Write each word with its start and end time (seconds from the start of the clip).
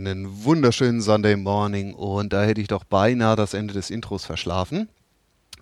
Einen 0.00 0.44
wunderschönen 0.44 1.02
Sunday 1.02 1.36
Morning 1.36 1.92
und 1.92 2.32
da 2.32 2.42
hätte 2.42 2.62
ich 2.62 2.68
doch 2.68 2.84
beinahe 2.84 3.36
das 3.36 3.52
Ende 3.52 3.74
des 3.74 3.90
Intros 3.90 4.24
verschlafen. 4.24 4.88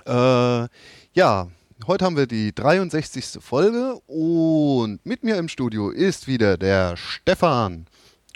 Äh, 0.06 0.68
ja, 1.12 1.48
heute 1.88 2.04
haben 2.04 2.16
wir 2.16 2.28
die 2.28 2.54
63. 2.54 3.42
Folge 3.42 3.98
und 4.06 5.04
mit 5.04 5.24
mir 5.24 5.38
im 5.38 5.48
Studio 5.48 5.90
ist 5.90 6.28
wieder 6.28 6.56
der 6.56 6.96
Stefan. 6.96 7.86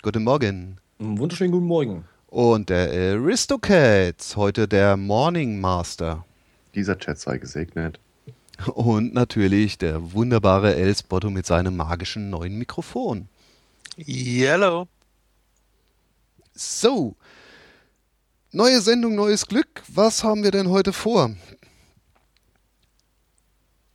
Guten 0.01 0.25
Morgen. 0.25 0.77
Wunderschönen 0.99 1.53
guten 1.53 1.67
Morgen. 1.67 2.03
Und 2.27 2.69
der 2.69 2.91
Aristocats, 2.91 4.35
heute 4.35 4.67
der 4.67 4.97
Morning 4.97 5.61
Master. 5.61 6.25
Dieser 6.75 6.99
Chat 6.99 7.17
sei 7.17 7.37
gesegnet. 7.37 7.97
Und 8.73 9.13
natürlich 9.13 9.77
der 9.77 10.11
wunderbare 10.11 10.75
Elsbotto 10.75 11.29
mit 11.29 11.45
seinem 11.45 11.77
magischen 11.77 12.29
neuen 12.29 12.57
Mikrofon. 12.57 13.29
Yellow. 13.97 14.89
So, 16.55 17.15
neue 18.51 18.79
Sendung, 18.79 19.15
neues 19.15 19.47
Glück. 19.47 19.81
Was 19.87 20.23
haben 20.23 20.43
wir 20.43 20.51
denn 20.51 20.69
heute 20.69 20.93
vor? 20.93 21.35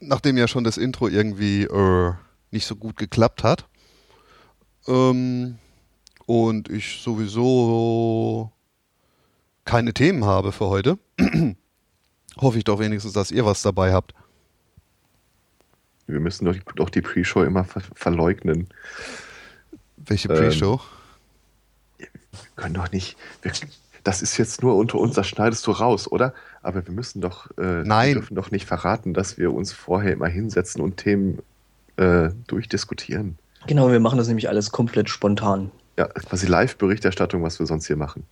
Nachdem 0.00 0.36
ja 0.36 0.48
schon 0.48 0.64
das 0.64 0.76
Intro 0.76 1.06
irgendwie 1.06 1.62
äh, 1.62 2.12
nicht 2.50 2.66
so 2.66 2.74
gut 2.74 2.96
geklappt 2.96 3.44
hat. 3.44 3.68
Ähm, 4.88 5.58
und 6.26 6.68
ich 6.68 7.00
sowieso 7.00 8.50
keine 9.64 9.94
Themen 9.94 10.24
habe 10.24 10.50
für 10.50 10.66
heute, 10.66 10.98
hoffe 12.40 12.58
ich 12.58 12.64
doch 12.64 12.80
wenigstens, 12.80 13.12
dass 13.12 13.30
ihr 13.30 13.44
was 13.44 13.62
dabei 13.62 13.92
habt. 13.92 14.14
Wir 16.06 16.18
müssen 16.18 16.44
doch, 16.44 16.56
doch 16.74 16.90
die 16.90 17.02
Pre-Show 17.02 17.44
immer 17.44 17.64
ver 17.64 17.82
verleugnen. 17.94 18.68
Welche 19.96 20.28
Pre-Show? 20.28 20.74
Ähm, 20.74 20.97
wir 22.42 22.62
können 22.62 22.74
doch 22.74 22.92
nicht. 22.92 23.16
Wir, 23.42 23.52
das 24.04 24.22
ist 24.22 24.36
jetzt 24.38 24.62
nur 24.62 24.76
unter 24.76 24.98
uns, 24.98 25.14
das 25.14 25.26
schneidest 25.26 25.66
du 25.66 25.72
raus, 25.72 26.10
oder? 26.10 26.32
Aber 26.62 26.86
wir 26.86 26.94
müssen 26.94 27.20
doch, 27.20 27.50
äh, 27.58 27.82
Nein. 27.84 28.08
wir 28.08 28.14
dürfen 28.14 28.36
doch 28.36 28.50
nicht 28.50 28.66
verraten, 28.66 29.14
dass 29.14 29.38
wir 29.38 29.52
uns 29.52 29.72
vorher 29.72 30.12
immer 30.12 30.28
hinsetzen 30.28 30.80
und 30.80 30.96
Themen 30.96 31.40
äh, 31.96 32.30
durchdiskutieren. 32.46 33.38
Genau, 33.66 33.90
wir 33.90 34.00
machen 34.00 34.18
das 34.18 34.28
nämlich 34.28 34.48
alles 34.48 34.70
komplett 34.70 35.10
spontan. 35.10 35.70
Ja, 35.98 36.06
quasi 36.06 36.46
Live-Berichterstattung, 36.46 37.42
was 37.42 37.58
wir 37.58 37.66
sonst 37.66 37.86
hier 37.86 37.96
machen. 37.96 38.24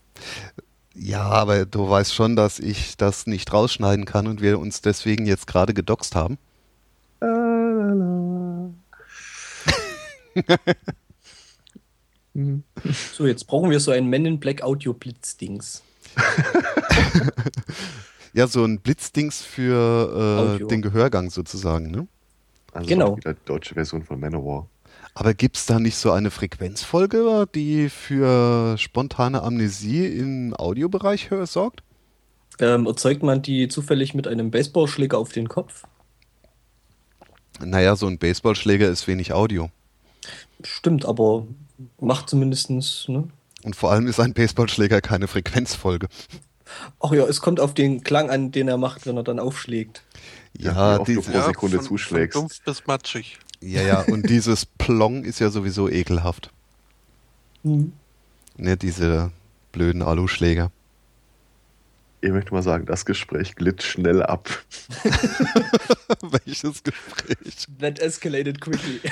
Ja, 0.95 1.25
aber 1.25 1.67
du 1.67 1.91
weißt 1.91 2.15
schon, 2.15 2.37
dass 2.37 2.59
ich 2.59 2.97
das 2.97 3.27
nicht 3.27 3.53
rausschneiden 3.53 4.07
kann 4.07 4.27
und 4.27 4.41
wir 4.41 4.59
uns 4.59 4.81
deswegen 4.81 5.27
jetzt 5.27 5.47
gerade 5.47 5.75
gedoxt 5.75 6.15
haben. 6.15 6.39
So, 13.13 13.27
jetzt 13.27 13.47
brauchen 13.47 13.71
wir 13.71 13.81
so 13.81 13.93
ein 13.93 14.07
Men 14.07 14.27
in 14.27 14.41
Black 14.41 14.63
Audio 14.63 14.93
Blitzdings. 14.93 15.83
ja, 18.35 18.47
so 18.47 18.65
ein 18.65 18.81
Blitzdings 18.81 19.43
für 19.43 20.59
äh, 20.61 20.67
den 20.67 20.83
Gehörgang 20.83 21.31
sozusagen, 21.31 21.91
ne? 21.91 22.07
Also 22.73 22.89
genau. 22.89 23.17
Die 23.17 23.35
deutsche 23.47 23.75
Version 23.75 24.03
von 24.03 24.21
Manowar. 24.21 24.69
Aber 25.15 25.33
gibt 25.33 25.57
es 25.57 25.65
da 25.65 25.79
nicht 25.79 25.97
so 25.97 26.13
eine 26.13 26.31
Frequenzfolge, 26.31 27.49
die 27.55 27.89
für 27.89 28.77
spontane 28.77 29.43
Amnesie 29.43 30.07
im 30.07 30.55
Audiobereich 30.55 31.31
sorgt? 31.45 31.83
Ähm, 32.59 32.85
erzeugt 32.85 33.23
man 33.23 33.41
die 33.41 33.69
zufällig 33.69 34.13
mit 34.13 34.29
einem 34.29 34.51
Baseballschläger 34.51 35.17
auf 35.17 35.33
den 35.33 35.49
Kopf? 35.49 35.85
Naja, 37.65 37.97
so 37.97 38.07
ein 38.07 38.19
Baseballschläger 38.19 38.89
ist 38.89 39.09
wenig 39.09 39.33
Audio. 39.33 39.71
Stimmt, 40.63 41.07
aber 41.07 41.47
macht 42.01 42.29
zumindest. 42.31 42.71
Ne? 43.09 43.29
Und 43.63 43.77
vor 43.77 43.91
allem 43.91 44.07
ist 44.07 44.21
ein 44.21 44.35
Baseballschläger 44.35 45.01
keine 45.01 45.29
Frequenzfolge. 45.29 46.09
Ach 47.01 47.13
ja, 47.13 47.25
es 47.25 47.41
kommt 47.41 47.61
auf 47.61 47.75
den 47.75 48.03
Klang 48.03 48.31
an, 48.31 48.51
den 48.51 48.69
er 48.69 48.77
macht, 48.77 49.07
wenn 49.07 49.17
er 49.17 49.23
dann 49.23 49.39
aufschlägt. 49.39 50.03
Ja, 50.59 50.97
ja 50.97 51.05
die 51.05 51.17
pro 51.17 51.41
Sekunde 51.43 51.77
ja, 51.77 51.83
von, 51.83 51.89
zuschlägst. 51.89 52.35
Von 52.35 52.43
dumpf 52.49 52.61
bis 52.63 52.87
matschig. 52.87 53.39
Ja, 53.61 53.83
ja, 53.83 54.01
und 54.01 54.29
dieses 54.31 54.67
Plong 54.67 55.25
ist 55.25 55.39
ja 55.39 55.51
sowieso 55.51 55.89
ekelhaft. 55.89 56.51
Mhm. 57.63 57.93
Ne, 58.57 58.77
diese 58.77 59.31
blöden 59.73 60.03
Aluschläger. 60.03 60.71
Ich 62.23 62.31
möchte 62.31 62.53
mal 62.53 62.63
sagen, 62.63 62.87
das 62.87 63.05
Gespräch 63.05 63.55
glitt 63.55 63.83
schnell 63.83 64.23
ab. 64.23 64.49
Welches 66.23 66.83
Gespräch? 66.83 67.67
That 67.79 67.99
escalated 68.01 68.61
quickly. 68.61 69.01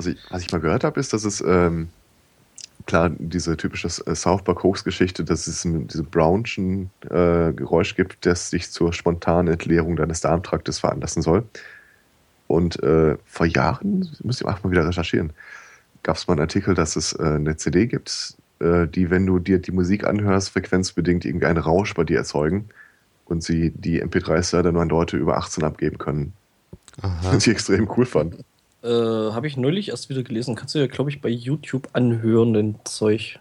also, 0.00 0.18
was 0.30 0.42
ich 0.42 0.50
mal 0.50 0.60
gehört 0.60 0.82
habe, 0.82 0.98
ist, 0.98 1.12
dass 1.12 1.24
es 1.24 1.42
ähm, 1.42 1.90
klar 2.86 3.10
diese 3.10 3.56
typische 3.58 3.88
äh, 4.06 4.14
South 4.14 4.42
Park 4.44 4.62
Hoax-Geschichte, 4.62 5.24
dass 5.24 5.46
es 5.46 5.60
diese 5.62 6.02
Brownschen 6.02 6.90
äh, 7.04 7.52
Geräusch 7.52 7.96
gibt, 7.96 8.24
das 8.24 8.48
sich 8.48 8.70
zur 8.70 8.94
spontanen 8.94 9.52
Entleerung 9.52 9.96
deines 9.96 10.22
Darmtraktes 10.22 10.78
veranlassen 10.78 11.20
soll. 11.20 11.44
Und 12.46 12.82
äh, 12.82 13.18
vor 13.26 13.44
Jahren, 13.44 14.08
müsst 14.22 14.40
ihr 14.40 14.48
auch 14.48 14.64
mal 14.64 14.70
wieder 14.70 14.88
recherchieren, 14.88 15.34
gab 16.02 16.16
es 16.16 16.26
mal 16.26 16.32
einen 16.32 16.40
Artikel, 16.40 16.74
dass 16.74 16.96
es 16.96 17.12
äh, 17.12 17.22
eine 17.22 17.58
CD 17.58 17.86
gibt, 17.86 18.36
äh, 18.60 18.88
die, 18.88 19.10
wenn 19.10 19.26
du 19.26 19.38
dir 19.38 19.58
die 19.58 19.70
Musik 19.70 20.04
anhörst, 20.04 20.48
frequenzbedingt 20.48 21.26
irgendwie 21.26 21.46
einen 21.46 21.62
Rausch 21.62 21.92
bei 21.92 22.04
dir 22.04 22.16
erzeugen 22.16 22.70
und 23.26 23.42
sie 23.42 23.70
die 23.70 24.02
MP3s 24.02 24.56
leider 24.56 24.72
nur 24.72 24.80
an 24.80 24.88
Leute 24.88 25.18
über 25.18 25.36
18 25.36 25.62
abgeben 25.62 25.98
können. 25.98 26.32
Aha. 27.02 27.34
Was 27.34 27.46
ich 27.46 27.52
extrem 27.52 27.88
cool 27.96 28.06
fand. 28.06 28.36
Äh, 28.82 28.88
Habe 28.88 29.46
ich 29.46 29.56
neulich 29.56 29.90
erst 29.90 30.08
wieder 30.08 30.22
gelesen. 30.22 30.56
Kannst 30.56 30.74
du 30.74 30.78
ja, 30.78 30.86
glaube 30.86 31.10
ich, 31.10 31.20
bei 31.20 31.28
YouTube 31.28 31.88
anhören, 31.92 32.52
den 32.52 32.76
Zeug. 32.84 33.38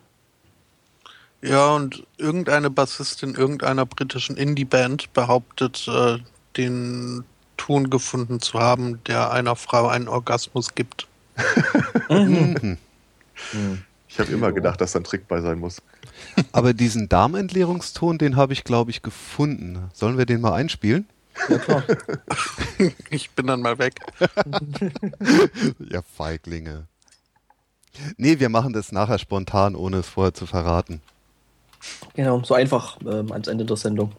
Ja, 1.41 1.74
und 1.75 2.06
irgendeine 2.18 2.69
Bassistin 2.69 3.36
irgendeiner 3.36 3.86
britischen 3.86 4.36
Indie-Band 4.36 5.13
behauptet, 5.13 5.88
äh, 5.88 6.18
den 6.57 7.24
Ton 7.56 7.89
gefunden 7.89 8.41
zu 8.41 8.59
haben, 8.59 9.01
der 9.06 9.31
einer 9.31 9.56
Frau 9.56 9.88
einen 9.88 10.07
Orgasmus 10.07 10.75
gibt. 10.75 11.07
mhm. 12.09 12.56
mhm. 13.53 13.83
Ich 14.09 14.19
habe 14.19 14.31
immer 14.31 14.51
gedacht, 14.51 14.81
dass 14.81 14.94
da 14.94 15.00
ein 15.00 15.03
Trick 15.03 15.27
bei 15.27 15.39
sein 15.39 15.59
muss. 15.59 15.81
Aber 16.51 16.74
diesen 16.74 17.07
Darmentleerungston, 17.09 18.18
den 18.18 18.36
habe 18.36 18.53
ich, 18.53 18.63
glaube 18.63 18.91
ich, 18.91 19.01
gefunden. 19.01 19.89
Sollen 19.94 20.18
wir 20.18 20.25
den 20.25 20.41
mal 20.41 20.53
einspielen? 20.53 21.07
Ja, 21.48 21.58
klar. 21.58 21.84
ich 23.10 23.30
bin 23.31 23.48
dann 23.48 23.62
mal 23.62 23.78
weg. 23.78 24.00
ja, 25.80 26.02
Feiglinge. 26.02 26.88
Nee, 28.18 28.40
wir 28.40 28.50
machen 28.50 28.74
das 28.74 28.92
nachher 28.92 29.20
spontan, 29.20 29.76
ohne 29.76 29.98
es 29.98 30.08
vorher 30.08 30.34
zu 30.34 30.46
verraten. 30.46 31.02
Genau, 32.14 32.44
so 32.44 32.54
einfach 32.54 32.98
ähm, 33.02 33.31
ans 33.31 33.48
Ende 33.48 33.66
der 33.66 33.78
Sendung. 33.78 34.12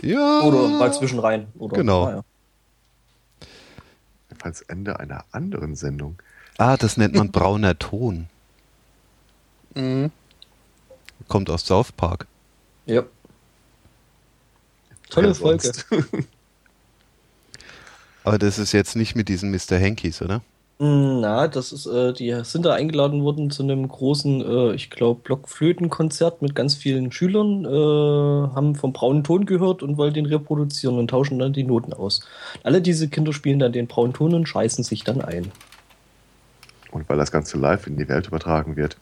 Ja. 0.00 0.40
Oder 0.42 0.68
mal 0.68 0.92
zwischenrein. 0.92 1.48
Oder, 1.58 1.76
genau. 1.76 2.06
Ah, 2.06 2.10
ja. 2.10 2.22
Als 4.42 4.62
Ende 4.62 5.00
einer 5.00 5.24
anderen 5.32 5.74
Sendung. 5.76 6.18
Ah, 6.58 6.76
das 6.76 6.96
nennt 6.96 7.14
man 7.14 7.30
brauner 7.30 7.78
Ton. 7.78 8.28
Mhm. 9.74 10.10
Kommt 11.28 11.50
aus 11.50 11.66
South 11.66 11.92
Park. 11.92 12.26
Ja. 12.86 13.02
Tolle 15.10 15.34
Folge. 15.34 15.72
Aber 18.24 18.38
das 18.38 18.58
ist 18.58 18.72
jetzt 18.72 18.96
nicht 18.96 19.14
mit 19.14 19.28
diesen 19.28 19.50
Mr. 19.52 19.78
Hankies, 19.78 20.20
oder? 20.20 20.42
Na, 20.78 21.48
das 21.48 21.72
ist, 21.72 21.86
äh, 21.86 22.12
die 22.12 22.38
sind 22.42 22.66
da 22.66 22.74
eingeladen 22.74 23.22
worden 23.24 23.50
zu 23.50 23.62
einem 23.62 23.88
großen, 23.88 24.42
äh, 24.42 24.74
ich 24.74 24.90
glaube, 24.90 25.22
Blockflötenkonzert 25.24 26.42
mit 26.42 26.54
ganz 26.54 26.74
vielen 26.74 27.12
Schülern, 27.12 27.64
äh, 27.64 28.54
haben 28.54 28.74
vom 28.74 28.92
braunen 28.92 29.24
Ton 29.24 29.46
gehört 29.46 29.82
und 29.82 29.96
wollen 29.96 30.12
den 30.12 30.26
reproduzieren 30.26 30.98
und 30.98 31.08
tauschen 31.08 31.38
dann 31.38 31.54
die 31.54 31.64
Noten 31.64 31.94
aus. 31.94 32.26
Alle 32.62 32.82
diese 32.82 33.08
Kinder 33.08 33.32
spielen 33.32 33.58
dann 33.58 33.72
den 33.72 33.86
braunen 33.86 34.12
Ton 34.12 34.34
und 34.34 34.46
scheißen 34.46 34.84
sich 34.84 35.02
dann 35.02 35.22
ein. 35.22 35.50
Und 36.90 37.08
weil 37.08 37.16
das 37.16 37.32
Ganze 37.32 37.56
live 37.56 37.86
in 37.86 37.96
die 37.96 38.08
Welt 38.08 38.26
übertragen 38.26 38.76
wird. 38.76 38.98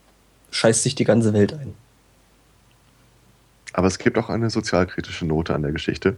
Scheißt 0.52 0.84
sich 0.84 0.94
die 0.94 1.04
ganze 1.04 1.32
Welt 1.32 1.54
ein. 1.54 1.74
Aber 3.74 3.88
es 3.88 3.98
gibt 3.98 4.16
auch 4.18 4.30
eine 4.30 4.50
sozialkritische 4.50 5.26
Note 5.26 5.52
an 5.52 5.62
der 5.62 5.72
Geschichte. 5.72 6.16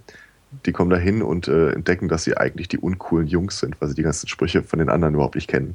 Die 0.67 0.73
kommen 0.73 0.91
da 0.91 0.99
hin 0.99 1.23
und 1.23 1.49
äh, 1.49 1.71
entdecken, 1.71 2.07
dass 2.07 2.23
sie 2.23 2.37
eigentlich 2.37 2.69
die 2.69 2.77
uncoolen 2.77 3.27
Jungs 3.27 3.59
sind, 3.59 3.81
weil 3.81 3.89
sie 3.89 3.95
die 3.95 4.03
ganzen 4.03 4.29
Sprüche 4.29 4.63
von 4.63 4.79
den 4.79 4.91
anderen 4.91 5.15
überhaupt 5.15 5.37
nicht 5.37 5.49
kennen. 5.49 5.75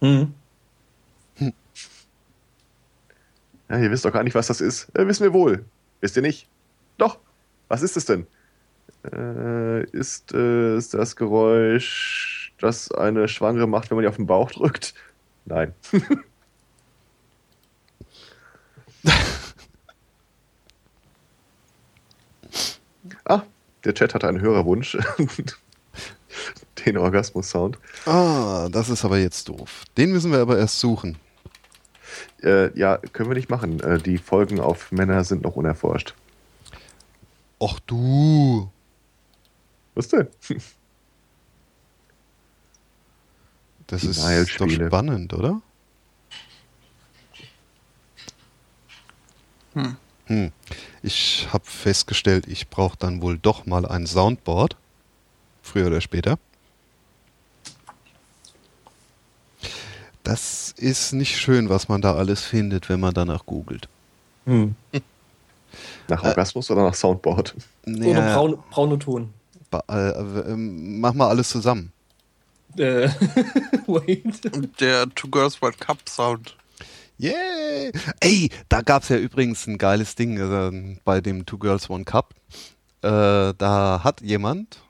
Mhm. 0.00 0.32
Hm. 1.36 1.52
Ja, 3.68 3.78
ihr 3.78 3.90
wisst 3.90 4.06
doch 4.06 4.12
gar 4.12 4.24
nicht, 4.24 4.34
was 4.34 4.46
das 4.46 4.62
ist. 4.62 4.88
Äh, 4.96 5.06
wissen 5.06 5.24
wir 5.24 5.34
wohl. 5.34 5.62
Wisst 6.00 6.16
ihr 6.16 6.22
nicht? 6.22 6.48
Doch. 6.96 7.18
Was 7.68 7.82
ist 7.82 7.98
es 7.98 8.06
denn? 8.06 8.26
Äh, 9.12 9.84
ist 9.90 10.32
es 10.32 10.88
das 10.88 11.16
Geräusch, 11.16 12.54
das 12.58 12.90
eine 12.92 13.28
Schwangere 13.28 13.68
macht, 13.68 13.90
wenn 13.90 13.96
man 13.96 14.04
die 14.04 14.08
auf 14.08 14.16
den 14.16 14.26
Bauch 14.26 14.50
drückt? 14.50 14.94
Nein. 15.44 15.74
Ah, 23.28 23.42
der 23.84 23.94
Chat 23.94 24.14
hatte 24.14 24.26
einen 24.26 24.40
Hörerwunsch. 24.40 24.98
den 26.86 26.96
Orgasmus-Sound. 26.96 27.78
Ah, 28.06 28.68
das 28.70 28.88
ist 28.88 29.04
aber 29.04 29.18
jetzt 29.18 29.48
doof. 29.48 29.84
Den 29.96 30.12
müssen 30.12 30.32
wir 30.32 30.40
aber 30.40 30.58
erst 30.58 30.80
suchen. 30.80 31.18
Äh, 32.42 32.76
ja, 32.78 32.98
können 33.12 33.28
wir 33.28 33.36
nicht 33.36 33.50
machen. 33.50 33.80
Äh, 33.80 33.98
die 33.98 34.18
Folgen 34.18 34.60
auf 34.60 34.90
Männer 34.92 35.24
sind 35.24 35.42
noch 35.42 35.56
unerforscht. 35.56 36.14
Och 37.60 37.80
du. 37.80 38.70
Was 39.94 40.08
denn? 40.08 40.28
Das 43.88 44.02
Die 44.02 44.08
ist 44.08 44.60
doch 44.60 44.68
spannend, 44.68 45.32
oder? 45.32 45.62
Hm. 49.72 49.96
Hm. 50.28 50.52
Ich 51.02 51.48
habe 51.52 51.64
festgestellt, 51.66 52.46
ich 52.48 52.68
brauche 52.68 52.96
dann 52.98 53.20
wohl 53.22 53.38
doch 53.38 53.66
mal 53.66 53.84
ein 53.86 54.06
Soundboard. 54.06 54.76
Früher 55.62 55.88
oder 55.88 56.00
später. 56.00 56.38
Das 60.22 60.72
ist 60.76 61.12
nicht 61.12 61.36
schön, 61.38 61.68
was 61.68 61.88
man 61.88 62.02
da 62.02 62.14
alles 62.14 62.42
findet, 62.44 62.88
wenn 62.88 63.00
man 63.00 63.14
danach 63.14 63.46
googelt. 63.46 63.88
Hm. 64.44 64.74
Nach 66.08 66.22
Äh. 66.22 66.28
Orgasmus 66.28 66.70
oder 66.70 66.82
nach 66.84 66.94
Soundboard? 66.94 67.54
Oder 67.86 68.34
braun, 68.34 68.58
brauner 68.70 68.98
Ton. 68.98 69.32
ba- 69.70 69.84
äh, 69.88 70.10
äh, 70.10 70.52
ähm, 70.52 71.00
mach 71.00 71.14
mal 71.14 71.28
alles 71.28 71.48
zusammen. 71.50 71.92
Äh, 72.76 73.08
wait. 73.86 74.80
Der 74.80 75.08
Two 75.14 75.28
Girls 75.28 75.60
World 75.62 75.80
Cup 75.80 75.98
Sound. 76.08 76.54
Yay! 77.18 77.90
Ey, 78.20 78.48
da 78.68 78.80
gab 78.82 79.02
es 79.02 79.08
ja 79.08 79.16
übrigens 79.16 79.66
ein 79.66 79.76
geiles 79.76 80.14
Ding 80.14 80.38
äh, 80.38 80.96
bei 81.04 81.20
dem 81.20 81.44
Two 81.46 81.58
Girls 81.58 81.90
One 81.90 82.04
Cup. 82.04 82.34
Äh, 83.02 83.54
da 83.58 84.00
hat 84.04 84.20
jemand, 84.20 84.80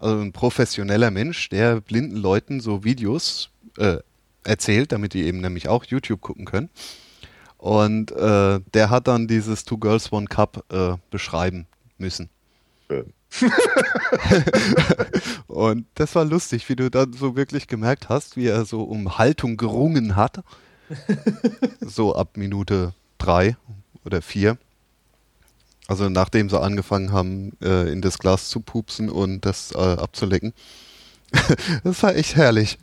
also 0.00 0.20
ein 0.20 0.32
professioneller 0.32 1.12
Mensch, 1.12 1.48
der 1.48 1.80
blinden 1.80 2.16
Leuten 2.16 2.60
so 2.60 2.82
Videos 2.82 3.50
äh, 3.78 3.98
erzählt, 4.42 4.90
damit 4.90 5.14
die 5.14 5.22
eben 5.22 5.40
nämlich 5.40 5.68
auch 5.68 5.84
YouTube 5.84 6.20
gucken 6.20 6.44
können. 6.44 6.70
Und 7.56 8.10
äh, 8.12 8.60
der 8.74 8.90
hat 8.90 9.06
dann 9.06 9.28
dieses 9.28 9.64
Two 9.64 9.78
Girls 9.78 10.10
One 10.12 10.26
Cup 10.26 10.64
äh, 10.72 10.96
beschreiben 11.10 11.66
müssen. 11.98 12.30
Und 15.46 15.86
das 15.94 16.16
war 16.16 16.24
lustig, 16.24 16.68
wie 16.68 16.74
du 16.74 16.90
dann 16.90 17.12
so 17.12 17.36
wirklich 17.36 17.68
gemerkt 17.68 18.08
hast, 18.08 18.36
wie 18.36 18.46
er 18.46 18.64
so 18.64 18.82
um 18.82 19.18
Haltung 19.18 19.56
gerungen 19.56 20.16
hat. 20.16 20.42
So 21.80 22.14
ab 22.14 22.36
Minute 22.36 22.94
drei 23.18 23.56
oder 24.04 24.22
vier. 24.22 24.58
Also 25.88 26.08
nachdem 26.08 26.48
sie 26.48 26.60
angefangen 26.60 27.12
haben, 27.12 27.52
äh, 27.60 27.90
in 27.90 28.00
das 28.00 28.18
Glas 28.18 28.48
zu 28.48 28.60
pupsen 28.60 29.10
und 29.10 29.44
das 29.44 29.72
äh, 29.74 29.78
abzulecken. 29.78 30.52
das 31.84 32.02
war 32.02 32.14
echt 32.14 32.36
herrlich. 32.36 32.78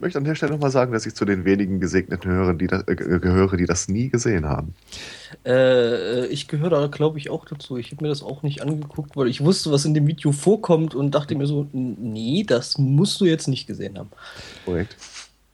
Ich 0.00 0.02
möchte 0.02 0.18
an 0.18 0.24
der 0.24 0.34
Stelle 0.34 0.52
nochmal 0.52 0.70
sagen, 0.70 0.92
dass 0.92 1.04
ich 1.04 1.14
zu 1.14 1.26
den 1.26 1.44
wenigen 1.44 1.78
Gesegneten 1.78 2.30
höre, 2.30 2.54
die 2.54 2.66
das, 2.68 2.88
äh, 2.88 2.96
gehöre, 2.96 3.58
die 3.58 3.66
das 3.66 3.86
nie 3.86 4.08
gesehen 4.08 4.46
haben. 4.46 4.74
Äh, 5.44 6.26
ich 6.28 6.48
gehöre 6.48 6.70
da, 6.70 6.86
glaube 6.86 7.18
ich, 7.18 7.28
auch 7.28 7.44
dazu. 7.44 7.76
Ich 7.76 7.92
habe 7.92 8.02
mir 8.02 8.08
das 8.08 8.22
auch 8.22 8.42
nicht 8.42 8.62
angeguckt, 8.62 9.14
weil 9.14 9.28
ich 9.28 9.44
wusste, 9.44 9.70
was 9.70 9.84
in 9.84 9.92
dem 9.92 10.06
Video 10.06 10.32
vorkommt 10.32 10.94
und 10.94 11.14
dachte 11.14 11.34
mir 11.34 11.46
so, 11.46 11.68
nee, 11.72 12.44
das 12.44 12.78
musst 12.78 13.20
du 13.20 13.26
jetzt 13.26 13.46
nicht 13.46 13.66
gesehen 13.66 13.98
haben. 13.98 14.08
Korrekt. 14.64 14.96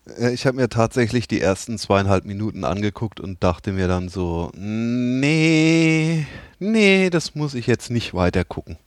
Äh, 0.06 0.32
Ich 0.32 0.46
habe 0.46 0.56
mir 0.56 0.68
tatsächlich 0.68 1.28
die 1.28 1.40
ersten 1.40 1.78
zweieinhalb 1.78 2.24
Minuten 2.24 2.64
angeguckt 2.64 3.20
und 3.20 3.42
dachte 3.42 3.72
mir 3.72 3.88
dann 3.88 4.08
so, 4.08 4.50
nee, 4.54 6.26
nee, 6.58 7.10
das 7.10 7.34
muss 7.34 7.54
ich 7.54 7.66
jetzt 7.66 7.90
nicht 7.90 8.14
weiter 8.14 8.44
gucken. 8.44 8.78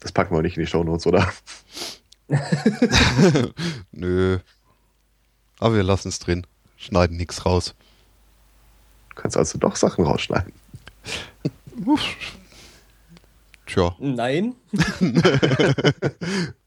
Das 0.00 0.12
packen 0.12 0.34
wir 0.34 0.42
nicht 0.42 0.56
in 0.56 0.62
die 0.62 0.66
Shownotes, 0.66 1.06
oder? 1.06 1.30
Nö. 3.92 4.38
Aber 5.58 5.74
wir 5.74 5.82
lassen 5.82 6.08
es 6.08 6.18
drin. 6.18 6.46
Schneiden 6.76 7.18
nichts 7.18 7.44
raus. 7.44 7.74
Du 9.10 9.16
kannst 9.16 9.36
also 9.36 9.58
doch 9.58 9.76
Sachen 9.76 10.06
rausschneiden. 10.06 10.52
Uff. 11.84 12.02
Tja, 13.66 13.94
Nein. 13.98 14.54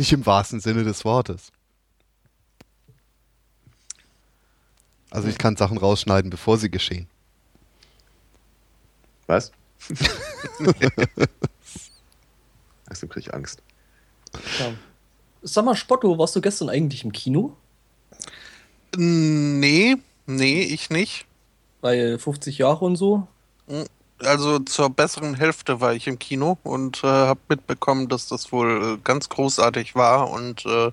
nicht 0.00 0.12
im 0.12 0.26
wahrsten 0.26 0.60
Sinne 0.60 0.82
des 0.82 1.04
Wortes. 1.04 1.52
Also 5.10 5.28
ich 5.28 5.38
kann 5.38 5.56
Sachen 5.56 5.76
rausschneiden, 5.76 6.30
bevor 6.30 6.56
sie 6.56 6.70
geschehen. 6.70 7.06
Was? 9.26 9.52
Deswegen 12.88 13.12
kriege 13.12 13.20
ich 13.20 13.34
Angst. 13.34 13.62
Ja. 14.58 14.72
Sag 15.42 15.64
mal, 15.64 15.76
Spotto, 15.76 16.18
warst 16.18 16.34
du 16.34 16.40
gestern 16.40 16.68
eigentlich 16.70 17.04
im 17.04 17.12
Kino? 17.12 17.56
Nee, 18.96 19.96
nee, 20.26 20.62
ich 20.62 20.90
nicht. 20.90 21.26
Bei 21.80 22.18
50 22.18 22.58
Jahre 22.58 22.84
und 22.84 22.96
so? 22.96 23.28
Also 24.22 24.58
zur 24.58 24.90
besseren 24.90 25.34
Hälfte 25.34 25.80
war 25.80 25.94
ich 25.94 26.06
im 26.06 26.18
Kino 26.18 26.58
und 26.62 27.02
äh, 27.04 27.06
habe 27.06 27.40
mitbekommen, 27.48 28.08
dass 28.08 28.28
das 28.28 28.52
wohl 28.52 28.96
äh, 28.98 28.98
ganz 29.02 29.28
großartig 29.30 29.94
war 29.94 30.30
und 30.30 30.66
äh, 30.66 30.92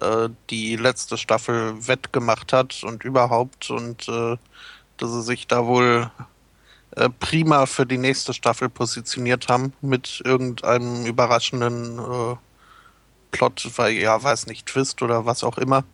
äh, 0.00 0.28
die 0.50 0.76
letzte 0.76 1.18
Staffel 1.18 1.74
wettgemacht 1.88 2.52
hat 2.52 2.82
und 2.84 3.04
überhaupt 3.04 3.70
und 3.70 4.08
äh, 4.08 4.36
dass 4.98 5.10
sie 5.10 5.22
sich 5.22 5.48
da 5.48 5.66
wohl 5.66 6.10
äh, 6.96 7.08
prima 7.10 7.66
für 7.66 7.86
die 7.86 7.98
nächste 7.98 8.32
Staffel 8.32 8.68
positioniert 8.68 9.48
haben 9.48 9.72
mit 9.80 10.22
irgendeinem 10.24 11.06
überraschenden 11.06 11.98
äh, 11.98 12.36
Plot, 13.32 13.68
weil 13.76 13.94
ja, 13.94 14.22
weiß 14.22 14.46
nicht, 14.46 14.66
Twist 14.66 15.02
oder 15.02 15.26
was 15.26 15.42
auch 15.42 15.58
immer. 15.58 15.84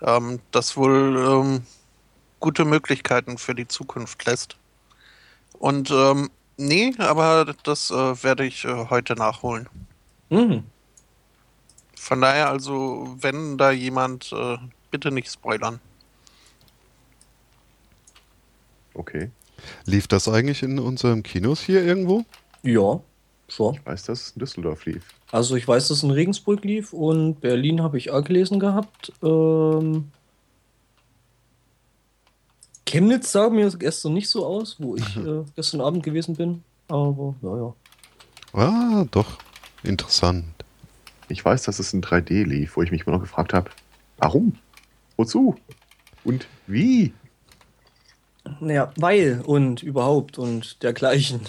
Ähm, 0.00 0.40
das 0.50 0.76
wohl 0.76 1.16
ähm, 1.16 1.66
gute 2.40 2.64
Möglichkeiten 2.64 3.38
für 3.38 3.54
die 3.54 3.68
Zukunft 3.68 4.24
lässt. 4.26 4.56
Und 5.62 5.92
ähm, 5.92 6.28
nee, 6.56 6.92
aber 6.98 7.54
das 7.62 7.92
äh, 7.92 7.94
werde 8.24 8.44
ich 8.44 8.64
äh, 8.64 8.86
heute 8.90 9.14
nachholen. 9.14 9.68
Mhm. 10.28 10.64
Von 11.96 12.20
daher 12.20 12.50
also, 12.50 13.16
wenn 13.20 13.58
da 13.58 13.70
jemand, 13.70 14.32
äh, 14.32 14.56
bitte 14.90 15.12
nicht 15.12 15.30
spoilern. 15.30 15.78
Okay. 18.94 19.30
Lief 19.86 20.08
das 20.08 20.26
eigentlich 20.26 20.64
in 20.64 20.80
unseren 20.80 21.22
Kinos 21.22 21.60
hier 21.60 21.84
irgendwo? 21.84 22.24
Ja, 22.64 22.98
schon. 23.46 23.76
Ich 23.76 23.86
weiß, 23.86 24.02
dass 24.06 24.20
es 24.20 24.30
in 24.32 24.40
Düsseldorf 24.40 24.84
lief. 24.84 25.04
Also 25.30 25.54
ich 25.54 25.68
weiß, 25.68 25.86
dass 25.86 25.98
es 25.98 26.02
in 26.02 26.10
Regensburg 26.10 26.64
lief 26.64 26.92
und 26.92 27.40
Berlin 27.40 27.84
habe 27.84 27.98
ich 27.98 28.10
auch 28.10 28.24
gelesen 28.24 28.58
gehabt. 28.58 29.12
Ähm, 29.22 30.10
Chemnitz 32.86 33.32
sah 33.32 33.48
mir 33.48 33.70
gestern 33.70 34.14
nicht 34.14 34.28
so 34.28 34.44
aus, 34.44 34.76
wo 34.78 34.96
ich 34.96 35.16
äh, 35.16 35.44
gestern 35.56 35.80
Abend 35.80 36.02
gewesen 36.02 36.36
bin. 36.36 36.62
Aber 36.88 37.34
naja. 37.40 37.74
Ah, 38.52 39.04
doch. 39.10 39.38
Interessant. 39.82 40.44
Ich 41.28 41.44
weiß, 41.44 41.62
dass 41.62 41.78
es 41.78 41.92
in 41.92 42.02
3D 42.02 42.44
lief, 42.44 42.76
wo 42.76 42.82
ich 42.82 42.90
mich 42.90 43.06
immer 43.06 43.16
noch 43.16 43.22
gefragt 43.22 43.54
habe, 43.54 43.70
warum? 44.18 44.54
Wozu? 45.16 45.56
Und 46.24 46.46
wie? 46.66 47.12
Naja, 48.60 48.92
weil 48.96 49.42
und 49.44 49.82
überhaupt 49.82 50.38
und 50.38 50.82
dergleichen. 50.82 51.40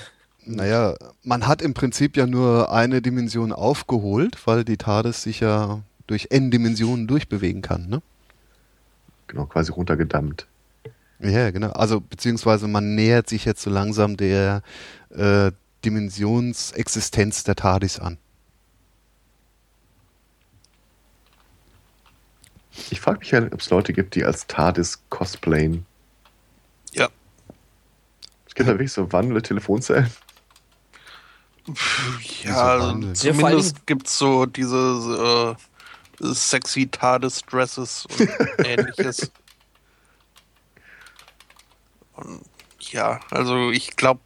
Naja, 0.46 0.96
man 1.24 1.48
hat 1.48 1.62
im 1.62 1.74
Prinzip 1.74 2.18
ja 2.18 2.28
nur 2.28 2.72
eine 2.72 3.02
Dimension 3.02 3.52
aufgeholt, 3.52 4.46
weil 4.46 4.64
die 4.64 4.78
TARDIS 4.78 5.24
sich 5.24 5.40
ja 5.40 5.82
durch 6.08 6.28
N-Dimensionen 6.32 7.08
durchbewegen 7.08 7.62
kann, 7.62 7.88
ne? 7.88 8.02
Genau, 9.28 9.46
quasi 9.46 9.72
runtergedammt. 9.72 10.48
Ja, 11.24 11.52
genau. 11.52 11.72
Also 11.72 12.02
beziehungsweise 12.02 12.68
man 12.68 12.96
nähert 12.96 13.30
sich 13.30 13.46
jetzt 13.46 13.62
so 13.62 13.70
langsam 13.70 14.18
der 14.18 14.62
äh, 15.10 15.52
Dimensionsexistenz 15.86 17.44
der 17.44 17.56
TARDIS 17.56 18.00
an. 18.00 18.18
Ich 22.90 23.00
frage 23.00 23.20
mich 23.20 23.32
ja, 23.32 23.44
ob 23.44 23.62
es 23.62 23.70
Leute 23.70 23.94
gibt, 23.94 24.16
die 24.16 24.26
als 24.26 24.48
TARDIS 24.48 25.04
cosplayen. 25.10 25.86
Ja. 26.92 27.08
Es 28.48 28.56
gibt 28.56 28.68
da 28.68 28.74
wirklich 28.74 28.92
so 28.92 29.12
wandelnde 29.12 29.42
Telefonzellen. 29.42 30.10
Ja, 32.44 32.54
so 32.54 32.60
also 32.60 32.88
wandeln. 32.88 33.14
Ja, 33.14 33.34
zumindest 33.34 33.86
gibt's 33.88 34.18
so 34.18 34.46
diese 34.46 35.56
äh, 36.20 36.34
sexy 36.34 36.88
TARDIS-Dresses 36.88 38.08
und 38.08 38.30
ähnliches. 38.66 39.32
Und 42.16 42.42
ja, 42.80 43.20
also 43.32 43.72
ich 43.72 43.96
glaube, 43.96 44.20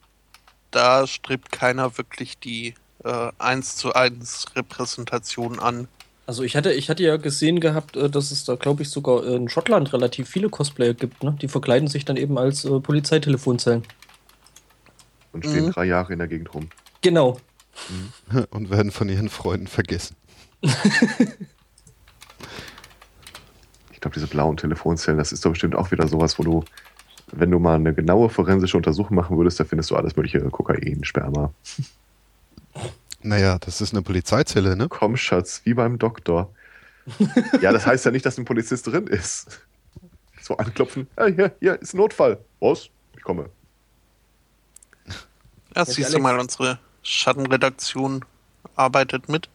da 0.72 1.08
strebt 1.08 1.52
keiner 1.52 1.98
wirklich 1.98 2.38
die 2.40 2.74
äh, 3.04 3.32
1 3.40 3.76
zu 3.78 3.94
1 3.94 4.56
Repräsentation 4.56 5.60
an. 5.60 5.88
Also 6.26 6.44
ich 6.44 6.58
hatte, 6.58 6.74
ich 6.74 6.90
hatte 6.90 7.04
ja 7.04 7.16
gesehen 7.18 7.60
gehabt, 7.62 7.96
äh, 7.96 8.10
dass 8.10 8.32
es 8.32 8.44
da, 8.44 8.56
glaube 8.56 8.84
ich, 8.84 8.90
sogar 8.90 9.24
in 9.26 9.48
Schottland 9.48 9.94
relativ 9.94 10.28
viele 10.30 10.50
Cosplayer 10.50 10.94
gibt, 10.94 11.24
ne? 11.24 11.38
Die 11.42 11.48
verkleiden 11.48 11.88
sich 11.88 12.04
dann 12.04 12.18
eben 12.18 12.38
als 12.38 12.66
äh, 12.66 12.80
Polizeitelefonzellen. 12.80 13.84
Und 15.32 15.46
stehen 15.46 15.68
Mhm. 15.68 15.72
drei 15.72 15.86
Jahre 15.86 16.14
in 16.14 16.20
der 16.20 16.28
Gegend 16.28 16.54
rum. 16.54 16.70
Genau. 17.02 17.40
und 18.50 18.70
werden 18.70 18.92
von 18.92 19.08
ihren 19.08 19.30
Freunden 19.30 19.68
vergessen. 19.68 20.16
Ich 23.92 24.02
glaube, 24.02 24.14
diese 24.14 24.28
blauen 24.28 24.58
Telefonzellen, 24.58 25.18
das 25.18 25.32
ist 25.32 25.44
doch 25.44 25.50
bestimmt 25.50 25.76
auch 25.76 25.90
wieder 25.90 26.08
sowas, 26.08 26.38
wo 26.38 26.44
du, 26.44 26.64
wenn 27.32 27.52
du 27.52 27.60
mal 27.60 27.76
eine 27.76 27.94
genaue 27.94 28.30
forensische 28.30 28.78
Untersuchung 28.78 29.16
machen 29.16 29.38
würdest, 29.38 29.60
da 29.60 29.66
findest 29.66 29.92
du 29.92 29.96
alles 29.96 30.16
mögliche 30.16 30.40
Kokain, 30.50 31.04
Sperma. 31.04 31.54
Naja, 33.22 33.58
das 33.60 33.82
ist 33.82 33.94
eine 33.94 34.02
Polizeizelle, 34.02 34.76
ne? 34.76 34.88
Komm, 34.90 35.18
Schatz, 35.18 35.62
wie 35.66 35.74
beim 35.74 36.00
Doktor. 36.00 36.54
ja, 37.62 37.72
das 37.72 37.86
heißt 37.86 38.06
ja 38.06 38.12
nicht, 38.12 38.26
dass 38.26 38.38
ein 38.38 38.46
Polizist 38.46 38.88
drin 38.88 39.08
ist. 39.08 39.62
So 40.42 40.56
anklopfen, 40.58 41.08
ja, 41.18 41.26
hier, 41.26 41.56
hier 41.60 41.82
ist 41.82 41.94
Notfall. 41.94 42.38
Was? 42.60 42.90
Ich 43.16 43.24
komme. 43.24 43.50
Ja, 45.76 45.86
siehst 45.86 46.14
du 46.14 46.20
mal, 46.20 46.40
unsere 46.40 46.80
Schattenredaktion 47.04 48.24
arbeitet 48.76 49.30
mit. 49.30 49.50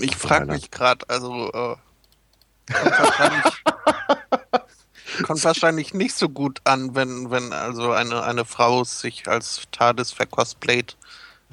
Ich 0.00 0.16
frage 0.16 0.46
mich 0.46 0.70
gerade, 0.70 1.08
also 1.08 1.50
äh, 1.52 1.76
kommt, 5.28 5.44
wahrscheinlich, 5.44 5.90
kommt 5.90 5.94
wahrscheinlich 5.94 5.94
nicht 5.94 6.14
so 6.14 6.28
gut 6.28 6.60
an, 6.64 6.94
wenn, 6.94 7.30
wenn 7.30 7.52
also 7.52 7.92
eine, 7.92 8.22
eine 8.24 8.44
Frau 8.44 8.84
sich 8.84 9.28
als 9.28 9.62
TARDIS 9.72 10.12
vercosplayt, 10.12 10.96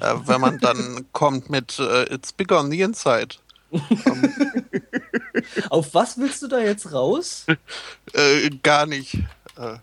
äh, 0.00 0.14
wenn 0.24 0.40
man 0.40 0.58
dann 0.58 1.06
kommt 1.12 1.48
mit 1.50 1.78
äh, 1.78 2.12
It's 2.12 2.32
bigger 2.32 2.58
on 2.60 2.70
the 2.70 2.80
inside. 2.80 3.36
Um, 3.70 3.80
Auf 5.70 5.92
was 5.94 6.16
willst 6.18 6.42
du 6.42 6.48
da 6.48 6.60
jetzt 6.60 6.92
raus? 6.92 7.46
äh, 8.12 8.50
gar 8.62 8.86
nicht. 8.86 9.14
Äh, 9.58 9.78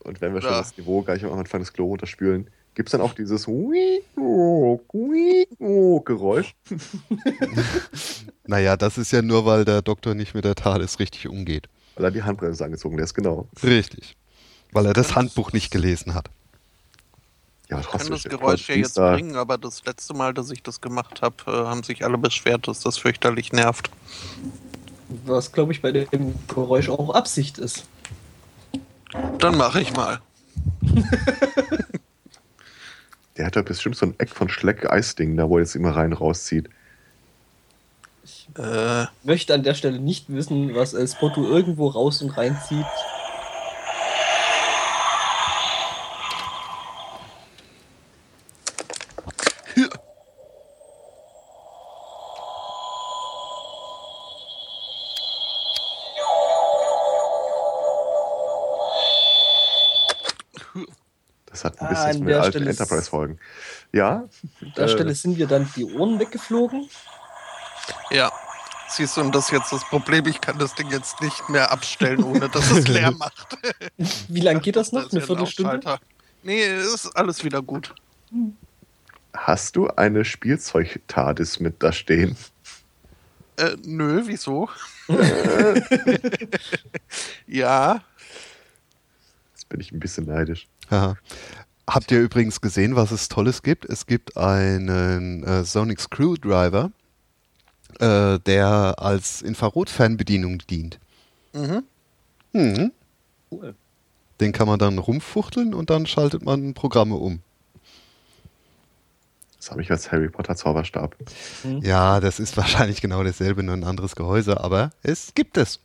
Und 0.00 0.20
wenn 0.20 0.34
wir 0.34 0.42
schon 0.42 0.50
Ja. 0.50 0.58
das 0.58 0.76
Niveau 0.76 1.02
gleich 1.02 1.24
am 1.24 1.32
Anfang 1.38 1.60
des 1.60 1.72
Klo 1.72 1.86
runterspülen, 1.86 2.48
gibt 2.74 2.88
es 2.88 2.92
dann 2.92 3.00
auch 3.00 3.14
dieses 3.14 3.46
Geräusch? 6.04 6.54
Naja, 8.44 8.76
das 8.76 8.98
ist 8.98 9.12
ja 9.12 9.22
nur, 9.22 9.46
weil 9.46 9.64
der 9.64 9.82
Doktor 9.82 10.14
nicht 10.14 10.34
mit 10.34 10.44
der 10.44 10.56
TARDIS 10.56 10.98
richtig 10.98 11.28
umgeht. 11.28 11.68
Weil 11.96 12.06
er 12.06 12.10
die 12.10 12.22
Handbremse 12.22 12.64
angezogen 12.64 12.98
ist, 12.98 13.14
genau. 13.14 13.48
Richtig. 13.62 14.16
Weil 14.72 14.86
er 14.86 14.92
das 14.94 15.14
Handbuch 15.14 15.52
nicht 15.52 15.70
gelesen 15.70 16.14
hat. 16.14 16.30
Ja, 17.68 17.80
Ich 17.80 17.88
kann 17.88 18.06
das 18.08 18.24
Geräusch 18.24 18.68
ja 18.68 18.76
jetzt 18.76 18.96
bringen, 18.96 19.36
aber 19.36 19.56
das 19.58 19.84
letzte 19.84 20.14
Mal, 20.14 20.34
dass 20.34 20.50
ich 20.50 20.62
das 20.62 20.80
gemacht 20.80 21.22
habe, 21.22 21.36
äh, 21.46 21.50
haben 21.50 21.82
sich 21.82 22.04
alle 22.04 22.18
beschwert, 22.18 22.68
dass 22.68 22.80
das 22.80 22.98
fürchterlich 22.98 23.52
nervt. 23.52 23.90
Was, 25.24 25.52
glaube 25.52 25.72
ich, 25.72 25.80
bei 25.80 25.92
dem 25.92 26.34
Geräusch 26.48 26.88
auch 26.88 27.14
Absicht 27.14 27.58
ist. 27.58 27.84
Dann 29.38 29.56
mache 29.56 29.80
ich 29.80 29.92
mal. 29.94 30.20
Der 33.36 33.46
hat 33.46 33.56
da 33.56 33.62
bestimmt 33.62 33.96
so 33.96 34.06
ein 34.06 34.14
Eck 34.18 34.30
von 34.30 34.48
Schleck-Eisding, 34.48 35.36
da 35.36 35.48
wo 35.48 35.56
er 35.56 35.62
jetzt 35.62 35.74
immer 35.74 35.96
rein 35.96 36.12
rauszieht. 36.12 36.68
Ich 38.48 38.58
Äh, 38.58 39.06
möchte 39.22 39.54
an 39.54 39.62
der 39.62 39.74
Stelle 39.74 39.98
nicht 40.00 40.28
wissen, 40.28 40.74
was 40.74 40.94
El 40.94 41.06
Spotto 41.06 41.44
irgendwo 41.44 41.88
raus 41.88 42.22
und 42.22 42.30
reinzieht. 42.36 42.86
Das 61.46 61.64
hat 61.64 61.80
ein 61.80 61.86
Ah, 61.86 61.90
bisschen 61.90 62.06
an 62.10 62.18
mit 62.20 62.28
der 62.30 62.42
alten 62.42 62.66
Enterprise-Folgen. 62.66 63.38
Ja, 63.92 64.28
An 64.60 64.72
der 64.76 64.84
Äh. 64.84 64.88
Stelle 64.88 65.14
sind 65.14 65.36
wir 65.36 65.46
dann 65.46 65.70
die 65.76 65.84
Ohren 65.84 66.18
weggeflogen. 66.18 66.88
Ja. 68.10 68.32
Siehst 68.88 69.16
du, 69.16 69.22
und 69.22 69.34
das 69.34 69.46
ist 69.46 69.52
jetzt 69.52 69.72
das 69.72 69.84
Problem, 69.88 70.26
ich 70.26 70.40
kann 70.40 70.58
das 70.58 70.74
Ding 70.74 70.90
jetzt 70.90 71.20
nicht 71.22 71.48
mehr 71.48 71.70
abstellen, 71.72 72.22
ohne 72.24 72.48
dass 72.50 72.70
es 72.70 72.86
leer 72.88 73.10
macht. 73.18 73.56
Wie 74.28 74.40
lange 74.40 74.60
geht 74.60 74.76
das 74.76 74.92
noch? 74.92 75.04
ist 75.06 75.12
Eine 75.12 75.22
Viertelstunde? 75.22 75.76
Aufschalter. 75.78 76.00
Nee, 76.42 76.62
ist 76.62 77.06
alles 77.16 77.42
wieder 77.42 77.62
gut. 77.62 77.94
hast 79.32 79.76
du 79.76 79.88
eine 79.88 80.24
Spielzeug-TARDIS 80.26 81.60
mit 81.60 81.82
da 81.82 81.90
stehen? 81.92 82.36
Äh, 83.56 83.76
nö, 83.84 84.22
wieso? 84.26 84.68
ja, 87.46 88.02
Jetzt 89.54 89.68
bin 89.68 89.80
ich 89.80 89.92
ein 89.92 90.00
bisschen 90.00 90.26
neidisch. 90.26 90.68
Ja. 90.90 91.14
Habt 91.88 92.10
ihr 92.10 92.20
übrigens 92.20 92.60
gesehen, 92.60 92.96
was 92.96 93.10
es 93.10 93.28
Tolles 93.28 93.62
gibt? 93.62 93.84
Es 93.86 94.06
gibt 94.06 94.36
einen 94.36 95.42
äh, 95.44 95.64
Sonic 95.64 96.00
Screwdriver, 96.00 96.90
äh, 98.00 98.38
der 98.40 98.96
als 98.98 99.42
Infrarotfernbedienung 99.42 100.58
dient. 100.68 100.98
mhm. 101.52 101.84
Mhm. 102.52 102.92
Cool. 103.50 103.74
Den 104.40 104.52
kann 104.52 104.66
man 104.66 104.78
dann 104.78 104.98
rumfuchteln 104.98 105.72
und 105.72 105.88
dann 105.90 106.06
schaltet 106.06 106.44
man 106.44 106.74
Programme 106.74 107.14
um. 107.14 107.40
Das 109.56 109.70
habe 109.70 109.82
ich 109.82 109.90
als 109.92 110.10
Harry 110.10 110.28
Potter 110.28 110.56
Zauberstab. 110.56 111.14
Ja, 111.82 112.18
das 112.18 112.40
ist 112.40 112.56
wahrscheinlich 112.56 113.00
genau 113.00 113.22
dasselbe, 113.22 113.62
nur 113.62 113.76
ein 113.76 113.84
anderes 113.84 114.16
Gehäuse, 114.16 114.58
aber 114.60 114.90
es 115.02 115.34
gibt 115.34 115.56
es. 115.56 115.78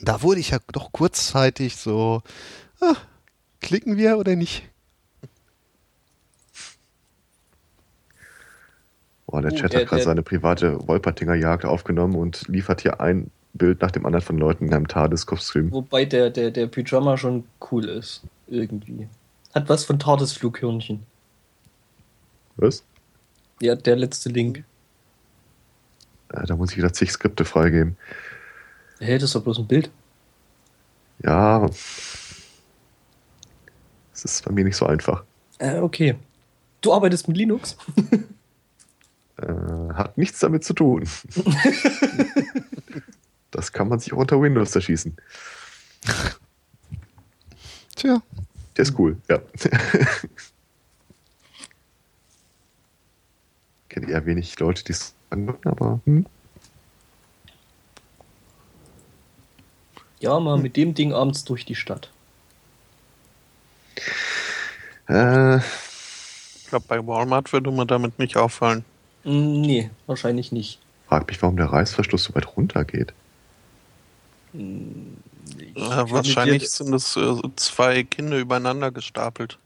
Da 0.00 0.22
wurde 0.22 0.40
ich 0.40 0.50
ja 0.50 0.58
doch 0.72 0.90
kurzzeitig 0.90 1.76
so, 1.76 2.22
ah, 2.80 2.96
klicken 3.60 3.96
wir 3.96 4.18
oder 4.18 4.34
nicht? 4.34 4.68
Boah, 9.30 9.42
der 9.42 9.52
Oh, 9.52 9.56
Chat 9.56 9.72
der- 9.72 9.82
hat 9.82 9.88
gerade 9.88 10.02
seine 10.02 10.22
private 10.22 10.86
Wolpertinger-Jagd 10.88 11.64
aufgenommen 11.64 12.16
und 12.16 12.48
liefert 12.48 12.80
hier 12.80 13.00
ein 13.00 13.30
Bild 13.52 13.80
nach 13.80 13.90
dem 13.92 14.04
anderen 14.06 14.24
von 14.24 14.38
Leuten 14.38 14.66
in 14.66 14.74
einem 14.74 14.88
TARDIS-Kostüm. 14.88 15.70
Wobei 15.72 16.04
der, 16.04 16.30
der, 16.30 16.50
der 16.50 16.66
Pyjama 16.66 17.16
schon 17.16 17.44
cool 17.70 17.84
ist. 17.88 18.22
Irgendwie. 18.48 19.08
Hat 19.54 19.68
was 19.68 19.84
von 19.84 19.98
Tartes 19.98 20.32
Flughörnchen. 20.32 21.04
Was? 22.56 22.82
Ja, 23.60 23.74
der 23.76 23.96
letzte 23.96 24.28
Link. 24.30 24.64
Äh, 26.32 26.46
da 26.46 26.56
muss 26.56 26.72
ich 26.72 26.76
wieder 26.78 26.92
zig 26.92 27.10
Skripte 27.12 27.44
freigeben. 27.44 27.96
Hä, 28.98 29.14
das 29.14 29.24
ist 29.24 29.34
doch 29.34 29.42
bloß 29.42 29.58
ein 29.58 29.66
Bild. 29.66 29.90
Ja, 31.22 31.64
es 34.12 34.24
ist 34.24 34.44
bei 34.44 34.52
mir 34.52 34.64
nicht 34.64 34.76
so 34.76 34.86
einfach. 34.86 35.22
Äh, 35.58 35.78
okay. 35.78 36.16
Du 36.80 36.92
arbeitest 36.92 37.28
mit 37.28 37.36
Linux? 37.36 37.76
Äh, 39.40 39.94
hat 39.94 40.18
nichts 40.18 40.38
damit 40.40 40.64
zu 40.64 40.74
tun. 40.74 41.08
das 43.50 43.72
kann 43.72 43.88
man 43.88 43.98
sich 43.98 44.12
auch 44.12 44.18
unter 44.18 44.40
Windows 44.40 44.70
zerschießen. 44.72 45.16
Tja, 47.96 48.20
Der 48.76 48.82
ist 48.82 48.98
cool, 48.98 49.16
ja. 49.28 49.38
Kenne 53.88 54.10
eher 54.10 54.26
wenig 54.26 54.58
Leute, 54.58 54.84
die 54.84 54.92
es 54.92 55.14
sagen 55.30 55.46
würden, 55.46 55.70
aber 55.70 56.00
hm. 56.04 56.26
Ja, 60.20 60.38
mal 60.38 60.58
mit 60.58 60.76
dem 60.76 60.94
Ding 60.94 61.14
abends 61.14 61.44
durch 61.44 61.64
die 61.64 61.74
Stadt. 61.74 62.10
äh, 65.08 65.56
Ich 65.56 66.66
glaube, 66.68 66.84
bei 66.88 67.06
Walmart 67.06 67.52
würde 67.54 67.70
man 67.70 67.88
damit 67.88 68.18
nicht 68.18 68.36
auffallen. 68.36 68.84
Hm, 69.24 69.60
Nee, 69.60 69.90
wahrscheinlich 70.06 70.52
nicht. 70.52 70.78
frag 71.08 71.26
mich, 71.28 71.40
warum 71.42 71.56
der 71.56 71.66
Reißverschluss 71.66 72.24
so 72.24 72.34
weit 72.34 72.56
runter 72.56 72.84
geht. 72.84 73.12
Hm, 74.52 75.16
mit 75.56 75.76
wahrscheinlich 75.76 76.70
sind 76.70 76.92
es 76.94 77.16
äh, 77.16 77.34
zwei 77.56 78.02
Kinder 78.02 78.38
übereinander 78.38 78.90
gestapelt. 78.90 79.58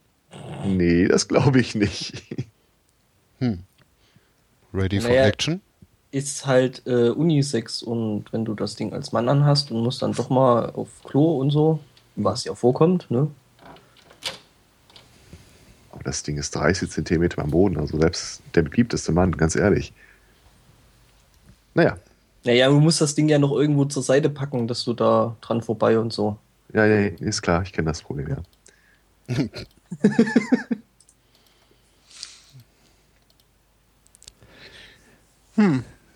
Nee, 0.67 1.07
das 1.09 1.29
glaube 1.29 1.61
ich 1.61 1.75
nicht. 1.75 2.23
ready 4.73 5.01
for 5.01 5.11
Naja. 5.11 5.27
action. 5.27 5.61
ist 6.11 6.47
halt 6.47 6.83
äh, 6.87 7.11
Unisex 7.11 7.83
und 7.83 8.33
wenn 8.33 8.45
du 8.45 8.55
das 8.55 8.75
Ding 8.77 8.93
als 8.93 9.13
Mann 9.13 9.29
anhast 9.29 9.71
und 9.71 9.83
musst 9.83 10.03
dann 10.03 10.13
doch 10.13 10.31
mal 10.31 10.71
auf 10.71 10.89
Klo 11.05 11.39
und 11.39 11.51
so, 11.51 11.81
was 12.17 12.45
ja 12.45 12.55
vorkommt, 12.55 13.11
ne? 13.11 13.29
Das 16.05 16.23
Ding 16.23 16.37
ist 16.39 16.55
30 16.55 16.91
Zentimeter 16.91 17.43
am 17.43 17.51
Boden, 17.51 17.79
also 17.79 17.99
selbst 17.99 18.43
der 18.55 18.63
beliebteste 18.63 19.13
Mann, 19.13 19.33
ganz 19.33 19.57
ehrlich. 19.57 19.93
Naja, 21.75 21.99
Naja, 22.45 22.69
du 22.69 22.79
musst 22.79 23.01
das 23.01 23.15
Ding 23.15 23.29
ja 23.29 23.39
noch 23.39 23.53
irgendwo 23.53 23.85
zur 23.87 24.03
Seite 24.03 24.31
packen, 24.31 24.69
dass 24.69 24.85
du 24.85 24.93
da 24.93 25.37
dran 25.41 25.63
vorbei 25.63 25.99
und 25.99 26.13
so. 26.13 26.39
ja, 26.73 26.87
ja, 26.87 27.09
ist 27.21 27.43
klar, 27.43 27.63
ich 27.63 27.73
kenne 27.73 27.89
das 27.89 28.03
Problem, 28.03 28.29
ja. 28.29 28.43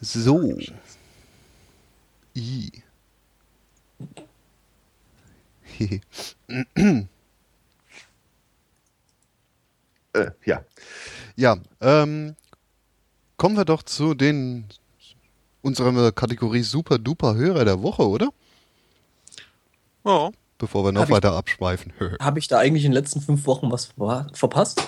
So. 0.00 0.59
I. 2.37 2.71
Äh, 10.12 10.31
ja. 10.45 10.62
Ja, 11.37 11.57
ähm, 11.81 12.35
kommen 13.37 13.57
wir 13.57 13.65
doch 13.65 13.83
zu 13.83 14.15
den 14.15 14.65
unserer 15.62 16.12
Kategorie 16.12 16.62
Super 16.62 16.99
Duper 16.99 17.35
Hörer 17.35 17.65
der 17.65 17.83
Woche, 17.83 18.07
oder? 18.09 18.29
Ja. 20.05 20.31
Bevor 20.59 20.85
wir 20.85 20.93
noch 20.93 21.03
Hab 21.03 21.09
ich- 21.09 21.15
weiter 21.15 21.33
abschweifen. 21.35 21.93
Habe 22.21 22.38
ich 22.38 22.49
da 22.49 22.59
eigentlich 22.59 22.85
in 22.85 22.91
den 22.93 23.00
letzten 23.00 23.21
fünf 23.21 23.47
Wochen 23.47 23.71
was 23.71 23.87
ver- 23.87 24.27
verpasst? 24.33 24.83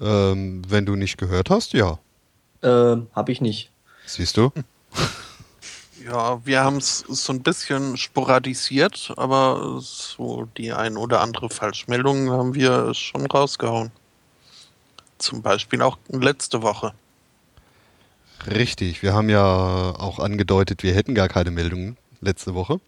ähm, 0.00 0.62
wenn 0.68 0.86
du 0.86 0.94
nicht 0.94 1.18
gehört 1.18 1.50
hast, 1.50 1.72
ja. 1.72 1.98
Ähm, 2.62 3.08
Habe 3.12 3.32
ich 3.32 3.40
nicht. 3.40 3.70
Siehst 4.06 4.36
du? 4.36 4.50
Ja, 6.04 6.40
wir 6.46 6.62
haben 6.62 6.76
es 6.76 7.00
so 7.00 7.32
ein 7.32 7.42
bisschen 7.42 7.96
sporadisiert, 7.96 9.12
aber 9.16 9.78
so 9.82 10.46
die 10.56 10.72
ein 10.72 10.96
oder 10.96 11.20
andere 11.20 11.50
Falschmeldung 11.50 12.30
haben 12.30 12.54
wir 12.54 12.94
schon 12.94 13.26
rausgehauen. 13.26 13.90
Zum 15.18 15.42
Beispiel 15.42 15.82
auch 15.82 15.98
letzte 16.08 16.62
Woche. 16.62 16.94
Richtig. 18.46 19.02
Wir 19.02 19.14
haben 19.14 19.28
ja 19.28 19.44
auch 19.44 20.18
angedeutet, 20.18 20.82
wir 20.82 20.94
hätten 20.94 21.14
gar 21.14 21.28
keine 21.28 21.50
Meldungen 21.50 21.96
letzte 22.20 22.54
Woche. 22.54 22.80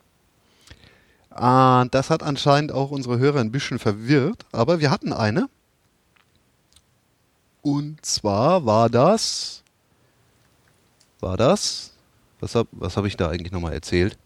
Ah, 1.30 1.87
das 1.90 2.10
hat 2.10 2.22
anscheinend 2.22 2.72
auch 2.72 2.90
unsere 2.90 3.18
Hörer 3.18 3.40
ein 3.40 3.52
bisschen 3.52 3.78
verwirrt, 3.78 4.44
aber 4.52 4.81
wir 4.81 4.90
hatten 4.90 5.12
eine. 5.12 5.48
Und 7.62 8.05
zwar 8.05 8.66
war 8.66 8.88
das. 8.88 9.62
War 11.20 11.37
das? 11.37 11.92
Was 12.40 12.55
habe 12.55 12.68
was 12.72 12.96
hab 12.96 13.05
ich 13.05 13.16
da 13.16 13.28
eigentlich 13.28 13.52
nochmal 13.52 13.74
erzählt? 13.74 14.18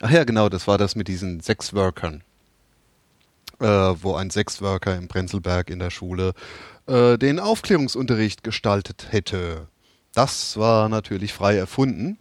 Ach 0.00 0.10
ja, 0.10 0.24
genau, 0.24 0.48
das 0.48 0.68
war 0.68 0.78
das 0.78 0.94
mit 0.94 1.08
diesen 1.08 1.40
Sexworkern. 1.40 2.22
Äh, 3.60 3.66
wo 3.66 4.14
ein 4.14 4.30
Sexworker 4.30 4.96
im 4.96 5.08
Prenzlberg 5.08 5.70
in 5.70 5.80
der 5.80 5.90
Schule 5.90 6.34
äh, 6.88 7.16
den 7.18 7.38
Aufklärungsunterricht 7.38 8.42
gestaltet 8.42 9.08
hätte. 9.10 9.68
Das 10.14 10.56
war 10.56 10.88
natürlich 10.88 11.32
frei 11.32 11.56
erfunden. 11.56 12.18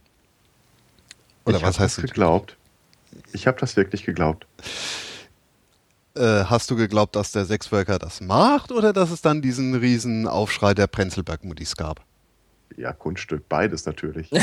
Oder 1.46 1.58
ich 1.58 1.64
was 1.64 1.80
heißt 1.80 1.98
das 1.98 2.04
das? 2.04 2.12
geglaubt. 2.12 2.58
Ich 3.34 3.48
habe 3.48 3.60
das 3.60 3.76
wirklich 3.76 4.04
geglaubt. 4.04 4.46
Äh, 6.16 6.44
hast 6.46 6.70
du 6.70 6.76
geglaubt, 6.76 7.16
dass 7.16 7.32
der 7.32 7.46
Sexworker 7.46 7.98
das 7.98 8.22
macht 8.22 8.72
oder 8.72 8.94
dass 8.94 9.10
es 9.12 9.22
dann 9.22 9.42
diesen 9.42 9.74
riesen 9.76 10.28
Aufschrei 10.28 10.74
der 10.74 10.88
Prenzlberg-Muttis 10.88 11.76
gab? 11.76 12.04
Ja, 12.76 12.94
Kunststück, 12.94 13.50
beides 13.50 13.86
natürlich. 13.86 14.30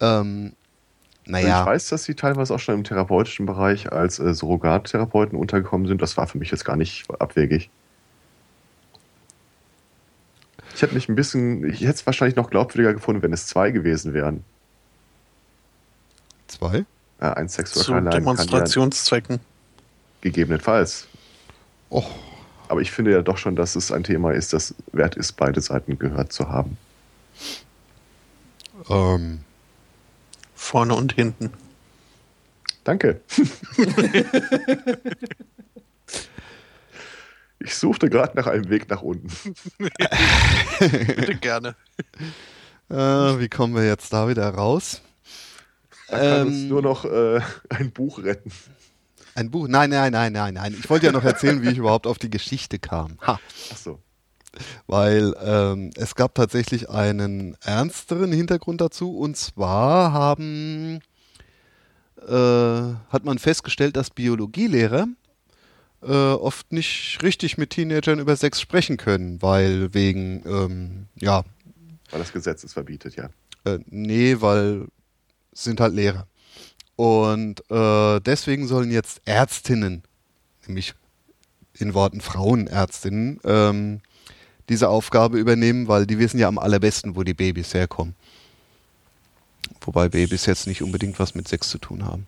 Ähm, 0.00 0.52
Ich 1.26 1.32
naja, 1.32 1.66
weiß, 1.66 1.88
dass 1.88 2.04
sie 2.04 2.14
teilweise 2.14 2.54
auch 2.54 2.60
schon 2.60 2.76
im 2.76 2.84
therapeutischen 2.84 3.46
Bereich 3.46 3.90
als 3.92 4.20
äh, 4.20 4.32
Surrogattherapeuten 4.32 5.36
untergekommen 5.36 5.88
sind. 5.88 6.00
Das 6.00 6.16
war 6.16 6.28
für 6.28 6.38
mich 6.38 6.52
jetzt 6.52 6.64
gar 6.64 6.76
nicht 6.76 7.04
abwegig. 7.20 7.68
Ich 10.74 10.82
hätte 10.82 10.94
mich 10.94 11.08
ein 11.08 11.16
bisschen, 11.16 11.68
ich 11.68 11.80
hätte 11.80 11.90
es 11.92 12.06
wahrscheinlich 12.06 12.36
noch 12.36 12.50
glaubwürdiger 12.50 12.92
gefunden, 12.94 13.22
wenn 13.22 13.32
es 13.32 13.46
zwei 13.46 13.70
gewesen 13.72 14.14
wären. 14.14 14.44
zwei. 16.46 16.84
Äh, 17.18 17.26
ein 17.26 17.48
Zu 17.48 17.56
Sexworker 17.56 17.94
allein 17.94 18.04
kann 18.04 18.12
ja 18.12 18.18
Demonstrationszwecken. 18.20 19.40
gegebenenfalls. 20.20 21.08
Och, 21.90 22.08
Aber 22.68 22.80
ich 22.82 22.90
finde 22.92 23.12
ja 23.12 23.22
doch 23.22 23.38
schon, 23.38 23.56
dass 23.56 23.74
es 23.74 23.90
ein 23.90 24.04
Thema 24.04 24.32
ist, 24.32 24.52
das 24.52 24.74
wert 24.92 25.16
ist, 25.16 25.32
beide 25.32 25.60
Seiten 25.60 25.98
gehört 25.98 26.32
zu 26.32 26.48
haben. 26.50 26.78
ähm, 28.90 29.45
Vorne 30.66 30.94
und 30.94 31.12
hinten. 31.12 31.52
Danke. 32.82 33.20
ich 37.60 37.74
suchte 37.76 38.10
gerade 38.10 38.36
nach 38.36 38.48
einem 38.48 38.68
Weg 38.68 38.90
nach 38.90 39.00
unten. 39.02 39.28
Bitte 40.80 41.36
gerne. 41.36 41.76
äh, 42.90 42.94
wie 42.94 43.48
kommen 43.48 43.76
wir 43.76 43.86
jetzt 43.86 44.12
da 44.12 44.28
wieder 44.28 44.48
raus? 44.50 45.02
Da 46.08 46.18
kann 46.18 46.40
Ähm, 46.40 46.46
uns 46.48 46.62
nur 46.64 46.82
noch 46.82 47.04
äh, 47.04 47.40
ein 47.68 47.92
Buch 47.92 48.18
retten. 48.18 48.50
Ein 49.36 49.52
Buch? 49.52 49.68
Nein, 49.68 49.90
nein, 49.90 50.10
nein, 50.10 50.32
nein, 50.32 50.54
nein. 50.54 50.76
Ich 50.76 50.90
wollte 50.90 51.06
ja 51.06 51.12
noch 51.12 51.22
erzählen, 51.24 51.62
wie 51.62 51.68
ich 51.70 51.78
überhaupt 51.78 52.08
auf 52.08 52.18
die 52.18 52.30
Geschichte 52.30 52.80
kam. 52.80 53.18
Ha. 53.24 53.38
Achso. 53.70 54.00
Weil 54.86 55.34
ähm, 55.42 55.90
es 55.96 56.14
gab 56.14 56.34
tatsächlich 56.34 56.90
einen 56.90 57.56
ernsteren 57.62 58.32
Hintergrund 58.32 58.80
dazu 58.80 59.16
und 59.16 59.36
zwar 59.36 60.12
haben 60.12 61.00
äh, 62.26 62.32
hat 62.32 63.24
man 63.24 63.38
festgestellt, 63.38 63.96
dass 63.96 64.10
Biologielehrer 64.10 65.06
äh, 66.02 66.12
oft 66.12 66.72
nicht 66.72 67.18
richtig 67.22 67.58
mit 67.58 67.70
Teenagern 67.70 68.18
über 68.18 68.36
Sex 68.36 68.60
sprechen 68.60 68.96
können, 68.96 69.40
weil 69.42 69.94
wegen 69.94 70.42
ähm, 70.46 71.06
ja 71.20 71.44
Weil 72.10 72.20
das 72.20 72.32
Gesetz 72.32 72.64
es 72.64 72.72
verbietet, 72.72 73.16
ja. 73.16 73.28
äh, 73.64 73.78
nee, 73.86 74.36
weil 74.40 74.86
es 75.52 75.64
sind 75.64 75.80
halt 75.80 75.94
Lehrer. 75.94 76.26
Und 76.96 77.62
äh, 77.70 78.20
deswegen 78.20 78.66
sollen 78.66 78.90
jetzt 78.90 79.20
Ärztinnen, 79.26 80.02
nämlich 80.66 80.94
in 81.74 81.92
Worten 81.92 82.22
Frauenärztinnen, 82.22 83.40
ähm, 83.44 84.00
diese 84.68 84.88
Aufgabe 84.88 85.38
übernehmen, 85.38 85.88
weil 85.88 86.06
die 86.06 86.18
wissen 86.18 86.38
ja 86.38 86.48
am 86.48 86.58
allerbesten, 86.58 87.16
wo 87.16 87.22
die 87.22 87.34
Babys 87.34 87.74
herkommen. 87.74 88.14
Wobei 89.80 90.08
Babys 90.08 90.46
jetzt 90.46 90.66
nicht 90.66 90.82
unbedingt 90.82 91.18
was 91.18 91.34
mit 91.34 91.48
Sex 91.48 91.68
zu 91.68 91.78
tun 91.78 92.04
haben. 92.04 92.26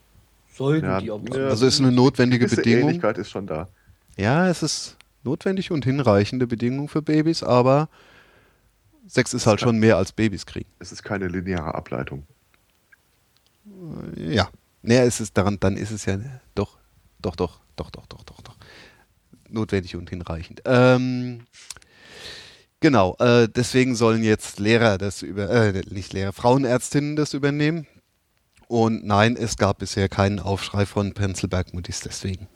Sollten 0.55 0.87
Ja, 0.87 1.01
die 1.01 1.11
aber. 1.11 1.37
Also 1.37 1.67
ist 1.67 1.81
eine 1.81 1.93
notwendige 1.93 2.47
Gewisse 2.47 2.63
Bedingung. 2.63 2.89
Ähnlichkeit 2.89 3.19
ist 3.19 3.31
schon 3.31 3.47
da. 3.47 3.69
Ja, 4.17 4.49
es 4.49 4.63
ist 4.63 4.97
notwendig 5.23 5.71
und 5.71 5.85
hinreichende 5.85 6.47
Bedingung 6.47 6.89
für 6.89 7.03
Babys, 7.03 7.43
aber 7.43 7.89
Sex 9.07 9.35
ist 9.35 9.47
halt 9.47 9.61
schon 9.61 9.79
mehr 9.79 9.97
als 9.97 10.13
Babys 10.13 10.47
kriegen. 10.47 10.69
Es 10.79 10.93
ist 10.93 11.03
keine 11.03 11.29
lineare 11.29 11.75
Ableitung. 11.75 12.25
Ja. 14.17 14.49
Naja, 14.83 15.03
es 15.05 15.21
ist 15.21 15.37
daran, 15.37 15.59
dann 15.61 15.77
ist 15.77 15.91
es 15.91 16.05
ja 16.05 16.19
doch, 16.55 16.79
doch, 17.21 17.37
doch, 17.37 17.61
doch, 17.77 17.91
doch, 17.91 18.07
doch, 18.07 18.23
doch, 18.25 18.41
doch. 18.43 18.57
Notwendig 19.49 19.97
und 19.97 20.11
hinreichend. 20.11 20.63
Ähm, 20.65 21.41
genau, 22.81 23.17
äh, 23.19 23.49
deswegen 23.49 23.95
sollen 23.95 24.23
jetzt 24.23 24.59
Lehrer 24.59 24.99
das 24.99 25.23
über, 25.23 25.49
äh, 25.51 25.83
nicht 25.91 26.13
Lehrer, 26.13 26.33
Frauenärztinnen 26.33 27.17
das 27.17 27.35
übernehmen. 27.35 27.87
Und 28.69 29.05
nein, 29.07 29.37
es 29.37 29.57
gab 29.57 29.79
bisher 29.79 30.09
keinen 30.09 30.41
Aufschrei 30.41 30.85
von 30.87 31.15
Prenzlberg-Muttis 31.15 32.01
deswegen. 32.01 32.49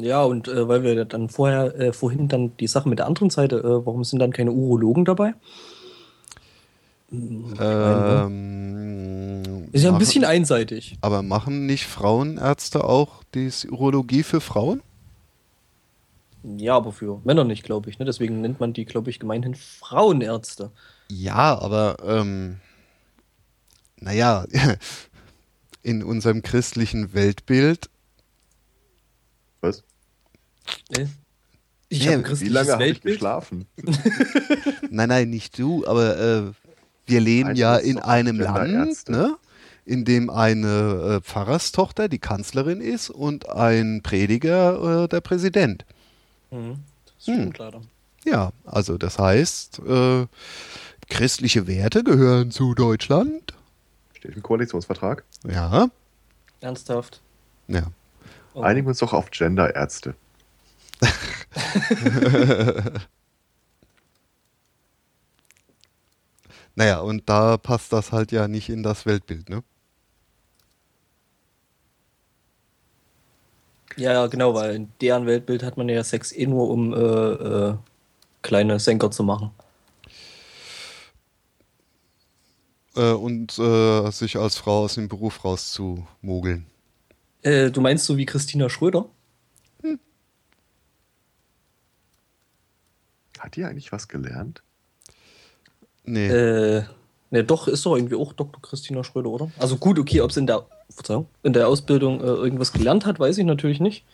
Ja, 0.00 0.24
und 0.24 0.48
äh, 0.48 0.66
weil 0.66 0.82
wir 0.82 1.04
dann 1.04 1.28
vorher, 1.28 1.78
äh, 1.78 1.92
vorhin 1.92 2.26
dann 2.26 2.56
die 2.56 2.66
Sache 2.66 2.88
mit 2.88 2.98
der 2.98 3.06
anderen 3.06 3.30
Seite, 3.30 3.58
äh, 3.58 3.86
warum 3.86 4.02
sind 4.02 4.18
dann 4.18 4.32
keine 4.32 4.50
Urologen 4.50 5.04
dabei? 5.04 5.34
Ähm, 8.28 9.68
Ist 9.72 9.82
ja 9.82 9.90
ein 9.90 9.92
machen- 9.92 9.98
bisschen 10.00 10.24
einseitig. 10.24 10.98
Aber 11.00 11.22
machen 11.22 11.66
nicht 11.66 11.86
Frauenärzte 11.86 12.84
auch 12.84 13.22
die 13.34 13.50
Urologie 13.70 14.22
für 14.22 14.40
Frauen? 14.40 14.82
Ja, 16.42 16.76
aber 16.76 16.92
für 16.92 17.20
Männer 17.24 17.44
nicht, 17.44 17.64
glaube 17.64 17.90
ich. 17.90 17.98
Ne? 17.98 18.04
Deswegen 18.04 18.40
nennt 18.40 18.60
man 18.60 18.72
die, 18.72 18.84
glaube 18.84 19.10
ich, 19.10 19.18
gemeinhin 19.18 19.54
Frauenärzte. 19.54 20.70
Ja, 21.10 21.58
aber 21.58 21.96
ähm, 22.04 22.58
naja, 24.00 24.44
in 25.82 26.02
unserem 26.02 26.42
christlichen 26.42 27.14
Weltbild, 27.14 27.90
Was? 29.60 29.82
Äh? 30.90 31.06
Ich 31.88 32.00
Nee, 32.00 32.16
habe 32.16 32.40
wie 32.40 32.48
lange 32.48 32.72
habe 32.72 32.82
ich 32.84 32.88
Weltbild. 32.88 33.14
geschlafen? 33.16 33.66
nein, 34.90 35.08
nein, 35.08 35.30
nicht 35.30 35.58
du, 35.58 35.86
aber 35.86 36.18
äh, 36.18 36.42
wir 37.06 37.20
leben 37.20 37.54
ja 37.56 37.76
in 37.76 37.98
einem 37.98 38.38
Land, 38.38 39.08
ne, 39.08 39.36
in 39.86 40.04
dem 40.04 40.28
eine 40.28 41.16
äh, 41.16 41.20
Pfarrerstochter 41.22 42.08
die 42.10 42.18
Kanzlerin 42.18 42.82
ist 42.82 43.08
und 43.08 43.48
ein 43.48 44.02
Prediger 44.02 45.04
äh, 45.04 45.08
der 45.08 45.22
Präsident. 45.22 45.86
Mhm. 46.50 46.82
Das 47.16 47.26
Hm. 47.26 47.34
stimmt 47.34 47.58
leider. 47.58 47.82
Ja, 48.24 48.52
also 48.64 48.98
das 48.98 49.18
heißt, 49.18 49.80
äh, 49.80 50.26
christliche 51.08 51.66
Werte 51.66 52.04
gehören 52.04 52.50
zu 52.50 52.74
Deutschland. 52.74 53.54
Steht 54.14 54.36
im 54.36 54.42
Koalitionsvertrag. 54.42 55.24
Ja, 55.46 55.88
Ernsthaft. 56.60 57.20
ja. 57.68 57.84
Oh. 58.54 58.62
Einigen 58.62 58.86
wir 58.86 58.90
uns 58.90 58.98
doch 58.98 59.12
auf 59.12 59.30
Genderärzte. 59.30 60.14
Naja, 66.74 67.00
und 67.00 67.28
da 67.28 67.56
passt 67.56 67.92
das 67.92 68.12
halt 68.12 68.32
ja 68.32 68.48
nicht 68.48 68.68
in 68.68 68.82
das 68.82 69.06
Weltbild, 69.06 69.48
ne? 69.48 69.62
Ja, 73.98 74.12
ja, 74.12 74.26
genau, 74.28 74.54
weil 74.54 74.76
in 74.76 74.92
deren 75.00 75.26
Weltbild 75.26 75.64
hat 75.64 75.76
man 75.76 75.88
ja 75.88 76.04
Sex 76.04 76.30
eh 76.30 76.46
nur, 76.46 76.70
um 76.70 76.94
äh, 76.94 76.96
äh, 76.96 77.74
kleine 78.42 78.78
Senker 78.78 79.10
zu 79.10 79.24
machen. 79.24 79.50
Äh, 82.94 83.12
und 83.12 83.58
äh, 83.58 84.10
sich 84.12 84.36
als 84.36 84.56
Frau 84.56 84.84
aus 84.84 84.94
dem 84.94 85.08
Beruf 85.08 85.44
rauszumogeln. 85.44 86.66
Äh, 87.42 87.72
du 87.72 87.80
meinst 87.80 88.06
so 88.06 88.16
wie 88.16 88.24
Christina 88.24 88.68
Schröder? 88.68 89.06
Hm. 89.82 89.98
Hat 93.40 93.56
die 93.56 93.64
eigentlich 93.64 93.90
was 93.90 94.06
gelernt? 94.06 94.62
Nee. 96.04 96.28
Äh, 96.28 96.84
ne, 97.30 97.42
doch, 97.42 97.66
ist 97.66 97.84
doch 97.84 97.96
irgendwie 97.96 98.14
auch 98.14 98.32
Dr. 98.32 98.62
Christina 98.62 99.02
Schröder, 99.02 99.30
oder? 99.30 99.50
Also 99.58 99.76
gut, 99.76 99.98
okay, 99.98 100.20
ob 100.20 100.30
es 100.30 100.36
in 100.36 100.46
der 100.46 100.64
in 101.42 101.52
der 101.52 101.68
Ausbildung 101.68 102.20
äh, 102.20 102.24
irgendwas 102.24 102.72
gelernt 102.72 103.06
hat, 103.06 103.18
weiß 103.18 103.38
ich 103.38 103.44
natürlich 103.44 103.80
nicht. 103.80 104.04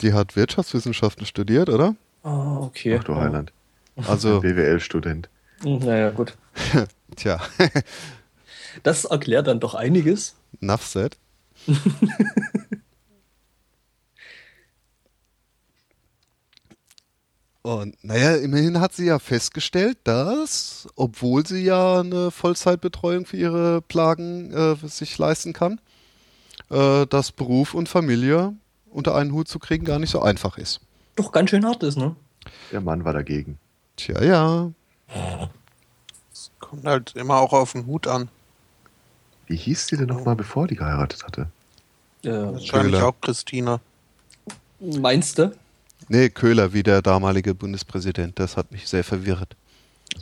Die 0.00 0.12
hat 0.12 0.36
Wirtschaftswissenschaften 0.36 1.26
studiert, 1.26 1.68
oder? 1.68 1.96
Ah, 2.22 2.58
okay. 2.58 2.98
Ach 2.98 3.04
du 3.04 3.16
Heiland. 3.16 3.52
Also. 4.06 4.40
BWL-Student. 4.42 5.28
Hm, 5.62 5.78
naja, 5.78 6.10
gut. 6.10 6.36
Tja. 7.16 7.40
das 8.82 9.04
erklärt 9.04 9.46
dann 9.46 9.60
doch 9.60 9.74
einiges. 9.74 10.34
Nuffset. 10.60 11.16
Und 17.66 17.96
naja, 18.04 18.36
immerhin 18.36 18.78
hat 18.78 18.92
sie 18.92 19.06
ja 19.06 19.18
festgestellt, 19.18 19.98
dass, 20.04 20.86
obwohl 20.94 21.44
sie 21.44 21.64
ja 21.64 21.98
eine 21.98 22.30
Vollzeitbetreuung 22.30 23.26
für 23.26 23.36
ihre 23.36 23.82
Plagen 23.82 24.52
äh, 24.52 24.76
sich 24.86 25.18
leisten 25.18 25.52
kann, 25.52 25.80
äh, 26.70 27.06
dass 27.06 27.32
Beruf 27.32 27.74
und 27.74 27.88
Familie 27.88 28.54
unter 28.88 29.16
einen 29.16 29.32
Hut 29.32 29.48
zu 29.48 29.58
kriegen 29.58 29.84
gar 29.84 29.98
nicht 29.98 30.10
so 30.10 30.22
einfach 30.22 30.58
ist. 30.58 30.80
Doch 31.16 31.32
ganz 31.32 31.50
schön 31.50 31.66
hart 31.66 31.82
ist, 31.82 31.98
ne? 31.98 32.14
Der 32.70 32.80
Mann 32.80 33.04
war 33.04 33.12
dagegen. 33.12 33.58
Tja, 33.96 34.22
ja. 34.22 34.70
Es 36.32 36.52
kommt 36.60 36.84
halt 36.84 37.16
immer 37.16 37.40
auch 37.40 37.52
auf 37.52 37.72
den 37.72 37.86
Hut 37.86 38.06
an. 38.06 38.28
Wie 39.48 39.56
hieß 39.56 39.88
sie 39.88 39.96
denn 39.96 40.06
nochmal, 40.06 40.36
bevor 40.36 40.68
die 40.68 40.76
geheiratet 40.76 41.24
hatte? 41.24 41.48
Äh, 42.22 42.30
Wahrscheinlich 42.30 42.92
Köhler. 42.92 43.08
auch 43.08 43.20
Christina. 43.20 43.80
Meinst 44.78 45.40
du? 45.40 45.52
Nee, 46.08 46.30
Köhler 46.30 46.72
wie 46.72 46.82
der 46.82 47.02
damalige 47.02 47.54
Bundespräsident. 47.54 48.38
Das 48.38 48.56
hat 48.56 48.70
mich 48.70 48.88
sehr 48.88 49.04
verwirrt. 49.04 49.56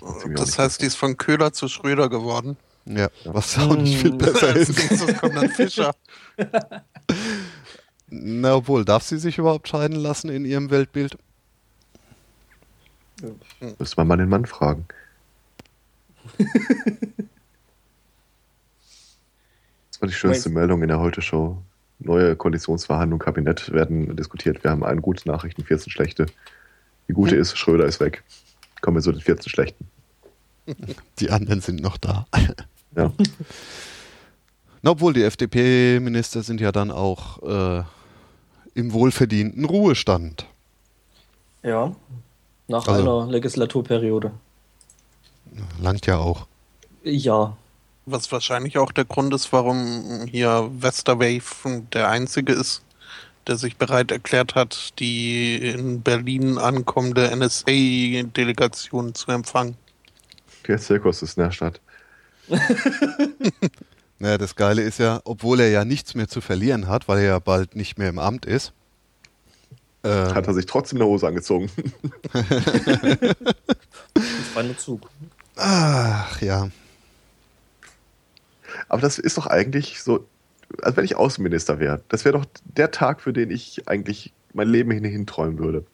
Das, 0.00 0.24
das 0.34 0.58
heißt, 0.58 0.82
die 0.82 0.86
ist 0.86 0.96
von 0.96 1.16
Köhler 1.16 1.52
zu 1.52 1.68
Schröder 1.68 2.08
geworden. 2.08 2.56
Ja, 2.86 3.08
was 3.24 3.58
auch 3.58 3.76
nicht 3.76 3.98
viel 3.98 4.12
besser 4.12 4.54
ist. 4.56 4.90
Das 4.90 5.16
kommt 5.18 5.36
dann 5.36 5.50
Fischer. 5.50 5.94
Na, 8.08 8.54
obwohl, 8.54 8.84
darf 8.84 9.02
sie 9.02 9.18
sich 9.18 9.38
überhaupt 9.38 9.68
scheiden 9.68 9.96
lassen 9.96 10.28
in 10.28 10.44
ihrem 10.44 10.70
Weltbild? 10.70 11.16
Müsste 13.78 13.96
man 13.96 14.08
mal 14.08 14.16
den 14.16 14.28
Mann 14.28 14.44
fragen. 14.46 14.86
das 16.38 16.48
war 20.00 20.08
die 20.08 20.14
schönste 20.14 20.50
Meldung 20.50 20.82
in 20.82 20.88
der 20.88 21.00
Heute-Show 21.00 21.58
neue 21.98 22.36
Koalitionsverhandlungen, 22.36 23.24
Kabinett 23.24 23.72
werden 23.72 24.16
diskutiert. 24.16 24.62
Wir 24.64 24.70
haben 24.70 24.84
eine 24.84 25.00
gute 25.00 25.28
Nachrichten, 25.28 25.64
14 25.64 25.90
schlechte. 25.90 26.26
Die 27.08 27.12
gute 27.12 27.36
ist, 27.36 27.56
Schröder 27.56 27.86
ist 27.86 28.00
weg. 28.00 28.22
Kommen 28.80 28.96
wir 28.96 29.02
zu 29.02 29.12
den 29.12 29.20
14 29.20 29.50
schlechten. 29.50 29.86
Die 31.18 31.30
anderen 31.30 31.60
sind 31.60 31.80
noch 31.80 31.98
da. 31.98 32.26
Ja. 32.96 33.12
Na, 34.82 34.90
obwohl 34.90 35.14
die 35.14 35.22
FDP-Minister 35.22 36.42
sind 36.42 36.60
ja 36.60 36.70
dann 36.70 36.90
auch 36.90 37.42
äh, 37.42 37.82
im 38.74 38.92
wohlverdienten 38.92 39.64
Ruhestand. 39.64 40.46
Ja, 41.62 41.96
nach 42.68 42.86
also, 42.86 43.20
einer 43.20 43.32
Legislaturperiode. 43.32 44.32
Langt 45.80 46.06
ja 46.06 46.18
auch. 46.18 46.46
Ja, 47.02 47.56
was 48.06 48.30
wahrscheinlich 48.32 48.78
auch 48.78 48.92
der 48.92 49.04
Grund 49.04 49.32
ist, 49.34 49.52
warum 49.52 50.26
hier 50.30 50.70
Westerwave 50.78 51.82
der 51.92 52.08
einzige 52.08 52.52
ist, 52.52 52.82
der 53.46 53.56
sich 53.56 53.76
bereit 53.76 54.10
erklärt 54.10 54.54
hat, 54.54 54.98
die 54.98 55.56
in 55.56 56.02
Berlin 56.02 56.58
ankommende 56.58 57.34
NSA-Delegation 57.34 59.14
zu 59.14 59.30
empfangen. 59.30 59.76
Der 60.66 60.78
Zirkus 60.78 61.22
ist 61.22 61.36
in 61.36 61.44
der 61.44 61.50
Stadt. 61.50 61.80
naja, 64.18 64.38
das 64.38 64.56
Geile 64.56 64.82
ist 64.82 64.98
ja, 64.98 65.20
obwohl 65.24 65.60
er 65.60 65.70
ja 65.70 65.84
nichts 65.84 66.14
mehr 66.14 66.28
zu 66.28 66.40
verlieren 66.40 66.88
hat, 66.88 67.08
weil 67.08 67.18
er 67.18 67.24
ja 67.24 67.38
bald 67.38 67.76
nicht 67.76 67.98
mehr 67.98 68.08
im 68.08 68.18
Amt 68.18 68.46
ist, 68.46 68.72
ähm, 70.04 70.34
hat 70.34 70.46
er 70.46 70.54
sich 70.54 70.66
trotzdem 70.66 70.98
eine 70.98 71.06
Hose 71.06 71.26
angezogen. 71.26 71.70
das 72.32 72.44
war 74.54 74.62
nur 74.62 74.76
Zug. 74.76 75.08
Ach 75.56 76.42
ja. 76.42 76.68
Aber 78.88 79.00
das 79.00 79.18
ist 79.18 79.38
doch 79.38 79.46
eigentlich 79.46 80.02
so, 80.02 80.26
als 80.82 80.96
wenn 80.96 81.04
ich 81.04 81.16
Außenminister 81.16 81.78
wäre. 81.80 82.02
Das 82.08 82.24
wäre 82.24 82.38
doch 82.38 82.46
der 82.64 82.90
Tag, 82.90 83.20
für 83.20 83.32
den 83.32 83.50
ich 83.50 83.86
eigentlich 83.86 84.32
mein 84.52 84.68
Leben 84.68 84.90
hin 84.90 85.26
träumen 85.26 85.58
würde. 85.58 85.84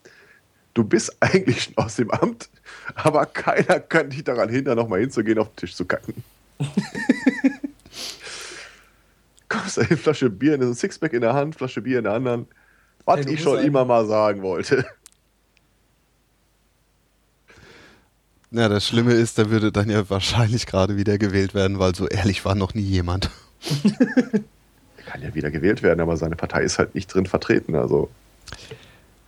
Du 0.73 0.83
bist 0.83 1.15
eigentlich 1.21 1.63
schon 1.63 1.77
aus 1.77 1.95
dem 1.95 2.11
Amt, 2.11 2.49
aber 2.95 3.25
keiner 3.25 3.79
kann 3.79 4.09
dich 4.09 4.23
daran 4.23 4.49
hindern, 4.49 4.77
nochmal 4.77 5.01
hinzugehen, 5.01 5.39
auf 5.39 5.49
den 5.49 5.55
Tisch 5.57 5.75
zu 5.75 5.85
kacken. 5.85 6.23
Kommst 9.49 9.77
du 9.77 9.81
eine 9.81 9.97
Flasche 9.97 10.29
Bier, 10.29 10.53
ein 10.53 10.73
Sixpack 10.73 11.13
in 11.13 11.21
der 11.21 11.33
Hand, 11.33 11.55
Flasche 11.55 11.81
Bier 11.81 11.97
in 11.97 12.05
der 12.05 12.13
anderen. 12.13 12.47
Was 13.03 13.25
hey, 13.25 13.33
ich 13.33 13.41
schon 13.41 13.59
immer 13.59 13.83
mal 13.83 14.05
sagen 14.05 14.41
wollte. 14.43 14.85
Ja, 18.51 18.67
das 18.67 18.85
Schlimme 18.85 19.13
ist, 19.13 19.37
da 19.37 19.49
würde 19.49 19.71
dann 19.71 19.89
ja 19.89 20.09
wahrscheinlich 20.09 20.65
gerade 20.65 20.97
wieder 20.97 21.17
gewählt 21.17 21.53
werden, 21.53 21.79
weil 21.79 21.95
so 21.95 22.07
ehrlich 22.07 22.43
war 22.43 22.53
noch 22.53 22.73
nie 22.73 22.81
jemand. 22.81 23.29
er 23.85 24.41
kann 25.05 25.21
ja 25.21 25.33
wieder 25.33 25.51
gewählt 25.51 25.81
werden, 25.83 26.01
aber 26.01 26.17
seine 26.17 26.35
Partei 26.35 26.63
ist 26.63 26.77
halt 26.77 26.93
nicht 26.93 27.07
drin 27.07 27.25
vertreten, 27.25 27.75
also. 27.75 28.09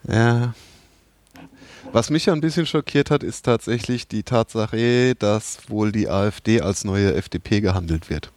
Ja. 0.08 0.54
Was 1.94 2.10
mich 2.10 2.26
ja 2.26 2.34
ein 2.34 2.42
bisschen 2.42 2.66
schockiert 2.66 3.12
hat, 3.12 3.24
ist 3.24 3.44
tatsächlich 3.44 4.08
die 4.10 4.24
Tatsache, 4.24 5.16
dass 5.16 5.70
wohl 5.70 5.94
die 5.94 6.10
AfD 6.10 6.60
als 6.60 6.84
neue 6.84 7.14
FDP 7.14 7.62
gehandelt 7.62 8.10
wird. 8.10 8.30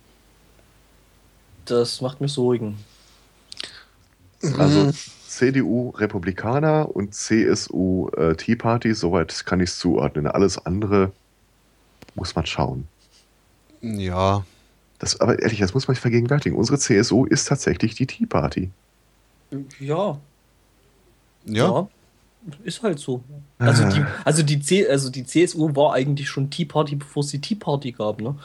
Das 1.64 2.00
macht 2.00 2.20
mich 2.20 2.32
sorgen. 2.32 2.78
Also 4.56 4.84
mhm. 4.84 4.94
CDU 5.36 5.90
Republikaner 5.90 6.94
und 6.94 7.14
CSU 7.14 8.08
äh, 8.16 8.34
Tea 8.36 8.56
Party, 8.56 8.94
soweit 8.94 9.44
kann 9.44 9.60
ich 9.60 9.70
es 9.70 9.78
zuordnen. 9.78 10.26
Alles 10.26 10.64
andere 10.64 11.12
muss 12.14 12.34
man 12.34 12.46
schauen. 12.46 12.88
Ja. 13.82 14.46
Das, 14.98 15.20
aber 15.20 15.38
ehrlich, 15.40 15.58
das 15.58 15.74
muss 15.74 15.86
man 15.86 15.94
sich 15.94 16.00
vergegenwärtigen. 16.00 16.56
Unsere 16.56 16.78
CSU 16.78 17.26
ist 17.26 17.48
tatsächlich 17.48 17.94
die 17.94 18.06
Tea 18.06 18.24
Party. 18.24 18.70
Ja. 19.78 20.18
Ja. 21.44 21.64
ja 21.64 21.88
ist 22.64 22.82
halt 22.82 22.98
so. 22.98 23.22
Also 23.58 23.88
die, 23.90 24.04
also, 24.24 24.42
die 24.42 24.60
C, 24.60 24.88
also 24.88 25.10
die 25.10 25.24
CSU 25.24 25.74
war 25.76 25.92
eigentlich 25.92 26.28
schon 26.30 26.48
Tea 26.48 26.64
Party, 26.64 26.96
bevor 26.96 27.22
es 27.22 27.30
die 27.30 27.40
Tea 27.40 27.56
Party 27.56 27.92
gab, 27.92 28.22
ne? 28.22 28.36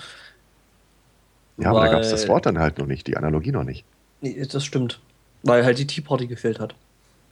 Ja, 1.57 1.69
aber 1.69 1.79
Weil, 1.79 1.85
da 1.87 1.93
gab 1.93 2.01
es 2.01 2.09
das 2.09 2.27
Wort 2.27 2.45
dann 2.45 2.59
halt 2.59 2.79
noch 2.79 2.87
nicht, 2.87 3.07
die 3.07 3.15
Analogie 3.15 3.51
noch 3.51 3.63
nicht. 3.63 3.85
Nee, 4.19 4.45
das 4.45 4.65
stimmt. 4.65 4.99
Weil 5.43 5.65
halt 5.65 5.79
die 5.79 5.87
Tea 5.87 6.01
Party 6.01 6.27
gefehlt 6.27 6.59
hat. 6.59 6.75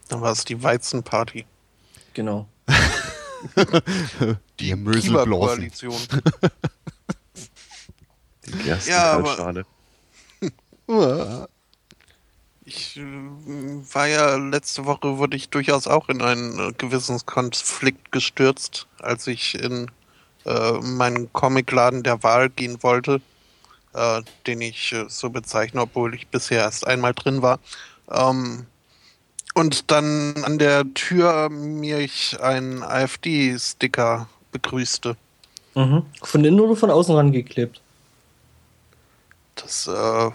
Dann 0.09 0.21
war 0.21 0.31
es 0.31 0.43
die 0.43 0.61
Weizenparty. 0.61 1.45
Genau. 2.13 2.47
die 4.59 4.71
Koalition. 4.73 5.97
die 8.45 8.57
Gerstenkaltschale. 8.63 9.65
Ja, 10.87 11.47
ich 12.65 12.97
äh, 12.97 13.01
war 13.01 14.07
ja 14.07 14.35
letzte 14.35 14.85
Woche, 14.85 15.17
wurde 15.17 15.37
ich 15.37 15.49
durchaus 15.49 15.87
auch 15.87 16.09
in 16.09 16.21
einen 16.21 16.75
Gewissenskonflikt 16.77 18.11
gestürzt, 18.11 18.87
als 18.99 19.27
ich 19.27 19.55
in 19.55 19.91
äh, 20.45 20.71
meinen 20.81 21.31
Comicladen 21.33 22.03
der 22.03 22.23
Wahl 22.23 22.49
gehen 22.49 22.81
wollte, 22.81 23.21
äh, 23.93 24.21
den 24.47 24.61
ich 24.61 24.93
äh, 24.93 25.05
so 25.07 25.29
bezeichne, 25.29 25.81
obwohl 25.81 26.15
ich 26.15 26.27
bisher 26.27 26.61
erst 26.61 26.87
einmal 26.87 27.13
drin 27.13 27.41
war. 27.41 27.59
Ähm, 28.09 28.65
und 29.53 29.91
dann 29.91 30.35
an 30.43 30.57
der 30.57 30.93
Tür 30.93 31.49
mir 31.49 31.99
ich 31.99 32.39
einen 32.41 32.83
AfD-Sticker 32.83 34.27
begrüßte. 34.51 35.15
Mhm. 35.75 36.05
Von 36.21 36.45
innen 36.45 36.59
oder 36.59 36.75
von 36.75 36.91
außen 36.91 37.15
rangeklebt? 37.15 37.81
Das 39.55 39.87
äh, 39.87 40.31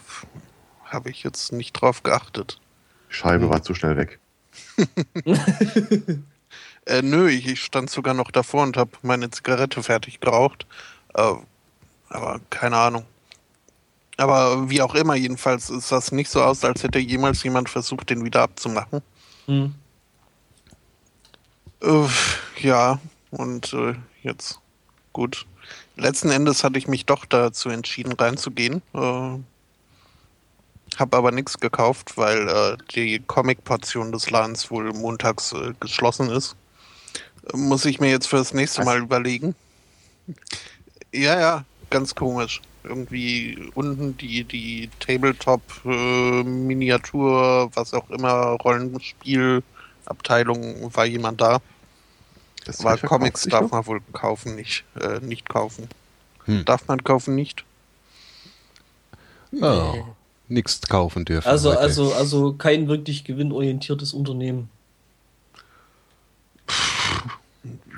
habe 0.84 1.10
ich 1.10 1.22
jetzt 1.22 1.52
nicht 1.52 1.72
drauf 1.72 2.02
geachtet. 2.02 2.60
Scheibe 3.08 3.48
war 3.48 3.62
zu 3.62 3.74
schnell 3.74 3.96
weg. 3.96 4.18
äh, 6.86 7.02
nö, 7.02 7.28
ich 7.28 7.62
stand 7.62 7.90
sogar 7.90 8.14
noch 8.14 8.30
davor 8.30 8.62
und 8.62 8.76
habe 8.76 8.90
meine 9.02 9.30
Zigarette 9.30 9.82
fertig 9.82 10.20
geraucht. 10.20 10.66
Äh, 11.14 11.34
aber 12.08 12.40
keine 12.50 12.76
Ahnung. 12.76 13.06
Aber 14.16 14.70
wie 14.70 14.80
auch 14.82 14.94
immer, 14.94 15.14
jedenfalls 15.14 15.70
ist 15.70 15.90
das 15.90 16.12
nicht 16.12 16.30
so 16.30 16.42
aus, 16.42 16.64
als 16.64 16.82
hätte 16.82 16.98
jemals 16.98 17.42
jemand 17.42 17.68
versucht, 17.68 18.10
den 18.10 18.24
wieder 18.24 18.42
abzumachen. 18.42 19.02
Hm. 19.46 19.74
Äh, 21.82 22.06
ja, 22.60 23.00
und 23.30 23.72
äh, 23.72 23.94
jetzt 24.22 24.60
gut. 25.12 25.46
Letzten 25.96 26.30
Endes 26.30 26.64
hatte 26.64 26.78
ich 26.78 26.88
mich 26.88 27.06
doch 27.06 27.24
dazu 27.24 27.68
entschieden, 27.68 28.12
reinzugehen. 28.12 28.82
Äh, 28.94 29.38
habe 30.98 31.16
aber 31.16 31.32
nichts 31.32 31.58
gekauft, 31.58 32.16
weil 32.16 32.48
äh, 32.48 32.76
die 32.94 33.20
Comic-Portion 33.20 34.12
des 34.12 34.30
Ladens 34.30 34.70
wohl 34.70 34.92
montags 34.92 35.52
äh, 35.52 35.72
geschlossen 35.80 36.30
ist. 36.30 36.56
Muss 37.52 37.84
ich 37.84 38.00
mir 38.00 38.10
jetzt 38.10 38.28
für 38.28 38.36
das 38.36 38.54
nächste 38.54 38.80
Was? 38.80 38.86
Mal 38.86 38.98
überlegen. 39.00 39.54
Ja, 41.12 41.38
ja, 41.38 41.64
ganz 41.90 42.14
komisch. 42.14 42.62
Irgendwie 42.84 43.72
unten 43.74 44.16
die, 44.16 44.44
die 44.44 44.88
Tabletop-Miniatur, 45.00 47.70
was 47.74 47.92
auch 47.94 48.08
immer, 48.10 48.56
Rollenspielabteilung, 48.62 50.94
war 50.94 51.06
jemand 51.06 51.40
da. 51.40 51.60
Das 52.64 52.84
Aber 52.84 52.96
Comics 52.98 53.42
darf 53.44 53.62
noch? 53.62 53.72
man 53.72 53.86
wohl 53.86 54.00
kaufen, 54.12 54.54
nicht, 54.54 54.84
äh, 55.00 55.18
nicht 55.20 55.48
kaufen. 55.48 55.88
Hm. 56.44 56.64
Darf 56.64 56.86
man 56.88 57.02
kaufen 57.02 57.34
nicht? 57.34 57.64
Oh, 59.60 60.04
nichts 60.48 60.80
kaufen 60.82 61.24
dürfen. 61.24 61.48
Also, 61.48 61.70
heute. 61.70 61.80
also, 61.80 62.12
also 62.12 62.52
kein 62.54 62.88
wirklich 62.88 63.24
gewinnorientiertes 63.24 64.12
Unternehmen. 64.12 64.68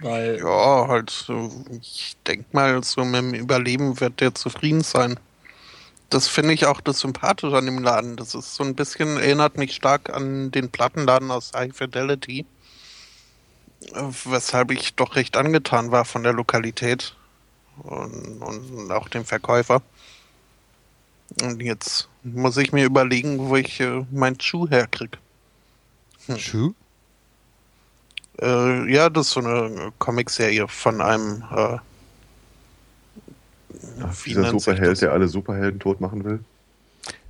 Weil, 0.00 0.38
Ja, 0.38 0.88
halt, 0.88 1.10
so, 1.10 1.50
ich 1.80 2.16
denke 2.26 2.46
mal, 2.52 2.82
so 2.82 3.04
mit 3.04 3.16
dem 3.16 3.34
Überleben 3.34 4.00
wird 4.00 4.20
der 4.20 4.34
zufrieden 4.34 4.82
sein. 4.82 5.18
Das 6.10 6.28
finde 6.28 6.52
ich 6.52 6.66
auch 6.66 6.80
das 6.80 7.00
Sympathische 7.00 7.56
an 7.56 7.66
dem 7.66 7.78
Laden. 7.78 8.16
Das 8.16 8.34
ist 8.34 8.54
so 8.54 8.62
ein 8.62 8.74
bisschen, 8.74 9.16
erinnert 9.16 9.56
mich 9.58 9.74
stark 9.74 10.10
an 10.10 10.50
den 10.52 10.70
Plattenladen 10.70 11.30
aus 11.30 11.52
High 11.54 11.74
Fidelity. 11.74 12.46
Weshalb 14.24 14.70
ich 14.70 14.94
doch 14.94 15.16
recht 15.16 15.36
angetan 15.36 15.90
war 15.90 16.04
von 16.04 16.22
der 16.22 16.32
Lokalität 16.32 17.14
und, 17.82 18.42
und 18.42 18.90
auch 18.90 19.08
dem 19.08 19.24
Verkäufer. 19.24 19.82
Und 21.42 21.60
jetzt 21.60 22.08
muss 22.22 22.56
ich 22.56 22.72
mir 22.72 22.84
überlegen, 22.84 23.38
wo 23.38 23.56
ich 23.56 23.80
äh, 23.80 24.04
mein 24.10 24.40
Schuh 24.40 24.68
herkriege. 24.68 25.18
Schuh? 26.36 26.74
Äh, 28.40 28.92
ja, 28.92 29.08
das 29.08 29.28
ist 29.28 29.32
so 29.32 29.40
eine 29.40 29.92
Comicserie 29.98 30.68
von 30.68 31.00
einem. 31.00 31.44
Äh, 31.54 31.78
dieser 34.26 34.50
Superheld, 34.50 35.00
der 35.00 35.12
alle 35.12 35.28
Superhelden 35.28 35.80
tot 35.80 36.00
machen 36.00 36.24
will. 36.24 36.40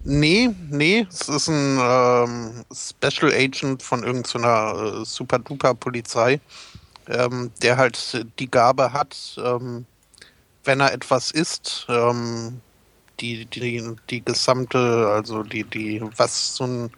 Nee, 0.05 0.51
nee, 0.71 1.07
es 1.11 1.29
ist 1.29 1.49
ein 1.49 1.79
ähm, 1.81 2.64
Special 2.73 3.33
Agent 3.33 3.83
von 3.83 4.05
irgendeiner 4.05 5.01
äh, 5.01 5.05
Super-Duper-Polizei, 5.05 6.40
ähm, 7.09 7.51
der 7.61 7.77
halt 7.77 8.25
die 8.38 8.51
Gabe 8.51 8.92
hat, 8.92 9.16
ähm, 9.42 9.85
wenn 10.64 10.81
er 10.81 10.92
etwas 10.92 11.33
isst, 11.33 11.87
ähm, 11.88 12.61
die, 13.19 13.47
die, 13.47 13.97
die 14.09 14.25
gesamte, 14.25 15.09
also 15.12 15.42
die, 15.42 15.64
die, 15.64 16.01
was 16.16 16.55
so 16.55 16.64
ein, 16.64 16.90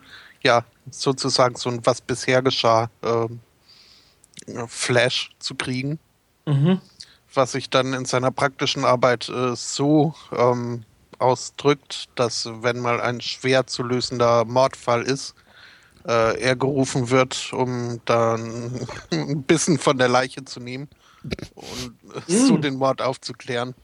ja, 0.42 0.64
sozusagen 0.90 1.56
so 1.56 1.70
ein, 1.70 1.80
was 1.84 2.00
bisher 2.00 2.42
geschah, 2.42 2.90
ähm, 3.02 3.40
Flash 4.68 5.30
zu 5.38 5.54
kriegen. 5.54 5.98
mhm. 6.46 6.80
was 7.34 7.52
sich 7.52 7.70
dann 7.70 7.92
in 7.92 8.04
seiner 8.04 8.30
praktischen 8.30 8.84
Arbeit 8.84 9.28
äh, 9.28 9.54
so 9.54 10.14
ähm, 10.32 10.84
ausdrückt, 11.18 12.08
dass 12.14 12.48
wenn 12.62 12.80
mal 12.80 13.00
ein 13.00 13.20
schwer 13.20 13.66
zu 13.66 13.82
lösender 13.82 14.44
Mordfall 14.44 15.02
ist, 15.02 15.34
äh, 16.06 16.40
er 16.40 16.56
gerufen 16.56 17.10
wird, 17.10 17.52
um 17.52 18.00
dann 18.04 18.86
ein 19.12 19.42
bisschen 19.42 19.78
von 19.78 19.98
der 19.98 20.08
Leiche 20.08 20.44
zu 20.44 20.60
nehmen 20.60 20.88
und 21.54 21.94
äh, 22.28 22.32
so 22.46 22.56
den 22.56 22.76
Mord 22.76 23.02
aufzuklären. 23.02 23.74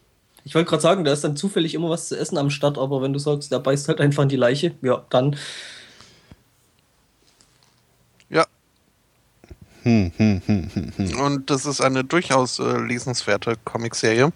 ich 0.45 0.55
wollte 0.55 0.71
gerade 0.71 0.83
sagen, 0.83 1.05
da 1.05 1.13
ist 1.13 1.25
dann 1.25 1.37
zufällig 1.37 1.75
immer 1.75 1.91
was 1.91 2.09
zu 2.09 2.19
essen 2.19 2.39
am 2.39 2.51
Start, 2.51 2.79
aber 2.79 3.03
wenn 3.03 3.13
du 3.13 3.19
sagst, 3.19 3.53
der 3.53 3.59
beißt 3.59 3.89
halt 3.89 4.01
einfach 4.01 4.23
in 4.23 4.29
die 4.29 4.37
Leiche, 4.37 4.75
ja, 4.81 5.05
dann. 5.11 5.37
Ja, 8.31 8.47
Hm, 9.85 10.13
hm, 10.17 10.43
hm, 10.47 11.21
und 11.21 11.51
das 11.51 11.67
ist 11.67 11.81
eine 11.83 12.05
durchaus 12.05 12.59
äh, 12.59 12.79
lesenswerte 12.79 13.57
Comicserie, 13.65 14.33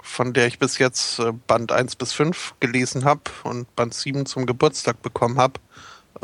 von 0.00 0.32
der 0.32 0.46
ich 0.46 0.58
bis 0.60 0.78
jetzt 0.78 1.18
äh, 1.18 1.32
Band 1.32 1.72
1 1.72 1.96
bis 1.96 2.12
5 2.12 2.54
gelesen 2.60 3.04
habe 3.04 3.22
und 3.42 3.74
Band 3.74 3.94
7 3.94 4.26
zum 4.26 4.46
Geburtstag 4.46 5.02
bekommen 5.02 5.38
habe. 5.38 5.60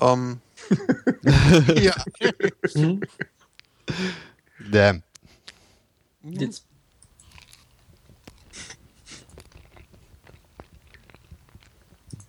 Ähm, 0.01 0.41
ja. 1.75 1.95
Damn. 4.71 5.03
Jetzt, 6.23 6.65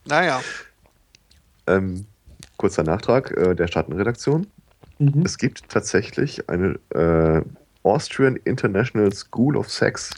Naja. 0.06 0.42
Ähm, 1.68 2.06
kurzer 2.58 2.84
Nachtrag 2.84 3.32
äh, 3.32 3.56
der 3.56 3.68
Schattenredaktion. 3.68 4.48
Mhm. 5.02 5.24
Es 5.26 5.38
gibt 5.38 5.68
tatsächlich 5.70 6.50
eine 6.50 6.80
äh, 6.90 7.42
Austrian 7.84 8.36
International 8.38 9.12
School 9.14 9.58
of 9.58 9.70
Sex, 9.70 10.12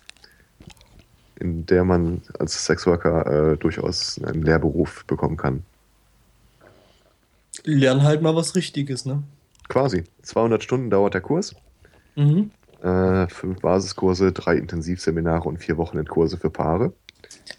in 1.39 1.65
der 1.65 1.83
man 1.83 2.21
als 2.39 2.65
Sexworker 2.65 3.53
äh, 3.53 3.57
durchaus 3.57 4.21
einen 4.23 4.43
Lehrberuf 4.43 5.05
bekommen 5.05 5.37
kann. 5.37 5.63
Lern 7.63 8.03
halt 8.03 8.21
mal 8.21 8.35
was 8.35 8.55
Richtiges, 8.55 9.05
ne? 9.05 9.23
Quasi. 9.69 10.03
200 10.23 10.63
Stunden 10.63 10.89
dauert 10.89 11.13
der 11.13 11.21
Kurs. 11.21 11.55
Mhm. 12.15 12.51
Äh, 12.81 13.27
fünf 13.27 13.61
Basiskurse, 13.61 14.33
drei 14.33 14.57
Intensivseminare 14.57 15.47
und 15.47 15.57
vier 15.57 15.77
Wochenendkurse 15.77 16.37
für 16.37 16.49
Paare. 16.49 16.91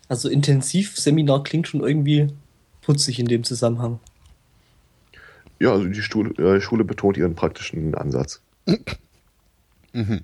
Also 0.09 0.29
Intensivseminar 0.29 1.43
klingt 1.43 1.69
schon 1.69 1.81
irgendwie 1.81 2.29
putzig 2.83 3.19
in 3.19 3.27
dem 3.27 3.45
Zusammenhang. 3.45 4.01
Ja, 5.61 5.73
also 5.73 5.87
die 5.87 6.03
Schule, 6.03 6.31
äh, 6.57 6.61
Schule 6.61 6.85
betont 6.85 7.17
ihren 7.17 7.35
praktischen 7.35 7.95
Ansatz. 7.95 8.41
Mhm. 9.93 10.21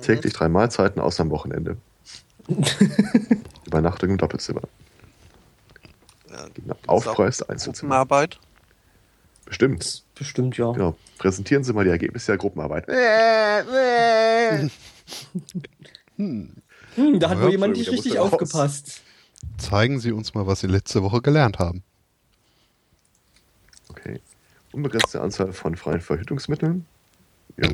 Täglich 0.00 0.32
drei 0.32 0.48
Mahlzeiten, 0.48 1.00
außer 1.00 1.22
am 1.22 1.30
Wochenende. 1.30 1.76
Übernachtung 3.66 4.10
im 4.10 4.18
Doppelzimmer. 4.18 4.62
Ja, 6.30 6.46
Genau. 6.54 6.76
Aufpreis 6.86 7.42
Einzelzimmer. 7.42 7.96
Gruppenarbeit. 7.98 8.38
Bestimmt. 9.46 10.04
Bestimmt, 10.14 10.56
ja. 10.56 10.72
Genau. 10.72 10.96
Präsentieren 11.18 11.64
Sie 11.64 11.72
mal 11.72 11.84
die 11.84 11.90
Ergebnisse 11.90 12.32
der 12.32 12.38
Gruppenarbeit. 12.38 12.86
Hm. 16.16 16.52
Hm, 16.94 17.18
da 17.18 17.30
hat 17.30 17.38
Ja, 17.38 17.44
wohl 17.44 17.50
jemand 17.50 17.76
nicht 17.76 17.90
richtig 17.90 18.20
aufgepasst. 18.20 19.02
Zeigen 19.58 19.98
Sie 19.98 20.12
uns 20.12 20.32
mal, 20.34 20.46
was 20.46 20.60
Sie 20.60 20.68
letzte 20.68 21.02
Woche 21.02 21.20
gelernt 21.22 21.58
haben. 21.58 21.82
Unbegrenzte 24.74 25.20
Anzahl 25.20 25.52
von 25.52 25.76
freien 25.76 26.00
Verhütungsmitteln. 26.00 26.86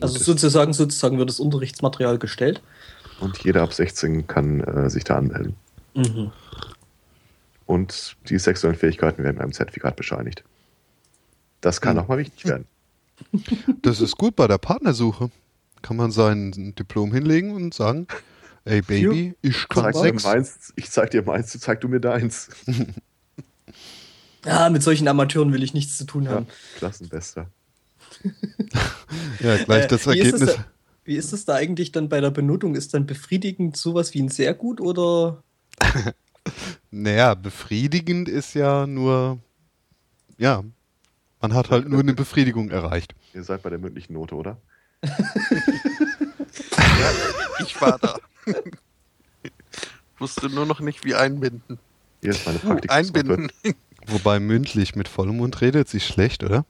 Also 0.03 0.19
sozusagen, 0.19 0.73
sozusagen 0.75 1.19
wird 1.19 1.31
das 1.31 1.41
Unterrichtsmaterial 1.41 2.19
gestellt. 2.19 2.63
und 3.21 3.39
jeder 3.43 3.63
ab 3.63 3.73
16 3.73 4.27
kann 4.27 4.61
äh, 4.61 4.91
sich 4.91 5.05
da 5.05 5.17
anmelden. 5.17 5.55
Mhm. 5.95 6.31
Und 7.67 8.17
die 8.29 8.39
sexuellen 8.39 8.77
Fähigkeiten 8.77 9.23
werden 9.23 9.37
mit 9.37 9.43
einem 9.43 9.53
Zertifikat 9.53 9.97
bescheinigt. 9.97 10.43
Das 11.61 11.81
kann 11.81 11.97
Hm. 11.97 12.05
auch 12.05 12.09
mal 12.09 12.19
wichtig 12.19 12.45
werden. 12.47 12.67
Das 13.83 14.01
ist 14.01 14.17
gut 14.17 14.35
bei 14.37 14.47
der 14.47 14.59
Partnersuche. 14.59 15.31
Kann 15.83 15.97
man 15.97 16.11
sein 16.11 16.75
Diplom 16.79 17.13
hinlegen 17.13 17.55
und 17.55 17.73
sagen, 17.75 18.07
ey 18.65 18.83
Baby, 18.83 19.35
ich 19.43 19.69
kann 19.69 19.85
Zeig 19.85 19.95
dir 19.95 20.01
Sex. 20.01 20.25
meins, 20.25 20.73
ich 20.77 20.91
zeig 20.91 21.11
dir 21.11 21.23
meins, 21.23 21.53
du 21.53 21.59
zeig 21.59 21.81
du 21.81 21.89
mir 21.89 22.01
deins. 22.01 22.49
Ja, 24.45 24.69
mit 24.71 24.83
solchen 24.83 25.07
Amateuren 25.09 25.53
will 25.53 25.63
ich 25.63 25.75
nichts 25.75 25.99
zu 25.99 26.05
tun 26.05 26.25
Ja, 26.25 26.31
haben. 26.33 26.47
Klassenbester. 26.79 27.47
Ja, 29.41 29.57
gleich 29.65 29.87
das 29.89 30.07
Äh, 30.07 30.17
ist 30.19 30.35
es 30.35 30.41
Ergebnis. 30.41 30.55
da- 30.57 30.65
Wie 31.05 31.17
ist 31.17 31.33
es 31.33 31.45
da 31.45 31.55
eigentlich 31.55 31.91
dann 31.93 32.09
bei 32.09 32.21
der 32.21 32.31
Benotung? 32.31 32.75
Ist 32.75 32.93
dann 32.95 33.07
befriedigend 33.07 33.77
sowas 33.77 34.15
wie 34.15 34.23
ein 34.23 34.29
sehr 34.29 34.55
gut 34.55 34.81
oder? 34.81 35.43
Naja, 36.91 37.35
befriedigend 37.35 38.29
ist 38.29 38.55
ja 38.55 38.87
nur, 38.87 39.39
ja, 40.39 40.65
man 41.41 41.55
hat 41.55 41.71
halt 41.71 41.89
nur 41.89 42.01
eine 42.01 42.15
Befriedigung 42.15 42.71
erreicht. 42.71 43.15
Ihr 43.35 43.45
seid 43.45 43.63
bei 43.63 43.71
der 43.71 43.79
mündlichen 43.79 44.15
Note, 44.15 44.35
oder? 44.35 44.57
Ich 47.63 47.81
war 47.81 47.99
da. 47.99 48.19
Wusste 50.19 50.49
nur 50.49 50.67
noch 50.67 50.81
nicht, 50.81 51.05
wie 51.05 51.15
einbinden. 51.15 51.79
Hier 52.23 52.31
ist 52.31 52.45
meine 52.47 52.59
Uh, 52.59 52.69
Praktikumsgruppe. 52.69 52.93
einbinden. 53.33 53.53
Wobei 54.11 54.41
mündlich 54.41 54.97
mit 54.97 55.09
vollem 55.09 55.37
Mund 55.37 55.61
redet 55.61 55.89
sich 55.89 56.07
schlecht, 56.07 56.43
oder? 56.43 56.65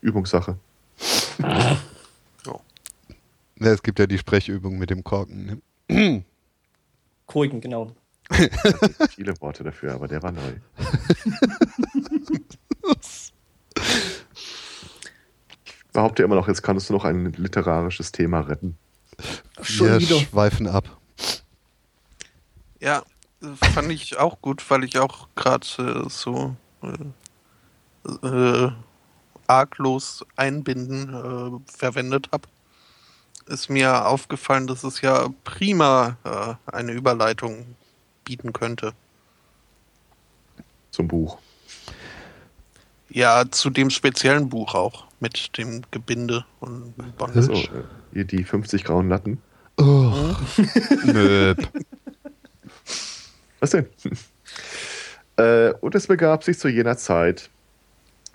Übungssache. 0.00 0.58
Ja, 3.58 3.72
es 3.72 3.82
gibt 3.82 3.98
ja 3.98 4.06
die 4.06 4.18
Sprechübung 4.18 4.76
mit 4.78 4.90
dem 4.90 5.02
Korken. 5.02 5.60
Ne? 5.88 6.24
Korken, 7.26 7.60
genau. 7.60 7.94
Viele 9.14 9.40
Worte 9.40 9.64
dafür, 9.64 9.94
aber 9.94 10.08
der 10.08 10.22
war 10.22 10.32
neu. 10.32 10.52
Ich 15.64 15.92
behaupte 15.92 16.22
immer 16.22 16.34
noch, 16.34 16.48
jetzt 16.48 16.62
kannst 16.62 16.90
du 16.90 16.92
noch 16.92 17.04
ein 17.04 17.32
literarisches 17.32 18.12
Thema 18.12 18.40
retten. 18.40 18.76
Schon 19.62 19.88
Wir 19.88 20.00
wieder. 20.00 20.18
schweifen 20.20 20.66
ab. 20.66 20.84
Ja, 22.80 23.02
fand 23.40 23.92
ich 23.92 24.18
auch 24.18 24.40
gut, 24.40 24.68
weil 24.70 24.84
ich 24.84 24.98
auch 24.98 25.28
gerade 25.34 25.66
äh, 25.78 26.08
so 26.08 26.56
äh, 26.82 28.26
äh, 28.26 28.72
arglos 29.46 30.24
einbinden 30.36 31.14
äh, 31.14 31.72
verwendet 31.72 32.28
habe. 32.32 32.48
ist 33.46 33.70
mir 33.70 34.06
aufgefallen, 34.06 34.66
dass 34.66 34.84
es 34.84 35.00
ja 35.00 35.28
prima 35.44 36.16
äh, 36.24 36.72
eine 36.74 36.92
Überleitung 36.92 37.76
bieten 38.24 38.52
könnte. 38.52 38.92
Zum 40.90 41.08
Buch. 41.08 41.38
Ja, 43.08 43.44
zu 43.50 43.70
dem 43.70 43.90
speziellen 43.90 44.48
Buch 44.48 44.74
auch, 44.74 45.06
mit 45.20 45.56
dem 45.58 45.82
Gebinde 45.90 46.44
und 46.60 46.94
Bondage. 47.16 47.42
So, 47.42 47.84
hier 48.12 48.24
die 48.24 48.44
50 48.44 48.84
grauen 48.84 49.08
Latten. 49.08 49.40
Oh. 49.78 50.34
Nöp. 51.04 51.68
Was 53.60 53.70
denn? 53.72 53.86
äh, 55.36 55.72
und 55.80 55.94
es 55.94 56.06
begab 56.06 56.44
sich 56.44 56.58
zu 56.58 56.68
jener 56.68 56.96
Zeit, 56.96 57.50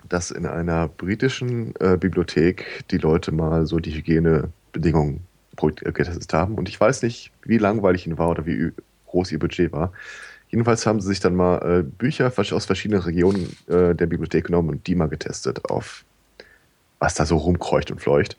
dass 0.08 0.30
in 0.30 0.46
einer 0.46 0.88
britischen 0.88 1.74
äh, 1.80 1.96
Bibliothek 1.96 2.84
die 2.90 2.98
Leute 2.98 3.32
mal 3.32 3.66
so 3.66 3.78
die 3.78 3.94
Hygienebedingungen 3.94 5.20
getestet 5.56 6.32
haben. 6.32 6.54
Und 6.54 6.68
ich 6.68 6.80
weiß 6.80 7.02
nicht, 7.02 7.30
wie 7.44 7.58
langweilig 7.58 8.06
ihnen 8.06 8.18
war 8.18 8.30
oder 8.30 8.46
wie 8.46 8.72
groß 9.06 9.32
ihr 9.32 9.38
Budget 9.38 9.70
war. 9.70 9.92
Jedenfalls 10.48 10.86
haben 10.86 11.00
sie 11.00 11.08
sich 11.08 11.20
dann 11.20 11.36
mal 11.36 11.58
äh, 11.58 11.82
Bücher 11.82 12.32
aus 12.36 12.66
verschiedenen 12.66 13.02
Regionen 13.02 13.56
äh, 13.68 13.94
der 13.94 14.06
Bibliothek 14.06 14.46
genommen 14.46 14.70
und 14.70 14.86
die 14.86 14.94
mal 14.94 15.08
getestet 15.08 15.64
auf 15.70 16.04
was 17.02 17.14
da 17.14 17.26
so 17.26 17.36
rumkreucht 17.36 17.90
und 17.90 18.00
fleucht. 18.00 18.36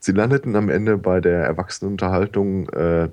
Sie 0.00 0.10
landeten 0.10 0.56
am 0.56 0.68
Ende 0.68 0.98
bei 0.98 1.20
der 1.20 1.44
Erwachsenenunterhaltung 1.44 2.68
äh, 2.70 3.08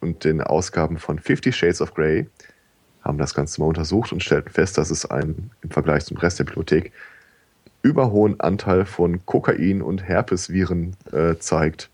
und 0.00 0.24
den 0.24 0.40
Ausgaben 0.40 0.98
von 0.98 1.18
Fifty 1.18 1.52
Shades 1.52 1.80
of 1.80 1.94
Grey, 1.94 2.26
haben 3.02 3.18
das 3.18 3.34
Ganze 3.34 3.60
mal 3.60 3.66
untersucht 3.66 4.12
und 4.12 4.22
stellten 4.22 4.50
fest, 4.50 4.78
dass 4.78 4.90
es 4.90 5.06
einen 5.06 5.50
im 5.62 5.70
Vergleich 5.70 6.04
zum 6.04 6.18
Rest 6.18 6.38
der 6.38 6.44
Bibliothek 6.44 6.92
überhohen 7.82 8.38
Anteil 8.40 8.84
von 8.84 9.24
Kokain 9.24 9.80
und 9.80 10.02
Herpesviren 10.02 10.96
äh, 11.12 11.36
zeigt. 11.38 11.88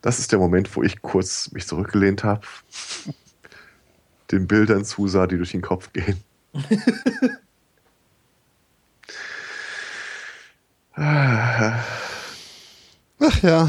Das 0.00 0.18
ist 0.18 0.32
der 0.32 0.38
Moment, 0.38 0.74
wo 0.76 0.82
ich 0.82 1.02
kurz 1.02 1.50
mich 1.52 1.66
zurückgelehnt 1.66 2.24
habe, 2.24 2.40
den 4.30 4.46
Bildern 4.46 4.84
zusah, 4.84 5.26
die 5.26 5.36
durch 5.36 5.52
den 5.52 5.62
Kopf 5.62 5.92
gehen. 5.92 6.22
Ach 10.98 11.84
ja. 13.42 13.68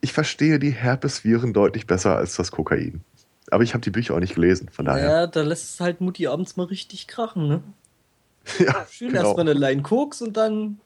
Ich 0.00 0.12
verstehe 0.12 0.58
die 0.58 0.70
Herpesviren 0.70 1.52
deutlich 1.52 1.86
besser 1.86 2.16
als 2.16 2.36
das 2.36 2.50
Kokain. 2.50 3.02
Aber 3.50 3.62
ich 3.62 3.74
habe 3.74 3.82
die 3.82 3.90
Bücher 3.90 4.14
auch 4.14 4.20
nicht 4.20 4.34
gelesen, 4.34 4.68
von 4.70 4.84
daher. 4.84 5.10
Ja, 5.10 5.26
da 5.26 5.42
lässt 5.42 5.74
es 5.74 5.80
halt 5.80 6.00
Mutti 6.00 6.26
abends 6.26 6.56
mal 6.56 6.64
richtig 6.64 7.06
krachen, 7.06 7.48
ne? 7.48 7.62
Ja, 8.58 8.86
Schön 8.90 9.08
genau. 9.08 9.24
erstmal 9.24 9.48
eine 9.48 9.58
Line 9.58 9.82
Koks 9.82 10.22
und 10.22 10.36
dann 10.36 10.80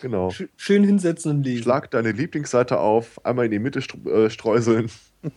genau. 0.00 0.30
sch 0.30 0.44
schön 0.56 0.82
hinsetzen 0.82 1.30
und 1.30 1.42
lesen. 1.44 1.62
Schlag 1.62 1.90
deine 1.92 2.10
Lieblingsseite 2.10 2.80
auf, 2.80 3.24
einmal 3.24 3.44
in 3.44 3.52
die 3.52 3.58
Mitte 3.60 3.80
äh, 4.06 4.30
streuseln. 4.30 4.90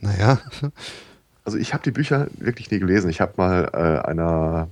Naja. 0.00 0.40
Also 1.44 1.58
ich 1.58 1.72
habe 1.72 1.82
die 1.82 1.90
Bücher 1.90 2.28
wirklich 2.38 2.70
nie 2.70 2.78
gelesen. 2.78 3.10
Ich 3.10 3.20
habe 3.20 3.34
mal 3.36 3.70
äh, 3.72 4.08
einer 4.08 4.68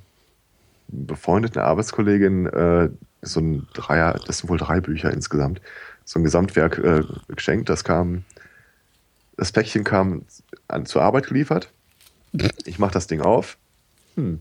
befreundeten 0.88 1.60
Arbeitskollegin 1.60 2.46
äh, 2.46 2.90
so 3.22 3.40
ein 3.40 3.66
Dreier, 3.74 4.20
das 4.26 4.38
sind 4.38 4.48
wohl 4.48 4.58
drei 4.58 4.80
Bücher 4.80 5.12
insgesamt, 5.12 5.60
so 6.04 6.18
ein 6.18 6.24
Gesamtwerk 6.24 6.78
äh, 6.78 7.02
geschenkt. 7.28 7.68
Das 7.68 7.84
kam, 7.84 8.24
das 9.36 9.52
Päckchen 9.52 9.84
kam 9.84 10.24
an, 10.68 10.86
zur 10.86 11.02
Arbeit 11.02 11.26
geliefert. 11.26 11.70
Ich 12.64 12.78
mache 12.78 12.92
das 12.92 13.06
Ding 13.06 13.20
auf. 13.20 13.58
Hm. 14.16 14.40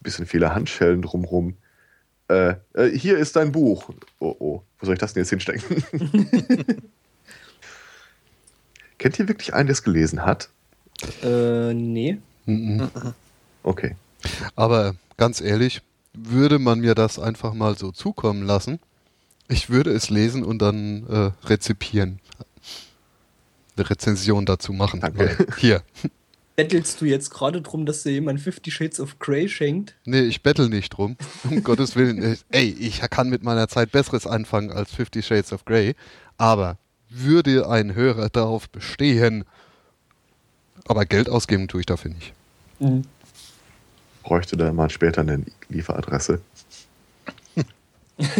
Bisschen 0.00 0.26
viele 0.26 0.54
Handschellen 0.54 1.02
drumrum. 1.02 1.56
Äh, 2.28 2.54
äh, 2.74 2.88
hier 2.90 3.18
ist 3.18 3.36
dein 3.36 3.52
Buch. 3.52 3.90
Oh, 4.18 4.34
oh. 4.38 4.62
Wo 4.78 4.86
soll 4.86 4.94
ich 4.94 5.00
das 5.00 5.14
denn 5.14 5.22
jetzt 5.22 5.30
hinstecken? 5.30 5.84
Kennt 8.98 9.18
ihr 9.18 9.28
wirklich 9.28 9.54
einen, 9.54 9.66
der 9.66 9.72
es 9.72 9.82
gelesen 9.82 10.24
hat? 10.24 10.48
Äh, 11.22 11.74
nee. 11.74 12.18
Mhm. 12.46 12.88
Okay. 13.62 13.96
Aber 14.54 14.94
ganz 15.16 15.40
ehrlich, 15.40 15.82
würde 16.16 16.58
man 16.58 16.80
mir 16.80 16.94
das 16.94 17.18
einfach 17.18 17.54
mal 17.54 17.76
so 17.76 17.92
zukommen 17.92 18.42
lassen, 18.42 18.78
ich 19.48 19.70
würde 19.70 19.90
es 19.90 20.10
lesen 20.10 20.42
und 20.42 20.60
dann 20.60 21.06
äh, 21.06 21.46
rezipieren. 21.46 22.20
Eine 23.76 23.90
Rezension 23.90 24.46
dazu 24.46 24.72
machen. 24.72 25.00
Danke. 25.00 25.46
Hier. 25.58 25.82
Bettelst 26.56 27.00
du 27.00 27.04
jetzt 27.04 27.30
gerade 27.30 27.60
drum, 27.60 27.84
dass 27.84 28.02
dir 28.02 28.12
jemand 28.12 28.40
Fifty 28.40 28.70
Shades 28.70 28.98
of 28.98 29.18
Grey 29.18 29.48
schenkt? 29.48 29.94
Nee, 30.06 30.22
ich 30.22 30.42
bettel 30.42 30.70
nicht 30.70 30.88
drum. 30.90 31.16
Um 31.44 31.62
Gottes 31.64 31.94
Willen. 31.94 32.22
Äh, 32.22 32.36
Ey, 32.50 32.70
ich 32.70 33.00
kann 33.10 33.28
mit 33.28 33.42
meiner 33.42 33.68
Zeit 33.68 33.92
Besseres 33.92 34.26
anfangen 34.26 34.72
als 34.72 34.90
Fifty 34.90 35.22
Shades 35.22 35.52
of 35.52 35.66
Grey. 35.66 35.94
Aber 36.38 36.78
würde 37.10 37.68
ein 37.68 37.94
Hörer 37.94 38.30
darauf 38.30 38.68
bestehen, 38.70 39.44
aber 40.86 41.04
Geld 41.04 41.28
ausgeben 41.28 41.68
tue 41.68 41.80
ich 41.80 41.86
dafür 41.86 42.12
nicht. 42.12 42.32
Mhm. 42.78 43.02
Bräuchte 44.26 44.56
da 44.56 44.72
mal 44.72 44.90
später 44.90 45.20
eine 45.20 45.44
Lieferadresse. 45.68 46.40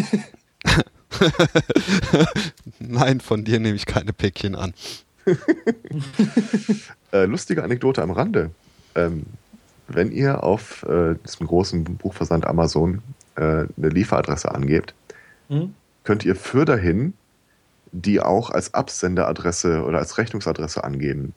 Nein, 2.80 3.20
von 3.20 3.45
dir 3.45 3.61
nehme 3.61 3.76
ich 3.76 3.87
keine 3.87 4.12
Päckchen 4.12 4.57
an. 4.57 4.74
Äh, 7.12 7.26
lustige 7.26 7.62
Anekdote 7.62 8.03
am 8.03 8.11
Rande. 8.11 8.51
Ähm, 8.97 9.26
wenn 9.87 10.11
ihr 10.11 10.43
auf 10.43 10.82
äh, 10.82 11.14
diesem 11.24 11.47
großen 11.47 11.84
Buchversand 11.84 12.49
Amazon 12.49 13.01
äh, 13.37 13.41
eine 13.41 13.68
Lieferadresse 13.76 14.53
angebt, 14.53 14.93
Hm? 15.49 15.72
könnt 16.03 16.24
ihr 16.24 16.34
für 16.34 16.64
dahin 16.64 17.14
die 17.93 18.20
auch 18.20 18.51
als 18.51 18.74
Absenderadresse 18.74 19.84
oder 19.84 19.99
als 19.99 20.18
Rechnungsadresse 20.18 20.82
angeben. 20.82 21.32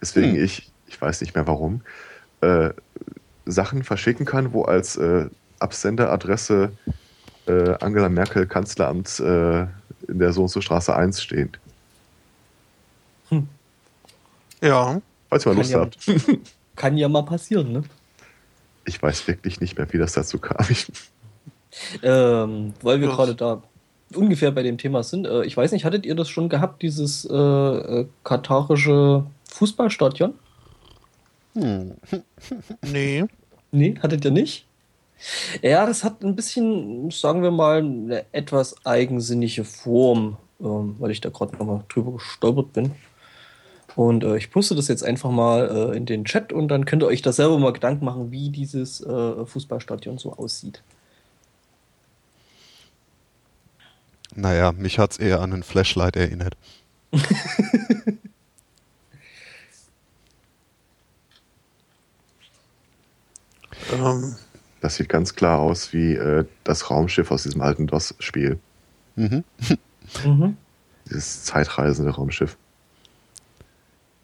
Deswegen 0.00 0.36
Hm. 0.36 0.42
ich, 0.42 0.70
ich 0.86 0.98
weiß 1.00 1.20
nicht 1.20 1.34
mehr 1.34 1.46
warum, 1.46 1.82
äh, 2.40 2.70
Sachen 3.46 3.82
verschicken 3.84 4.26
kann, 4.26 4.52
wo 4.52 4.62
als 4.62 4.96
äh, 4.96 5.26
Absenderadresse 5.58 6.72
äh, 7.46 7.74
Angela 7.80 8.08
Merkel 8.08 8.46
Kanzleramt 8.46 9.20
äh, 9.20 9.62
in 10.06 10.18
der 10.18 10.32
so 10.32 10.42
und 10.42 10.48
so 10.48 10.60
Straße 10.60 10.94
1 10.94 11.22
steht. 11.22 11.58
Ja, 14.60 15.00
Falls 15.28 15.46
ihr 15.46 15.52
mal 15.52 15.54
Kann 15.54 15.56
Lust 15.58 15.70
ja- 15.70 15.80
habt. 15.80 16.40
Kann 16.76 16.96
ja 16.96 17.08
mal 17.08 17.22
passieren, 17.22 17.72
ne? 17.72 17.82
Ich 18.84 19.02
weiß 19.02 19.26
wirklich 19.28 19.60
nicht 19.60 19.76
mehr, 19.76 19.92
wie 19.92 19.98
das 19.98 20.12
dazu 20.12 20.38
kam. 20.38 20.64
Ähm, 22.02 22.72
weil 22.82 23.00
wir 23.00 23.08
gerade 23.08 23.34
da 23.34 23.62
ungefähr 24.14 24.50
bei 24.52 24.62
dem 24.62 24.78
Thema 24.78 25.02
sind. 25.02 25.26
Äh, 25.26 25.44
ich 25.44 25.56
weiß 25.56 25.72
nicht, 25.72 25.84
hattet 25.84 26.06
ihr 26.06 26.14
das 26.14 26.28
schon 26.28 26.48
gehabt, 26.48 26.82
dieses 26.82 27.24
äh, 27.28 27.34
äh, 27.34 28.06
katarische 28.24 29.26
Fußballstadion? 29.50 30.34
Hm. 31.58 31.94
nee. 32.92 33.24
Nee, 33.70 33.94
hattet 34.00 34.24
ihr 34.24 34.30
nicht? 34.30 34.66
Ja, 35.62 35.84
das 35.84 36.04
hat 36.04 36.22
ein 36.22 36.36
bisschen, 36.36 37.10
sagen 37.10 37.42
wir 37.42 37.50
mal, 37.50 37.78
eine 37.78 38.24
etwas 38.32 38.86
eigensinnige 38.86 39.64
Form, 39.64 40.36
ähm, 40.60 40.96
weil 40.98 41.10
ich 41.10 41.20
da 41.20 41.30
gerade 41.30 41.56
nochmal 41.56 41.82
drüber 41.88 42.12
gestolpert 42.12 42.72
bin. 42.72 42.92
Und 43.96 44.22
äh, 44.22 44.36
ich 44.36 44.52
poste 44.52 44.76
das 44.76 44.86
jetzt 44.86 45.02
einfach 45.02 45.30
mal 45.30 45.92
äh, 45.92 45.96
in 45.96 46.06
den 46.06 46.24
Chat 46.24 46.52
und 46.52 46.68
dann 46.68 46.84
könnt 46.84 47.02
ihr 47.02 47.08
euch 47.08 47.22
da 47.22 47.32
selber 47.32 47.58
mal 47.58 47.72
Gedanken 47.72 48.04
machen, 48.04 48.30
wie 48.30 48.50
dieses 48.50 49.00
äh, 49.00 49.44
Fußballstadion 49.44 50.18
so 50.18 50.34
aussieht. 50.34 50.82
Naja, 54.36 54.70
mich 54.70 55.00
hat 55.00 55.12
es 55.12 55.18
eher 55.18 55.40
an 55.40 55.52
ein 55.52 55.62
Flashlight 55.64 56.14
erinnert. 56.14 56.56
Ähm, 63.92 64.36
das 64.80 64.96
sieht 64.96 65.08
ganz 65.08 65.34
klar 65.34 65.58
aus 65.58 65.92
wie 65.92 66.14
äh, 66.14 66.44
das 66.64 66.90
Raumschiff 66.90 67.30
aus 67.30 67.42
diesem 67.42 67.60
alten 67.60 67.86
DOS-Spiel. 67.86 68.58
Mhm. 69.16 69.44
Mhm. 70.24 70.56
Dieses 71.10 71.44
zeitreisende 71.44 72.12
Raumschiff. 72.12 72.56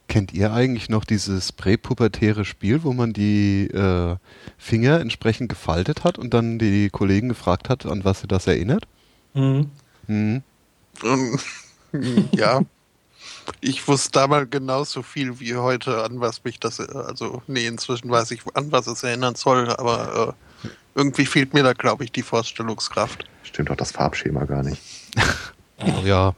Kennt 0.06 0.32
ihr 0.32 0.52
eigentlich 0.52 0.88
noch 0.88 1.04
dieses 1.04 1.50
präpubertäre 1.50 2.44
Spiel, 2.44 2.84
wo 2.84 2.92
man 2.92 3.12
die 3.12 3.66
äh, 3.66 4.16
Finger 4.58 5.00
entsprechend 5.00 5.48
gefaltet 5.48 6.04
hat 6.04 6.18
und 6.18 6.34
dann 6.34 6.58
die 6.58 6.90
Kollegen 6.90 7.28
gefragt 7.28 7.68
hat, 7.68 7.86
an 7.86 8.04
was 8.04 8.20
sie 8.20 8.28
das 8.28 8.46
erinnert? 8.46 8.86
Mhm. 9.32 9.70
Mhm. 10.06 10.42
ähm, 11.02 11.38
ja. 12.32 12.60
Ich 13.60 13.86
wusste 13.88 14.12
damals 14.12 14.50
genauso 14.50 15.02
viel 15.02 15.40
wie 15.40 15.56
heute, 15.56 16.04
an 16.04 16.20
was 16.20 16.44
mich 16.44 16.60
das, 16.60 16.78
äh, 16.78 16.86
also, 16.92 17.42
nee, 17.46 17.66
inzwischen 17.66 18.10
weiß 18.10 18.30
ich, 18.30 18.42
an 18.54 18.72
was 18.72 18.86
es 18.86 19.02
erinnern 19.02 19.34
soll, 19.34 19.70
aber 19.70 20.36
äh, 20.64 20.68
irgendwie 20.94 21.26
fehlt 21.26 21.54
mir 21.54 21.62
da, 21.62 21.72
glaube 21.72 22.04
ich, 22.04 22.12
die 22.12 22.22
Vorstellungskraft. 22.22 23.24
Stimmt 23.42 23.70
auch 23.70 23.76
das 23.76 23.92
Farbschema 23.92 24.44
gar 24.44 24.62
nicht. 24.62 24.82
Oh 25.76 26.02
ja, 26.04 26.36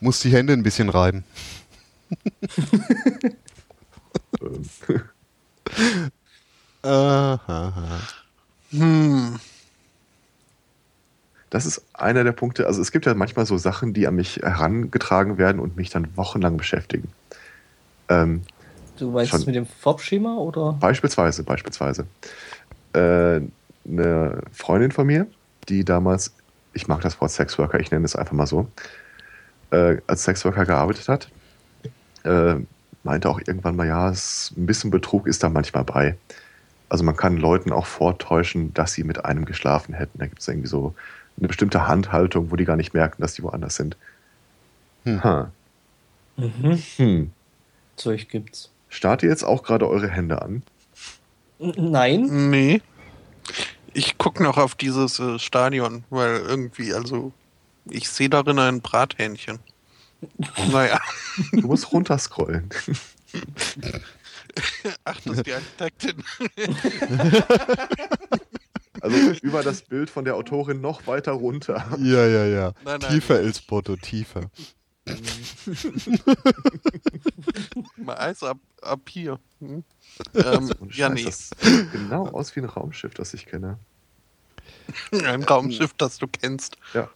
muss 0.00 0.20
die 0.20 0.32
Hände 0.32 0.54
ein 0.54 0.62
bisschen 0.62 0.88
reiben. 0.88 1.22
Ähm, 6.84 6.90
Aha. 6.90 8.00
Hm. 8.70 9.21
Das 11.52 11.66
ist 11.66 11.84
einer 11.92 12.24
der 12.24 12.32
Punkte. 12.32 12.66
Also 12.66 12.80
es 12.80 12.92
gibt 12.92 13.04
ja 13.04 13.12
manchmal 13.12 13.44
so 13.44 13.58
Sachen, 13.58 13.92
die 13.92 14.06
an 14.06 14.14
mich 14.14 14.36
herangetragen 14.36 15.36
werden 15.36 15.60
und 15.60 15.76
mich 15.76 15.90
dann 15.90 16.08
wochenlang 16.16 16.56
beschäftigen. 16.56 17.12
Ähm, 18.08 18.40
Du 18.96 19.10
meinst 19.10 19.34
es 19.34 19.44
mit 19.44 19.54
dem 19.54 19.66
Farbschema 19.66 20.36
oder? 20.36 20.72
Beispielsweise, 20.80 21.42
beispielsweise. 21.42 22.06
Äh, 22.94 23.42
eine 23.86 24.42
Freundin 24.50 24.92
von 24.92 25.06
mir, 25.06 25.26
die 25.68 25.84
damals, 25.84 26.32
ich 26.72 26.88
mag 26.88 27.02
das 27.02 27.20
Wort 27.20 27.30
Sexworker, 27.30 27.80
ich 27.80 27.90
nenne 27.90 28.06
es 28.06 28.16
einfach 28.16 28.32
mal 28.32 28.46
so, 28.46 28.68
äh, 29.72 29.98
als 30.06 30.24
Sexworker 30.24 30.64
gearbeitet 30.64 31.08
hat, 31.08 31.28
äh, 32.24 32.54
meinte 33.02 33.28
auch 33.28 33.40
irgendwann 33.40 33.76
mal, 33.76 33.86
ja, 33.86 34.08
es, 34.08 34.54
ein 34.56 34.64
bisschen 34.64 34.90
Betrug 34.90 35.26
ist 35.26 35.42
da 35.42 35.50
manchmal 35.50 35.84
bei. 35.84 36.16
Also 36.88 37.04
man 37.04 37.16
kann 37.16 37.36
Leuten 37.36 37.72
auch 37.72 37.86
vortäuschen, 37.86 38.72
dass 38.72 38.94
sie 38.94 39.04
mit 39.04 39.26
einem 39.26 39.44
geschlafen 39.44 39.92
hätten. 39.92 40.18
Da 40.18 40.26
gibt 40.26 40.40
es 40.40 40.48
irgendwie 40.48 40.68
so 40.68 40.94
eine 41.42 41.48
bestimmte 41.48 41.88
Handhaltung, 41.88 42.52
wo 42.52 42.56
die 42.56 42.64
gar 42.64 42.76
nicht 42.76 42.94
merken, 42.94 43.20
dass 43.20 43.34
die 43.34 43.42
woanders 43.42 43.74
sind. 43.74 43.96
Hm. 45.04 45.24
Ha. 45.24 45.50
Mhm. 46.36 46.82
Hm. 46.96 47.32
Zeug 47.96 48.28
gibt's. 48.28 48.70
Starrt 48.88 49.24
ihr 49.24 49.28
jetzt 49.28 49.42
auch 49.42 49.64
gerade 49.64 49.88
eure 49.88 50.08
Hände 50.08 50.40
an? 50.40 50.62
Nein. 51.58 52.50
Nee. 52.50 52.80
Ich 53.92 54.18
gucke 54.18 54.40
noch 54.44 54.56
auf 54.56 54.76
dieses 54.76 55.18
äh, 55.18 55.40
Stadion, 55.40 56.04
weil 56.10 56.36
irgendwie, 56.36 56.94
also, 56.94 57.32
ich 57.90 58.08
sehe 58.08 58.30
darin 58.30 58.58
ein 58.58 58.80
Brathähnchen. 58.80 59.58
Naja. 60.70 61.00
Du 61.50 61.66
musst 61.66 61.92
runterscrollen. 61.92 62.70
Ach, 65.04 65.20
das 65.24 65.38
ist 65.38 65.46
die 65.46 65.52
Architektin. 65.52 66.22
Also 69.02 69.16
über 69.42 69.62
das 69.64 69.82
Bild 69.82 70.08
von 70.10 70.24
der 70.24 70.36
Autorin 70.36 70.80
noch 70.80 71.08
weiter 71.08 71.32
runter. 71.32 71.84
Ja, 71.98 72.24
ja, 72.24 72.46
ja. 72.46 72.72
Nein, 72.84 73.00
nein. 73.00 73.12
Tiefer, 73.12 73.40
Elspoto, 73.40 73.96
tiefer. 73.96 74.48
Mal 77.96 78.16
Eis 78.16 78.44
ab, 78.44 78.58
ab 78.80 79.00
hier. 79.08 79.40
Hm? 79.58 79.82
Ähm, 80.34 80.70
ja, 80.92 81.08
nee. 81.08 81.24
Das 81.24 81.50
sieht 81.58 81.90
genau 81.90 82.28
aus 82.28 82.54
wie 82.54 82.60
ein 82.60 82.66
Raumschiff, 82.66 83.14
das 83.14 83.34
ich 83.34 83.46
kenne. 83.46 83.80
Ein 85.24 85.42
Raumschiff, 85.42 85.94
das 85.94 86.18
du 86.18 86.28
kennst. 86.28 86.76
Ja. 86.94 87.10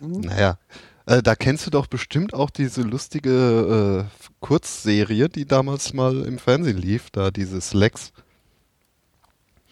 Naja, 0.00 0.58
äh, 1.04 1.22
da 1.22 1.34
kennst 1.34 1.66
du 1.66 1.70
doch 1.70 1.86
bestimmt 1.86 2.32
auch 2.32 2.48
diese 2.48 2.80
lustige 2.80 4.06
äh, 4.08 4.26
Kurzserie, 4.40 5.28
die 5.28 5.44
damals 5.44 5.92
mal 5.92 6.22
im 6.22 6.38
Fernsehen 6.38 6.78
lief, 6.78 7.10
da 7.10 7.30
dieses 7.30 7.74
Lex, 7.74 8.12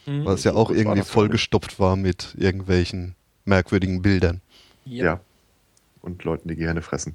Mhm. 0.09 0.25
was 0.25 0.45
ja 0.45 0.55
auch 0.55 0.71
war 0.71 0.77
irgendwie 0.77 1.01
für 1.01 1.07
vollgestopft 1.07 1.79
war 1.79 1.97
mit 1.97 2.35
irgendwelchen 2.39 3.15
merkwürdigen 3.45 4.01
Bildern. 4.01 4.41
Ja. 4.85 5.21
Und 6.01 6.25
Leuten, 6.25 6.49
die 6.49 6.57
gerne 6.57 6.81
fressen. 6.81 7.15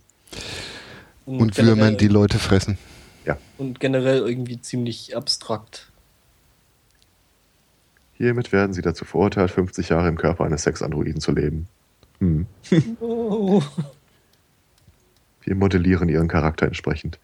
Und 1.25 1.57
Würmern, 1.57 1.97
die 1.97 2.07
Leute 2.07 2.37
fressen. 2.37 2.77
Und 3.57 3.79
generell 3.79 4.19
irgendwie 4.19 4.59
ziemlich 4.61 5.15
abstrakt. 5.15 5.91
Hiermit 8.15 8.51
werden 8.51 8.73
sie 8.73 8.81
dazu 8.81 9.05
verurteilt, 9.05 9.51
50 9.51 9.89
Jahre 9.89 10.09
im 10.09 10.17
Körper 10.17 10.43
eines 10.43 10.63
Sexandroiden 10.63 11.21
zu 11.21 11.31
leben. 11.31 11.67
Hm. 12.19 12.45
Oh. 12.99 13.61
Wir 15.41 15.55
modellieren 15.55 16.09
ihren 16.09 16.27
Charakter 16.27 16.65
entsprechend. 16.65 17.19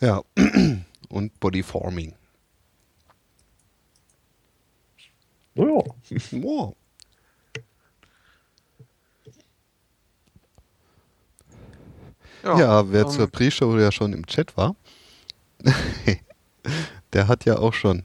Ja. 0.00 0.22
Und 1.08 1.38
Bodyforming. 1.40 2.14
Oh, 5.56 5.84
Wow. 6.32 6.76
Ja, 12.42 12.90
wer 12.90 13.02
ähm, 13.02 13.08
zur 13.08 13.26
Pre-Show 13.26 13.78
ja 13.78 13.90
schon 13.90 14.12
im 14.12 14.24
Chat 14.26 14.56
war, 14.56 14.76
der 17.12 17.28
hat 17.28 17.44
ja 17.44 17.58
auch 17.58 17.74
schon 17.74 18.04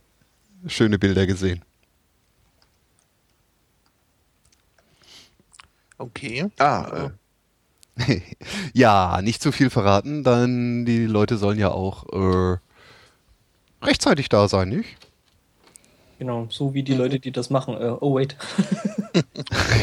schöne 0.67 0.97
Bilder 0.97 1.27
gesehen. 1.27 1.63
Okay. 5.97 6.49
Ah, 6.57 7.09
äh, 7.97 8.19
ja, 8.73 9.21
nicht 9.21 9.41
zu 9.41 9.51
viel 9.51 9.69
verraten, 9.69 10.23
dann 10.23 10.85
die 10.85 11.05
Leute 11.05 11.37
sollen 11.37 11.59
ja 11.59 11.69
auch 11.69 12.05
äh, 12.11 12.57
rechtzeitig 13.83 14.29
da 14.29 14.47
sein, 14.47 14.69
nicht? 14.69 14.97
Genau, 16.19 16.47
so 16.49 16.73
wie 16.73 16.83
die 16.83 16.93
Leute, 16.93 17.19
die 17.19 17.31
das 17.31 17.49
machen. 17.49 17.75
Äh, 17.75 17.95
oh, 17.99 18.15
wait. 18.15 18.35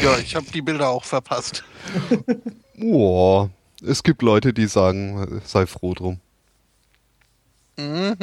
Ja, 0.03 0.17
ich 0.17 0.35
habe 0.35 0.45
die 0.53 0.61
Bilder 0.61 0.89
auch 0.89 1.05
verpasst. 1.05 1.63
Boah, 2.77 3.49
es 3.81 4.03
gibt 4.03 4.21
Leute, 4.21 4.53
die 4.53 4.67
sagen, 4.67 5.41
sei 5.45 5.65
froh 5.67 5.93
drum. 5.93 6.19
Mhm. 7.77 8.17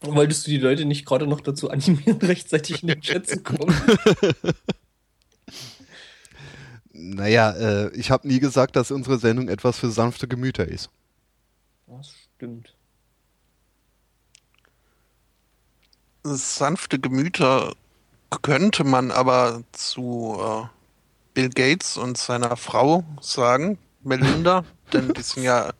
Wolltest 0.00 0.46
du 0.46 0.50
die 0.50 0.58
Leute 0.58 0.84
nicht 0.84 1.06
gerade 1.06 1.28
noch 1.28 1.40
dazu 1.40 1.70
animieren, 1.70 2.18
rechtzeitig 2.22 2.82
in 2.82 2.88
den 2.88 3.00
Chat 3.00 3.28
zu 3.28 3.40
kommen? 3.40 3.72
Naja, 6.92 7.52
äh, 7.52 7.96
ich 7.96 8.10
habe 8.10 8.26
nie 8.26 8.40
gesagt, 8.40 8.74
dass 8.74 8.90
unsere 8.90 9.18
Sendung 9.18 9.48
etwas 9.48 9.78
für 9.78 9.90
sanfte 9.90 10.26
Gemüter 10.26 10.66
ist. 10.66 10.90
Das 11.86 12.12
stimmt. 12.36 12.74
Sanfte 16.24 16.98
Gemüter 16.98 17.74
könnte 18.42 18.84
man 18.84 19.10
aber 19.10 19.62
zu 19.72 20.38
äh, 20.40 20.66
Bill 21.34 21.48
Gates 21.48 21.96
und 21.96 22.16
seiner 22.16 22.56
Frau 22.56 23.04
sagen, 23.20 23.78
Melinda, 24.02 24.64
denn 24.92 25.12
die 25.12 25.22
sind 25.22 25.42
ja 25.42 25.72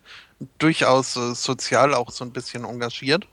durchaus 0.58 1.16
äh, 1.16 1.34
sozial 1.34 1.94
auch 1.94 2.10
so 2.10 2.24
ein 2.24 2.32
bisschen 2.32 2.64
engagiert. 2.64 3.26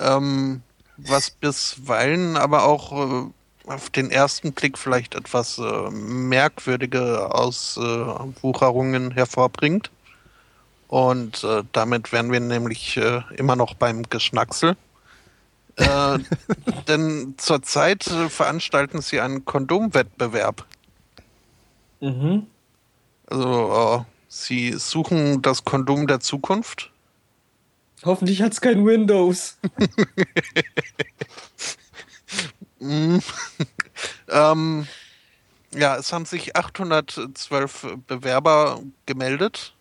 Ähm, 0.00 0.62
was 0.96 1.30
bisweilen 1.30 2.36
aber 2.36 2.64
auch 2.64 2.92
äh, 2.92 3.30
auf 3.70 3.90
den 3.90 4.10
ersten 4.10 4.52
Blick 4.52 4.78
vielleicht 4.78 5.14
etwas 5.14 5.58
äh, 5.58 5.90
merkwürdige 5.90 7.32
Auswucherungen 7.34 9.12
hervorbringt. 9.12 9.90
Und 10.88 11.44
äh, 11.44 11.62
damit 11.72 12.12
wären 12.12 12.32
wir 12.32 12.40
nämlich 12.40 12.96
äh, 12.96 13.20
immer 13.36 13.56
noch 13.56 13.74
beim 13.74 14.04
Geschnacksel. 14.04 14.76
Äh, 15.78 16.18
denn 16.88 17.34
zurzeit 17.36 18.06
äh, 18.08 18.28
veranstalten 18.28 19.00
sie 19.00 19.20
einen 19.20 19.44
Kondomwettbewerb. 19.44 20.66
Mhm. 22.00 22.46
Also 23.26 24.04
äh, 24.04 24.12
sie 24.28 24.72
suchen 24.72 25.42
das 25.42 25.64
Kondom 25.64 26.06
der 26.06 26.20
Zukunft. 26.20 26.90
Hoffentlich 28.04 28.42
hat's 28.42 28.60
kein 28.60 28.84
Windows. 28.84 29.56
Mm. 32.80 33.18
ähm, 34.28 34.86
ja, 35.72 35.96
es 35.96 36.12
haben 36.12 36.26
sich 36.26 36.54
812 36.54 37.96
Bewerber 38.06 38.80
gemeldet. 39.06 39.74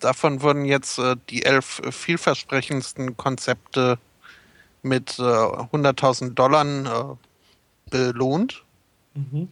Davon 0.00 0.40
wurden 0.40 0.64
jetzt 0.64 0.98
äh, 0.98 1.16
die 1.28 1.44
elf 1.44 1.82
vielversprechendsten 1.90 3.16
Konzepte 3.16 3.98
mit 4.84 5.18
äh, 5.18 5.22
100.000 5.22 6.34
Dollar 6.34 6.64
äh, 6.64 7.16
belohnt. 7.90 8.62
Mhm. 9.14 9.48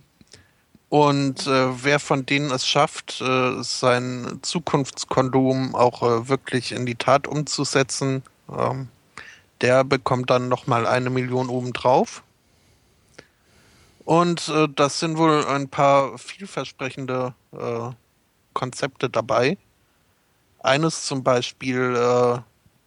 Und 0.88 1.46
äh, 1.46 1.84
wer 1.84 1.98
von 1.98 2.26
denen 2.26 2.50
es 2.50 2.66
schafft, 2.66 3.20
äh, 3.22 3.62
sein 3.62 4.40
Zukunftskondom 4.42 5.74
auch 5.74 6.02
äh, 6.02 6.28
wirklich 6.28 6.72
in 6.72 6.84
die 6.84 6.96
Tat 6.96 7.26
umzusetzen, 7.26 8.22
ähm, 8.54 8.88
der 9.62 9.84
bekommt 9.84 10.28
dann 10.28 10.48
nochmal 10.48 10.86
eine 10.86 11.08
Million 11.08 11.48
obendrauf. 11.48 12.22
Und 14.04 14.48
äh, 14.48 14.68
das 14.74 15.00
sind 15.00 15.16
wohl 15.16 15.46
ein 15.46 15.68
paar 15.68 16.18
vielversprechende 16.18 17.34
Konzepte 18.54 19.10
dabei. 19.10 19.58
Eines 20.60 21.04
zum 21.04 21.22
Beispiel 21.22 21.96
äh, 21.96 22.38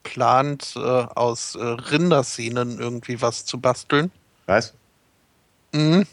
plant 0.06 0.74
äh, 0.78 0.80
aus 0.80 1.56
äh, 1.56 1.64
Rindersehnen 1.64 2.80
irgendwie 2.80 3.22
was 3.22 3.44
zu 3.44 3.60
basteln. 3.60 4.12
was? 4.46 4.74
Mhm. 5.74 6.06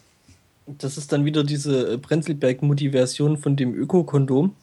Das 0.67 0.97
ist 0.97 1.13
dann 1.13 1.25
wieder 1.25 1.45
diese 1.45 1.93
äh, 1.93 1.97
Brenzelberg-Mutti-Version 1.99 3.39
von 3.39 3.55
dem 3.55 3.75
Öko-Kondom. 3.75 4.57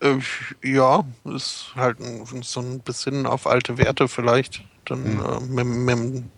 Äh, 0.00 0.18
ja, 0.62 1.04
ist 1.24 1.72
halt 1.74 1.98
ein, 2.00 2.42
so 2.42 2.60
ein 2.60 2.80
bisschen 2.80 3.26
auf 3.26 3.46
alte 3.46 3.78
Werte 3.78 4.06
vielleicht. 4.06 4.62
Dann 4.84 5.04
äh, 5.04 5.40
mit, 5.40 5.66
mit 5.66 5.98
dem 5.98 6.30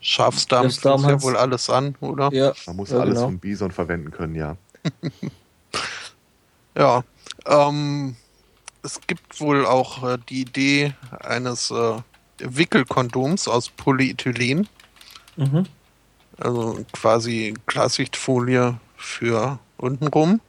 Schafsdarm 0.00 0.70
fängt 0.70 1.04
ja 1.08 1.22
wohl 1.22 1.36
alles 1.36 1.70
an, 1.70 1.96
oder? 2.00 2.32
Ja, 2.32 2.52
Man 2.66 2.76
muss 2.76 2.90
ja, 2.90 2.98
alles 2.98 3.14
genau. 3.14 3.26
vom 3.26 3.38
Bison 3.38 3.70
verwenden 3.72 4.10
können, 4.10 4.34
ja. 4.34 4.56
Ja. 6.76 7.04
Ähm, 7.46 8.16
es 8.84 9.00
gibt 9.06 9.40
wohl 9.40 9.66
auch 9.66 10.04
äh, 10.04 10.18
die 10.28 10.42
Idee 10.42 10.94
eines 11.20 11.70
äh, 11.70 11.96
Wickelkondoms 12.38 13.48
aus 13.48 13.70
Polyethylen. 13.70 14.68
Mhm. 15.36 15.64
Also 16.38 16.84
quasi 16.92 17.54
Klarsichtfolie 17.66 18.78
für 18.96 19.58
untenrum. 19.78 20.40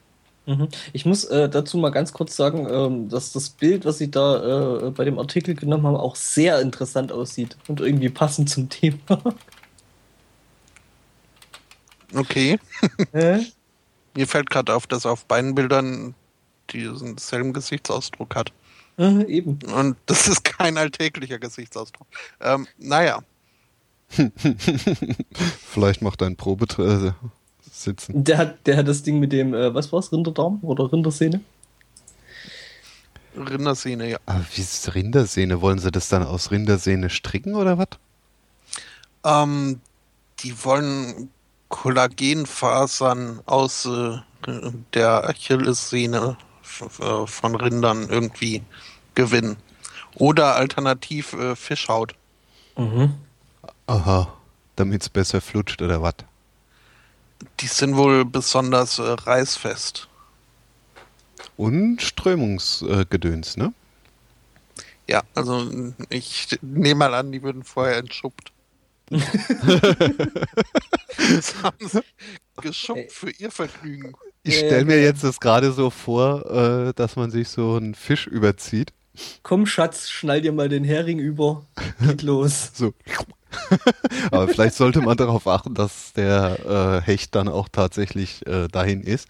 Mhm. 0.46 0.68
Ich 0.94 1.06
muss 1.06 1.24
äh, 1.26 1.50
dazu 1.50 1.78
mal 1.78 1.90
ganz 1.90 2.14
kurz 2.14 2.36
sagen, 2.36 2.68
ähm, 2.70 3.10
dass 3.10 3.32
das 3.32 3.50
Bild, 3.50 3.86
was 3.86 3.98
Sie 3.98 4.12
da 4.12 4.88
äh, 4.88 4.92
bei 4.92 5.06
dem 5.06 5.18
Artikel 5.18 5.56
genommen 5.56 5.88
haben, 5.88 5.96
auch 5.96 6.16
sehr 6.16 6.60
interessant 6.62 7.12
aussieht 7.12 7.58
und 7.68 7.80
irgendwie 7.80 8.10
passend 8.10 8.50
zum 8.50 8.70
Thema. 8.70 9.00
Okay. 12.14 12.60
Hä? 13.12 13.46
Mir 14.16 14.28
fällt 14.28 14.50
gerade 14.50 14.74
auf, 14.74 14.88
dass 14.88 15.06
auf 15.06 15.26
beiden 15.26 15.56
Bildern 15.56 16.16
diesen 16.72 17.18
selben 17.18 17.54
Gesichtsausdruck 17.54 18.36
hat. 18.36 18.52
Äh, 18.98 19.24
eben. 19.26 19.60
Und 19.74 19.98
das 20.06 20.28
ist 20.28 20.44
kein 20.44 20.78
alltäglicher 20.78 21.40
Gesichtsausdruck. 21.40 22.08
Ähm, 22.40 22.68
naja, 22.78 23.22
Vielleicht 25.72 26.02
macht 26.02 26.22
ein 26.22 26.36
Probe 26.36 26.66
äh, 26.84 27.12
sitzen. 27.70 28.24
Der 28.24 28.38
hat, 28.38 28.68
der 28.68 28.78
hat 28.78 28.88
das 28.88 29.04
Ding 29.04 29.20
mit 29.20 29.32
dem, 29.32 29.54
äh, 29.54 29.74
was 29.74 29.92
war's, 29.92 30.12
Rinderdarm 30.12 30.60
oder 30.62 30.92
Rindersehne? 30.92 31.42
Rindersehne, 33.36 34.10
ja. 34.10 34.18
Aber 34.26 34.46
wie 34.54 34.62
ist 34.62 34.96
Rindersehne? 34.96 35.62
Wollen 35.62 35.80
sie 35.80 35.92
das 35.92 36.08
dann 36.08 36.24
aus 36.24 36.52
Rindersehne 36.52 37.10
stricken 37.10 37.56
oder 37.56 37.78
was? 37.78 37.88
Ähm, 39.26 39.82
die 40.40 40.64
wollen 40.64 41.30
Kollagenfasern 41.68 43.42
aus 43.46 43.86
äh, 43.86 44.20
der 44.94 45.28
Achillessehne 45.28 46.38
von 46.66 47.56
Rindern 47.56 48.10
irgendwie 48.10 48.64
gewinnen. 49.14 49.58
Oder 50.16 50.56
alternativ 50.56 51.34
äh, 51.34 51.56
Fischhaut. 51.56 52.16
Mhm. 52.78 53.14
Aha, 53.88 54.34
damit 54.76 55.04
es 55.04 55.10
besser 55.10 55.42
flutscht 55.42 55.82
oder 55.82 56.02
was? 56.02 56.16
Die 57.60 57.68
sind 57.68 57.96
wohl 57.96 58.26
besonders 58.26 59.00
äh, 59.00 59.04
reißfest. 59.04 60.08
Und 61.58 62.02
Strömungsgedöns, 62.02 63.58
ne? 63.58 63.74
Ja, 65.08 65.24
also 65.36 65.70
ich 66.10 66.58
nehme 66.62 67.00
mal 67.00 67.14
an, 67.14 67.32
die 67.32 67.44
würden 67.44 67.64
vorher 67.64 67.98
entschuppt. 67.98 68.52
das 69.10 69.22
haben 71.64 71.78
sie 71.88 72.02
geschuppt 72.62 73.12
für 73.12 73.30
ihr 73.30 73.52
Vergnügen. 73.52 74.16
Ich 74.46 74.62
ja, 74.62 74.68
stelle 74.68 74.86
mir 74.86 75.02
jetzt 75.02 75.24
das 75.24 75.40
gerade 75.40 75.72
so 75.72 75.90
vor, 75.90 76.46
äh, 76.52 76.94
dass 76.94 77.16
man 77.16 77.32
sich 77.32 77.50
so 77.50 77.76
einen 77.76 77.96
Fisch 77.96 78.28
überzieht. 78.28 78.94
Komm, 79.42 79.66
Schatz, 79.66 80.10
schnall 80.10 80.42
dir 80.42 80.52
mal 80.52 80.70
den 80.70 80.84
Hering 80.84 81.18
über. 81.18 81.66
Geht 82.00 82.22
los. 82.22 82.72
So. 82.76 82.94
Aber 84.32 84.48
vielleicht 84.48 84.76
sollte 84.76 85.02
man 85.02 85.18
darauf 85.18 85.48
achten, 85.48 85.74
dass 85.74 86.14
der 86.14 87.02
äh, 87.04 87.06
Hecht 87.06 87.34
dann 87.34 87.48
auch 87.48 87.70
tatsächlich 87.70 88.46
äh, 88.46 88.68
dahin 88.68 89.02
ist. 89.02 89.28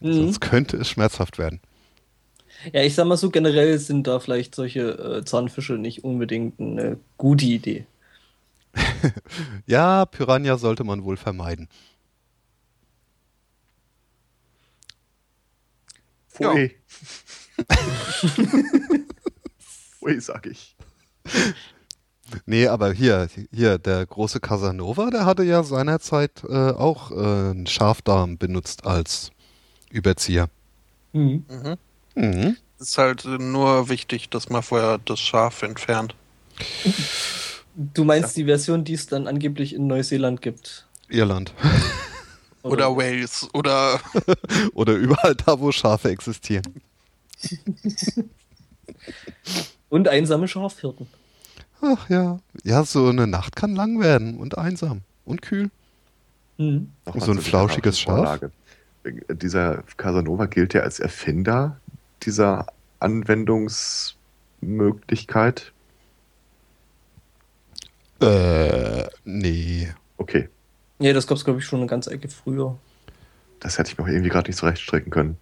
Mhm. 0.00 0.14
Sonst 0.14 0.40
könnte 0.40 0.76
es 0.78 0.88
schmerzhaft 0.88 1.38
werden. 1.38 1.60
Ja, 2.72 2.82
ich 2.82 2.96
sag 2.96 3.06
mal 3.06 3.16
so, 3.16 3.30
generell 3.30 3.78
sind 3.78 4.08
da 4.08 4.18
vielleicht 4.18 4.56
solche 4.56 4.80
äh, 5.20 5.24
Zahnfische 5.24 5.74
nicht 5.74 6.02
unbedingt 6.02 6.58
eine 6.58 6.98
gute 7.16 7.44
Idee. 7.46 7.86
Ja, 9.66 10.04
Piranha 10.04 10.58
sollte 10.58 10.84
man 10.84 11.04
wohl 11.04 11.16
vermeiden. 11.16 11.68
Pfui. 16.40 16.74
Pfui, 19.98 20.20
sag 20.20 20.46
ich. 20.46 20.76
Nee, 22.46 22.68
aber 22.68 22.92
hier, 22.92 23.28
hier, 23.52 23.78
der 23.78 24.06
große 24.06 24.40
Casanova, 24.40 25.10
der 25.10 25.26
hatte 25.26 25.42
ja 25.42 25.62
seinerzeit 25.62 26.42
äh, 26.48 26.70
auch 26.70 27.10
äh, 27.10 27.14
einen 27.14 27.66
Schafdarm 27.66 28.38
benutzt 28.38 28.86
als 28.86 29.30
Überzieher. 29.90 30.48
Mhm. 31.12 31.44
Mhm. 31.48 31.76
Mhm. 32.14 32.56
Ist 32.78 32.96
halt 32.96 33.24
nur 33.24 33.88
wichtig, 33.88 34.30
dass 34.30 34.48
man 34.48 34.62
vorher 34.62 34.98
das 35.04 35.20
Schaf 35.20 35.62
entfernt. 35.62 36.14
Du 37.74 38.04
meinst 38.04 38.36
die 38.36 38.44
Version, 38.44 38.84
die 38.84 38.94
es 38.94 39.06
dann 39.06 39.26
angeblich 39.26 39.74
in 39.74 39.86
Neuseeland 39.86 40.40
gibt? 40.40 40.86
Irland. 41.08 41.52
Oder 42.62 42.96
Wales. 42.96 43.48
Oder 43.54 43.98
Oder 44.74 44.94
überall 44.94 45.34
da, 45.34 45.58
wo 45.58 45.72
Schafe 45.72 46.10
existieren. 46.10 46.80
Und 49.88 50.08
einsame 50.08 50.46
Schafhirten. 50.46 51.06
Ach 51.80 52.10
ja. 52.10 52.38
Ja, 52.62 52.84
so 52.84 53.08
eine 53.08 53.26
Nacht 53.26 53.56
kann 53.56 53.74
lang 53.74 53.98
werden 54.00 54.36
und 54.36 54.58
einsam 54.58 55.00
und 55.24 55.40
kühl. 55.42 55.70
Mhm. 56.58 56.92
Nochmal 57.06 57.26
So 57.26 57.32
ein 57.32 57.40
flauschiges 57.40 57.98
Vorlage. 58.00 58.52
Dieser 59.30 59.82
Casanova 59.96 60.44
gilt 60.46 60.74
ja 60.74 60.82
als 60.82 61.00
Erfinder 61.00 61.80
dieser 62.22 62.66
Anwendungsmöglichkeit. 62.98 65.72
Äh, 68.20 69.06
nee. 69.24 69.88
Okay, 70.18 70.50
Ja, 71.00 71.12
das 71.12 71.26
gab's, 71.26 71.44
glaube 71.44 71.58
ich, 71.58 71.64
schon 71.66 71.80
eine 71.80 71.88
ganze 71.88 72.10
Ecke 72.10 72.28
früher. 72.28 72.76
das 73.58 73.78
hätte 73.78 73.90
ich 73.90 73.98
mir 73.98 74.04
auch 74.04 74.08
irgendwie 74.08 74.28
gerade 74.30 74.48
nicht 74.50 74.58
zurechtstrecken 74.58 75.10
können. 75.10 75.36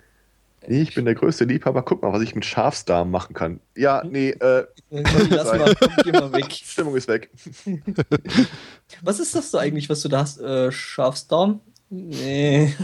Nee, 0.66 0.82
ich 0.82 0.94
bin 0.94 1.04
der 1.04 1.14
größte 1.14 1.44
Liebhaber. 1.44 1.82
Guck 1.82 2.02
mal, 2.02 2.12
was 2.12 2.20
ich 2.22 2.34
mit 2.34 2.44
Schafsdarm 2.44 3.10
machen 3.10 3.34
kann. 3.34 3.60
Ja, 3.74 4.02
nee, 4.04 4.30
äh, 4.30 4.66
lass 4.90 5.46
mal, 5.46 5.74
komm, 5.78 5.92
geh 6.04 6.12
mal 6.12 6.32
weg. 6.32 6.46
Stimmung 6.52 6.94
ist 6.96 7.08
weg. 7.08 7.30
Was 9.02 9.18
ist 9.20 9.34
das 9.34 9.50
da 9.50 9.58
eigentlich, 9.58 9.88
was 9.88 10.00
du 10.02 10.08
da 10.08 10.20
hast? 10.20 10.40
Äh, 10.40 10.70
Schafsdarm? 10.72 11.60
Nee. 11.90 12.74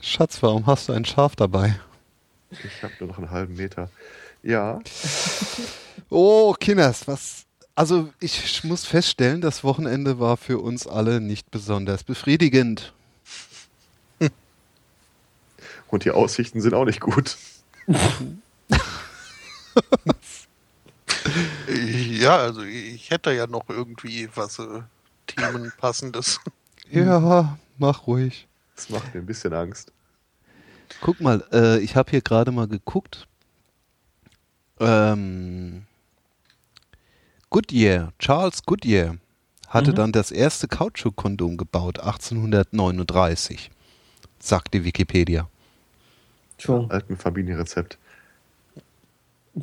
Schatz, 0.00 0.42
warum 0.42 0.66
hast 0.66 0.88
du 0.88 0.92
ein 0.92 1.04
Schaf 1.04 1.36
dabei? 1.36 1.78
Ich 2.50 2.82
habe 2.82 2.92
nur 3.00 3.08
noch 3.08 3.18
einen 3.18 3.30
halben 3.30 3.54
Meter. 3.56 3.90
Ja, 4.42 4.80
Oh, 6.08 6.54
Kinders, 6.58 7.06
was. 7.08 7.45
Also, 7.76 8.08
ich 8.20 8.64
muss 8.64 8.86
feststellen, 8.86 9.42
das 9.42 9.62
Wochenende 9.62 10.18
war 10.18 10.38
für 10.38 10.58
uns 10.58 10.86
alle 10.86 11.20
nicht 11.20 11.50
besonders 11.50 12.04
befriedigend. 12.04 12.94
und 15.88 16.06
die 16.06 16.10
Aussichten 16.10 16.62
sind 16.62 16.72
auch 16.72 16.86
nicht 16.86 17.00
gut. 17.00 17.36
ja, 21.68 22.38
also 22.38 22.62
ich 22.62 23.10
hätte 23.10 23.32
ja 23.32 23.46
noch 23.46 23.68
irgendwie 23.68 24.30
was 24.34 24.58
äh, 24.58 24.80
Themenpassendes. 25.26 26.40
Ja, 26.88 27.58
mach 27.78 28.06
ruhig. 28.06 28.46
Das 28.76 28.90
macht 28.90 29.12
mir 29.12 29.20
ein 29.20 29.26
bisschen 29.26 29.52
Angst. 29.52 29.90
Guck 31.00 31.20
mal, 31.20 31.44
äh, 31.52 31.80
ich 31.80 31.96
habe 31.96 32.12
hier 32.12 32.20
gerade 32.20 32.52
mal 32.52 32.68
geguckt. 32.68 33.26
Ähm, 34.78 35.84
Goodyear, 37.50 38.12
Charles 38.18 38.62
Goodyear, 38.64 39.16
hatte 39.68 39.90
Mhm. 39.92 39.96
dann 39.96 40.12
das 40.12 40.30
erste 40.30 40.68
Kautschukkondom 40.68 41.56
gebaut, 41.56 41.98
1839, 42.00 43.70
sagt 44.38 44.74
die 44.74 44.84
Wikipedia. 44.84 45.48
Tja. 46.58 46.86
Alten 46.88 47.16
Familienrezept. 47.16 47.98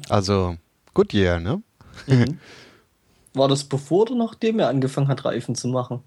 Also 0.09 0.57
Goodyear, 0.93 1.39
ne? 1.39 1.61
Mhm. 2.07 2.39
War 3.35 3.47
das 3.47 3.63
bevor 3.63 4.03
oder 4.03 4.15
nachdem 4.15 4.59
er 4.59 4.67
angefangen 4.69 5.07
hat, 5.07 5.25
Reifen 5.25 5.55
zu 5.55 5.67
machen? 5.67 6.03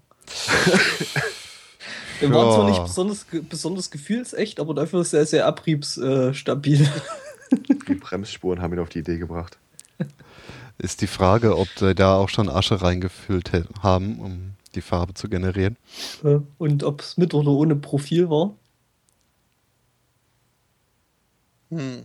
Er 2.21 2.29
war 2.33 2.45
Ja. 2.45 2.51
zwar 2.55 2.65
nicht 2.69 2.83
besonders, 2.83 3.25
besonders 3.49 3.91
gefühlsecht, 3.91 4.59
aber 4.61 4.73
dafür 4.73 5.03
sehr, 5.03 5.25
sehr 5.25 5.45
abriebsstabil. 5.45 6.83
Äh. 6.83 7.55
Die 7.87 7.95
Bremsspuren 7.95 8.61
haben 8.61 8.73
ihn 8.73 8.79
auf 8.79 8.89
die 8.89 8.99
Idee 8.99 9.17
gebracht. 9.17 9.57
Ist 10.77 11.01
die 11.01 11.07
Frage, 11.07 11.57
ob 11.57 11.67
sie 11.77 11.95
da 11.95 12.15
auch 12.15 12.29
schon 12.29 12.49
Asche 12.49 12.81
reingefüllt 12.81 13.51
haben, 13.81 14.19
um 14.19 14.53
die 14.75 14.81
Farbe 14.81 15.13
zu 15.15 15.27
generieren. 15.27 15.75
Äh, 16.23 16.39
Und 16.57 16.83
ob 16.83 17.01
es 17.01 17.17
mit 17.17 17.33
oder 17.33 17.49
ohne 17.51 17.75
Profil 17.75 18.29
war. 18.29 18.53
Hm. 21.69 22.03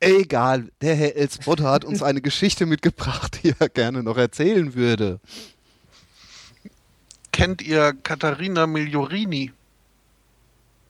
Egal, 0.00 0.70
der 0.80 0.94
Herr 0.94 1.16
Elsbotter 1.16 1.70
hat 1.70 1.84
uns 1.84 2.02
eine 2.02 2.20
Geschichte 2.20 2.66
mitgebracht, 2.66 3.40
die 3.42 3.54
er 3.58 3.68
gerne 3.68 4.02
noch 4.02 4.18
erzählen 4.18 4.74
würde. 4.74 5.18
Kennt 7.32 7.62
ihr 7.62 7.94
Katharina 8.02 8.66
Migliorini? 8.66 9.52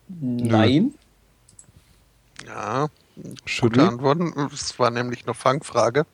Nein. 0.09 0.93
Ja, 2.47 2.89
Schüttel. 3.47 3.81
Antworten. 3.81 4.33
Das 4.51 4.77
war 4.79 4.91
nämlich 4.91 5.25
eine 5.25 5.35
Fangfrage. 5.35 6.05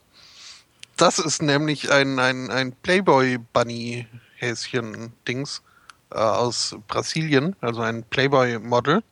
Das 0.99 1.19
ist 1.21 1.41
nämlich 1.43 1.91
ein, 1.93 2.19
ein, 2.19 2.51
ein 2.51 2.73
Playboy-Bunny-Häschen-Dings 2.73 5.63
äh, 6.11 6.17
aus 6.17 6.77
Brasilien, 6.89 7.55
also 7.61 7.83
ein 7.83 8.03
Playboy-Model. 8.03 9.05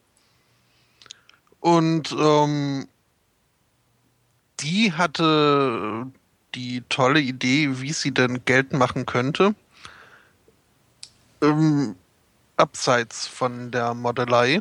Und 1.61 2.11
ähm, 2.19 2.89
die 4.59 4.93
hatte 4.95 6.09
die 6.57 6.83
tolle 6.89 7.21
Idee, 7.21 7.81
wie 7.81 7.93
sie 7.93 8.11
denn 8.11 8.45
Geld 8.45 8.73
machen 8.73 9.07
könnte. 9.07 9.55
Ähm, 11.41 11.95
abseits 12.57 13.29
von 13.29 13.71
der 13.71 13.95
Modelei. 13.95 14.61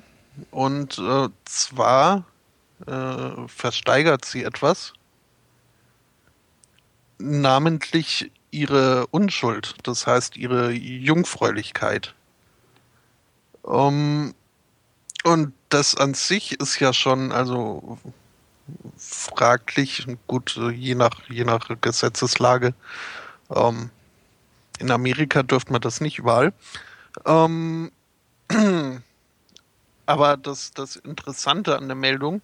Und 0.51 0.99
äh, 0.99 1.30
zwar 1.45 2.23
äh, 2.86 3.47
versteigert 3.47 4.26
sie 4.26 4.43
etwas, 4.43 4.93
namentlich 7.18 8.32
ihre 8.51 9.07
Unschuld, 9.07 9.76
das 9.84 10.07
heißt 10.07 10.38
ihre 10.38 10.72
Jungfräulichkeit. 10.72 12.13
Um, 13.61 13.74
ähm, 13.74 14.36
und 15.24 15.53
das 15.70 15.95
an 15.95 16.13
sich 16.13 16.59
ist 16.59 16.80
ja 16.80 16.93
schon, 16.93 17.32
also 17.32 17.97
fraglich, 18.95 20.05
gut, 20.28 20.59
je 20.72 20.93
nach, 20.93 21.28
je 21.30 21.43
nach 21.43 21.68
Gesetzeslage. 21.82 22.76
Ähm, 23.49 23.89
in 24.80 24.91
Amerika 24.91 25.41
dürfte 25.41 25.72
man 25.72 25.82
das 25.82 26.01
nicht 26.01 26.20
überall. 26.20 26.53
Ähm, 27.26 27.91
aber 30.05 30.38
das, 30.38 30.72
das 30.72 30.95
Interessante 30.97 31.76
an 31.78 31.88
der 31.88 31.95
Meldung 31.95 32.41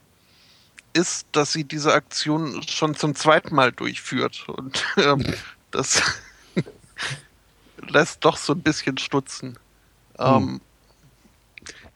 ist, 0.94 1.28
dass 1.32 1.54
sie 1.54 1.64
diese 1.64 1.94
Aktion 1.94 2.62
schon 2.64 2.96
zum 2.96 3.16
zweiten 3.16 3.56
Mal 3.56 3.72
durchführt. 3.72 4.48
Und 4.48 4.86
ähm, 4.98 5.24
das 5.72 6.02
lässt 7.88 8.24
doch 8.26 8.38
so 8.38 8.54
ein 8.54 8.62
bisschen 8.62 8.98
stutzen. 8.98 9.58
Hm. 10.18 10.26
Ähm, 10.26 10.62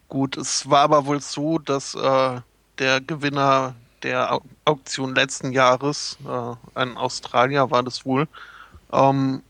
gut, 0.07 0.37
es 0.37 0.69
war 0.69 0.81
aber 0.81 1.05
wohl 1.05 1.21
so, 1.21 1.59
dass 1.59 1.95
äh, 1.95 2.41
der 2.79 3.01
Gewinner 3.01 3.75
der 4.03 4.39
Auktion 4.65 5.15
letzten 5.15 5.51
Jahres, 5.51 6.17
äh, 6.25 6.55
ein 6.75 6.95
Australier 6.97 7.71
war 7.71 7.83
das 7.83 8.05
wohl, 8.05 8.27
ähm, 8.91 9.41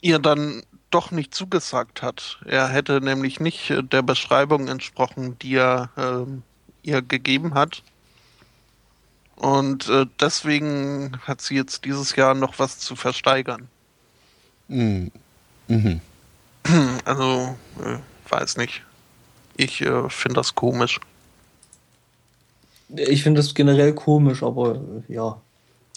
ihr 0.00 0.18
dann 0.18 0.62
doch 0.90 1.10
nicht 1.10 1.34
zugesagt 1.34 2.02
hat. 2.02 2.40
Er 2.44 2.68
hätte 2.68 3.00
nämlich 3.00 3.40
nicht 3.40 3.74
der 3.92 4.02
Beschreibung 4.02 4.68
entsprochen, 4.68 5.38
die 5.38 5.56
er 5.56 5.90
äh, 5.96 6.26
ihr 6.82 7.02
gegeben 7.02 7.54
hat. 7.54 7.82
Und 9.36 9.88
äh, 9.88 10.06
deswegen 10.20 11.18
hat 11.22 11.40
sie 11.40 11.54
jetzt 11.54 11.84
dieses 11.84 12.16
Jahr 12.16 12.34
noch 12.34 12.58
was 12.58 12.78
zu 12.78 12.96
versteigern. 12.96 13.68
Mhm. 14.68 15.10
Mhm. 15.68 16.00
Also, 17.04 17.56
äh, 17.82 17.98
weiß 18.28 18.58
nicht. 18.58 18.82
Ich 19.56 19.80
äh, 19.80 20.08
finde 20.10 20.34
das 20.34 20.54
komisch. 20.54 21.00
Ich 22.88 23.22
finde 23.22 23.40
das 23.40 23.54
generell 23.54 23.94
komisch, 23.94 24.42
aber 24.42 24.76
äh, 24.76 25.12
ja. 25.14 25.40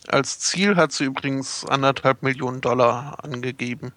Als 0.07 0.39
Ziel 0.39 0.77
hat 0.77 0.91
sie 0.91 1.05
übrigens 1.05 1.65
anderthalb 1.65 2.23
Millionen 2.23 2.61
Dollar 2.61 3.23
angegeben. 3.23 3.91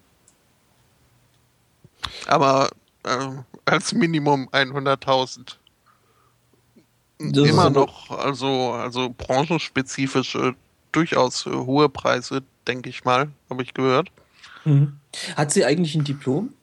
Aber 2.27 2.69
äh, 3.03 3.29
als 3.65 3.93
Minimum 3.93 4.49
100.000. 4.49 5.55
Immer 7.17 7.69
noch, 7.69 8.11
also, 8.11 8.73
also 8.73 9.09
branchenspezifisch 9.09 10.35
äh, 10.35 10.53
durchaus 10.91 11.45
hohe 11.45 11.87
Preise, 11.89 12.43
denke 12.67 12.89
ich 12.89 13.05
mal, 13.05 13.29
habe 13.49 13.63
ich 13.63 13.73
gehört. 13.73 14.11
Mhm. 14.65 14.97
Hat 15.35 15.51
sie 15.51 15.63
eigentlich 15.63 15.95
ein 15.95 16.03
Diplom? 16.03 16.53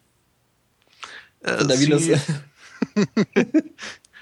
Äh, 1.41 1.65
sie, 1.77 2.17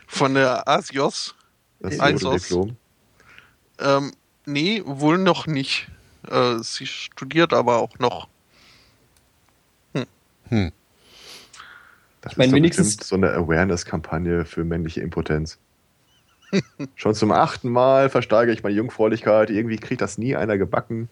von 0.07 0.35
der 0.35 0.69
ASIOS. 0.69 1.35
Das 1.81 1.95
ist 1.95 2.01
ein 2.01 2.17
Diplom. 2.17 2.77
Ähm, 3.79 4.13
nee, 4.47 4.83
wohl 4.85 5.19
noch 5.19 5.47
nicht. 5.47 5.89
Äh, 6.29 6.59
sie 6.61 6.87
studiert 6.87 7.53
aber 7.53 7.79
auch 7.79 7.99
noch. 7.99 8.29
Hm. 9.95 10.07
hm. 10.49 10.73
Das 12.21 12.33
ich 12.33 12.39
meine, 12.39 12.53
wenigstens 12.53 12.97
so 12.97 13.17
eine 13.17 13.33
Awareness-Kampagne 13.33 14.45
für 14.45 14.65
männliche 14.65 15.01
Impotenz. 15.01 15.59
Schon 16.95 17.15
zum 17.15 17.33
achten 17.33 17.71
Mal 17.71 18.11
versteige 18.11 18.53
ich 18.53 18.63
meine 18.63 18.75
Jungfräulichkeit. 18.75 19.51
Irgendwie 19.51 19.77
kriegt 19.77 20.01
das 20.01 20.19
nie 20.19 20.37
einer 20.37 20.59
gebacken. 20.59 21.09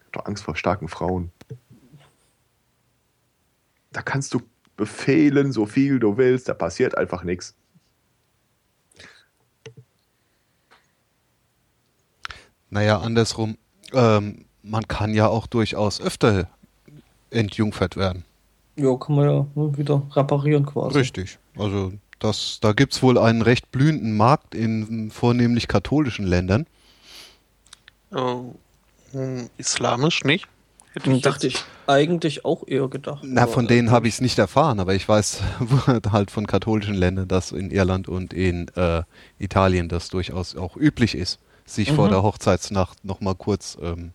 Ich 0.00 0.06
hab 0.06 0.12
doch 0.12 0.26
Angst 0.26 0.44
vor 0.44 0.56
starken 0.56 0.88
Frauen. 0.88 1.30
Da 3.92 4.02
kannst 4.02 4.34
du 4.34 4.42
befehlen, 4.76 5.52
so 5.52 5.66
viel 5.66 5.98
du 5.98 6.16
willst, 6.16 6.48
da 6.48 6.54
passiert 6.54 6.96
einfach 6.96 7.24
nichts. 7.24 7.54
Naja, 12.68 12.98
andersrum, 12.98 13.56
ähm, 13.92 14.44
man 14.62 14.86
kann 14.88 15.14
ja 15.14 15.28
auch 15.28 15.46
durchaus 15.46 16.00
öfter 16.00 16.48
entjungfert 17.30 17.96
werden. 17.96 18.24
Ja, 18.76 18.94
kann 18.96 19.16
man 19.16 19.24
ja 19.24 19.46
ne, 19.54 19.78
wieder 19.78 20.02
reparieren 20.12 20.66
quasi. 20.66 20.98
Richtig. 20.98 21.38
Also 21.56 21.92
das, 22.18 22.58
da 22.60 22.72
gibt 22.72 22.94
es 22.94 23.02
wohl 23.02 23.18
einen 23.18 23.42
recht 23.42 23.70
blühenden 23.70 24.16
Markt 24.16 24.54
in 24.54 25.10
vornehmlich 25.10 25.68
katholischen 25.68 26.26
Ländern. 26.26 26.66
Oh, 28.10 28.54
islamisch 29.58 30.24
nicht? 30.24 30.46
Hätte 30.92 31.12
ich 31.12 31.22
dachte 31.22 31.46
ich 31.48 31.62
eigentlich 31.86 32.44
auch 32.46 32.66
eher 32.66 32.88
gedacht. 32.88 33.22
Na, 33.22 33.46
von 33.46 33.66
denen 33.66 33.90
habe 33.90 34.08
ich 34.08 34.14
es 34.14 34.20
nicht 34.22 34.38
erfahren, 34.38 34.80
aber 34.80 34.94
ich 34.94 35.06
weiß 35.06 35.42
halt 36.10 36.30
von 36.30 36.46
katholischen 36.46 36.94
Ländern, 36.94 37.28
dass 37.28 37.52
in 37.52 37.70
Irland 37.70 38.08
und 38.08 38.32
in 38.32 38.68
äh, 38.76 39.02
Italien 39.38 39.90
das 39.90 40.08
durchaus 40.08 40.56
auch 40.56 40.76
üblich 40.76 41.14
ist, 41.14 41.38
sich 41.66 41.90
mhm. 41.90 41.96
vor 41.96 42.08
der 42.08 42.22
Hochzeitsnacht 42.22 43.04
nochmal 43.04 43.34
kurz 43.34 43.76
ähm, 43.82 44.12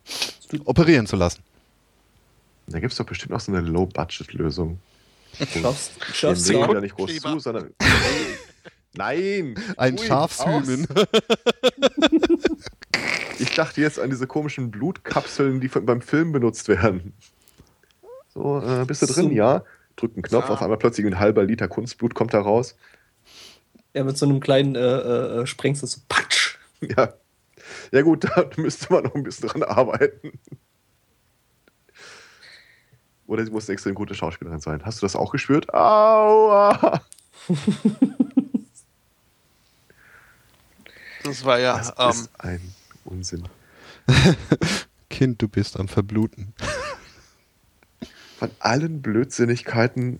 operieren 0.64 1.06
zu 1.06 1.14
lassen. 1.14 1.42
Da 2.66 2.80
gibt 2.80 2.92
es 2.92 2.98
doch 2.98 3.06
bestimmt 3.06 3.32
auch 3.32 3.40
so 3.40 3.52
eine 3.52 3.60
Low-Budget-Lösung. 3.60 4.78
Schaffst, 5.38 5.92
schaffst 6.12 6.48
du 6.48 6.54
ja 6.54 6.80
nicht 6.80 6.96
groß 6.96 7.16
zu, 7.16 7.38
sondern. 7.38 7.74
Nein! 8.94 9.54
Ein 9.76 9.96
Schafshühnen. 9.96 10.86
ich 13.38 13.54
dachte 13.54 13.80
jetzt 13.80 13.98
an 13.98 14.10
diese 14.10 14.26
komischen 14.26 14.70
Blutkapseln, 14.70 15.60
die 15.60 15.68
beim 15.68 16.02
Film 16.02 16.32
benutzt 16.32 16.68
werden. 16.68 17.14
So, 18.28 18.60
äh, 18.60 18.84
bist 18.84 19.02
du 19.02 19.06
drin? 19.06 19.28
So. 19.28 19.30
Ja. 19.30 19.64
Drückt 19.96 20.16
einen 20.16 20.22
Knopf, 20.22 20.46
ja. 20.46 20.54
auf 20.54 20.62
einmal 20.62 20.78
plötzlich 20.78 21.06
ein 21.06 21.18
halber 21.18 21.44
Liter 21.44 21.68
Kunstblut 21.68 22.14
kommt 22.14 22.34
da 22.34 22.40
raus. 22.40 22.76
Ja, 23.94 24.04
mit 24.04 24.16
so 24.16 24.26
einem 24.26 24.40
kleinen 24.40 24.74
äh, 24.74 24.80
äh, 24.80 25.42
äh 25.42 25.46
Sprengsel 25.46 25.88
so 25.88 26.00
patsch. 26.08 26.58
Ja. 26.80 27.14
Ja, 27.92 28.02
gut, 28.02 28.24
da 28.36 28.48
müsste 28.56 28.92
man 28.92 29.04
noch 29.04 29.14
ein 29.14 29.22
bisschen 29.22 29.48
dran 29.48 29.62
arbeiten. 29.62 30.32
Oder 33.32 33.44
sie 33.46 33.50
muss 33.50 33.66
eine 33.66 33.72
extrem 33.72 33.94
gute 33.94 34.14
Schauspielerin 34.14 34.60
sein. 34.60 34.84
Hast 34.84 35.00
du 35.00 35.06
das 35.06 35.16
auch 35.16 35.32
gespürt? 35.32 35.72
Aua! 35.72 37.00
das 41.24 41.42
war 41.42 41.58
ja. 41.58 41.78
Das 41.78 41.94
ähm, 41.98 42.10
ist 42.10 42.30
ein 42.36 42.74
Unsinn. 43.06 43.48
kind, 45.08 45.40
du 45.40 45.48
bist 45.48 45.80
am 45.80 45.88
Verbluten. 45.88 46.52
Von 48.38 48.50
allen 48.58 49.00
Blödsinnigkeiten, 49.00 50.18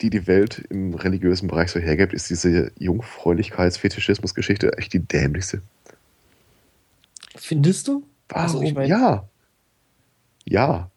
die 0.00 0.08
die 0.08 0.26
Welt 0.26 0.64
im 0.70 0.94
religiösen 0.94 1.48
Bereich 1.48 1.70
so 1.70 1.78
hergibt, 1.78 2.14
ist 2.14 2.30
diese 2.30 2.72
Jungfräulichkeits-Fetischismus-Geschichte 2.78 4.78
echt 4.78 4.94
die 4.94 5.00
dämlichste. 5.00 5.60
Findest 7.36 7.86
du? 7.86 8.02
Warum? 8.30 8.42
Also, 8.42 8.62
ich 8.62 8.72
mein... 8.72 8.88
Ja. 8.88 9.28
Ja. 10.46 10.90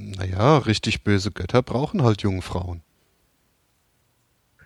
Naja, 0.00 0.58
richtig 0.58 1.02
böse 1.02 1.32
Götter 1.32 1.60
brauchen 1.60 2.04
halt 2.04 2.22
junge 2.22 2.40
Frauen. 2.40 2.82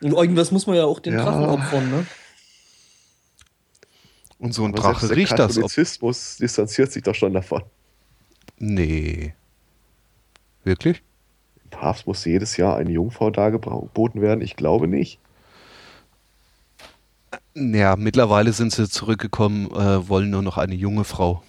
Und 0.02 0.12
irgendwas 0.12 0.50
muss 0.50 0.66
man 0.66 0.76
ja 0.76 0.84
auch 0.84 1.00
den 1.00 1.14
ja. 1.14 1.24
Drachen 1.24 1.46
opfern, 1.46 1.90
ne? 1.90 2.06
Und 4.38 4.52
so 4.52 4.64
ein 4.64 4.74
Aber 4.74 4.82
Drache 4.82 5.08
riecht 5.08 5.32
das. 5.32 5.54
Der 5.54 5.62
Katholizismus 5.62 6.36
distanziert 6.36 6.92
sich 6.92 7.02
doch 7.02 7.14
schon 7.14 7.32
davon. 7.32 7.62
Nee. 8.58 9.32
Wirklich? 10.64 11.02
Im 11.64 11.70
Papst 11.70 12.06
muss 12.06 12.26
jedes 12.26 12.58
Jahr 12.58 12.76
eine 12.76 12.90
Jungfrau 12.90 13.30
dargeboten 13.30 14.20
werden? 14.20 14.42
Ich 14.42 14.54
glaube 14.54 14.86
nicht. 14.86 15.18
Ja, 17.54 17.96
mittlerweile 17.96 18.52
sind 18.52 18.72
sie 18.72 18.86
zurückgekommen, 18.86 19.70
äh, 19.70 20.06
wollen 20.08 20.28
nur 20.28 20.42
noch 20.42 20.58
eine 20.58 20.74
junge 20.74 21.04
Frau. 21.04 21.42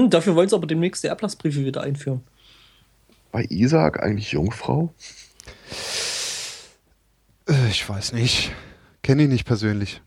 Hm, 0.00 0.08
dafür 0.08 0.34
wollen 0.34 0.48
sie 0.48 0.54
aber 0.54 0.66
demnächst 0.66 1.04
die 1.04 1.08
Erblassbriefe 1.08 1.62
wieder 1.64 1.82
einführen. 1.82 2.22
War 3.32 3.42
Isaac 3.50 4.02
eigentlich 4.02 4.32
Jungfrau? 4.32 4.94
Äh, 7.46 7.68
ich 7.68 7.86
weiß 7.86 8.14
nicht. 8.14 8.50
Kenne 9.02 9.24
ihn 9.24 9.28
nicht 9.28 9.44
persönlich. 9.44 10.00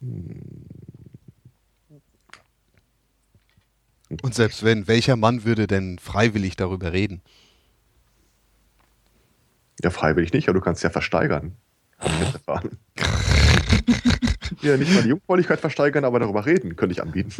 Und 0.00 0.64
selbst 4.34 4.64
wenn, 4.64 4.88
welcher 4.88 5.16
Mann 5.16 5.44
würde 5.44 5.66
denn 5.66 5.98
freiwillig 5.98 6.56
darüber 6.56 6.94
reden? 6.94 7.20
Ja, 9.82 9.90
freiwillig 9.90 10.32
nicht, 10.32 10.48
aber 10.48 10.58
du 10.58 10.64
kannst 10.64 10.82
ja 10.82 10.88
versteigern. 10.88 11.54
Ja, 14.62 14.76
nicht 14.76 14.92
mal 14.92 15.02
die 15.02 15.08
Jungfräulichkeit 15.08 15.60
versteigern, 15.60 16.04
aber 16.04 16.18
darüber 16.20 16.44
reden 16.44 16.76
könnte 16.76 16.92
ich 16.92 17.02
anbieten. 17.02 17.32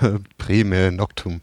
Prämie 0.38 0.90
Noctum. 0.90 1.40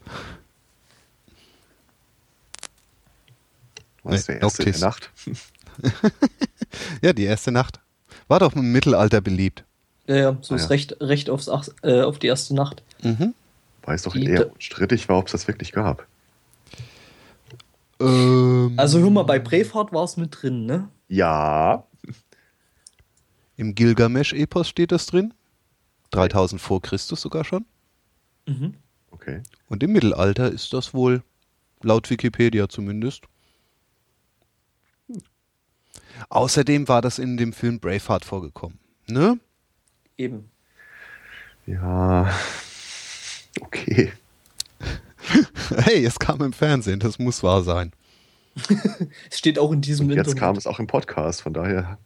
Was 4.02 4.28
Nee, 4.28 4.34
der 4.34 4.42
erste 4.42 4.64
der 4.64 4.78
Nacht? 4.78 5.10
Ja, 7.02 7.12
die 7.12 7.24
erste 7.24 7.50
Nacht. 7.52 7.80
War 8.28 8.40
doch 8.40 8.54
im 8.54 8.72
Mittelalter 8.72 9.20
beliebt. 9.20 9.64
Ja, 10.06 10.16
ja, 10.16 10.38
so 10.40 10.54
Ah, 10.54 10.56
ist 10.56 10.62
ja. 10.64 10.68
Recht, 10.68 10.96
Recht 11.00 11.30
aufs 11.30 11.48
äh, 11.82 12.02
auf 12.02 12.18
die 12.18 12.26
erste 12.26 12.54
Nacht. 12.54 12.82
Mhm. 13.02 13.34
Weil 13.82 13.94
es 13.96 14.02
doch 14.02 14.12
Die- 14.12 14.24
eher 14.24 14.50
strittig 14.58 15.08
war, 15.08 15.18
ob 15.18 15.26
es 15.26 15.32
das 15.32 15.46
wirklich 15.48 15.72
gab. 15.72 16.06
Ähm, 18.00 18.74
Also 18.76 18.98
hör 19.00 19.10
mal, 19.10 19.22
bei 19.24 19.38
Braveheart 19.38 19.92
war 19.92 20.04
es 20.04 20.16
mit 20.16 20.36
drin, 20.42 20.66
ne? 20.66 20.88
Ja. 21.08 21.84
Im 23.56 23.74
Gilgamesch-Epos 23.74 24.68
steht 24.68 24.92
das 24.92 25.06
drin. 25.06 25.34
3000 26.10 26.60
vor 26.60 26.82
Christus 26.82 27.20
sogar 27.20 27.44
schon. 27.44 27.64
Mhm. 28.46 28.74
Okay. 29.10 29.42
Und 29.68 29.82
im 29.82 29.92
Mittelalter 29.92 30.50
ist 30.50 30.72
das 30.72 30.92
wohl, 30.94 31.22
laut 31.82 32.10
Wikipedia 32.10 32.68
zumindest. 32.68 33.24
Außerdem 36.28 36.88
war 36.88 37.02
das 37.02 37.18
in 37.18 37.36
dem 37.36 37.52
Film 37.52 37.80
Braveheart 37.80 38.24
vorgekommen. 38.24 38.78
Ne? 39.06 39.38
Eben. 40.16 40.50
Ja. 41.66 42.32
Okay. 43.60 44.12
Hey, 45.76 46.04
es 46.04 46.18
kam 46.18 46.42
im 46.42 46.52
Fernsehen, 46.52 47.00
das 47.00 47.18
muss 47.18 47.42
wahr 47.42 47.62
sein. 47.62 47.92
Es 49.30 49.38
steht 49.38 49.58
auch 49.58 49.72
in 49.72 49.80
diesem 49.80 50.10
Jetzt 50.10 50.18
Internet. 50.18 50.38
kam 50.38 50.56
es 50.56 50.66
auch 50.66 50.78
im 50.78 50.86
Podcast, 50.86 51.40
von 51.40 51.54
daher. 51.54 51.98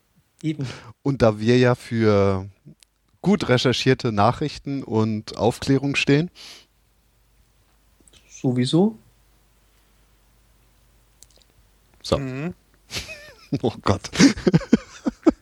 Eben. 0.42 0.66
Und 1.02 1.22
da 1.22 1.40
wir 1.40 1.58
ja 1.58 1.74
für 1.74 2.48
gut 3.22 3.48
recherchierte 3.48 4.12
Nachrichten 4.12 4.82
und 4.84 5.36
Aufklärung 5.36 5.96
stehen, 5.96 6.30
Sowieso. 8.30 8.96
so, 12.02 12.18
Mhm. 12.18 12.54
oh 13.62 13.72
Gott, 13.82 14.10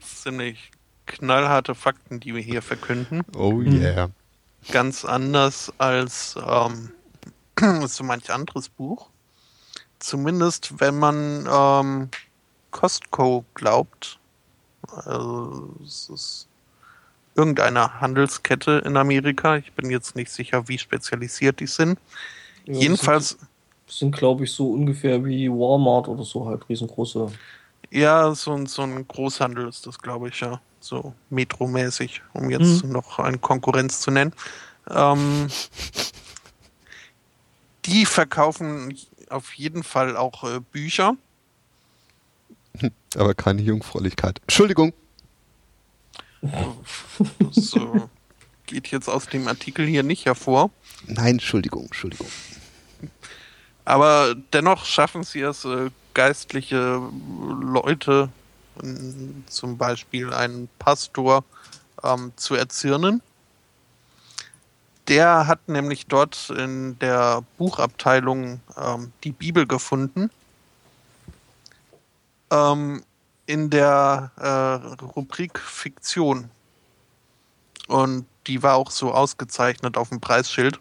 Ziemlich 0.00 0.70
knallharte 1.04 1.74
Fakten, 1.74 2.20
die 2.20 2.34
wir 2.34 2.42
hier 2.42 2.62
verkünden. 2.62 3.22
oh 3.36 3.52
Mhm. 3.52 3.80
yeah. 3.82 4.10
Ganz 4.72 5.04
anders 5.04 5.72
als 5.78 6.36
ähm, 6.44 6.90
so 7.86 8.02
manch 8.02 8.30
anderes 8.32 8.68
Buch. 8.70 9.10
Zumindest 9.98 10.80
wenn 10.80 10.98
man 10.98 11.46
ähm, 11.50 12.08
Costco 12.70 13.44
glaubt. 13.54 14.18
Also, 14.92 15.70
es 15.84 16.08
ist 16.08 16.48
irgendeine 17.34 18.00
Handelskette 18.00 18.82
in 18.84 18.96
Amerika. 18.96 19.56
Ich 19.56 19.72
bin 19.72 19.90
jetzt 19.90 20.16
nicht 20.16 20.30
sicher, 20.30 20.68
wie 20.68 20.78
spezialisiert 20.78 21.60
die 21.60 21.66
sind. 21.66 21.98
Ja, 22.66 22.74
Jedenfalls, 22.80 23.30
Sind, 23.30 23.40
sind 23.88 24.16
glaube 24.16 24.44
ich, 24.44 24.52
so 24.52 24.70
ungefähr 24.72 25.24
wie 25.24 25.48
Walmart 25.50 26.08
oder 26.08 26.24
so, 26.24 26.46
halt 26.46 26.68
riesengroße. 26.68 27.30
ja, 27.90 28.34
so, 28.34 28.52
ein- 28.54 28.66
so 28.66 28.82
ein 28.82 29.06
Großhandel 29.06 29.68
ist 29.68 29.86
das, 29.86 29.98
glaube 29.98 30.28
ich, 30.28 30.40
ja. 30.40 30.60
So 30.80 31.14
metromäßig, 31.30 32.22
um 32.32 32.50
jetzt 32.50 32.84
Mhm. 32.84 32.92
noch 32.92 33.18
eine 33.18 33.38
Konkurrenz 33.38 34.00
zu 34.00 34.10
nennen. 34.10 34.32
Ähm, 34.88 35.48
die 37.84 38.06
verkaufen 38.06 38.96
auf 39.30 39.54
jeden 39.54 39.82
Fall 39.82 40.16
auch 40.16 40.44
äh, 40.44 40.60
Bücher. 40.60 41.16
Aber 43.16 43.34
keine 43.34 43.62
Jungfräulichkeit. 43.62 44.40
Entschuldigung. 44.42 44.92
Das 46.40 47.74
äh, 47.74 48.00
geht 48.66 48.88
jetzt 48.88 49.08
aus 49.08 49.26
dem 49.26 49.48
Artikel 49.48 49.86
hier 49.86 50.02
nicht 50.02 50.26
hervor. 50.26 50.70
Nein, 51.06 51.32
Entschuldigung, 51.32 51.86
Entschuldigung. 51.86 52.28
Aber 53.84 54.34
dennoch 54.52 54.84
schaffen 54.84 55.22
sie 55.22 55.40
es, 55.40 55.64
äh, 55.64 55.90
geistliche 56.14 57.00
Leute, 57.60 58.30
äh, 58.82 58.86
zum 59.46 59.78
Beispiel 59.78 60.32
einen 60.32 60.68
Pastor, 60.78 61.44
ähm, 62.02 62.32
zu 62.36 62.54
erzirnen. 62.54 63.22
Der 65.08 65.46
hat 65.46 65.68
nämlich 65.68 66.06
dort 66.06 66.50
in 66.50 66.98
der 66.98 67.44
Buchabteilung 67.58 68.60
ähm, 68.76 69.12
die 69.22 69.32
Bibel 69.32 69.66
gefunden. 69.66 70.30
Ähm, 72.50 73.02
in 73.46 73.70
der 73.70 74.32
äh, 74.36 75.04
Rubrik 75.04 75.58
Fiktion. 75.58 76.50
Und 77.86 78.26
die 78.46 78.62
war 78.62 78.74
auch 78.76 78.90
so 78.90 79.12
ausgezeichnet 79.12 79.96
auf 79.96 80.08
dem 80.08 80.20
Preisschild. 80.20 80.80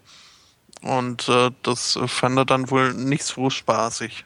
Und 0.82 1.28
äh, 1.28 1.50
das 1.62 1.98
fand 2.06 2.38
er 2.38 2.44
dann 2.44 2.70
wohl 2.70 2.92
nicht 2.94 3.24
so 3.24 3.50
spaßig. 3.50 4.24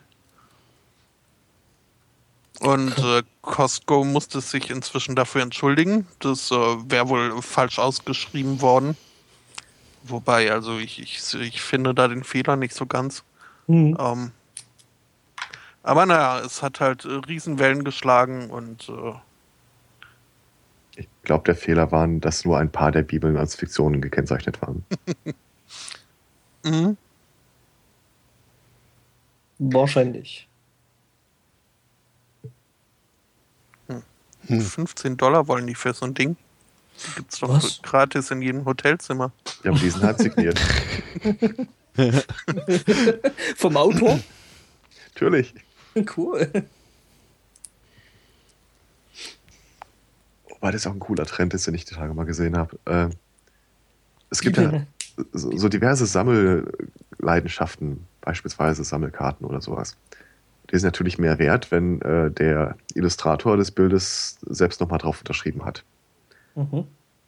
Und 2.60 2.98
äh, 2.98 3.22
Costco 3.40 4.04
musste 4.04 4.40
sich 4.40 4.68
inzwischen 4.68 5.16
dafür 5.16 5.42
entschuldigen. 5.42 6.06
Das 6.18 6.50
äh, 6.50 6.54
wäre 6.54 7.08
wohl 7.08 7.42
falsch 7.42 7.78
ausgeschrieben 7.78 8.60
worden. 8.60 8.96
Wobei, 10.02 10.52
also 10.52 10.78
ich, 10.78 11.00
ich, 11.00 11.34
ich 11.34 11.62
finde 11.62 11.94
da 11.94 12.08
den 12.08 12.24
Fehler 12.24 12.56
nicht 12.56 12.74
so 12.74 12.86
ganz. 12.86 13.22
Mhm. 13.66 13.96
Ähm, 13.98 14.32
aber 15.82 16.06
naja, 16.06 16.40
es 16.40 16.62
hat 16.62 16.80
halt 16.80 17.04
äh, 17.04 17.08
Riesenwellen 17.08 17.84
geschlagen 17.84 18.50
und 18.50 18.88
äh, 18.88 19.12
Ich 20.96 21.08
glaube, 21.22 21.44
der 21.44 21.56
Fehler 21.56 21.90
war, 21.92 22.06
dass 22.06 22.44
nur 22.44 22.58
ein 22.58 22.70
paar 22.70 22.92
der 22.92 23.02
Bibeln 23.02 23.36
als 23.36 23.54
Fiktionen 23.54 24.00
gekennzeichnet 24.00 24.60
waren. 24.62 24.84
mhm. 26.64 26.96
Wahrscheinlich. 29.58 30.48
Hm. 34.46 34.60
15 34.60 35.16
Dollar 35.16 35.48
wollen 35.48 35.66
die 35.66 35.74
für 35.74 35.92
so 35.92 36.06
ein 36.06 36.14
Ding. 36.14 36.36
Die 37.06 37.14
gibt's 37.16 37.38
doch 37.40 37.48
Was? 37.48 37.80
gratis 37.82 38.30
in 38.30 38.42
jedem 38.42 38.64
Hotelzimmer. 38.64 39.32
Ja, 39.62 39.70
aber 39.70 39.80
die 39.80 39.90
sind 39.90 40.02
halt 40.02 40.18
signiert. 40.18 40.58
Vom 43.56 43.76
Autor? 43.76 44.20
Natürlich. 45.14 45.54
cool. 46.16 46.48
Wobei 50.48 50.70
das 50.72 50.86
auch 50.86 50.92
ein 50.92 51.00
cooler 51.00 51.24
Trend 51.24 51.54
ist, 51.54 51.66
den 51.66 51.74
ich 51.74 51.86
die 51.86 51.94
Tage 51.94 52.12
mal 52.12 52.24
gesehen 52.24 52.56
habe. 52.56 52.78
Ähm, 52.86 53.10
es 54.28 54.40
gibt 54.40 54.58
ja 54.58 54.84
so, 55.32 55.56
so 55.56 55.68
diverse 55.68 56.06
Sammelleidenschaften, 56.06 58.06
beispielsweise 58.20 58.84
Sammelkarten 58.84 59.46
oder 59.46 59.60
sowas. 59.60 59.96
Die 60.70 60.78
sind 60.78 60.86
natürlich 60.86 61.18
mehr 61.18 61.38
wert, 61.38 61.72
wenn 61.72 62.00
äh, 62.02 62.30
der 62.30 62.76
Illustrator 62.94 63.56
des 63.56 63.70
Bildes 63.70 64.38
selbst 64.46 64.80
nochmal 64.80 64.98
drauf 64.98 65.20
unterschrieben 65.20 65.64
hat. 65.64 65.84
Mhm. 66.54 66.84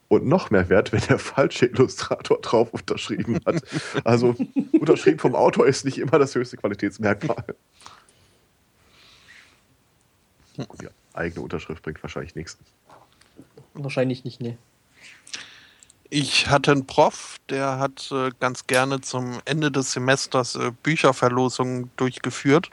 Und 0.08 0.26
noch 0.26 0.50
mehr 0.50 0.68
wert, 0.68 0.92
wenn 0.92 1.00
der 1.00 1.18
falsche 1.18 1.66
Illustrator 1.66 2.38
drauf 2.40 2.72
unterschrieben 2.72 3.40
hat. 3.46 3.62
Also 4.04 4.36
unterschrieben 4.78 5.18
vom 5.18 5.34
Autor 5.34 5.66
ist 5.66 5.84
nicht 5.84 5.98
immer 5.98 6.18
das 6.18 6.34
höchste 6.34 6.58
Qualitätsmerkmal. 6.58 7.44
Und 10.66 10.82
die 10.82 10.88
eigene 11.14 11.42
Unterschrift 11.42 11.82
bringt 11.82 12.02
wahrscheinlich 12.02 12.34
nichts. 12.34 12.58
Wahrscheinlich 13.74 14.24
nicht, 14.24 14.40
ne. 14.40 14.58
Ich 16.14 16.48
hatte 16.48 16.72
einen 16.72 16.86
Prof, 16.86 17.38
der 17.48 17.78
hat 17.78 18.10
äh, 18.12 18.30
ganz 18.38 18.66
gerne 18.66 19.00
zum 19.00 19.40
Ende 19.46 19.70
des 19.70 19.92
Semesters 19.92 20.56
äh, 20.56 20.70
Bücherverlosungen 20.82 21.90
durchgeführt. 21.96 22.70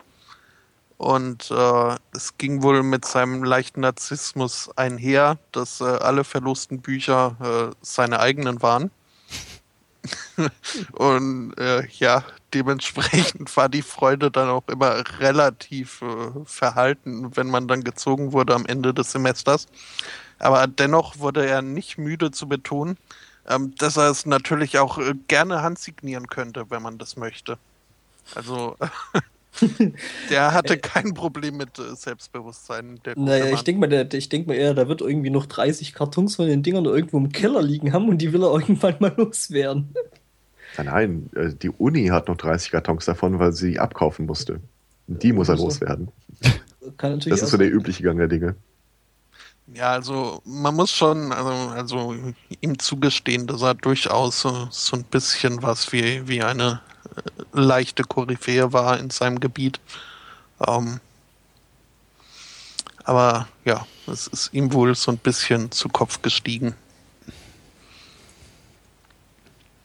Und 0.97 1.49
äh, 1.49 1.95
es 2.11 2.37
ging 2.37 2.61
wohl 2.61 2.83
mit 2.83 3.05
seinem 3.05 3.45
leichten 3.45 3.79
Narzissmus 3.79 4.69
einher, 4.75 5.37
dass 5.53 5.79
äh, 5.79 5.85
alle 5.85 6.25
verlosten 6.25 6.81
Bücher 6.81 7.71
äh, 7.71 7.75
seine 7.81 8.19
eigenen 8.19 8.61
waren. 8.61 8.91
Und 10.91 11.57
äh, 11.57 11.87
ja, 11.87 12.25
dementsprechend 12.53 13.55
war 13.57 13.69
die 13.69 13.81
Freude 13.81 14.31
dann 14.31 14.49
auch 14.49 14.67
immer 14.67 15.03
relativ 15.19 16.01
äh, 16.01 16.45
verhalten, 16.45 17.35
wenn 17.35 17.47
man 17.47 17.67
dann 17.67 17.83
gezogen 17.83 18.33
wurde 18.33 18.55
am 18.55 18.65
Ende 18.65 18.93
des 18.93 19.11
Semesters. 19.11 19.67
Aber 20.39 20.67
dennoch 20.67 21.19
wurde 21.19 21.45
er 21.45 21.61
nicht 21.61 21.97
müde 21.97 22.31
zu 22.31 22.47
betonen, 22.47 22.97
ähm, 23.47 23.73
dass 23.77 23.97
er 23.97 24.09
es 24.09 24.25
natürlich 24.25 24.79
auch 24.79 24.97
äh, 24.97 25.13
gerne 25.27 25.61
handsignieren 25.61 26.27
könnte, 26.27 26.65
wenn 26.69 26.81
man 26.81 26.97
das 26.97 27.17
möchte. 27.17 27.57
Also 28.35 28.77
der 30.29 30.53
hatte 30.53 30.77
kein 30.77 31.13
Problem 31.13 31.57
mit 31.57 31.77
äh, 31.79 31.95
Selbstbewusstsein. 31.95 32.99
Naja, 33.15 33.47
ich 33.47 33.63
denke 33.63 33.81
mal, 33.81 33.87
der, 33.87 34.11
ich 34.13 34.29
denk 34.29 34.47
mal 34.47 34.55
eher, 34.55 34.73
da 34.73 34.87
wird 34.87 35.01
irgendwie 35.01 35.29
noch 35.29 35.45
30 35.45 35.93
Kartons 35.93 36.35
von 36.35 36.47
den 36.47 36.63
Dingern 36.63 36.85
irgendwo 36.85 37.17
im 37.17 37.31
Keller 37.31 37.61
liegen 37.61 37.93
haben 37.93 38.09
und 38.09 38.19
die 38.19 38.31
will 38.33 38.43
er 38.43 38.53
irgendwann 38.53 38.95
mal 38.99 39.13
loswerden. 39.17 39.93
Nein, 40.77 40.85
nein, 40.85 41.29
äh, 41.35 41.53
die 41.53 41.69
Uni 41.69 42.07
hat 42.07 42.27
noch 42.27 42.37
30 42.37 42.71
Kartons 42.71 43.05
davon, 43.05 43.39
weil 43.39 43.53
sie 43.53 43.71
die 43.71 43.79
abkaufen 43.79 44.25
musste. 44.25 44.59
Die 45.07 45.33
muss 45.33 45.49
er 45.49 45.55
loswerden. 45.55 46.09
Kann 46.97 47.13
natürlich 47.13 47.39
Das 47.39 47.41
ist 47.41 47.51
so 47.51 47.57
der 47.57 47.71
übliche 47.71 48.03
Gang 48.03 48.17
der 48.17 48.27
Dinge. 48.27 48.55
Ja, 49.73 49.91
also 49.91 50.41
man 50.45 50.75
muss 50.75 50.91
schon 50.91 51.31
also, 51.31 51.49
also 51.49 52.15
ihm 52.61 52.79
zugestehen, 52.79 53.45
dass 53.45 53.61
er 53.61 53.75
durchaus 53.75 54.41
so, 54.41 54.67
so 54.71 54.97
ein 54.97 55.03
bisschen 55.03 55.61
was 55.61 55.91
wie, 55.91 56.27
wie 56.27 56.41
eine 56.41 56.81
äh, 57.15 57.21
leichte 57.53 58.03
Koryphäe 58.03 58.73
war 58.73 58.99
in 58.99 59.09
seinem 59.09 59.39
Gebiet. 59.39 59.79
Ähm, 60.65 60.99
aber 63.03 63.47
ja, 63.65 63.85
es 64.07 64.27
ist 64.27 64.53
ihm 64.53 64.73
wohl 64.73 64.95
so 64.95 65.11
ein 65.11 65.17
bisschen 65.17 65.71
zu 65.71 65.89
Kopf 65.89 66.21
gestiegen. 66.21 66.73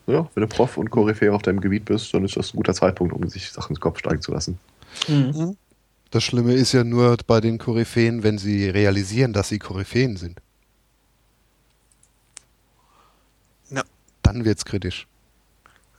Ja, 0.07 0.29
wenn 0.35 0.43
du 0.43 0.49
Prof 0.49 0.77
und 0.77 0.91
Koryphäe 0.91 1.33
auf 1.33 1.43
deinem 1.43 1.61
Gebiet 1.61 1.87
bist, 1.87 2.13
dann 2.13 2.25
ist 2.25 2.37
das 2.37 2.53
ein 2.53 2.57
guter 2.59 2.75
Zeitpunkt, 2.75 3.15
um 3.15 3.27
sich 3.29 3.51
Sachen 3.51 3.71
ins 3.71 3.81
Kopf 3.81 3.99
steigen 3.99 4.21
zu 4.21 4.33
lassen. 4.33 4.59
Mhm. 5.09 5.57
Das 6.11 6.23
Schlimme 6.23 6.55
ist 6.55 6.73
ja 6.73 6.85
nur 6.85 7.17
bei 7.27 7.41
den 7.41 7.59
Koryphäen, 7.59 8.23
wenn 8.23 8.39
sie 8.39 8.69
realisieren, 8.69 9.33
dass 9.33 9.49
sie 9.49 9.59
Koryphäen 9.59 10.17
sind. 10.17 10.41
Ja. 13.71 13.83
Dann 14.23 14.45
wird's 14.45 14.65
kritisch. 14.65 15.07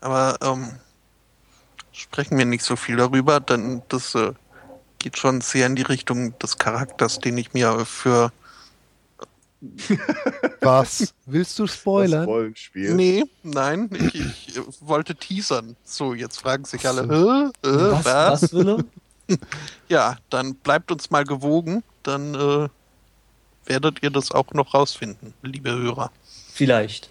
Aber 0.01 0.37
ähm, 0.41 0.69
sprechen 1.91 2.37
wir 2.37 2.45
nicht 2.45 2.63
so 2.63 2.75
viel 2.75 2.97
darüber, 2.97 3.39
denn 3.39 3.81
das 3.89 4.13
äh, 4.15 4.33
geht 4.99 5.17
schon 5.17 5.41
sehr 5.41 5.65
in 5.65 5.75
die 5.75 5.81
Richtung 5.81 6.37
des 6.39 6.57
Charakters, 6.57 7.19
den 7.19 7.37
ich 7.37 7.53
mir 7.53 7.85
für. 7.85 8.31
Was? 10.61 11.13
Willst 11.25 11.57
du 11.59 11.65
Das 11.65 11.75
spoilern? 11.75 12.25
Rollenspiel. 12.25 12.93
Nee, 12.93 13.23
nein, 13.43 13.89
ich, 13.91 14.47
ich 14.47 14.61
wollte 14.81 15.15
teasern. 15.15 15.75
So, 15.83 16.13
jetzt 16.13 16.37
fragen 16.39 16.65
sich 16.65 16.87
alle, 16.87 17.01
äh, 17.63 17.67
äh, 17.67 17.91
Was, 17.91 18.05
was? 18.05 18.43
was 18.43 18.53
will 18.53 18.69
er? 18.69 19.37
Ja, 19.89 20.17
dann 20.29 20.55
bleibt 20.55 20.91
uns 20.91 21.09
mal 21.09 21.23
gewogen, 21.23 21.83
dann 22.03 22.35
äh, 22.35 22.69
werdet 23.65 24.03
ihr 24.03 24.11
das 24.11 24.31
auch 24.31 24.51
noch 24.53 24.73
rausfinden, 24.73 25.33
liebe 25.41 25.71
Hörer. 25.71 26.11
Vielleicht. 26.53 27.09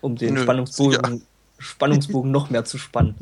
Um 0.00 0.16
den 0.16 0.34
Nö, 0.34 0.42
Spannungsbogen, 0.42 1.22
Spannungsbogen 1.58 2.30
noch 2.30 2.50
mehr 2.50 2.64
zu 2.64 2.76
spannen. 2.78 3.14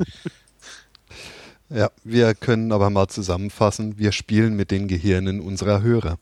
Ja, 1.69 1.89
wir 2.03 2.35
können 2.35 2.71
aber 2.73 2.89
mal 2.89 3.07
zusammenfassen, 3.07 3.97
wir 3.97 4.11
spielen 4.11 4.55
mit 4.55 4.71
den 4.71 4.87
Gehirnen 4.87 5.39
unserer 5.39 5.81
Hörer. 5.81 6.17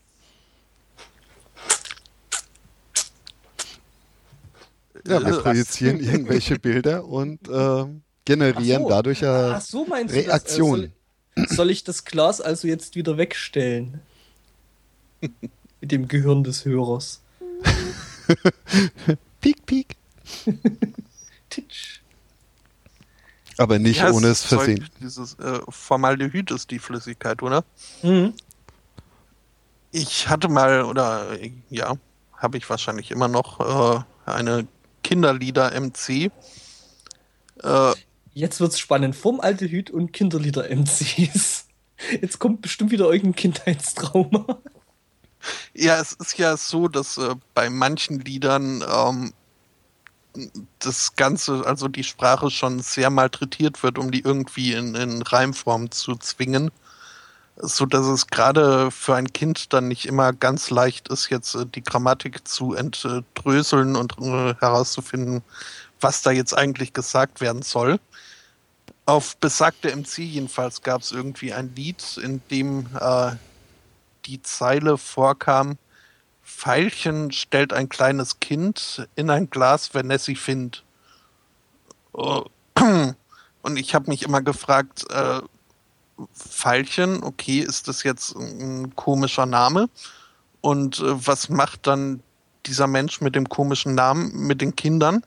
Ja, 5.06 5.24
wir 5.24 5.38
projizieren 5.40 6.00
irgendwelche 6.00 6.58
Bilder 6.58 7.04
und 7.04 7.48
äh, 7.48 7.84
generieren 8.24 8.82
Ach 8.82 8.88
so. 8.88 8.88
dadurch 8.90 9.20
ja 9.20 9.52
Ach 9.56 9.60
so 9.60 9.84
meinst 9.86 10.14
du 10.14 10.18
das? 10.18 10.26
Äh, 10.26 10.30
Reaktionen. 10.30 10.92
soll, 11.36 11.46
soll 11.48 11.70
ich 11.70 11.84
das 11.84 12.04
Glas 12.04 12.40
also 12.40 12.68
jetzt 12.68 12.94
wieder 12.96 13.16
wegstellen? 13.16 14.00
Mit 15.80 15.92
dem 15.92 16.08
Gehirn 16.08 16.44
des 16.44 16.64
Hörers. 16.64 17.20
Piek, 19.40 19.66
piek. 19.66 19.96
Titsch. 21.50 22.00
Aber 23.58 23.78
nicht 23.78 23.98
Ja, 23.98 24.10
ohne 24.12 24.28
es 24.28 24.42
versehen. 24.44 24.88
Dieses 25.00 25.34
äh, 25.38 25.60
Formaldehyd 25.68 26.50
ist 26.50 26.70
die 26.70 26.78
Flüssigkeit, 26.78 27.42
oder? 27.42 27.64
Mhm. 28.02 28.32
Ich 29.92 30.28
hatte 30.28 30.48
mal, 30.48 30.84
oder 30.84 31.36
ja, 31.68 31.94
habe 32.36 32.56
ich 32.56 32.70
wahrscheinlich 32.70 33.10
immer 33.10 33.28
noch 33.28 33.60
äh, 33.60 34.30
eine 34.30 34.66
Kinderlieder-MC. 35.02 36.30
Äh, 37.62 37.92
Jetzt 38.32 38.60
wird's 38.60 38.78
spannend. 38.78 39.16
Vom 39.16 39.40
Aldehyd 39.40 39.90
und 39.90 40.12
Kinderlieder-MCs. 40.12 41.66
Jetzt 42.20 42.38
kommt 42.38 42.62
bestimmt 42.62 42.90
wieder 42.90 43.06
irgendein 43.06 43.34
Kindheitstrauma. 43.34 44.58
ja, 45.74 46.00
es 46.00 46.12
ist 46.12 46.38
ja 46.38 46.56
so, 46.56 46.88
dass 46.88 47.18
äh, 47.18 47.34
bei 47.54 47.68
manchen 47.70 48.20
Liedern 48.20 48.82
ähm, 48.88 49.32
das 50.78 51.16
Ganze, 51.16 51.66
also 51.66 51.88
die 51.88 52.04
Sprache 52.04 52.50
schon 52.50 52.80
sehr 52.80 53.10
malträtiert 53.10 53.82
wird, 53.82 53.98
um 53.98 54.10
die 54.10 54.20
irgendwie 54.20 54.72
in, 54.72 54.94
in 54.94 55.22
Reimform 55.22 55.90
zu 55.90 56.14
zwingen. 56.16 56.70
So 57.62 57.84
dass 57.84 58.06
es 58.06 58.28
gerade 58.28 58.90
für 58.90 59.14
ein 59.14 59.32
Kind 59.32 59.72
dann 59.72 59.88
nicht 59.88 60.06
immer 60.06 60.32
ganz 60.32 60.70
leicht 60.70 61.08
ist, 61.08 61.30
jetzt 61.30 61.54
äh, 61.54 61.66
die 61.66 61.82
Grammatik 61.82 62.46
zu 62.48 62.74
entdröseln 62.74 63.96
und 63.96 64.16
äh, 64.18 64.54
herauszufinden, 64.60 65.42
was 66.00 66.22
da 66.22 66.30
jetzt 66.30 66.56
eigentlich 66.56 66.92
gesagt 66.92 67.40
werden 67.40 67.62
soll. 67.62 68.00
Auf 69.04 69.36
besagte 69.36 69.94
MC 69.94 70.18
jedenfalls 70.18 70.82
gab 70.82 71.02
es 71.02 71.12
irgendwie 71.12 71.52
ein 71.52 71.74
Lied, 71.74 72.18
in 72.22 72.40
dem 72.50 72.86
äh, 72.98 73.32
die 74.26 74.42
Zeile 74.42 74.96
vorkam, 74.96 75.76
Veilchen 76.42 77.32
stellt 77.32 77.72
ein 77.72 77.88
kleines 77.88 78.40
Kind 78.40 79.08
in 79.14 79.30
ein 79.30 79.50
Glas, 79.50 79.94
wenn 79.94 80.10
es 80.10 80.24
sie 80.24 80.36
findet. 80.36 80.84
Oh. 82.12 82.44
Und 83.62 83.76
ich 83.76 83.94
habe 83.94 84.10
mich 84.10 84.22
immer 84.22 84.40
gefragt, 84.40 85.04
äh, 85.10 85.40
Veilchen, 86.34 87.22
okay, 87.22 87.60
ist 87.60 87.88
das 87.88 88.02
jetzt 88.02 88.34
ein 88.36 88.94
komischer 88.96 89.46
Name? 89.46 89.88
Und 90.60 91.00
äh, 91.00 91.26
was 91.26 91.48
macht 91.48 91.86
dann 91.86 92.22
dieser 92.66 92.86
Mensch 92.86 93.20
mit 93.20 93.34
dem 93.34 93.48
komischen 93.48 93.94
Namen 93.94 94.46
mit 94.46 94.60
den 94.60 94.76
Kindern? 94.76 95.24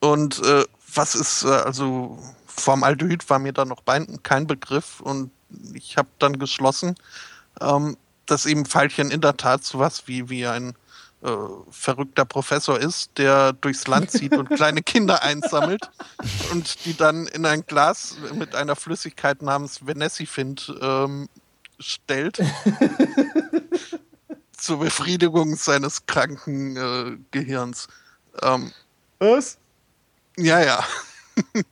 Und 0.00 0.42
äh, 0.44 0.64
was 0.94 1.14
ist, 1.14 1.44
äh, 1.44 1.48
also 1.48 2.18
Formaldehyd 2.46 3.28
war 3.30 3.38
mir 3.38 3.52
da 3.52 3.64
noch 3.64 3.82
kein 4.22 4.46
Begriff 4.46 5.00
und 5.00 5.30
ich 5.74 5.96
habe 5.96 6.08
dann 6.18 6.38
geschlossen, 6.38 6.94
ähm, 7.60 7.96
dass 8.26 8.46
eben 8.46 8.66
Veilchen 8.66 9.10
in 9.10 9.20
der 9.20 9.36
Tat 9.36 9.64
sowas 9.64 10.04
wie, 10.06 10.28
wie 10.28 10.46
ein 10.46 10.74
äh, 11.22 11.28
verrückter 11.70 12.24
Professor 12.24 12.78
ist, 12.78 13.18
der 13.18 13.52
durchs 13.52 13.86
Land 13.86 14.10
zieht 14.10 14.36
und 14.36 14.48
kleine 14.50 14.82
Kinder 14.82 15.22
einsammelt 15.24 15.90
und 16.52 16.84
die 16.84 16.96
dann 16.96 17.26
in 17.26 17.44
ein 17.46 17.64
Glas 17.66 18.16
mit 18.34 18.54
einer 18.54 18.76
Flüssigkeit 18.76 19.42
namens 19.42 19.86
Venessifint 19.86 20.72
ähm, 20.80 21.28
stellt. 21.78 22.40
zur 24.58 24.80
Befriedigung 24.80 25.56
seines 25.56 26.04
kranken 26.06 26.76
äh, 26.76 27.16
Gehirns. 27.30 27.88
Ähm, 28.42 28.72
Was? 29.18 29.58
ja, 30.36 30.60
ja. 30.60 30.84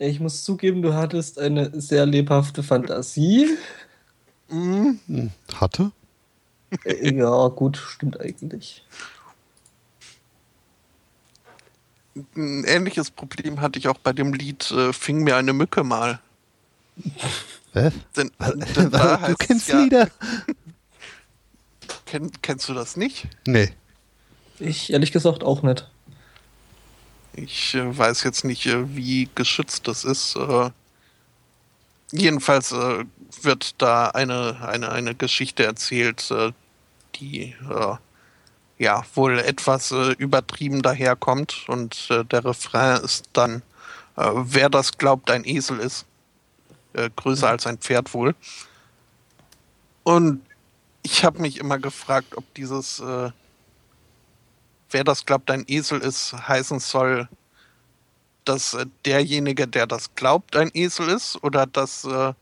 Ich 0.00 0.20
muss 0.20 0.44
zugeben, 0.44 0.80
du 0.80 0.94
hattest 0.94 1.40
eine 1.40 1.72
sehr 1.80 2.06
lebhafte 2.06 2.62
Fantasie. 2.62 3.48
Mhm. 4.48 5.00
Hm, 5.08 5.30
Hatte? 5.56 5.90
Äh, 6.84 7.14
ja, 7.14 7.48
gut, 7.48 7.76
stimmt 7.76 8.20
eigentlich. 8.20 8.84
Ein 12.36 12.64
ähnliches 12.64 13.10
Problem 13.10 13.60
hatte 13.60 13.78
ich 13.78 13.88
auch 13.88 13.98
bei 13.98 14.12
dem 14.12 14.32
Lied 14.32 14.70
äh, 14.70 14.92
Fing 14.92 15.22
mir 15.22 15.36
eine 15.36 15.52
Mücke 15.52 15.84
mal. 15.84 16.20
Was? 17.72 17.92
Denn, 18.16 18.32
denn 18.76 18.90
da 18.90 19.16
du 19.28 19.34
kennst 19.36 19.68
es 19.68 19.72
ja, 19.72 19.80
Lieder? 19.80 20.10
Kenn, 22.06 22.30
kennst 22.42 22.68
du 22.68 22.74
das 22.74 22.96
nicht? 22.96 23.28
Nee. 23.46 23.70
Ich 24.58 24.92
ehrlich 24.92 25.12
gesagt 25.12 25.44
auch 25.44 25.62
nicht. 25.62 25.88
Ich 27.34 27.74
äh, 27.74 27.96
weiß 27.96 28.24
jetzt 28.24 28.44
nicht, 28.44 28.66
äh, 28.66 28.96
wie 28.96 29.28
geschützt 29.34 29.86
das 29.86 30.04
ist. 30.04 30.34
Äh, 30.34 30.70
jedenfalls 32.12 32.72
äh, 32.72 33.04
wird 33.42 33.80
da 33.80 34.08
eine, 34.08 34.58
eine, 34.66 34.90
eine 34.90 35.14
Geschichte 35.14 35.64
erzählt, 35.64 36.30
äh, 36.30 36.52
die 37.16 37.54
äh, 37.68 37.96
ja 38.78 39.02
wohl 39.14 39.38
etwas 39.38 39.90
äh, 39.90 40.12
übertrieben 40.12 40.82
daherkommt. 40.82 41.64
Und 41.68 42.08
äh, 42.10 42.24
der 42.24 42.44
Refrain 42.44 43.02
ist 43.02 43.28
dann, 43.32 43.62
äh, 44.16 44.30
wer 44.34 44.68
das 44.70 44.98
glaubt, 44.98 45.30
ein 45.30 45.44
Esel 45.44 45.78
ist. 45.80 46.04
Größer 47.16 47.48
als 47.48 47.66
ein 47.66 47.78
Pferd 47.78 48.12
wohl. 48.12 48.34
Und 50.02 50.40
ich 51.02 51.24
habe 51.24 51.40
mich 51.40 51.58
immer 51.58 51.78
gefragt, 51.78 52.36
ob 52.36 52.42
dieses 52.54 52.98
äh, 52.98 53.30
wer 54.90 55.04
das 55.04 55.26
glaubt, 55.26 55.50
ein 55.50 55.64
Esel 55.66 56.00
ist, 56.00 56.34
heißen 56.48 56.80
soll, 56.80 57.28
dass 58.48 58.74
äh, 58.74 58.86
derjenige, 59.04 59.66
der 59.66 59.86
das 59.86 60.14
glaubt, 60.14 60.56
ein 60.56 60.70
Esel 60.74 61.08
ist 61.08 61.42
oder 61.42 61.66
dass 61.66 62.04
äh, 62.04 62.32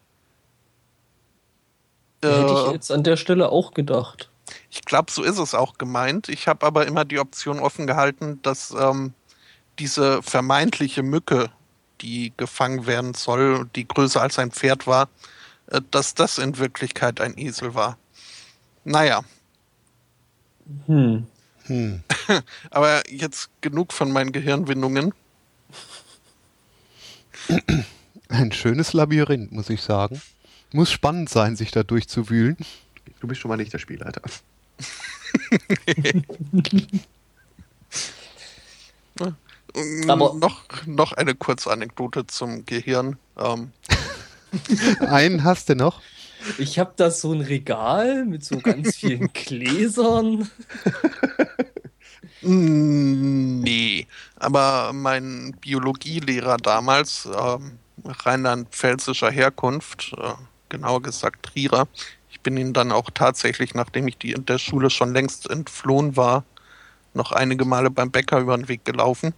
Hätte 2.22 2.52
ich 2.52 2.68
äh, 2.68 2.72
jetzt 2.72 2.90
an 2.90 3.04
der 3.04 3.16
Stelle 3.16 3.50
auch 3.50 3.74
gedacht. 3.74 4.30
ich 4.70 4.82
glaube, 4.82 5.12
so 5.12 5.22
ist 5.22 5.38
es 5.38 5.54
auch 5.54 5.78
gemeint. 5.78 6.28
Ich 6.28 6.48
habe 6.48 6.66
aber 6.66 6.86
immer 6.86 7.04
die 7.04 7.18
Option 7.18 7.60
offen 7.60 7.86
gehalten, 7.86 8.40
dass 8.42 8.74
ähm, 8.78 9.12
diese 9.78 10.22
vermeintliche 10.22 11.02
Mücke, 11.02 11.50
die 12.00 12.32
gefangen 12.36 12.86
werden 12.86 13.14
soll, 13.14 13.68
die 13.76 13.86
größer 13.86 14.20
als 14.22 14.38
ein 14.38 14.50
Pferd 14.50 14.86
war, 14.86 15.08
äh, 15.66 15.80
dass 15.90 16.14
das 16.14 16.38
in 16.38 16.58
Wirklichkeit 16.58 17.20
ein 17.20 17.36
Esel 17.38 17.74
war. 17.74 17.98
Naja, 18.84 19.22
Hm. 20.86 21.26
Hm. 21.66 22.02
aber 22.70 23.02
jetzt 23.10 23.50
genug 23.60 23.92
von 23.92 24.12
meinen 24.12 24.32
Gehirnwindungen. 24.32 25.14
Ein 28.28 28.52
schönes 28.52 28.92
Labyrinth, 28.92 29.52
muss 29.52 29.70
ich 29.70 29.82
sagen. 29.82 30.20
Muss 30.72 30.90
spannend 30.90 31.28
sein, 31.28 31.56
sich 31.56 31.70
da 31.70 31.82
durchzuwühlen. 31.82 32.56
Du 33.20 33.28
bist 33.28 33.40
schon 33.40 33.48
mal 33.48 33.56
nicht 33.56 33.72
der 33.72 33.78
Spielleiter. 33.78 34.20
Aber 40.08 40.34
noch, 40.34 40.86
noch 40.86 41.12
eine 41.12 41.34
kurze 41.34 41.70
Anekdote 41.70 42.26
zum 42.26 42.66
Gehirn. 42.66 43.16
Ähm, 43.38 43.72
Einen 45.00 45.44
hast 45.44 45.68
du 45.68 45.76
noch? 45.76 46.00
Ich 46.58 46.78
habe 46.78 46.92
da 46.96 47.10
so 47.10 47.32
ein 47.32 47.40
Regal 47.40 48.24
mit 48.24 48.44
so 48.44 48.58
ganz 48.58 48.96
vielen 48.96 49.32
Gläsern. 49.32 50.48
Nee, 52.42 54.06
aber 54.36 54.92
mein 54.92 55.56
Biologielehrer 55.60 56.56
damals, 56.58 57.26
ähm, 57.26 57.78
rheinland-pfälzischer 58.04 59.30
Herkunft, 59.30 60.14
äh, 60.18 60.32
genauer 60.68 61.02
gesagt 61.02 61.46
Trierer, 61.46 61.88
ich 62.30 62.40
bin 62.40 62.56
ihn 62.56 62.72
dann 62.72 62.92
auch 62.92 63.10
tatsächlich, 63.12 63.74
nachdem 63.74 64.08
ich 64.08 64.18
die 64.18 64.32
in 64.32 64.46
der 64.46 64.58
Schule 64.58 64.90
schon 64.90 65.12
längst 65.12 65.50
entflohen 65.50 66.16
war, 66.16 66.44
noch 67.14 67.32
einige 67.32 67.64
Male 67.64 67.90
beim 67.90 68.10
Bäcker 68.10 68.38
über 68.38 68.56
den 68.56 68.68
Weg 68.68 68.84
gelaufen 68.84 69.32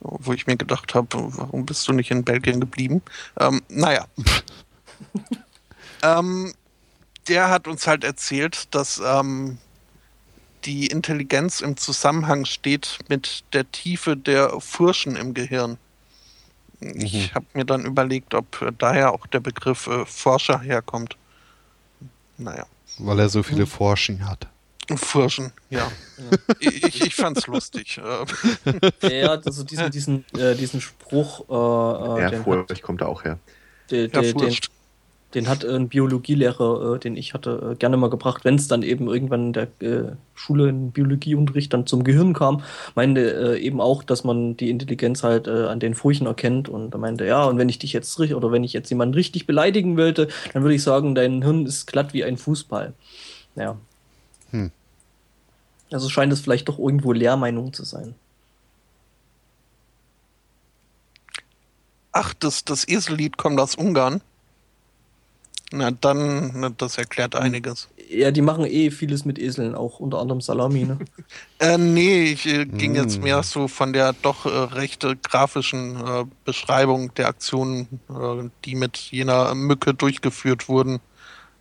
wo 0.00 0.32
ich 0.32 0.46
mir 0.46 0.56
gedacht 0.56 0.94
habe, 0.94 1.08
warum 1.12 1.66
bist 1.66 1.86
du 1.88 1.92
nicht 1.92 2.10
in 2.10 2.24
Belgien 2.24 2.60
geblieben? 2.60 3.02
Ähm, 3.38 3.62
naja. 3.68 4.06
ähm, 6.02 6.52
der 7.28 7.48
hat 7.48 7.66
uns 7.66 7.86
halt 7.86 8.04
erzählt, 8.04 8.74
dass 8.74 9.00
ähm, 9.04 9.58
die 10.66 10.88
Intelligenz 10.88 11.60
im 11.60 11.76
Zusammenhang 11.76 12.44
steht 12.44 12.98
mit 13.08 13.44
der 13.52 13.70
Tiefe 13.70 14.16
der 14.16 14.60
Furchen 14.60 15.16
im 15.16 15.32
Gehirn. 15.32 15.78
Ich 16.80 17.30
mhm. 17.30 17.34
habe 17.34 17.46
mir 17.54 17.64
dann 17.64 17.84
überlegt, 17.84 18.34
ob 18.34 18.60
äh, 18.60 18.72
daher 18.76 19.12
auch 19.12 19.26
der 19.26 19.40
Begriff 19.40 19.86
äh, 19.86 20.04
Forscher 20.04 20.60
herkommt. 20.60 21.16
Naja. 22.36 22.66
Weil 22.98 23.20
er 23.20 23.28
so 23.28 23.42
viele 23.42 23.62
mhm. 23.62 23.68
Forschen 23.68 24.28
hat. 24.28 24.46
Furschen, 24.94 25.52
ja. 25.70 25.90
ja. 26.18 26.38
Ich, 26.60 27.00
ich 27.00 27.14
fand's 27.14 27.46
lustig. 27.46 28.00
ja, 29.02 29.30
also 29.30 29.64
diesen, 29.64 29.90
diesen, 29.90 30.24
äh, 30.36 30.54
diesen 30.54 30.80
Spruch. 30.80 31.48
Äh, 31.48 32.22
ja, 32.22 32.42
Furcht 32.42 32.82
kommt 32.82 33.00
da 33.00 33.06
auch 33.06 33.24
her. 33.24 33.38
Den, 33.90 34.10
ja, 34.12 34.20
den, 34.20 34.56
den, 35.34 35.48
hat 35.48 35.64
ein 35.64 35.88
Biologielehrer, 35.88 36.94
äh, 36.94 36.98
den 36.98 37.16
ich 37.16 37.34
hatte, 37.34 37.72
äh, 37.72 37.74
gerne 37.74 37.96
mal 37.96 38.10
gebracht, 38.10 38.44
wenn 38.44 38.54
es 38.54 38.68
dann 38.68 38.82
eben 38.82 39.08
irgendwann 39.08 39.48
in 39.48 39.52
der 39.52 39.68
äh, 39.80 40.12
Schule 40.34 40.68
in 40.68 40.92
Biologieunterricht 40.92 41.72
dann 41.72 41.86
zum 41.86 42.04
Gehirn 42.04 42.32
kam, 42.32 42.62
meinte 42.94 43.56
äh, 43.56 43.60
eben 43.60 43.80
auch, 43.80 44.02
dass 44.02 44.24
man 44.24 44.56
die 44.56 44.70
Intelligenz 44.70 45.22
halt 45.22 45.48
an 45.48 45.80
den 45.80 45.94
Furchen 45.94 46.26
erkennt 46.26 46.68
und 46.68 46.94
er 46.94 46.98
meinte, 46.98 47.26
ja, 47.26 47.44
und 47.44 47.58
wenn 47.58 47.68
ich 47.68 47.78
dich 47.78 47.92
jetzt 47.92 48.18
richtig 48.18 48.36
oder 48.36 48.52
wenn 48.52 48.64
ich 48.64 48.72
jetzt 48.72 48.90
jemanden 48.90 49.14
richtig 49.14 49.46
beleidigen 49.46 49.96
wollte, 49.96 50.28
dann 50.52 50.62
würde 50.62 50.74
ich 50.74 50.82
sagen, 50.82 51.14
dein 51.14 51.42
Hirn 51.42 51.66
ist 51.66 51.86
glatt 51.86 52.12
wie 52.14 52.24
ein 52.24 52.36
Fußball. 52.36 52.92
Ja, 53.56 53.76
hm. 54.50 54.70
Also 55.90 56.08
scheint 56.08 56.32
es 56.32 56.40
vielleicht 56.40 56.68
doch 56.68 56.78
irgendwo 56.78 57.12
Lehrmeinung 57.12 57.72
zu 57.72 57.84
sein. 57.84 58.14
Ach, 62.12 62.32
das, 62.34 62.64
das 62.64 62.88
Esellied 62.88 63.36
kommt 63.36 63.60
aus 63.60 63.74
Ungarn. 63.74 64.22
Na 65.72 65.90
dann, 65.90 66.52
na, 66.54 66.70
das 66.70 66.96
erklärt 66.96 67.34
hm. 67.34 67.42
einiges. 67.42 67.88
Ja, 68.08 68.30
die 68.30 68.42
machen 68.42 68.66
eh 68.66 68.90
vieles 68.90 69.24
mit 69.24 69.38
Eseln, 69.38 69.74
auch 69.74 69.98
unter 69.98 70.20
anderem 70.20 70.40
Salami, 70.40 70.84
ne? 70.84 70.98
äh, 71.58 71.76
nee, 71.76 72.24
ich 72.24 72.46
äh, 72.46 72.64
ging 72.64 72.92
mm. 72.92 72.96
jetzt 72.96 73.20
mehr 73.20 73.42
so 73.42 73.66
von 73.66 73.92
der 73.92 74.12
doch 74.12 74.46
äh, 74.46 74.48
recht 74.48 75.04
grafischen 75.24 75.96
äh, 75.96 76.24
Beschreibung 76.44 77.12
der 77.14 77.26
Aktionen, 77.26 78.00
äh, 78.08 78.48
die 78.64 78.76
mit 78.76 78.96
jener 78.96 79.56
Mücke 79.56 79.92
durchgeführt 79.92 80.68
wurden, 80.68 81.00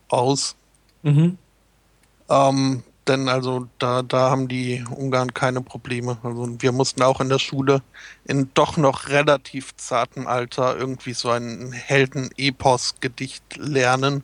aus. 0.07 0.55
Mhm. 1.01 1.39
Ähm, 2.29 2.83
denn 3.07 3.29
also 3.29 3.67
da, 3.79 4.01
da 4.01 4.29
haben 4.29 4.47
die 4.47 4.83
Ungarn 4.89 5.33
keine 5.33 5.61
Probleme. 5.61 6.17
Also 6.23 6.55
wir 6.59 6.71
mussten 6.71 7.01
auch 7.03 7.21
in 7.21 7.29
der 7.29 7.39
Schule 7.39 7.81
in 8.25 8.49
doch 8.53 8.77
noch 8.77 9.09
relativ 9.09 9.75
zartem 9.77 10.27
Alter 10.27 10.77
irgendwie 10.77 11.13
so 11.13 11.29
ein 11.29 11.71
Helden-Epos-Gedicht 11.71 13.57
lernen, 13.57 14.23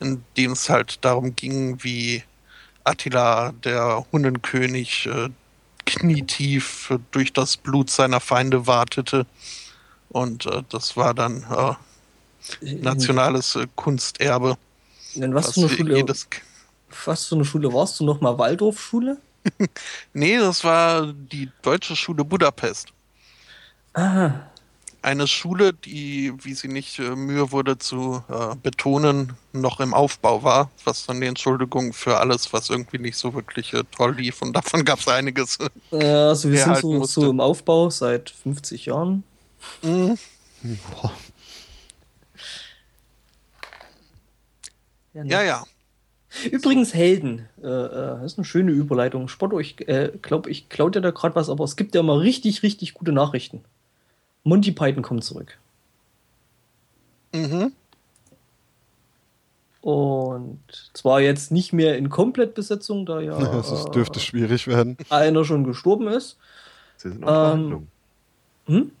in 0.00 0.22
dem 0.36 0.52
es 0.52 0.68
halt 0.68 1.04
darum 1.04 1.34
ging, 1.36 1.82
wie 1.82 2.22
Attila, 2.84 3.52
der 3.64 4.04
Hunnenkönig, 4.12 5.06
äh, 5.06 5.30
knietief 5.84 6.92
durch 7.10 7.32
das 7.32 7.56
Blut 7.56 7.90
seiner 7.90 8.20
Feinde 8.20 8.66
wartete. 8.66 9.26
Und 10.10 10.46
äh, 10.46 10.62
das 10.68 10.96
war 10.96 11.14
dann 11.14 11.44
äh, 11.50 12.74
nationales 12.74 13.56
äh, 13.56 13.66
Kunsterbe. 13.76 14.56
In 15.14 15.34
was, 15.34 15.48
was 15.48 15.54
für 15.54 15.60
eine 15.60 15.96
Schule? 15.96 16.14
Was 17.04 17.26
für 17.26 17.34
eine 17.34 17.44
Schule 17.44 17.72
warst 17.72 18.00
du 18.00 18.04
nochmal? 18.04 18.38
Waldorfschule? 18.38 19.18
nee, 20.12 20.38
das 20.38 20.64
war 20.64 21.12
die 21.12 21.50
Deutsche 21.62 21.96
Schule 21.96 22.24
Budapest. 22.24 22.92
Aha. 23.94 24.48
Eine 25.04 25.26
Schule, 25.26 25.72
die, 25.72 26.32
wie 26.44 26.54
sie 26.54 26.68
nicht 26.68 27.00
äh, 27.00 27.16
Mühe 27.16 27.50
wurde 27.50 27.76
zu 27.76 28.22
äh, 28.28 28.54
betonen, 28.54 29.32
noch 29.52 29.80
im 29.80 29.94
Aufbau 29.94 30.44
war, 30.44 30.70
was 30.84 31.06
dann 31.06 31.20
die 31.20 31.26
Entschuldigung 31.26 31.92
für 31.92 32.18
alles, 32.18 32.52
was 32.52 32.70
irgendwie 32.70 32.98
nicht 32.98 33.16
so 33.16 33.34
wirklich 33.34 33.74
äh, 33.74 33.82
toll 33.90 34.14
lief. 34.14 34.42
Und 34.42 34.52
davon 34.52 34.84
gab 34.84 35.00
es 35.00 35.08
einiges. 35.08 35.58
Ja, 35.90 36.28
also 36.28 36.50
wir 36.50 36.62
sind 36.62 36.76
so, 36.76 37.02
so, 37.04 37.30
im 37.30 37.40
Aufbau 37.40 37.90
seit 37.90 38.30
50 38.30 38.86
Jahren. 38.86 39.24
Mhm. 39.82 40.16
Ja, 45.14 45.24
ja, 45.24 45.42
ja. 45.42 45.64
Übrigens 46.50 46.94
Helden. 46.94 47.48
Äh, 47.62 47.66
äh, 47.66 47.88
das 48.20 48.32
ist 48.32 48.38
eine 48.38 48.44
schöne 48.44 48.72
Überleitung. 48.72 49.28
Spotto, 49.28 49.60
ich 49.60 49.86
äh, 49.88 50.12
glaube, 50.22 50.50
ich 50.50 50.68
klaue 50.68 50.90
dir 50.90 51.00
da 51.00 51.10
gerade 51.10 51.34
was, 51.34 51.48
aber 51.50 51.64
es 51.64 51.76
gibt 51.76 51.94
ja 51.94 52.02
mal 52.02 52.18
richtig, 52.18 52.62
richtig 52.62 52.94
gute 52.94 53.12
Nachrichten. 53.12 53.62
Monty 54.44 54.72
Python 54.72 55.02
kommt 55.02 55.24
zurück. 55.24 55.58
Mhm. 57.34 57.72
Und 59.82 60.60
zwar 60.94 61.20
jetzt 61.20 61.50
nicht 61.50 61.72
mehr 61.72 61.98
in 61.98 62.08
Komplettbesetzung, 62.08 63.04
da 63.04 63.20
ja. 63.20 63.36
Das 63.52 63.90
dürfte 63.90 64.18
äh, 64.18 64.22
schwierig 64.22 64.68
werden. 64.68 64.96
Einer 65.10 65.44
schon 65.44 65.64
gestorben 65.64 66.08
ist. 66.08 66.38
Sie 66.96 67.08
sind 67.08 67.20
noch 67.20 67.54
ähm, 67.54 67.88
hm? 68.66 68.92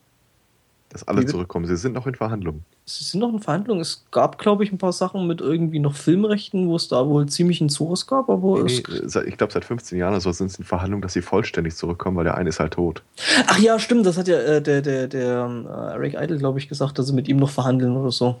Dass 0.92 1.08
alle 1.08 1.24
zurückkommen. 1.24 1.66
Sie 1.66 1.76
sind 1.76 1.94
noch 1.94 2.06
in 2.06 2.14
Verhandlungen 2.14 2.64
sie 2.84 3.04
sind 3.04 3.20
noch 3.20 3.32
in 3.32 3.40
Verhandlungen. 3.40 3.80
Es 3.80 4.04
gab, 4.10 4.38
glaube 4.38 4.64
ich, 4.64 4.72
ein 4.72 4.78
paar 4.78 4.92
Sachen 4.92 5.26
mit 5.26 5.40
irgendwie 5.40 5.78
noch 5.78 5.94
Filmrechten, 5.94 6.68
wo 6.68 6.76
es 6.76 6.88
da 6.88 7.06
wohl 7.06 7.26
ziemlich 7.26 7.60
einen 7.60 7.70
Zurus 7.70 8.06
gab, 8.06 8.28
aber 8.28 8.62
nee, 8.64 8.82
nee, 8.88 9.20
ich 9.26 9.36
glaube, 9.36 9.52
seit 9.52 9.64
15 9.64 9.98
Jahren 9.98 10.12
oder 10.12 10.20
so 10.20 10.32
sind 10.32 10.50
es 10.50 10.58
in 10.58 10.64
Verhandlungen, 10.64 11.02
dass 11.02 11.12
sie 11.12 11.22
vollständig 11.22 11.76
zurückkommen, 11.76 12.16
weil 12.16 12.24
der 12.24 12.36
eine 12.36 12.48
ist 12.48 12.60
halt 12.60 12.74
tot. 12.74 13.02
Ach 13.46 13.58
ja, 13.58 13.78
stimmt, 13.78 14.06
das 14.06 14.16
hat 14.16 14.28
ja 14.28 14.38
äh, 14.38 14.62
der, 14.62 14.82
der, 14.82 15.08
der 15.08 15.64
äh, 15.66 15.94
Eric 15.94 16.14
Idle, 16.14 16.38
glaube 16.38 16.58
ich, 16.58 16.68
gesagt, 16.68 16.98
dass 16.98 17.06
sie 17.06 17.12
mit 17.12 17.28
ihm 17.28 17.36
noch 17.36 17.50
verhandeln 17.50 17.96
oder 17.96 18.10
so, 18.10 18.36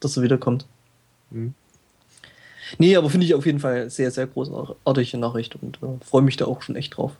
dass 0.00 0.16
er 0.16 0.22
wiederkommt. 0.22 0.66
Mhm. 1.30 1.54
Nee, 2.78 2.96
aber 2.96 3.08
finde 3.10 3.26
ich 3.26 3.34
auf 3.34 3.46
jeden 3.46 3.60
Fall 3.60 3.90
sehr, 3.90 4.10
sehr 4.10 4.26
großartige 4.26 5.18
Nachricht 5.18 5.56
und 5.62 5.78
äh, 5.82 6.04
freue 6.04 6.22
mich 6.22 6.36
da 6.36 6.46
auch 6.46 6.62
schon 6.62 6.76
echt 6.76 6.96
drauf. 6.96 7.12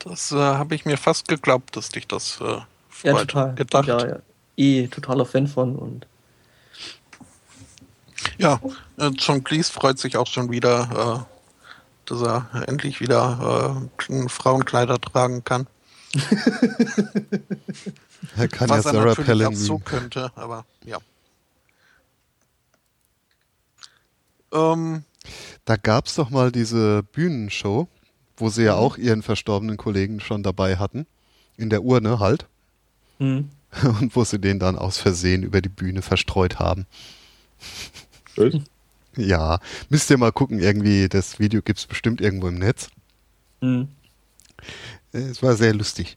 Das 0.00 0.32
äh, 0.32 0.36
habe 0.36 0.74
ich 0.74 0.84
mir 0.84 0.96
fast 0.96 1.28
geglaubt, 1.28 1.76
dass 1.76 1.90
dich 1.90 2.08
das 2.08 2.40
äh, 2.40 2.56
ja, 3.02 3.14
total. 3.14 3.54
gedacht. 3.54 3.86
Ja, 3.88 4.06
ja 4.06 4.18
eh 4.60 4.88
totaler 4.88 5.24
Fan 5.24 5.46
von 5.46 5.76
und 5.76 6.06
ja, 8.38 8.60
äh, 8.98 9.10
John 9.16 9.42
Cleese 9.42 9.72
freut 9.72 9.98
sich 9.98 10.18
auch 10.18 10.26
schon 10.26 10.50
wieder, 10.50 11.26
äh, 11.26 12.08
dass 12.08 12.20
er 12.22 12.68
endlich 12.68 13.00
wieder 13.00 13.88
äh, 14.08 14.28
Frauenkleider 14.28 15.00
tragen 15.00 15.42
kann. 15.44 15.66
er 18.36 18.48
kann 18.48 18.68
Was 18.68 18.84
ja 18.84 18.92
Sarah 18.92 19.14
Palin 19.14 19.46
auch 19.46 19.54
so 19.54 19.78
könnte, 19.78 20.30
aber 20.34 20.66
ja. 20.84 20.98
Ähm, 24.52 25.04
da 25.64 25.76
gab 25.76 26.06
es 26.06 26.16
doch 26.16 26.28
mal 26.30 26.50
diese 26.52 27.02
Bühnenshow, 27.02 27.88
wo 28.36 28.50
sie 28.50 28.64
ja 28.64 28.74
mhm. 28.74 28.80
auch 28.80 28.98
ihren 28.98 29.22
verstorbenen 29.22 29.76
Kollegen 29.76 30.20
schon 30.20 30.42
dabei 30.42 30.76
hatten. 30.76 31.06
In 31.56 31.70
der 31.70 31.84
Urne 31.84 32.18
halt. 32.18 32.49
Mhm. 33.20 33.50
und 34.00 34.16
wo 34.16 34.24
sie 34.24 34.40
den 34.40 34.58
dann 34.58 34.76
aus 34.76 34.98
Versehen 34.98 35.44
über 35.44 35.60
die 35.60 35.68
Bühne 35.68 36.02
verstreut 36.02 36.58
haben. 36.58 36.86
Echt? 38.36 38.62
Ja, 39.16 39.60
müsst 39.88 40.10
ihr 40.10 40.18
mal 40.18 40.32
gucken, 40.32 40.58
irgendwie, 40.58 41.08
das 41.08 41.38
Video 41.38 41.62
gibt 41.62 41.78
es 41.78 41.86
bestimmt 41.86 42.20
irgendwo 42.20 42.48
im 42.48 42.58
Netz. 42.58 42.88
Mhm. 43.60 43.88
Es 45.12 45.42
war 45.42 45.54
sehr 45.54 45.74
lustig. 45.74 46.16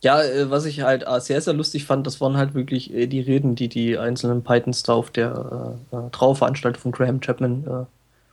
Ja, 0.00 0.22
äh, 0.22 0.48
was 0.50 0.64
ich 0.64 0.82
halt 0.82 1.04
äh, 1.06 1.20
sehr, 1.20 1.40
sehr 1.40 1.54
lustig 1.54 1.84
fand, 1.84 2.06
das 2.06 2.20
waren 2.20 2.36
halt 2.36 2.54
wirklich 2.54 2.92
äh, 2.94 3.06
die 3.06 3.20
Reden, 3.20 3.56
die 3.56 3.68
die 3.68 3.98
einzelnen 3.98 4.44
Pythons 4.44 4.84
da 4.84 4.92
auf 4.92 5.10
der 5.10 5.76
äh, 5.90 6.10
Trauerveranstaltung 6.10 6.80
von 6.80 6.92
Graham 6.92 7.20
Chapman 7.20 7.64
äh, 7.66 7.84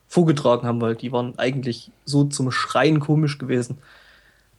vorgetragen 0.07 0.67
haben, 0.67 0.81
weil 0.81 0.95
die 0.95 1.11
waren 1.11 1.37
eigentlich 1.39 1.89
so 2.05 2.25
zum 2.25 2.51
Schreien 2.51 2.99
komisch 2.99 3.39
gewesen. 3.39 3.79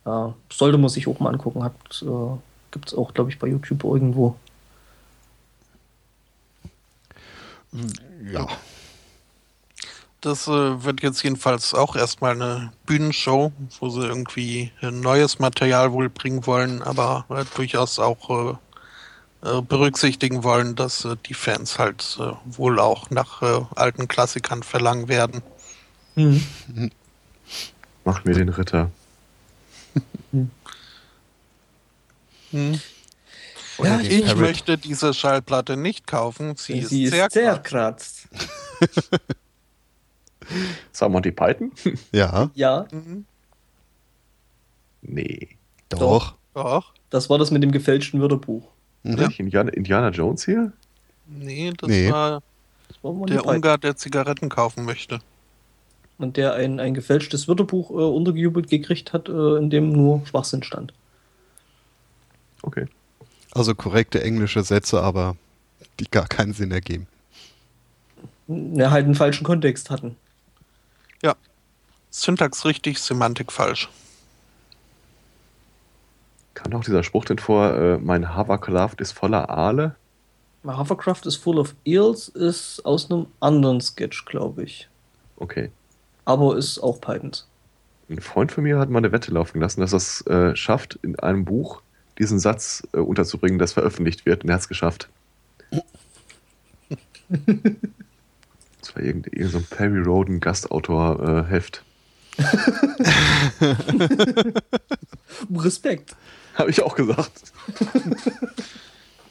Äh, 0.06 0.28
sollte 0.52 0.78
man 0.78 0.88
sich 0.88 1.08
auch 1.08 1.20
mal 1.20 1.32
angucken, 1.32 1.62
hat 1.62 1.74
Gibt 2.76 2.88
es 2.88 2.94
auch, 2.94 3.14
glaube 3.14 3.30
ich, 3.30 3.38
bei 3.38 3.46
YouTube 3.46 3.84
irgendwo. 3.84 4.36
Ja. 8.30 8.46
Das 10.20 10.46
äh, 10.46 10.84
wird 10.84 11.02
jetzt 11.02 11.22
jedenfalls 11.22 11.72
auch 11.72 11.96
erstmal 11.96 12.32
eine 12.32 12.72
Bühnenshow, 12.84 13.52
wo 13.80 13.88
sie 13.88 14.06
irgendwie 14.06 14.72
neues 14.82 15.38
Material 15.38 15.92
wohl 15.92 16.08
bringen 16.08 16.46
wollen, 16.46 16.82
aber 16.82 17.24
äh, 17.28 17.44
durchaus 17.54 17.98
auch 17.98 18.58
äh, 19.42 19.48
äh 19.48 19.62
berücksichtigen 19.62 20.42
wollen, 20.42 20.74
dass 20.74 21.04
äh, 21.04 21.16
die 21.26 21.34
Fans 21.34 21.78
halt 21.78 22.18
äh, 22.20 22.32
wohl 22.44 22.78
auch 22.78 23.08
nach 23.08 23.40
alten 23.74 24.08
Klassikern 24.08 24.62
verlangen 24.62 25.08
werden. 25.08 25.42
Mhm. 26.14 26.42
Mach 28.04 28.24
mir 28.24 28.34
den 28.34 28.48
Ritter. 28.48 28.90
Hm. 32.50 32.80
Ja, 33.82 34.00
ich 34.00 34.24
Parrot. 34.24 34.40
möchte 34.40 34.78
diese 34.78 35.12
Schallplatte 35.12 35.76
nicht 35.76 36.06
kaufen. 36.06 36.56
Sie, 36.56 36.82
Sie 36.82 37.04
ist, 37.04 37.10
sehr, 37.10 37.28
sehr 37.30 37.58
kratzt. 37.58 38.28
Sag 40.92 41.10
Monty 41.10 41.32
Python? 41.32 41.72
Ja. 42.12 42.50
Ja. 42.54 42.86
Mhm. 42.90 43.26
Nee. 45.02 45.48
Doch. 45.88 46.34
Doch. 46.54 46.92
Das 47.10 47.28
war 47.28 47.38
das 47.38 47.50
mit 47.50 47.62
dem 47.62 47.72
gefälschten 47.72 48.20
Wörterbuch. 48.20 48.68
Mhm. 49.02 49.18
Ja. 49.18 49.28
Indiana, 49.36 49.70
Indiana, 49.72 50.08
Jones 50.10 50.44
hier? 50.44 50.72
Nee, 51.26 51.72
das 51.76 51.88
nee. 51.88 52.10
war, 52.10 52.42
das 52.88 52.96
war 53.02 53.26
der 53.26 53.44
Ungar, 53.44 53.78
der 53.78 53.96
Zigaretten 53.96 54.48
kaufen 54.48 54.84
möchte. 54.84 55.20
Und 56.18 56.36
der 56.36 56.54
ein, 56.54 56.80
ein 56.80 56.94
gefälschtes 56.94 57.46
Wörterbuch 57.46 57.90
äh, 57.90 57.94
untergejubelt 57.94 58.68
gekriegt 58.70 59.12
hat, 59.12 59.28
äh, 59.28 59.56
in 59.56 59.68
dem 59.70 59.92
nur 59.92 60.26
Schwachsinn 60.26 60.62
stand. 60.62 60.92
Okay. 62.62 62.86
Also 63.52 63.74
korrekte 63.74 64.22
englische 64.22 64.62
Sätze, 64.62 65.02
aber 65.02 65.36
die 66.00 66.10
gar 66.10 66.26
keinen 66.26 66.52
Sinn 66.52 66.70
ergeben. 66.70 67.06
Ja, 68.48 68.90
halt 68.90 69.04
einen 69.04 69.14
falschen 69.14 69.44
Kontext 69.44 69.90
hatten. 69.90 70.16
Ja. 71.22 71.34
Syntax 72.10 72.64
richtig, 72.64 72.98
Semantik 72.98 73.52
falsch. 73.52 73.88
Kam 76.54 76.72
auch 76.74 76.84
dieser 76.84 77.02
Spruch 77.02 77.24
denn 77.24 77.38
vor, 77.38 77.74
äh, 77.74 77.98
mein 77.98 78.36
Hovercraft 78.36 78.96
ist 78.98 79.12
voller 79.12 79.50
Aale? 79.50 79.94
My 80.62 80.72
Hovercraft 80.72 81.26
is 81.26 81.36
full 81.36 81.58
of 81.58 81.74
eels 81.84 82.28
ist 82.28 82.84
aus 82.84 83.10
einem 83.10 83.26
anderen 83.40 83.80
Sketch, 83.80 84.24
glaube 84.24 84.64
ich. 84.64 84.88
Okay. 85.36 85.70
Aber 86.26 86.58
ist 86.58 86.78
auch 86.80 87.00
Pythons. 87.00 87.46
Ein 88.10 88.20
Freund 88.20 88.52
von 88.52 88.64
mir 88.64 88.78
hat 88.78 88.90
mal 88.90 88.98
eine 88.98 89.10
Wette 89.12 89.32
laufen 89.32 89.60
lassen, 89.60 89.80
dass 89.80 89.94
er 89.94 89.96
es 89.96 90.20
äh, 90.26 90.54
schafft, 90.54 90.98
in 91.02 91.18
einem 91.18 91.46
Buch 91.46 91.80
diesen 92.18 92.38
Satz 92.38 92.86
äh, 92.92 92.98
unterzubringen, 92.98 93.58
das 93.58 93.72
veröffentlicht 93.72 94.26
wird. 94.26 94.44
Und 94.44 94.50
er 94.50 94.54
hat 94.54 94.60
es 94.60 94.68
geschafft. 94.68 95.08
das 97.30 98.94
war 98.94 99.02
irgendein, 99.02 99.32
irgendein 99.32 99.62
so 99.62 99.74
Perry 99.74 100.00
Roden 100.00 100.40
Gastautor-Heft. 100.40 101.82
Respekt. 105.56 106.14
Habe 106.54 106.70
ich 106.70 106.82
auch 106.82 106.94
gesagt. 106.94 107.32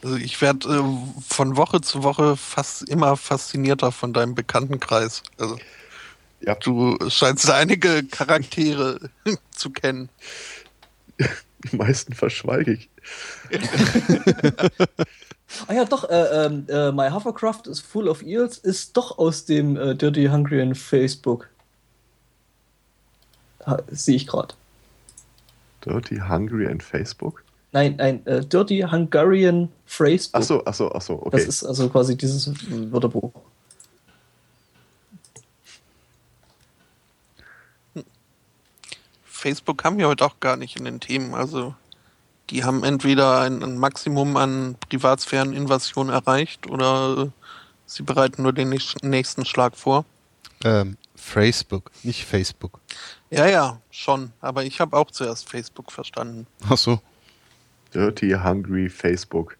Also 0.02 0.18
ich 0.18 0.40
werde 0.40 0.68
äh, 0.68 0.82
von 1.26 1.56
Woche 1.56 1.80
zu 1.80 2.04
Woche 2.04 2.36
fast 2.36 2.88
immer 2.88 3.16
faszinierter 3.16 3.90
von 3.90 4.12
deinem 4.12 4.36
Bekanntenkreis. 4.36 5.24
Also 5.36 5.58
ja. 6.40 6.54
du 6.54 6.96
scheinst 7.08 7.50
einige 7.50 8.04
Charaktere 8.04 9.10
zu 9.50 9.70
kennen. 9.70 10.08
Die 11.18 11.76
meisten 11.76 12.12
verschweige 12.12 12.72
ich. 12.72 12.90
ah 15.66 15.72
ja, 15.72 15.84
doch, 15.84 16.08
äh, 16.08 16.46
ähm, 16.46 16.66
äh, 16.68 16.92
My 16.92 17.10
Hovercraft 17.10 17.66
is 17.66 17.80
Full 17.80 18.08
of 18.08 18.22
Eels 18.22 18.58
ist 18.58 18.96
doch 18.96 19.18
aus 19.18 19.44
dem 19.44 19.76
äh, 19.76 19.94
Dirty 19.94 20.26
Hungarian 20.26 20.74
Facebook. 20.74 21.48
Sehe 23.90 24.16
ich 24.16 24.26
gerade. 24.26 24.54
Dirty 25.84 26.16
Hungarian 26.16 26.80
Facebook? 26.80 27.42
Nein, 27.72 27.96
nein, 27.96 28.26
äh, 28.26 28.44
Dirty 28.44 28.84
Hungarian 28.90 29.68
Facebook. 29.86 30.40
Achso, 30.40 30.62
achso, 30.64 30.88
achso, 30.92 31.14
okay. 31.14 31.30
Das 31.38 31.46
ist 31.46 31.64
also 31.64 31.88
quasi 31.88 32.16
dieses 32.16 32.50
Wörterbuch. 32.70 33.32
Facebook 39.46 39.84
haben 39.84 39.96
wir 39.98 40.08
heute 40.08 40.24
auch 40.24 40.40
gar 40.40 40.56
nicht 40.56 40.76
in 40.76 40.84
den 40.84 40.98
Themen. 40.98 41.32
Also 41.32 41.76
die 42.50 42.64
haben 42.64 42.82
entweder 42.82 43.42
ein, 43.42 43.62
ein 43.62 43.78
Maximum 43.78 44.36
an 44.36 44.74
Privatsphäreninvasion 44.88 46.08
erreicht 46.08 46.68
oder 46.68 47.30
sie 47.86 48.02
bereiten 48.02 48.42
nur 48.42 48.52
den 48.52 48.76
nächsten 49.02 49.44
Schlag 49.44 49.76
vor. 49.76 50.04
Ähm, 50.64 50.96
Facebook, 51.14 51.92
nicht 52.02 52.24
Facebook. 52.24 52.80
Ja, 53.30 53.46
ja, 53.46 53.80
schon. 53.92 54.32
Aber 54.40 54.64
ich 54.64 54.80
habe 54.80 54.96
auch 54.96 55.12
zuerst 55.12 55.48
Facebook 55.48 55.92
verstanden. 55.92 56.48
Ach 56.68 56.76
so. 56.76 57.00
Dirty, 57.94 58.32
hungry 58.32 58.88
Facebook. 58.88 59.58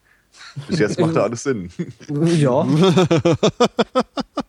Bis 0.67 0.79
jetzt 0.79 0.99
macht 0.99 1.15
da 1.15 1.23
alles 1.23 1.43
Sinn. 1.43 1.71
Ja. 2.09 2.67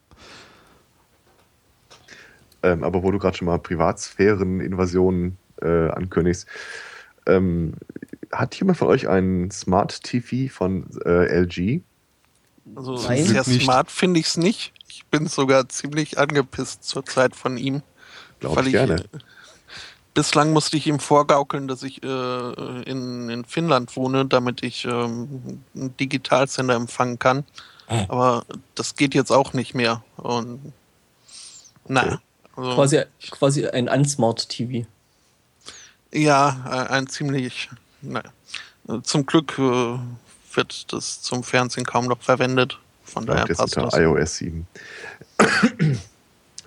ähm, 2.62 2.84
aber 2.84 3.02
wo 3.02 3.10
du 3.10 3.18
gerade 3.18 3.36
schon 3.36 3.46
mal 3.46 3.58
Privatsphäreninvasionen 3.58 5.36
äh, 5.62 5.88
ankündigst, 5.88 6.46
ähm, 7.26 7.74
hat 8.32 8.54
jemand 8.56 8.78
von 8.78 8.88
euch 8.88 9.08
einen 9.08 9.50
Smart 9.50 10.02
TV 10.02 10.52
von 10.52 10.86
äh, 11.04 11.40
LG? 11.42 11.82
Also 12.74 12.94
Nein. 12.94 13.24
sehr 13.24 13.44
smart 13.44 13.90
finde 13.90 14.20
ich 14.20 14.26
es 14.26 14.36
nicht. 14.36 14.72
Ich 14.88 15.06
bin 15.06 15.26
sogar 15.26 15.68
ziemlich 15.68 16.18
angepisst 16.18 16.84
zur 16.84 17.04
Zeit 17.04 17.34
von 17.34 17.56
ihm. 17.56 17.82
Glaube 18.40 18.62
ich 18.62 18.72
gerne. 18.72 18.96
Ich, 18.96 19.20
bislang 20.14 20.52
musste 20.52 20.76
ich 20.76 20.86
ihm 20.86 20.98
vorgaukeln, 20.98 21.68
dass 21.68 21.82
ich 21.82 22.02
äh, 22.02 22.82
in, 22.82 23.30
in 23.30 23.44
Finnland 23.44 23.96
wohne, 23.96 24.26
damit 24.26 24.62
ich 24.62 24.84
ähm, 24.84 25.62
einen 25.74 25.96
Digitalsender 25.96 26.74
empfangen 26.74 27.18
kann. 27.18 27.44
Ah. 27.86 28.04
Aber 28.08 28.44
das 28.74 28.96
geht 28.96 29.14
jetzt 29.14 29.30
auch 29.30 29.52
nicht 29.54 29.74
mehr. 29.74 30.02
Und 30.16 30.72
naja. 31.86 32.20
Also, 32.58 32.74
quasi, 32.74 33.02
quasi 33.30 33.66
ein 33.66 33.88
Unsmart 33.88 34.48
TV. 34.48 34.86
Ja, 36.12 36.64
ein, 36.68 36.86
ein 36.88 37.06
ziemlich 37.06 37.68
Nein. 38.02 38.22
Zum 39.02 39.26
Glück 39.26 39.58
äh, 39.58 39.98
wird 40.54 40.92
das 40.92 41.20
zum 41.20 41.42
Fernsehen 41.42 41.84
kaum 41.84 42.06
noch 42.06 42.22
verwendet. 42.22 42.78
Von 43.04 43.26
daher 43.26 43.46
passt 43.46 43.76
unter 43.76 43.82
das. 43.82 43.94
iOS 43.98 44.36
7. 44.36 44.66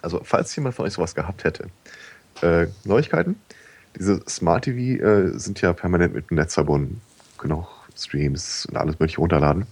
Also, 0.04 0.22
falls 0.24 0.56
jemand 0.56 0.74
von 0.74 0.88
euch 0.88 0.94
sowas 0.94 1.14
gehabt 1.14 1.44
hätte, 1.44 1.68
äh, 2.42 2.66
Neuigkeiten. 2.86 3.40
Diese 3.96 4.20
Smart 4.28 4.64
TV 4.64 5.04
äh, 5.04 5.38
sind 5.38 5.62
ja 5.62 5.74
permanent 5.74 6.16
mit 6.16 6.32
dem 6.32 6.38
Netz 6.38 6.56
verbunden. 6.56 7.02
Können 7.38 7.54
auch 7.54 7.70
Streams 7.96 8.66
und 8.66 8.78
alles 8.78 9.00
mögliche 9.00 9.20
runterladen. 9.20 9.68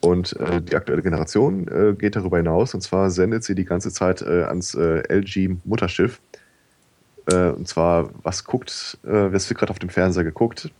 Und 0.00 0.38
äh, 0.38 0.62
die 0.62 0.76
aktuelle 0.76 1.02
Generation 1.02 1.66
äh, 1.68 1.94
geht 1.94 2.14
darüber 2.14 2.36
hinaus. 2.36 2.74
Und 2.74 2.82
zwar 2.82 3.10
sendet 3.10 3.44
sie 3.44 3.54
die 3.54 3.64
ganze 3.64 3.90
Zeit 3.90 4.22
äh, 4.22 4.44
ans 4.44 4.74
äh, 4.74 5.02
LG-Mutterschiff 5.08 6.20
äh, 7.28 7.50
und 7.50 7.68
zwar, 7.68 8.10
was 8.22 8.44
guckt, 8.44 8.98
äh, 9.04 9.08
wer 9.08 9.32
wird 9.32 9.54
gerade 9.54 9.70
auf 9.70 9.78
dem 9.78 9.90
Fernseher 9.90 10.24
geguckt? 10.24 10.70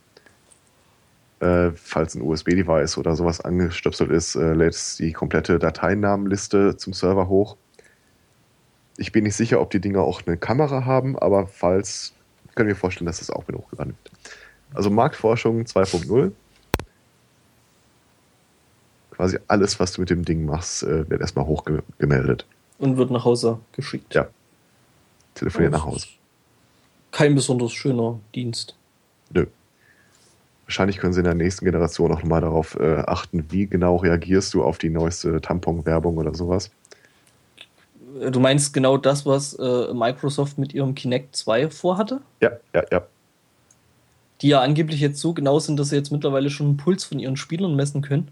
Äh, 1.40 1.70
falls 1.76 2.14
ein 2.14 2.22
USB-Device 2.22 2.98
oder 2.98 3.14
sowas 3.14 3.40
angestöpselt 3.40 4.10
ist, 4.10 4.34
äh, 4.34 4.54
lädt 4.54 4.74
es 4.74 4.96
die 4.96 5.12
komplette 5.12 5.58
Dateinamenliste 5.58 6.76
zum 6.76 6.92
Server 6.94 7.28
hoch. 7.28 7.56
Ich 8.96 9.12
bin 9.12 9.24
nicht 9.24 9.36
sicher, 9.36 9.60
ob 9.60 9.70
die 9.70 9.80
Dinger 9.80 10.00
auch 10.00 10.22
eine 10.26 10.36
Kamera 10.36 10.84
haben, 10.84 11.16
aber 11.16 11.46
falls, 11.46 12.12
können 12.56 12.68
wir 12.68 12.74
vorstellen, 12.74 13.06
dass 13.06 13.20
das 13.20 13.30
auch 13.30 13.46
mit 13.46 13.56
hochgeladen 13.56 13.94
wird. 14.02 14.14
Also 14.74 14.90
Marktforschung 14.90 15.62
2.0. 15.62 16.32
Quasi 19.18 19.38
alles, 19.48 19.78
was 19.78 19.92
du 19.92 20.00
mit 20.00 20.08
dem 20.08 20.24
Ding 20.24 20.46
machst, 20.46 20.82
äh, 20.84 21.08
wird 21.10 21.20
erstmal 21.20 21.44
hochgemeldet. 21.44 22.46
Und 22.78 22.96
wird 22.96 23.10
nach 23.10 23.26
Hause 23.26 23.58
geschickt. 23.72 24.14
Ja. 24.14 24.28
Telefoniert 25.34 25.72
nach 25.72 25.84
Hause 25.84 26.06
kein 27.10 27.34
besonders 27.34 27.72
schöner 27.72 28.20
Dienst. 28.34 28.74
Nö. 29.30 29.46
Wahrscheinlich 30.66 30.98
können 30.98 31.12
sie 31.12 31.20
in 31.20 31.24
der 31.24 31.34
nächsten 31.34 31.64
Generation 31.64 32.12
auch 32.12 32.22
nochmal 32.22 32.42
darauf 32.42 32.78
äh, 32.78 32.98
achten, 32.98 33.46
wie 33.50 33.66
genau 33.66 33.96
reagierst 33.96 34.52
du 34.54 34.62
auf 34.62 34.78
die 34.78 34.90
neueste 34.90 35.40
Tampon-Werbung 35.40 36.18
oder 36.18 36.34
sowas. 36.34 36.70
Du 38.30 38.40
meinst 38.40 38.74
genau 38.74 38.96
das, 38.96 39.24
was 39.24 39.54
äh, 39.54 39.94
Microsoft 39.94 40.58
mit 40.58 40.74
ihrem 40.74 40.94
Kinect 40.94 41.36
2 41.36 41.70
vorhatte? 41.70 42.20
Ja, 42.40 42.52
ja, 42.74 42.84
ja. 42.90 43.02
Die 44.40 44.48
ja 44.48 44.60
angeblich 44.60 45.00
jetzt 45.00 45.20
so 45.20 45.32
genau 45.32 45.58
sind, 45.58 45.78
dass 45.78 45.88
sie 45.88 45.96
jetzt 45.96 46.12
mittlerweile 46.12 46.50
schon 46.50 46.66
einen 46.66 46.76
Puls 46.76 47.04
von 47.04 47.18
ihren 47.18 47.36
Spielern 47.36 47.74
messen 47.74 48.02
können. 48.02 48.28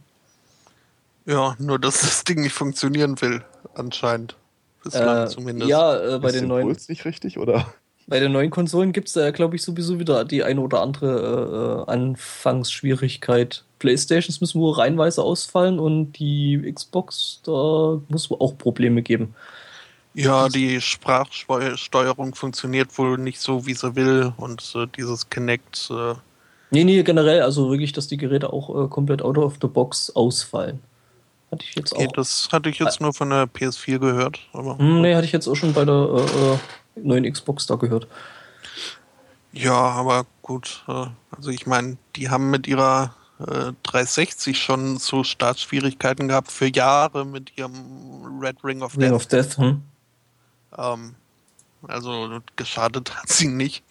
Ja, 1.27 1.57
nur 1.59 1.79
dass 1.79 2.01
das 2.01 2.25
Ding 2.25 2.41
nicht 2.41 2.55
funktionieren 2.55 3.21
will, 3.21 3.43
anscheinend. 3.75 4.37
Bislang 4.83 5.27
äh, 5.27 5.29
zumindest. 5.29 5.69
Ja, 5.69 6.17
äh, 6.17 6.19
bei 6.19 6.29
Ist 6.29 6.41
den 6.41 6.49
neuen. 6.49 6.67
Puls 6.67 6.89
nicht 6.89 7.05
richtig, 7.05 7.39
oder? 7.39 7.67
Bei 8.09 8.21
den 8.21 8.31
neuen 8.31 8.51
Konsolen 8.51 8.93
gibt 8.93 9.09
es 9.09 9.15
da, 9.15 9.33
glaube 9.33 9.57
ich, 9.57 9.63
sowieso 9.63 9.99
wieder 9.99 10.25
die 10.25 10.45
eine 10.45 10.61
oder 10.61 10.81
andere 10.81 11.85
äh, 11.89 11.91
Anfangsschwierigkeit. 11.91 13.65
Playstations 13.81 14.41
müssen 14.41 14.61
wohl 14.61 14.75
reinweise 14.75 15.23
ausfallen 15.23 15.81
und 15.81 16.13
die 16.13 16.73
Xbox, 16.73 17.41
da 17.45 18.01
muss 18.09 18.27
es 18.27 18.31
auch 18.31 18.57
Probleme 18.57 19.03
geben. 19.03 19.35
Ja, 20.15 20.49
die 20.49 20.81
Sprachsteuerung 20.81 22.35
funktioniert 22.37 22.97
wohl 22.97 23.19
nicht 23.19 23.41
so, 23.41 23.67
wie 23.67 23.75
sie 23.75 23.97
will 23.97 24.33
und 24.37 24.73
äh, 24.77 24.87
dieses 24.97 25.29
Connect. 25.29 25.91
Äh 25.91 26.15
nee, 26.71 26.85
nee, 26.85 27.03
generell, 27.03 27.43
also 27.43 27.71
wirklich, 27.71 27.93
dass 27.93 28.07
die 28.07 28.17
Geräte 28.17 28.53
auch 28.53 28.85
äh, 28.85 28.89
komplett 28.89 29.21
out 29.21 29.37
of 29.37 29.57
the 29.61 29.67
box 29.67 30.11
ausfallen. 30.15 30.79
Hatte 31.51 31.65
ich 31.69 31.75
jetzt 31.77 31.93
okay, 31.93 32.07
auch. 32.09 32.13
Das 32.13 32.49
hatte 32.53 32.69
ich 32.69 32.79
jetzt 32.79 33.01
nur 33.01 33.13
von 33.13 33.31
der 33.31 33.47
PS4 33.47 33.99
gehört. 33.99 34.41
Aber 34.53 34.79
hm, 34.79 35.03
nee, 35.03 35.15
hatte 35.15 35.27
ich 35.27 35.33
jetzt 35.33 35.47
auch 35.47 35.55
schon 35.55 35.73
bei 35.73 35.85
der 35.85 35.95
äh, 35.95 36.55
äh 36.55 36.59
neuen 36.97 37.31
Xbox 37.31 37.67
da 37.67 37.77
gehört. 37.77 38.07
Ja, 39.53 39.75
aber 39.75 40.27
gut. 40.43 40.85
Äh, 40.89 41.07
also 41.31 41.51
ich 41.51 41.67
meine, 41.67 41.99
die 42.17 42.31
haben 42.31 42.51
mit 42.51 42.67
ihrer 42.67 43.15
360 43.39 44.55
äh, 44.55 44.59
schon 44.59 44.99
so 44.99 45.23
Startschwierigkeiten 45.23 46.29
gehabt 46.29 46.51
für 46.51 46.67
Jahre 46.67 47.27
mit 47.27 47.57
ihrem 47.57 48.39
Red 48.41 48.65
Ring 48.65 48.83
of 48.83 48.97
Ring 48.97 49.11
Death. 49.11 49.13
Of 49.13 49.27
Death 49.27 49.59
hm? 49.59 49.83
Ähm, 50.77 51.15
also 51.87 52.41
geschadet 52.57 53.15
hat 53.15 53.29
sie 53.29 53.49
nicht. 53.49 53.85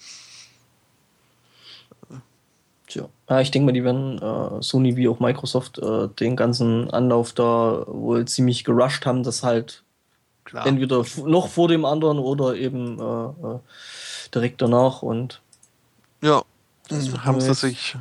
Tja. 2.87 3.09
Ja, 3.29 3.41
ich 3.41 3.51
denke 3.51 3.65
mal, 3.65 3.71
die 3.71 3.83
werden 3.83 4.19
äh, 4.19 4.61
Sony 4.61 4.95
wie 4.95 5.07
auch 5.07 5.19
Microsoft 5.19 5.79
äh, 5.79 6.07
den 6.19 6.35
ganzen 6.35 6.89
Anlauf 6.91 7.33
da 7.33 7.85
wohl 7.87 8.25
ziemlich 8.25 8.63
gerusht 8.63 9.05
haben, 9.05 9.23
das 9.23 9.43
halt 9.43 9.83
Klar. 10.43 10.67
entweder 10.67 11.03
noch 11.25 11.47
vor 11.47 11.67
dem 11.67 11.85
anderen 11.85 12.19
oder 12.19 12.55
eben 12.55 12.99
äh, 12.99 13.55
äh 13.55 13.59
direkt 14.33 14.61
danach 14.61 15.01
und 15.01 15.41
ja, 16.21 16.43
haben 17.23 17.39
sie 17.39 17.53
sich 17.53 17.95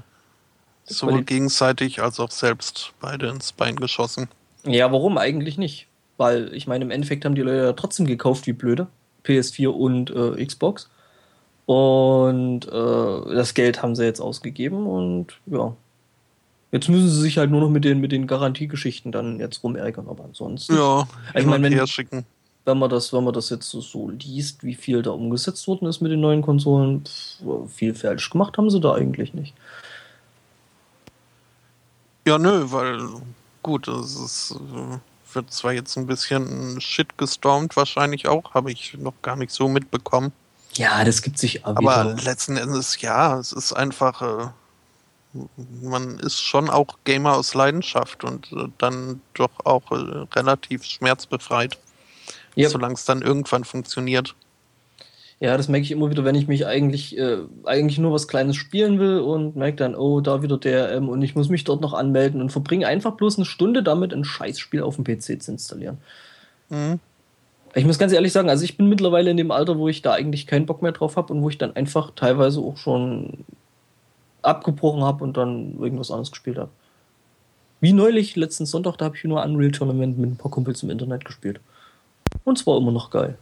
sowohl 0.85 1.23
gegenseitig 1.23 2.02
als 2.02 2.19
auch 2.19 2.31
selbst 2.31 2.93
beide 3.01 3.28
ins 3.28 3.52
Bein 3.52 3.77
geschossen. 3.77 4.28
Ja, 4.65 4.90
warum 4.93 5.19
eigentlich 5.19 5.59
nicht? 5.59 5.86
Weil 6.16 6.52
ich 6.55 6.66
meine, 6.66 6.85
im 6.85 6.90
Endeffekt 6.90 7.24
haben 7.24 7.35
die 7.35 7.43
Leute 7.43 7.65
ja 7.65 7.73
trotzdem 7.73 8.06
gekauft 8.06 8.47
wie 8.47 8.52
blöde. 8.52 8.86
PS4 9.24 9.69
und 9.69 10.11
äh, 10.11 10.44
Xbox. 10.44 10.89
Und 11.66 12.66
äh, 12.66 13.35
das 13.35 13.55
Geld 13.55 13.82
haben 13.82 13.95
sie 13.97 14.05
jetzt 14.05 14.20
ausgegeben 14.20 14.86
und 14.86 15.39
ja. 15.47 15.74
Jetzt 16.73 16.89
müssen 16.89 17.09
sie 17.09 17.20
sich 17.20 17.39
halt 17.39 17.53
nur 17.53 17.61
noch 17.61 17.70
mit 17.70 17.85
den, 17.85 18.01
mit 18.01 18.11
den 18.11 18.27
Garantiegeschichten 18.27 19.12
dann 19.12 19.39
jetzt 19.39 19.62
rumärgern, 19.62 20.09
aber 20.09 20.24
ansonsten. 20.24 20.74
Ja, 20.74 21.07
ich 21.32 21.47
meine, 21.47 21.70
wenn, 21.70 22.24
wenn 22.65 22.78
man 22.78 22.91
das, 22.91 23.12
wenn 23.12 23.23
man 23.23 23.32
das 23.32 23.51
jetzt 23.51 23.70
so, 23.70 23.81
so, 23.81 24.11
liest, 24.11 24.65
wie 24.65 24.74
viel 24.74 25.03
da 25.03 25.11
umgesetzt 25.11 25.69
worden 25.69 25.86
ist 25.86 26.01
mit 26.01 26.11
den 26.11 26.20
neuen 26.20 26.43
Konsolen, 26.43 27.05
pff, 27.05 27.73
viel 27.73 27.95
falsch 27.95 28.28
gemacht 28.31 28.59
haben 28.59 28.70
sie 28.70 28.81
da 28.81 28.95
eigentlich 28.95 29.35
nicht. 29.35 29.55
Ja, 32.27 32.39
nö, 32.39 32.65
weil 32.66 33.01
gut, 33.62 33.86
es 33.86 34.16
ist, 34.16 34.57
äh, 34.57 34.99
wird 35.35 35.53
zwar 35.53 35.73
jetzt 35.73 35.97
ein 35.97 36.07
bisschen 36.07 36.81
Shit 36.81 37.19
gestormt, 37.19 37.77
wahrscheinlich 37.77 38.28
auch, 38.28 38.55
habe 38.55 38.73
ich 38.73 38.97
noch 38.99 39.15
gar 39.23 39.36
nicht 39.36 39.53
so 39.53 39.69
mitbekommen. 39.69 40.32
Ja, 40.76 41.05
das 41.05 41.22
gibt 41.22 41.38
sich 41.38 41.64
aber. 41.64 41.92
Aber 41.92 42.22
letzten 42.22 42.56
Endes, 42.56 43.01
ja, 43.01 43.38
es 43.38 43.52
ist 43.52 43.72
einfach, 43.72 44.22
äh, 44.22 45.38
man 45.82 46.18
ist 46.18 46.40
schon 46.40 46.68
auch 46.68 46.98
Gamer 47.05 47.36
aus 47.36 47.55
Leidenschaft 47.55 48.24
und 48.24 48.52
äh, 48.52 48.68
dann 48.78 49.20
doch 49.34 49.52
auch 49.64 49.90
äh, 49.92 50.26
relativ 50.34 50.84
schmerzbefreit, 50.84 51.78
yep. 52.56 52.70
solange 52.70 52.94
es 52.94 53.05
dann 53.05 53.22
irgendwann 53.22 53.64
funktioniert. 53.64 54.34
Ja, 55.40 55.56
das 55.56 55.68
merke 55.68 55.84
ich 55.84 55.90
immer 55.90 56.10
wieder, 56.10 56.24
wenn 56.24 56.36
ich 56.36 56.46
mich 56.46 56.66
eigentlich, 56.66 57.18
äh, 57.18 57.38
eigentlich 57.64 57.98
nur 57.98 58.12
was 58.12 58.28
Kleines 58.28 58.56
spielen 58.56 58.98
will 58.98 59.18
und 59.18 59.56
merke 59.56 59.76
dann, 59.76 59.94
oh, 59.94 60.20
da 60.20 60.42
wieder 60.42 60.59
DRM 60.59 61.09
und 61.09 61.22
ich 61.22 61.34
muss 61.34 61.48
mich 61.48 61.64
dort 61.64 61.82
noch 61.82 61.92
anmelden 61.92 62.40
und 62.40 62.51
verbringe 62.51 62.86
einfach 62.86 63.12
bloß 63.12 63.36
eine 63.36 63.44
Stunde 63.44 63.82
damit, 63.82 64.14
ein 64.14 64.24
Scheißspiel 64.24 64.82
auf 64.82 64.96
dem 64.96 65.05
PC 65.05 65.42
zu 65.42 65.52
installieren. 65.52 65.98
Mhm. 66.70 67.01
Ich 67.74 67.84
muss 67.84 67.98
ganz 67.98 68.12
ehrlich 68.12 68.32
sagen, 68.32 68.48
also 68.48 68.64
ich 68.64 68.76
bin 68.76 68.88
mittlerweile 68.88 69.30
in 69.30 69.36
dem 69.36 69.51
Alter, 69.51 69.78
wo 69.78 69.88
ich 69.88 70.01
da 70.01 70.12
eigentlich 70.12 70.46
keinen 70.46 70.66
Bock 70.66 70.80
mehr 70.80 70.92
drauf 70.92 71.16
habe 71.16 71.32
und 71.32 71.42
wo 71.42 71.51
ich 71.51 71.59
dann 71.59 71.74
einfach 71.74 72.12
teilweise 72.14 72.60
auch 72.60 72.76
schon 72.76 73.44
abgebrochen 74.42 75.02
habe 75.02 75.24
und 75.24 75.36
dann 75.36 75.78
irgendwas 75.80 76.10
anderes 76.10 76.30
gespielt 76.30 76.59
habe. 76.59 76.70
Wie 77.80 77.92
neulich, 77.92 78.36
letzten 78.36 78.66
Sonntag, 78.66 78.96
da 78.96 79.06
habe 79.06 79.16
ich 79.16 79.24
nur 79.24 79.42
Unreal 79.42 79.72
Tournament 79.72 80.18
mit 80.18 80.30
ein 80.30 80.36
paar 80.36 80.51
Kumpels 80.51 80.82
im 80.82 80.90
Internet 80.90 81.24
gespielt. 81.24 81.60
Und 82.44 82.59
es 82.59 82.66
war 82.66 82.78
immer 82.78 82.92
noch 82.92 83.10
geil. 83.10 83.36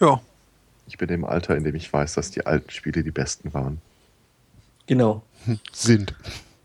Ja. 0.00 0.20
Ich 0.86 0.98
bin 0.98 1.08
im 1.08 1.24
Alter, 1.24 1.56
in 1.56 1.64
dem 1.64 1.74
ich 1.74 1.90
weiß, 1.90 2.14
dass 2.14 2.30
die 2.30 2.44
alten 2.44 2.70
Spiele 2.70 3.02
die 3.02 3.10
besten 3.10 3.54
waren. 3.54 3.80
Genau. 4.86 5.22
Sind. 5.72 6.14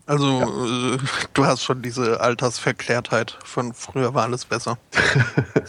Also, 0.08 0.26
ja. 0.26 0.94
äh, 0.94 0.98
du 1.34 1.44
hast 1.44 1.62
schon 1.62 1.82
diese 1.82 2.20
Altersverklärtheit 2.20 3.36
von 3.44 3.74
früher 3.74 4.14
war 4.14 4.22
alles 4.22 4.46
besser. 4.46 4.78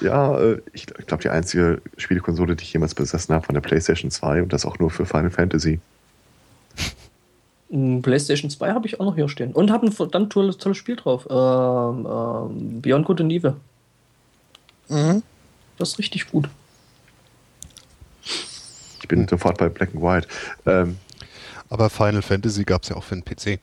ja, 0.00 0.38
äh, 0.38 0.62
ich 0.72 0.86
glaube, 0.86 1.24
die 1.24 1.28
einzige 1.28 1.82
Spielekonsole, 1.96 2.54
die 2.54 2.62
ich 2.62 2.72
jemals 2.72 2.94
besessen 2.94 3.34
habe, 3.34 3.44
von 3.44 3.54
der 3.54 3.62
PlayStation 3.62 4.12
2 4.12 4.44
und 4.44 4.52
das 4.52 4.64
auch 4.64 4.78
nur 4.78 4.92
für 4.92 5.06
Final 5.06 5.30
Fantasy. 5.30 5.80
PlayStation 7.68 8.48
2 8.48 8.70
habe 8.70 8.86
ich 8.86 9.00
auch 9.00 9.06
noch 9.06 9.16
hier 9.16 9.28
stehen. 9.28 9.52
Und 9.52 9.72
habe 9.72 9.86
ein 9.86 9.92
verdammt 9.92 10.32
tolles, 10.32 10.58
tolles 10.58 10.78
Spiel 10.78 10.94
drauf. 10.94 11.26
Ähm, 11.28 12.06
ähm, 12.06 12.80
Beyond 12.80 13.06
Good 13.06 13.20
and 13.22 13.32
Evil. 13.32 13.56
Mhm. 14.88 15.24
Das 15.78 15.90
ist 15.90 15.98
richtig 15.98 16.30
gut. 16.30 16.48
Ich 18.22 19.08
bin 19.08 19.26
sofort 19.26 19.58
bei 19.58 19.68
Black 19.68 19.90
and 19.92 20.00
White. 20.00 20.28
Ähm, 20.64 20.96
aber 21.70 21.90
Final 21.90 22.22
Fantasy 22.22 22.64
gab 22.64 22.82
es 22.82 22.88
ja 22.88 22.96
auch 22.96 23.04
für 23.04 23.16
den 23.16 23.24
PC. 23.24 23.60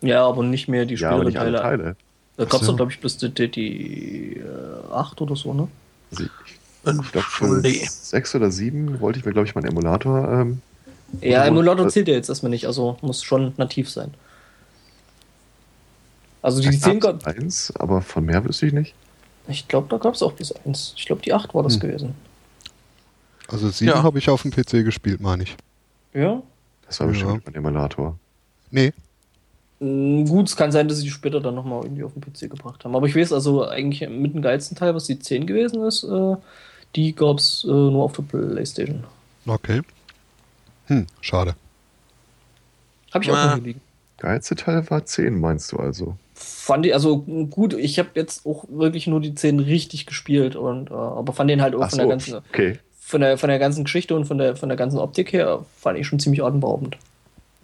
Ja, 0.00 0.26
aber 0.26 0.42
nicht 0.42 0.68
mehr 0.68 0.84
die 0.84 0.96
späteren 0.96 1.30
ja, 1.32 1.40
Teile. 1.40 1.58
Teile. 1.58 1.96
Da 2.36 2.44
gab 2.44 2.60
es 2.60 2.66
so. 2.66 2.76
glaube 2.76 2.92
ich, 2.92 3.00
bis 3.00 3.16
die, 3.16 3.30
die, 3.30 3.50
die 3.50 4.36
äh, 4.36 4.92
8 4.92 5.20
oder 5.20 5.36
so, 5.36 5.54
ne? 5.54 5.68
Also 6.84 7.02
ich, 7.02 7.12
glaube, 7.12 7.60
nee. 7.62 7.86
6 7.88 8.34
oder 8.34 8.50
7 8.50 9.00
wollte 9.00 9.18
ich 9.18 9.24
mir, 9.24 9.32
glaube 9.32 9.46
ich, 9.46 9.54
meinen 9.54 9.66
Emulator. 9.66 10.28
Ähm, 10.28 10.60
ja, 11.20 11.44
Emulator 11.44 11.88
zählt 11.88 12.08
ja 12.08 12.14
jetzt 12.14 12.28
erstmal 12.28 12.50
nicht, 12.50 12.66
also 12.66 12.98
muss 13.00 13.22
schon 13.22 13.54
nativ 13.56 13.88
sein. 13.88 14.12
Also 16.42 16.60
die 16.60 16.78
10 16.78 17.00
gab 17.00 17.26
eins, 17.26 17.72
aber 17.76 18.02
von 18.02 18.24
mehr 18.24 18.44
wüsste 18.44 18.66
ich 18.66 18.72
nicht. 18.72 18.94
Ich 19.48 19.68
glaube, 19.68 19.86
da 19.88 19.96
gab 19.96 20.14
es 20.14 20.22
auch 20.22 20.32
bis 20.32 20.52
1. 20.52 20.94
Ich 20.96 21.06
glaube, 21.06 21.22
die 21.22 21.32
8 21.32 21.54
war 21.54 21.62
das 21.62 21.74
hm. 21.74 21.80
gewesen. 21.80 22.14
Also 23.48 23.68
7 23.68 23.90
ja. 23.90 24.02
habe 24.02 24.18
ich 24.18 24.28
auf 24.28 24.42
dem 24.42 24.50
PC 24.50 24.84
gespielt, 24.84 25.20
meine 25.20 25.44
ich. 25.44 25.56
Ja? 26.12 26.42
Das 26.86 27.00
war 27.00 27.06
bestimmt 27.06 27.34
ja. 27.34 27.40
mein 27.46 27.54
Emulator. 27.54 28.18
Nee. 28.70 28.92
Mm, 29.80 30.24
gut, 30.24 30.48
es 30.48 30.56
kann 30.56 30.72
sein, 30.72 30.88
dass 30.88 30.98
sie 30.98 31.04
die 31.04 31.10
später 31.10 31.40
dann 31.40 31.54
nochmal 31.54 31.84
irgendwie 31.84 32.04
auf 32.04 32.12
den 32.12 32.22
PC 32.22 32.50
gebracht 32.50 32.84
haben. 32.84 32.94
Aber 32.94 33.06
ich 33.06 33.16
weiß 33.16 33.32
also 33.32 33.66
eigentlich 33.66 34.08
mit 34.08 34.34
dem 34.34 34.42
geilsten 34.42 34.76
Teil, 34.76 34.94
was 34.94 35.04
die 35.04 35.18
10 35.18 35.46
gewesen 35.46 35.82
ist, 35.84 36.04
äh, 36.04 36.36
die 36.96 37.14
gab 37.14 37.38
es 37.38 37.64
äh, 37.64 37.68
nur 37.68 38.04
auf 38.04 38.12
der 38.12 38.22
Playstation. 38.22 39.04
Okay. 39.46 39.82
Hm, 40.86 41.06
schade. 41.20 41.54
Hab 43.12 43.22
ich 43.22 43.30
auch 43.30 43.56
noch 43.56 43.62
liegen. 43.62 43.80
Geilste 44.18 44.54
Teil 44.54 44.88
war 44.90 45.04
10, 45.04 45.38
meinst 45.38 45.72
du 45.72 45.76
also? 45.76 46.16
fand 46.34 46.84
ich, 46.86 46.94
also 46.94 47.18
gut, 47.18 47.74
ich 47.74 47.98
habe 47.98 48.10
jetzt 48.14 48.44
auch 48.44 48.64
wirklich 48.68 49.06
nur 49.06 49.20
die 49.20 49.34
10 49.34 49.60
richtig 49.60 50.06
gespielt 50.06 50.56
und 50.56 50.90
äh, 50.90 50.94
aber 50.94 51.32
fand 51.32 51.50
den 51.50 51.62
halt 51.62 51.74
auch 51.74 51.82
Ach 51.82 51.90
von 51.90 51.98
so, 51.98 52.02
der 52.02 52.08
ganzen 52.08 52.34
okay. 52.36 52.78
Von 53.14 53.20
der 53.20 53.38
von 53.38 53.48
der 53.48 53.60
ganzen 53.60 53.84
Geschichte 53.84 54.16
und 54.16 54.24
von 54.24 54.38
der 54.38 54.56
von 54.56 54.68
der 54.68 54.76
ganzen 54.76 54.98
Optik 54.98 55.32
her 55.32 55.64
fand 55.80 55.98
ich 55.98 56.06
schon 56.06 56.18
ziemlich 56.18 56.42
atemberaubend. 56.42 56.96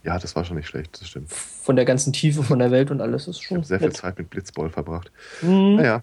Ja, 0.04 0.18
das 0.18 0.36
war 0.36 0.44
schon 0.44 0.56
nicht 0.56 0.68
schlecht, 0.68 1.00
das 1.00 1.08
stimmt. 1.08 1.30
Von 1.32 1.76
der 1.76 1.84
ganzen 1.84 2.12
Tiefe 2.12 2.42
von 2.42 2.58
der 2.58 2.70
Welt 2.70 2.90
und 2.90 3.00
alles 3.00 3.26
ist 3.28 3.42
schon. 3.42 3.60
Ich 3.60 3.66
sehr 3.66 3.80
nett. 3.80 3.92
viel 3.92 4.00
Zeit 4.00 4.18
mit 4.18 4.30
Blitzball 4.30 4.70
verbracht. 4.70 5.10
Mhm. 5.42 5.76
Naja. 5.76 6.02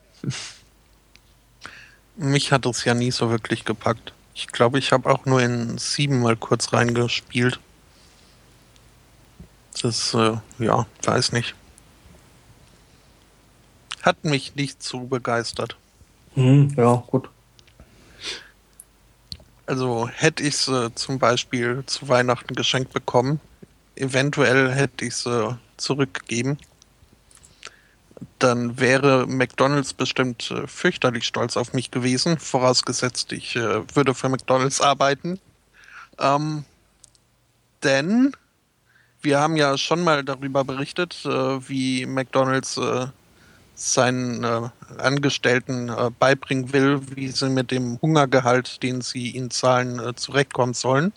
Mich 2.18 2.52
hat 2.52 2.66
es 2.66 2.84
ja 2.84 2.94
nie 2.94 3.12
so 3.12 3.30
wirklich 3.30 3.64
gepackt. 3.64 4.14
Ich 4.36 4.48
glaube, 4.48 4.80
ich 4.80 4.92
habe 4.92 5.10
auch 5.10 5.26
nur 5.26 5.42
in 5.42 5.78
sieben 5.78 6.20
mal 6.20 6.36
kurz 6.36 6.74
reingespielt. 6.74 7.60
Das, 9.82 10.14
äh, 10.14 10.38
ja, 10.60 10.86
weiß 11.04 11.32
nicht 11.32 11.56
hat 14.08 14.24
mich 14.24 14.56
nicht 14.56 14.82
so 14.82 15.02
begeistert. 15.02 15.76
Hm, 16.36 16.74
ja, 16.78 17.04
gut. 17.08 17.30
Also 19.68 20.08
hätte 20.08 20.44
ich 20.44 20.68
äh, 20.70 20.96
zum 20.96 21.20
Beispiel 21.20 21.84
zu 21.86 22.08
Weihnachten 22.08 22.56
geschenkt 22.56 22.94
bekommen, 22.94 23.42
eventuell 23.96 24.72
hätte 24.72 25.04
ich 25.04 25.26
äh, 25.26 25.56
zurückgegeben. 25.76 26.58
Dann 28.40 28.80
wäre 28.80 29.28
McDonald's 29.28 29.94
bestimmt 29.94 30.52
äh, 30.52 30.68
fürchterlich 30.68 31.26
stolz 31.26 31.58
auf 31.58 31.74
mich 31.74 31.92
gewesen, 31.92 32.40
vorausgesetzt 32.40 33.34
ich 33.34 33.58
äh, 33.58 33.84
würde 33.94 34.16
für 34.16 34.30
McDonald's 34.30 34.80
arbeiten. 34.80 35.38
Ähm, 36.18 36.64
denn 37.84 38.32
wir 39.22 39.40
haben 39.42 39.58
ja 39.58 39.78
schon 39.78 40.02
mal 40.02 40.24
darüber 40.24 40.64
berichtet, 40.64 41.26
äh, 41.26 41.30
wie 41.30 42.06
McDonald's 42.06 42.80
seinen 43.78 44.44
äh, 44.44 44.70
Angestellten 44.98 45.90
äh, 45.90 46.10
beibringen 46.18 46.74
will, 46.74 47.00
wie 47.16 47.28
sie 47.28 47.50
mit 47.50 47.70
dem 47.70 48.02
Hungergehalt, 48.02 48.82
den 48.82 49.02
sie 49.02 49.30
ihnen 49.30 49.52
zahlen, 49.52 50.00
äh, 50.00 50.16
zurechtkommen 50.16 50.74
sollen. 50.74 51.14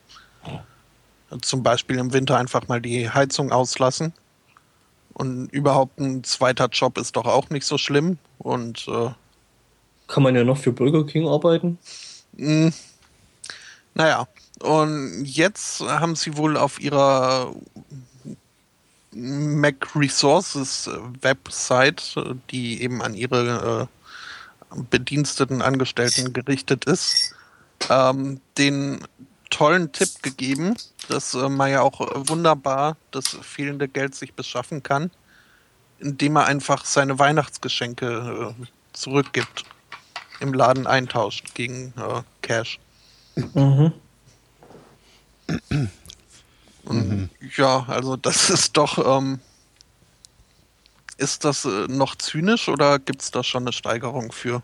Zum 1.41 1.63
Beispiel 1.63 1.97
im 1.99 2.13
Winter 2.13 2.37
einfach 2.37 2.69
mal 2.69 2.81
die 2.81 3.09
Heizung 3.09 3.51
auslassen 3.51 4.13
Und 5.15 5.47
überhaupt 5.53 5.99
ein 6.01 6.23
zweiter 6.23 6.67
Job 6.67 6.99
ist 6.99 7.17
doch 7.17 7.25
auch 7.25 7.49
nicht 7.49 7.65
so 7.65 7.79
schlimm. 7.79 8.19
Und 8.39 8.87
äh, 8.89 9.11
kann 10.07 10.23
man 10.23 10.35
ja 10.35 10.45
noch 10.45 10.59
für 10.59 10.73
Burger 10.73 11.07
King 11.07 11.27
arbeiten. 11.29 11.79
Mh, 12.33 12.47
hm. 12.47 12.73
naja, 13.95 14.29
und 14.63 15.25
jetzt 15.25 15.81
haben 15.81 16.15
sie 16.15 16.37
wohl 16.37 16.59
auf 16.59 16.79
ihrer 16.79 17.55
Mac 19.13 19.95
Resources 19.97 20.89
Website, 21.21 22.15
die 22.51 22.83
eben 22.83 23.03
an 23.03 23.15
ihre 23.15 23.89
äh, 23.91 24.77
Bediensteten 24.91 25.63
Angestellten 25.63 26.33
gerichtet 26.33 26.85
ist, 26.85 27.35
ähm, 27.89 28.41
den 28.57 29.01
tollen 29.51 29.91
Tipp 29.93 30.23
gegeben, 30.23 30.77
dass 31.09 31.35
äh, 31.35 31.49
man 31.49 31.71
ja 31.71 31.83
auch 31.83 32.01
wunderbar 32.29 32.97
das 33.11 33.29
fehlende 33.43 33.89
Geld 33.89 34.15
sich 34.15 34.35
beschaffen 34.35 34.83
kann, 34.83 35.11
indem 35.99 36.37
er 36.37 36.47
einfach 36.47 36.85
seine 36.85 37.19
Weihnachtsgeschenke 37.19 38.55
äh, 38.57 38.67
zurückgibt, 38.93 39.65
im 40.39 40.55
Laden 40.55 40.87
eintauscht 40.87 41.55
gegen 41.55 41.93
äh, 41.97 42.23
Cash. 42.43 42.79
Mhm. 43.55 43.93
Mhm. 46.85 47.31
Ja, 47.57 47.85
also 47.89 48.17
das 48.17 48.51
ist 48.51 48.77
doch. 48.77 49.19
Ähm, 49.19 49.41
ist 51.19 51.45
das 51.45 51.67
äh, 51.67 51.87
noch 51.89 52.17
zynisch 52.17 52.69
oder 52.69 52.99
gibt 52.99 53.21
es 53.21 53.31
da 53.31 53.45
schon 53.45 53.65
eine 53.65 53.73
Steigerung 53.73 54.33
für? 54.33 54.63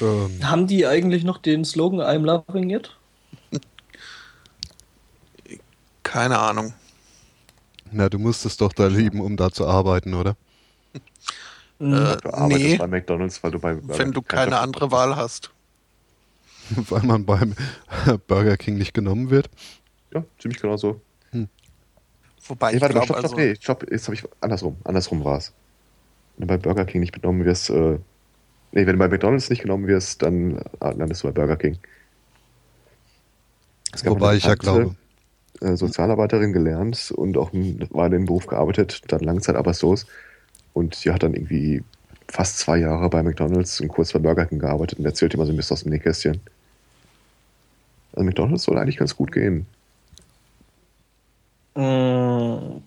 Ähm. 0.00 0.38
Haben 0.42 0.66
die 0.66 0.86
eigentlich 0.86 1.24
noch 1.24 1.38
den 1.38 1.64
Slogan 1.64 2.00
I'm 2.00 2.24
loving 2.24 2.70
it? 2.70 2.94
Keine 6.02 6.38
Ahnung. 6.38 6.74
Na, 7.90 8.08
du 8.08 8.18
musstest 8.18 8.60
doch 8.60 8.72
da 8.72 8.86
lieben, 8.86 9.20
um 9.20 9.36
da 9.36 9.50
zu 9.50 9.66
arbeiten, 9.66 10.14
oder? 10.14 10.36
Äh, 10.92 10.98
du 11.78 12.34
arbeitest 12.34 12.62
nee, 12.62 12.76
bei 12.76 12.86
McDonalds, 12.86 13.42
weil 13.42 13.50
du 13.50 13.58
bei. 13.58 13.78
Wenn 13.82 14.12
du 14.12 14.20
keine 14.20 14.58
andere 14.58 14.90
Wahl 14.90 15.16
hast. 15.16 15.50
weil 16.88 17.02
man 17.02 17.24
beim 17.24 17.54
Burger 18.26 18.56
King 18.56 18.76
nicht 18.76 18.94
genommen 18.94 19.30
wird. 19.30 19.50
Ja, 20.12 20.24
ziemlich 20.38 20.60
genau 20.60 20.76
so. 20.76 21.00
Hm. 21.30 21.48
Wobei 22.46 22.70
nee, 22.70 22.76
ich 22.76 22.82
warte, 22.82 22.94
glaub, 22.94 23.04
stopp, 23.04 23.18
stopp, 23.18 23.30
also 23.32 23.36
nee, 23.36 23.54
stopp, 23.60 23.90
jetzt 23.90 24.06
habe 24.06 24.14
ich 24.14 24.24
andersrum, 24.40 24.76
andersrum 24.84 25.24
war 25.24 25.38
es. 25.38 25.52
Wenn 26.36 26.48
du 26.48 26.54
bei 26.54 26.58
Burger 26.58 26.84
King 26.84 27.00
nicht 27.00 27.12
genommen 27.12 27.44
wirst, 27.44 27.70
äh, 27.70 27.98
nee, 28.72 28.86
wenn 28.86 28.92
du 28.94 28.98
bei 28.98 29.08
McDonalds 29.08 29.50
nicht 29.50 29.62
genommen 29.62 29.86
wirst, 29.86 30.22
dann 30.22 30.62
landest 30.80 31.22
du 31.22 31.28
bei 31.28 31.32
Burger 31.32 31.56
King. 31.56 31.78
Wobei 34.04 34.36
ich 34.36 34.44
ja 34.44 34.54
glaube. 34.54 34.94
Äh, 35.60 35.76
Sozialarbeiterin 35.76 36.54
gelernt 36.54 37.12
und 37.14 37.36
auch 37.36 37.52
war 37.52 38.06
in 38.06 38.12
dem 38.12 38.24
Beruf 38.24 38.46
gearbeitet, 38.46 39.02
dann 39.08 39.20
Langzeit 39.20 39.56
aber 39.56 39.74
so 39.74 39.94
und 40.72 41.04
die 41.04 41.10
hat 41.10 41.22
dann 41.22 41.34
irgendwie 41.34 41.82
fast 42.28 42.58
zwei 42.58 42.78
Jahre 42.78 43.10
bei 43.10 43.22
McDonalds 43.22 43.80
und 43.80 43.88
kurz 43.88 44.12
bei 44.12 44.20
Burger 44.20 44.46
King 44.46 44.60
gearbeitet 44.60 44.98
und 44.98 45.04
erzählt 45.04 45.34
immer 45.34 45.44
so 45.44 45.52
ein 45.52 45.56
bisschen 45.56 45.74
aus 45.74 45.82
dem 45.82 45.92
Nähkästchen. 45.92 46.40
Also 48.12 48.24
McDonalds 48.24 48.64
soll 48.64 48.78
eigentlich 48.78 48.96
ganz 48.96 49.16
gut 49.16 49.32
gehen. 49.32 49.66
Mm, 51.74 52.80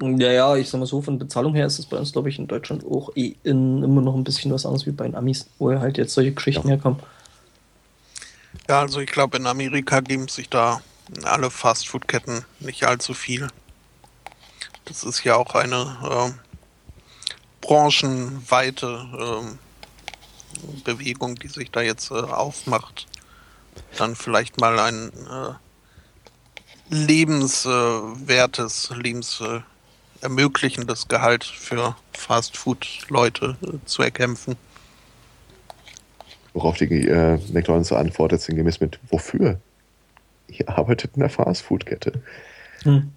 ja, 0.00 0.32
ja, 0.32 0.56
ich 0.56 0.68
sag 0.68 0.78
mal 0.78 0.86
so, 0.86 1.00
von 1.00 1.18
Bezahlung 1.18 1.54
her 1.54 1.66
ist 1.66 1.78
es 1.78 1.86
bei 1.86 1.96
uns, 1.96 2.12
glaube 2.12 2.28
ich, 2.28 2.38
in 2.38 2.46
Deutschland 2.46 2.84
auch 2.84 3.14
eh 3.16 3.34
in, 3.44 3.82
immer 3.82 4.02
noch 4.02 4.14
ein 4.14 4.24
bisschen 4.24 4.52
was 4.52 4.66
anderes 4.66 4.86
wie 4.86 4.90
bei 4.90 5.04
den 5.04 5.14
Amis, 5.14 5.48
wo 5.58 5.70
halt 5.70 5.96
jetzt 5.96 6.14
solche 6.14 6.32
Geschichten 6.32 6.68
ja. 6.68 6.74
herkommen. 6.74 7.00
Ja, 8.68 8.80
also 8.80 9.00
ich 9.00 9.10
glaube, 9.10 9.36
in 9.36 9.46
Amerika 9.46 10.00
geben 10.00 10.28
sich 10.28 10.48
da 10.48 10.80
alle 11.22 11.50
Fastfood-Ketten 11.50 12.44
nicht 12.60 12.84
allzu 12.84 13.14
viel. 13.14 13.48
Das 14.86 15.04
ist 15.04 15.24
ja 15.24 15.36
auch 15.36 15.54
eine 15.54 15.96
äh, 16.02 16.32
branchenweite 17.60 19.06
äh, 19.18 20.84
Bewegung, 20.84 21.36
die 21.36 21.48
sich 21.48 21.70
da 21.70 21.80
jetzt 21.80 22.10
äh, 22.10 22.14
aufmacht 22.14 23.06
dann 23.96 24.14
vielleicht 24.16 24.60
mal 24.60 24.78
ein 24.78 25.08
äh, 25.08 25.54
lebenswertes, 26.94 28.90
lebens 28.96 29.40
äh, 29.40 29.60
ermöglichendes 30.20 31.08
Gehalt 31.08 31.44
für 31.44 31.96
Fastfood-Leute 32.12 33.56
äh, 33.62 33.78
zu 33.84 34.02
erkämpfen. 34.02 34.56
Worauf 36.52 36.76
die 36.76 36.84
äh, 36.84 37.38
McDonalds 37.52 37.88
so 37.88 37.96
antwortet, 37.96 38.40
sinngemäß 38.40 38.80
mit 38.80 38.98
Wofür? 39.10 39.60
Ihr 40.48 40.68
arbeitet 40.68 41.12
in 41.14 41.20
der 41.20 41.30
Fastfood-Kette. 41.30 42.22
Hm. 42.82 43.12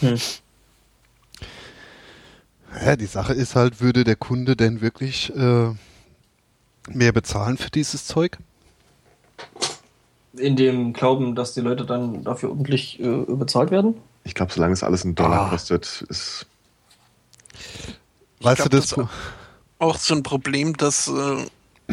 Hm. 0.00 0.18
Ja, 2.84 2.96
die 2.96 3.06
Sache 3.06 3.32
ist 3.32 3.56
halt, 3.56 3.80
würde 3.80 4.04
der 4.04 4.16
Kunde 4.16 4.54
denn 4.54 4.82
wirklich 4.82 5.34
äh, 5.34 5.70
mehr 6.88 7.12
bezahlen 7.12 7.56
für 7.56 7.70
dieses 7.70 8.06
Zeug? 8.06 8.38
In 10.36 10.56
dem 10.56 10.92
Glauben, 10.92 11.34
dass 11.34 11.54
die 11.54 11.60
Leute 11.60 11.84
dann 11.86 12.24
dafür 12.24 12.50
ordentlich 12.50 13.00
äh, 13.00 13.24
bezahlt 13.26 13.70
werden? 13.70 13.94
Ich 14.24 14.34
glaube, 14.34 14.52
solange 14.52 14.74
es 14.74 14.82
alles 14.82 15.04
einen 15.04 15.14
Dollar 15.14 15.46
ah. 15.46 15.50
kostet, 15.50 16.04
ist. 16.08 16.46
Weißt 18.40 18.56
glaub, 18.56 18.70
du 18.70 18.76
das? 18.76 18.88
das 18.90 19.06
auch 19.78 19.96
so 19.96 20.14
ein 20.14 20.22
Problem, 20.22 20.76
dass 20.76 21.08
äh, 21.08 21.46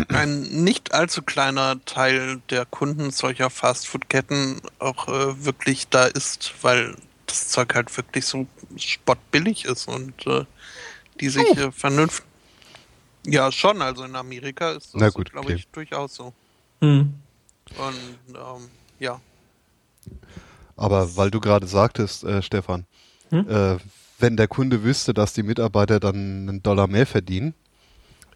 ein 0.09 0.41
nicht 0.41 0.93
allzu 0.93 1.21
kleiner 1.21 1.83
Teil 1.85 2.41
der 2.49 2.65
Kunden 2.65 3.11
solcher 3.11 3.49
Fastfood-Ketten 3.49 4.61
auch 4.79 5.07
äh, 5.07 5.45
wirklich 5.45 5.87
da 5.89 6.05
ist, 6.05 6.53
weil 6.61 6.95
das 7.27 7.49
Zeug 7.49 7.75
halt 7.75 7.95
wirklich 7.95 8.25
so 8.25 8.47
spottbillig 8.75 9.65
ist 9.65 9.87
und 9.87 10.25
äh, 10.27 10.45
die 11.19 11.29
sich 11.29 11.45
oh. 11.57 11.71
vernünftig. 11.71 12.25
Ja, 13.25 13.51
schon. 13.51 13.81
Also 13.81 14.03
in 14.03 14.15
Amerika 14.15 14.71
ist 14.71 14.93
das, 14.93 15.13
glaube 15.13 15.31
okay. 15.37 15.53
ich, 15.53 15.67
durchaus 15.67 16.15
so. 16.15 16.33
Hm. 16.81 17.13
Und 17.77 18.35
ähm, 18.35 18.69
ja. 18.99 19.19
Aber 20.75 21.15
weil 21.15 21.31
du 21.31 21.39
gerade 21.39 21.67
sagtest, 21.67 22.23
äh, 22.23 22.41
Stefan, 22.41 22.85
hm? 23.29 23.49
äh, 23.49 23.77
wenn 24.19 24.37
der 24.37 24.47
Kunde 24.47 24.83
wüsste, 24.83 25.13
dass 25.13 25.33
die 25.33 25.43
Mitarbeiter 25.43 25.99
dann 25.99 26.15
einen 26.15 26.63
Dollar 26.63 26.87
mehr 26.87 27.05
verdienen, 27.05 27.53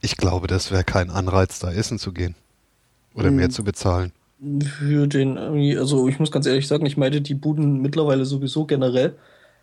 ich 0.02 0.18
glaube, 0.18 0.48
das 0.48 0.72
wäre 0.72 0.84
kein 0.84 1.10
Anreiz, 1.10 1.60
da 1.60 1.72
essen 1.72 1.98
zu 1.98 2.12
gehen. 2.12 2.36
Oder 3.16 3.30
hm. 3.30 3.36
mehr 3.36 3.50
zu 3.50 3.64
bezahlen. 3.64 4.12
Für 4.40 5.08
den, 5.08 5.38
also 5.40 6.08
ich 6.08 6.20
muss 6.20 6.32
ganz 6.32 6.46
ehrlich 6.46 6.68
sagen, 6.68 6.86
ich 6.86 6.98
meinte 6.98 7.22
die 7.22 7.34
Buden 7.34 7.82
mittlerweile 7.82 8.26
sowieso 8.26 8.66
generell. 8.66 9.18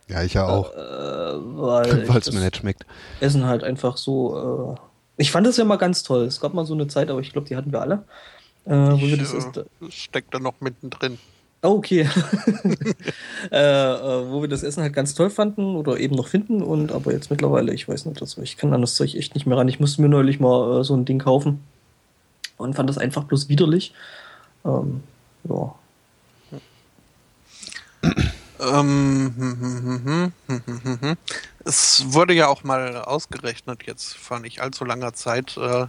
Ja, 0.08 0.22
ich 0.22 0.34
ja 0.34 0.46
auch. 0.46 0.72
Äh, 0.72 0.76
weil 0.76 2.02
es 2.18 2.32
mir 2.32 2.40
nicht 2.40 2.56
schmeckt. 2.56 2.84
Essen 3.20 3.46
halt 3.46 3.62
einfach 3.62 3.96
so. 3.96 4.76
Äh, 4.76 4.80
ich 5.16 5.30
fand 5.30 5.46
das 5.46 5.56
ja 5.56 5.64
mal 5.64 5.76
ganz 5.76 6.02
toll. 6.02 6.24
Es 6.24 6.40
gab 6.40 6.54
mal 6.54 6.66
so 6.66 6.74
eine 6.74 6.88
Zeit, 6.88 7.10
aber 7.10 7.20
ich 7.20 7.32
glaube, 7.32 7.46
die 7.46 7.54
hatten 7.54 7.70
wir 7.70 7.80
alle. 7.80 8.04
Äh, 8.66 8.70
wo 8.72 8.96
ich, 8.96 9.10
wir 9.10 9.16
das 9.18 9.32
ist, 9.32 9.56
äh, 9.56 9.64
steckt 9.90 10.32
da 10.34 10.38
noch 10.38 10.60
mittendrin. 10.60 11.18
Oh, 11.62 11.76
okay. 11.78 12.00
äh, 13.50 13.56
äh, 13.56 14.30
wo 14.30 14.42
wir 14.42 14.48
das 14.48 14.62
Essen 14.62 14.82
halt 14.82 14.92
ganz 14.92 15.14
toll 15.14 15.30
fanden 15.30 15.76
oder 15.76 15.98
eben 15.98 16.14
noch 16.14 16.28
finden 16.28 16.62
und 16.62 16.92
aber 16.92 17.12
jetzt 17.12 17.30
mittlerweile, 17.30 17.72
ich 17.72 17.88
weiß 17.88 18.04
nicht, 18.04 18.20
also 18.20 18.42
ich 18.42 18.58
kann 18.58 18.74
an 18.74 18.82
das 18.82 18.94
Zeug 18.96 19.14
echt 19.14 19.34
nicht 19.34 19.46
mehr 19.46 19.56
ran. 19.56 19.68
Ich 19.68 19.80
musste 19.80 20.02
mir 20.02 20.10
neulich 20.10 20.40
mal 20.40 20.80
äh, 20.80 20.84
so 20.84 20.94
ein 20.94 21.06
Ding 21.06 21.18
kaufen 21.18 21.64
und 22.58 22.74
fand 22.74 22.90
das 22.90 22.98
einfach 22.98 23.24
bloß 23.24 23.48
widerlich. 23.48 23.94
Ähm, 24.64 25.02
ja. 25.48 25.74
Ähm, 28.60 29.34
hm, 29.36 30.32
hm, 30.46 30.98
hm, 31.00 31.16
es 31.64 32.04
wurde 32.08 32.34
ja 32.34 32.48
auch 32.48 32.62
mal 32.62 32.96
ausgerechnet, 32.96 33.84
jetzt 33.86 34.16
vor 34.16 34.38
nicht 34.40 34.60
allzu 34.60 34.84
langer 34.84 35.14
Zeit, 35.14 35.56
äh, 35.56 35.86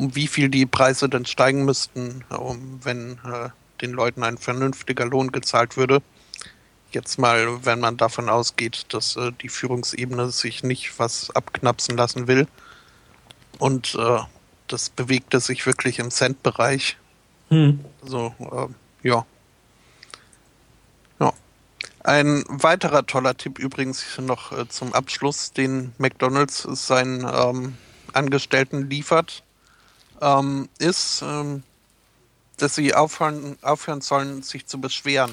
um 0.00 0.16
wie 0.16 0.26
viel 0.26 0.48
die 0.48 0.64
Preise 0.64 1.08
denn 1.08 1.26
steigen 1.26 1.64
müssten, 1.66 2.24
um, 2.30 2.80
wenn 2.82 3.18
äh, 3.24 3.50
den 3.82 3.92
Leuten 3.92 4.22
ein 4.22 4.38
vernünftiger 4.38 5.04
Lohn 5.04 5.30
gezahlt 5.30 5.76
würde. 5.76 6.02
Jetzt 6.90 7.18
mal, 7.18 7.64
wenn 7.64 7.80
man 7.80 7.98
davon 7.98 8.28
ausgeht, 8.30 8.86
dass 8.94 9.16
äh, 9.16 9.30
die 9.42 9.50
Führungsebene 9.50 10.30
sich 10.30 10.62
nicht 10.62 10.98
was 10.98 11.30
abknapsen 11.36 11.96
lassen 11.98 12.26
will. 12.26 12.48
Und 13.58 13.94
äh, 13.94 14.20
das 14.68 14.88
bewegte 14.88 15.38
sich 15.38 15.66
wirklich 15.66 15.98
im 15.98 16.10
Cent-Bereich. 16.10 16.96
Hm. 17.50 17.84
So, 18.02 18.34
äh, 18.40 19.08
ja. 19.08 19.26
Ja. 21.18 21.32
Ein 22.02 22.44
weiterer 22.48 23.06
toller 23.06 23.36
Tipp 23.36 23.58
übrigens 23.58 24.18
noch 24.18 24.52
äh, 24.52 24.66
zum 24.66 24.94
Abschluss, 24.94 25.52
den 25.52 25.92
McDonald's 25.98 26.62
seinen 26.62 27.28
ähm, 27.30 27.76
Angestellten 28.14 28.88
liefert 28.88 29.42
ähm, 30.20 30.68
ist, 30.78 31.22
ähm, 31.22 31.62
dass 32.56 32.74
sie 32.74 32.94
aufhören, 32.94 33.56
aufhören 33.62 34.00
sollen, 34.00 34.42
sich 34.42 34.66
zu 34.66 34.80
beschweren. 34.80 35.30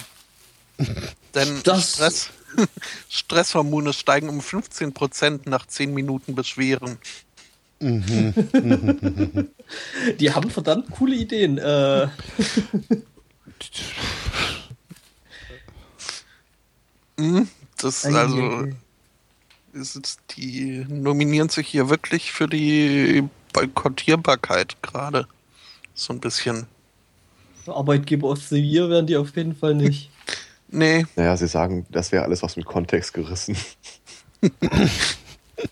Denn 1.35 1.57
Stress, 1.57 2.30
Stresshormone 3.09 3.93
steigen 3.93 4.30
um 4.30 4.39
15% 4.39 5.49
nach 5.49 5.65
10 5.65 5.93
Minuten 5.93 6.35
Beschweren. 6.35 6.97
Mhm. 7.80 8.34
Die 10.19 10.34
haben 10.34 10.49
verdammt 10.49 10.89
coole 10.91 11.15
Ideen. 11.15 11.57
Äh. 11.57 12.07
Hm, 17.19 17.47
das 17.77 18.05
also 18.05 18.68
ist, 19.73 20.19
die 20.38 20.85
nominieren 20.88 21.49
sich 21.49 21.68
hier 21.68 21.89
wirklich 21.89 22.31
für 22.31 22.47
die 22.47 23.27
Boykottierbarkeit 23.57 24.81
gerade. 24.84 25.27
So 25.95 26.13
ein 26.13 26.19
bisschen. 26.19 26.67
Arbeitgeber 27.65 28.35
the 28.35 28.59
Year 28.59 28.89
werden 28.89 29.07
die 29.07 29.17
auf 29.17 29.35
jeden 29.35 29.55
Fall 29.55 29.73
nicht. 29.73 30.11
nee. 30.67 31.05
Naja, 31.15 31.35
sie 31.35 31.47
sagen, 31.47 31.85
das 31.89 32.11
wäre 32.11 32.23
alles 32.23 32.43
was 32.43 32.55
mit 32.55 32.65
Kontext 32.65 33.13
gerissen. 33.13 33.57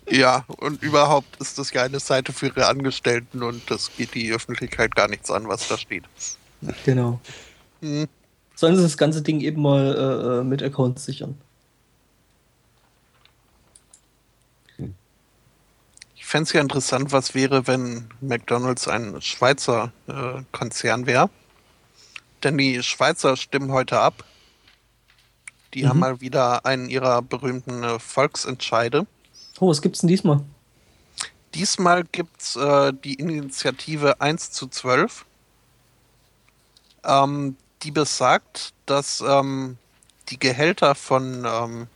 ja, 0.10 0.46
und 0.58 0.82
überhaupt 0.82 1.40
ist 1.40 1.60
das 1.60 1.72
ja 1.72 1.84
eine 1.84 2.00
Seite 2.00 2.34
für 2.34 2.48
ihre 2.48 2.68
Angestellten 2.68 3.44
und 3.44 3.70
das 3.70 3.92
geht 3.96 4.16
die 4.16 4.32
Öffentlichkeit 4.34 4.96
gar 4.96 5.08
nichts 5.08 5.30
an, 5.30 5.48
was 5.48 5.68
da 5.68 5.78
steht. 5.78 6.06
Genau. 6.86 7.20
Hm. 7.82 8.08
Sollen 8.56 8.76
sie 8.76 8.84
das 8.84 8.98
ganze 8.98 9.22
Ding 9.22 9.42
eben 9.42 9.62
mal 9.62 9.96
äh, 9.96 10.40
äh 10.40 10.44
mit 10.44 10.64
Accounts 10.64 11.06
sichern? 11.06 11.38
Ich 16.26 16.32
fände 16.32 16.46
es 16.46 16.54
ja 16.54 16.62
interessant, 16.62 17.12
was 17.12 17.36
wäre, 17.36 17.68
wenn 17.68 18.10
McDonalds 18.20 18.88
ein 18.88 19.22
Schweizer 19.22 19.92
äh, 20.08 20.42
Konzern 20.52 21.06
wäre. 21.06 21.30
Denn 22.44 22.58
die 22.58 22.82
Schweizer 22.82 23.38
stimmen 23.38 23.72
heute 23.72 24.00
ab. 24.00 24.26
Die 25.76 25.84
mhm. 25.84 25.90
haben 25.90 26.00
mal 26.00 26.22
wieder 26.22 26.66
einen 26.66 26.90
ihrer 26.90 27.22
berühmten 27.22 27.84
äh, 27.84 28.00
Volksentscheide. 28.00 29.06
Oh, 29.60 29.70
was 29.70 29.84
gibt's 29.84 30.00
denn 30.00 30.08
diesmal? 30.08 30.42
Diesmal 31.54 32.04
gibt's 32.06 32.56
äh, 32.56 32.92
die 32.92 33.14
Initiative 33.14 34.20
1 34.20 34.50
zu 34.50 34.66
12. 34.66 35.26
Ähm, 37.04 37.56
die 37.84 37.92
besagt, 37.92 38.74
dass 38.88 39.22
ähm, 39.22 39.78
die 40.30 40.40
Gehälter 40.40 40.96
von 40.96 41.46
ähm, 41.46 41.88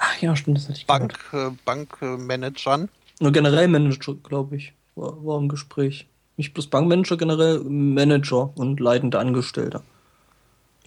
Ach 0.00 0.20
ja, 0.20 0.34
stimmt, 0.34 0.84
Bank, 0.88 1.16
äh, 1.32 1.50
Bankmanagern 1.64 2.88
nur 3.22 3.32
generell 3.32 3.68
Manager, 3.68 4.14
glaube 4.14 4.56
ich, 4.56 4.72
war, 4.94 5.24
war 5.24 5.38
im 5.38 5.48
Gespräch. 5.48 6.06
Nicht 6.36 6.54
bloß 6.54 6.68
Bankmanager, 6.68 7.16
generell 7.16 7.60
Manager 7.60 8.56
und 8.56 8.80
leitende 8.80 9.18
Angestellte. 9.18 9.82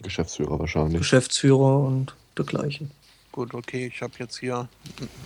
Geschäftsführer 0.02 0.58
wahrscheinlich. 0.58 0.98
Geschäftsführer 0.98 1.78
und 1.78 2.14
dergleichen. 2.36 2.90
Gut, 3.32 3.54
okay, 3.54 3.90
ich 3.92 4.02
habe 4.02 4.14
jetzt 4.18 4.38
hier 4.38 4.68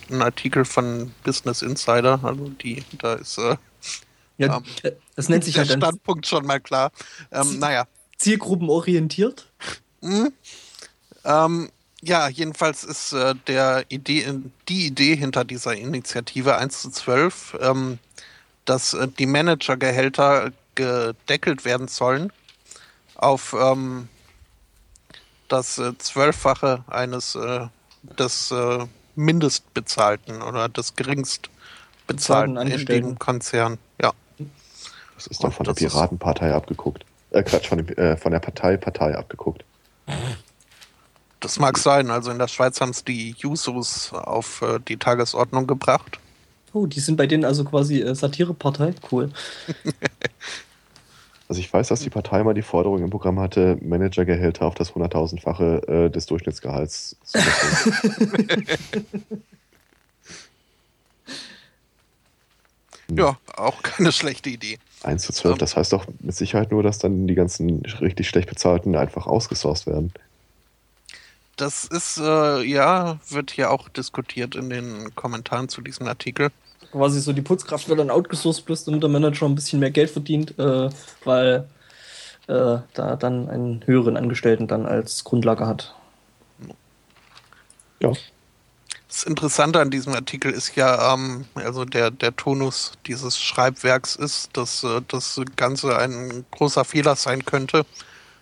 einen 0.09 0.21
Artikel 0.21 0.65
von 0.65 1.11
Business 1.23 1.61
Insider, 1.61 2.19
also 2.23 2.49
die, 2.49 2.83
da 2.97 3.13
ist 3.13 3.37
äh, 3.37 3.55
ja, 4.37 4.57
ähm, 4.57 4.63
äh, 4.83 4.91
das 5.15 5.29
nennt 5.29 5.43
sich 5.43 5.53
der 5.53 5.65
halt 5.67 5.77
Standpunkt 5.77 6.25
schon 6.25 6.45
mal 6.45 6.59
klar. 6.59 6.91
Ähm, 7.31 7.59
naja. 7.59 7.87
Zielgruppenorientiert? 8.17 9.51
Mhm. 10.01 10.33
Ähm, 11.23 11.69
ja, 12.01 12.27
jedenfalls 12.27 12.83
ist 12.83 13.13
äh, 13.13 13.35
der 13.47 13.85
Idee, 13.89 14.25
die 14.67 14.87
Idee 14.87 15.15
hinter 15.15 15.45
dieser 15.45 15.75
Initiative 15.75 16.57
1 16.57 16.81
zu 16.81 16.89
12, 16.89 17.57
ähm, 17.61 17.99
dass 18.65 18.93
äh, 18.93 19.07
die 19.07 19.27
Managergehälter 19.27 20.51
gedeckelt 20.75 21.65
werden 21.65 21.87
sollen 21.87 22.31
auf 23.15 23.55
ähm, 23.59 24.07
das 25.47 25.77
äh, 25.77 25.97
Zwölffache 25.97 26.83
eines 26.87 27.35
äh, 27.35 27.67
des 28.17 28.51
äh, 28.51 28.85
Mindestbezahlten 29.15 30.41
oder 30.41 30.69
des 30.69 30.95
Geringstbezahlten 30.95 32.57
in 32.57 32.85
dem 32.85 33.19
Konzern. 33.19 33.77
Ja. 34.01 34.13
Das 35.15 35.27
ist 35.27 35.43
doch 35.43 35.53
von 35.53 35.65
der 35.65 35.73
Piratenpartei 35.73 36.53
abgeguckt. 36.53 37.05
Äh, 37.29 37.43
Quatsch, 37.43 37.67
von, 37.67 37.77
dem, 37.77 37.95
äh, 37.97 38.17
von 38.17 38.31
der 38.31 38.39
Partei 38.39 38.77
Partei 38.77 39.15
abgeguckt. 39.15 39.63
Das 41.41 41.59
mag 41.59 41.77
sein. 41.77 42.09
Also 42.11 42.31
in 42.31 42.37
der 42.37 42.47
Schweiz 42.47 42.79
haben 42.79 42.91
es 42.91 43.03
die 43.03 43.35
Jusos 43.37 44.13
auf 44.13 44.61
äh, 44.61 44.79
die 44.87 44.97
Tagesordnung 44.97 45.65
gebracht. 45.67 46.19
Oh, 46.71 46.85
die 46.85 46.99
sind 46.99 47.17
bei 47.17 47.25
denen 47.27 47.43
also 47.43 47.65
quasi 47.65 47.99
äh, 47.99 48.13
Satirepartei. 48.13 48.93
Cool. 49.11 49.31
also 51.49 51.59
ich 51.59 51.73
weiß, 51.73 51.87
dass 51.87 52.01
die 52.01 52.11
Partei 52.11 52.43
mal 52.43 52.53
die 52.53 52.61
Forderung 52.61 53.03
im 53.03 53.09
Programm 53.09 53.39
hatte, 53.39 53.77
Managergehälter 53.81 54.67
auf 54.67 54.75
das 54.75 54.93
100.000-fache 54.93 55.87
äh, 55.87 56.11
des 56.11 56.27
Durchschnittsgehalts 56.27 57.17
zu 57.23 57.39
Ja, 63.13 63.35
auch 63.57 63.81
keine 63.81 64.13
schlechte 64.13 64.49
Idee. 64.49 64.79
1 65.03 65.23
zu 65.23 65.33
12, 65.33 65.57
das 65.57 65.75
heißt 65.75 65.91
doch 65.91 66.05
mit 66.21 66.33
Sicherheit 66.33 66.71
nur, 66.71 66.81
dass 66.81 66.97
dann 66.97 67.27
die 67.27 67.35
ganzen 67.35 67.81
richtig 67.99 68.29
schlecht 68.29 68.47
bezahlten 68.47 68.95
einfach 68.95 69.27
ausgesourced 69.27 69.85
werden 69.85 70.13
das 71.61 71.85
ist, 71.85 72.17
äh, 72.17 72.63
ja, 72.63 73.19
wird 73.29 73.51
hier 73.51 73.69
auch 73.69 73.87
diskutiert 73.89 74.55
in 74.55 74.69
den 74.69 75.13
Kommentaren 75.13 75.69
zu 75.69 75.81
diesem 75.81 76.07
Artikel. 76.07 76.49
Quasi 76.91 77.21
so, 77.21 77.33
die 77.33 77.43
Putzkraft 77.43 77.87
wird 77.87 77.99
dann 77.99 78.09
outgesourced, 78.09 78.65
bloß 78.65 78.85
damit 78.85 79.03
der 79.03 79.09
Manager 79.09 79.45
ein 79.45 79.55
bisschen 79.55 79.79
mehr 79.79 79.91
Geld 79.91 80.09
verdient, 80.09 80.57
äh, 80.57 80.89
weil 81.23 81.67
äh, 82.47 82.77
da 82.93 83.15
dann 83.15 83.47
einen 83.47 83.85
höheren 83.85 84.17
Angestellten 84.17 84.67
dann 84.67 84.87
als 84.87 85.23
Grundlage 85.23 85.67
hat. 85.67 85.93
Ja. 87.99 88.11
Das 89.07 89.23
Interessante 89.23 89.79
an 89.79 89.91
diesem 89.91 90.13
Artikel 90.13 90.51
ist 90.51 90.75
ja, 90.75 91.13
ähm, 91.13 91.45
also 91.53 91.85
der, 91.85 92.09
der 92.09 92.35
Tonus 92.35 92.93
dieses 93.05 93.37
Schreibwerks 93.39 94.15
ist, 94.15 94.57
dass 94.57 94.83
äh, 94.83 95.01
das 95.07 95.39
Ganze 95.57 95.95
ein 95.95 96.45
großer 96.49 96.85
Fehler 96.85 97.15
sein 97.15 97.45
könnte 97.45 97.85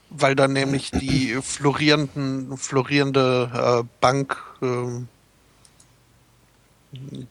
weil 0.09 0.35
dann 0.35 0.53
nämlich 0.53 0.91
die 0.91 1.37
florierenden, 1.41 2.57
florierende 2.57 3.49
äh, 3.53 3.87
Bank, 4.01 4.37
äh, 4.61 5.01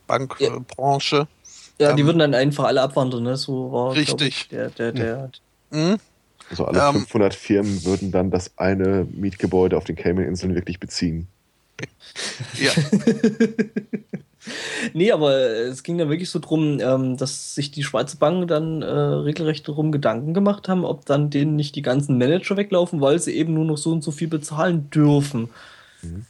Bankbranche. 0.06 1.28
Ja, 1.78 1.86
ja 1.86 1.90
ähm, 1.90 1.96
die 1.96 2.04
würden 2.04 2.18
dann 2.18 2.34
einfach 2.34 2.64
alle 2.64 2.82
abwandern, 2.82 3.24
ne? 3.24 3.36
So 3.36 3.72
war 3.72 3.94
richtig. 3.94 4.28
Ich, 4.28 4.48
der, 4.48 4.70
der, 4.70 4.92
der. 4.92 5.30
Mhm. 5.70 5.98
Also 6.50 6.64
alle 6.64 6.80
ähm, 6.80 6.94
500 6.94 7.34
Firmen 7.34 7.84
würden 7.84 8.10
dann 8.10 8.30
das 8.30 8.56
eine 8.56 9.06
Mietgebäude 9.10 9.76
auf 9.76 9.84
den 9.84 9.96
Cayman-Inseln 9.96 10.54
wirklich 10.54 10.80
beziehen. 10.80 11.28
ja. 12.58 12.72
nee, 14.92 15.12
aber 15.12 15.32
es 15.36 15.82
ging 15.82 15.98
dann 15.98 16.08
wirklich 16.08 16.30
so 16.30 16.38
drum, 16.38 16.80
ähm, 16.80 17.16
dass 17.16 17.54
sich 17.54 17.70
die 17.70 17.82
Schweizer 17.82 18.18
Banken 18.18 18.48
dann 18.48 18.82
äh, 18.82 18.86
regelrecht 18.88 19.68
darum 19.68 19.92
Gedanken 19.92 20.34
gemacht 20.34 20.68
haben, 20.68 20.84
ob 20.84 21.06
dann 21.06 21.30
denen 21.30 21.56
nicht 21.56 21.74
die 21.76 21.82
ganzen 21.82 22.18
Manager 22.18 22.56
weglaufen, 22.56 23.00
weil 23.00 23.18
sie 23.18 23.36
eben 23.36 23.54
nur 23.54 23.64
noch 23.64 23.78
so 23.78 23.92
und 23.92 24.02
so 24.02 24.10
viel 24.10 24.28
bezahlen 24.28 24.90
dürfen. 24.90 25.50
Mhm. 26.02 26.26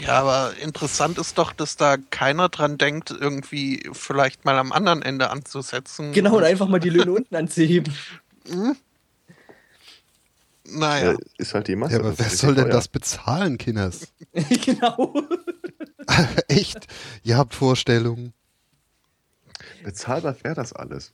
Ja, 0.00 0.20
aber 0.20 0.52
interessant 0.60 1.16
ist 1.18 1.38
doch, 1.38 1.52
dass 1.52 1.76
da 1.76 1.96
keiner 2.10 2.50
dran 2.50 2.76
denkt, 2.76 3.10
irgendwie 3.18 3.88
vielleicht 3.92 4.44
mal 4.44 4.58
am 4.58 4.72
anderen 4.72 5.00
Ende 5.00 5.30
anzusetzen. 5.30 6.12
Genau, 6.12 6.36
und 6.36 6.44
einfach 6.44 6.68
mal 6.68 6.80
die 6.80 6.90
Löhne 6.90 7.12
unten 7.12 7.34
anzuheben. 7.34 7.92
Mhm. 8.48 8.76
Naja. 10.68 11.12
Ja, 11.12 11.18
ist 11.38 11.54
halt 11.54 11.68
die 11.68 11.76
Masse. 11.76 11.94
Ja, 11.94 12.00
aber 12.00 12.18
wer 12.18 12.28
soll 12.28 12.54
denn 12.54 12.70
das 12.70 12.88
bezahlen, 12.88 13.58
Kinders? 13.58 14.12
genau. 14.64 15.14
Echt? 16.48 16.86
Ihr 17.22 17.36
habt 17.36 17.54
Vorstellungen? 17.54 18.32
Bezahlbar 19.84 20.36
wäre 20.42 20.54
das 20.54 20.72
alles. 20.72 21.12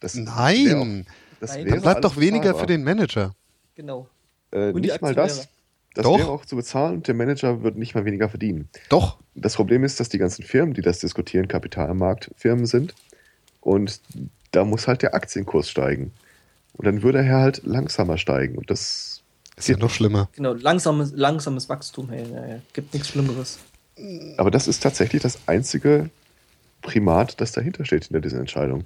Das 0.00 0.14
Nein. 0.14 1.06
Auch, 1.06 1.40
das 1.40 1.56
Nein. 1.56 1.80
bleibt 1.80 2.04
doch 2.04 2.16
weniger 2.16 2.40
bezahlbar. 2.40 2.60
für 2.60 2.66
den 2.66 2.84
Manager. 2.84 3.34
Genau. 3.74 4.08
Äh, 4.52 4.72
nicht 4.72 5.02
mal 5.02 5.14
das. 5.14 5.48
Das 5.94 6.04
doch. 6.04 6.18
wäre 6.18 6.28
auch 6.28 6.44
zu 6.44 6.56
bezahlen 6.56 6.96
und 6.96 7.08
der 7.08 7.14
Manager 7.14 7.62
wird 7.62 7.76
nicht 7.76 7.94
mal 7.94 8.04
weniger 8.04 8.28
verdienen. 8.28 8.68
Doch. 8.88 9.18
Das 9.36 9.54
Problem 9.54 9.84
ist, 9.84 10.00
dass 10.00 10.08
die 10.08 10.18
ganzen 10.18 10.42
Firmen, 10.44 10.74
die 10.74 10.82
das 10.82 10.98
diskutieren, 10.98 11.46
Kapitalmarktfirmen 11.46 12.66
sind. 12.66 12.94
Und 13.60 14.00
da 14.50 14.64
muss 14.64 14.88
halt 14.88 15.02
der 15.02 15.14
Aktienkurs 15.14 15.70
steigen. 15.70 16.12
Und 16.74 16.86
dann 16.86 17.02
würde 17.02 17.18
er 17.18 17.38
halt 17.38 17.62
langsamer 17.64 18.18
steigen. 18.18 18.58
Und 18.58 18.70
das 18.70 19.22
ist 19.56 19.68
ja 19.68 19.76
noch 19.76 19.90
schlimmer. 19.90 20.28
Genau, 20.32 20.52
langsames, 20.52 21.12
langsames 21.14 21.68
Wachstum. 21.68 22.10
Hey, 22.10 22.24
ja, 22.32 22.60
gibt 22.72 22.92
nichts 22.92 23.08
Schlimmeres. 23.08 23.58
Aber 24.36 24.50
das 24.50 24.66
ist 24.66 24.82
tatsächlich 24.82 25.22
das 25.22 25.38
einzige 25.46 26.10
Primat, 26.82 27.40
das 27.40 27.52
dahinter 27.52 27.84
steht 27.84 28.04
hinter 28.04 28.20
dieser 28.20 28.38
Entscheidung. 28.38 28.84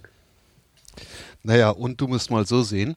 Naja, 1.42 1.70
und 1.70 2.00
du 2.00 2.08
musst 2.08 2.30
mal 2.30 2.46
so 2.46 2.62
sehen, 2.62 2.96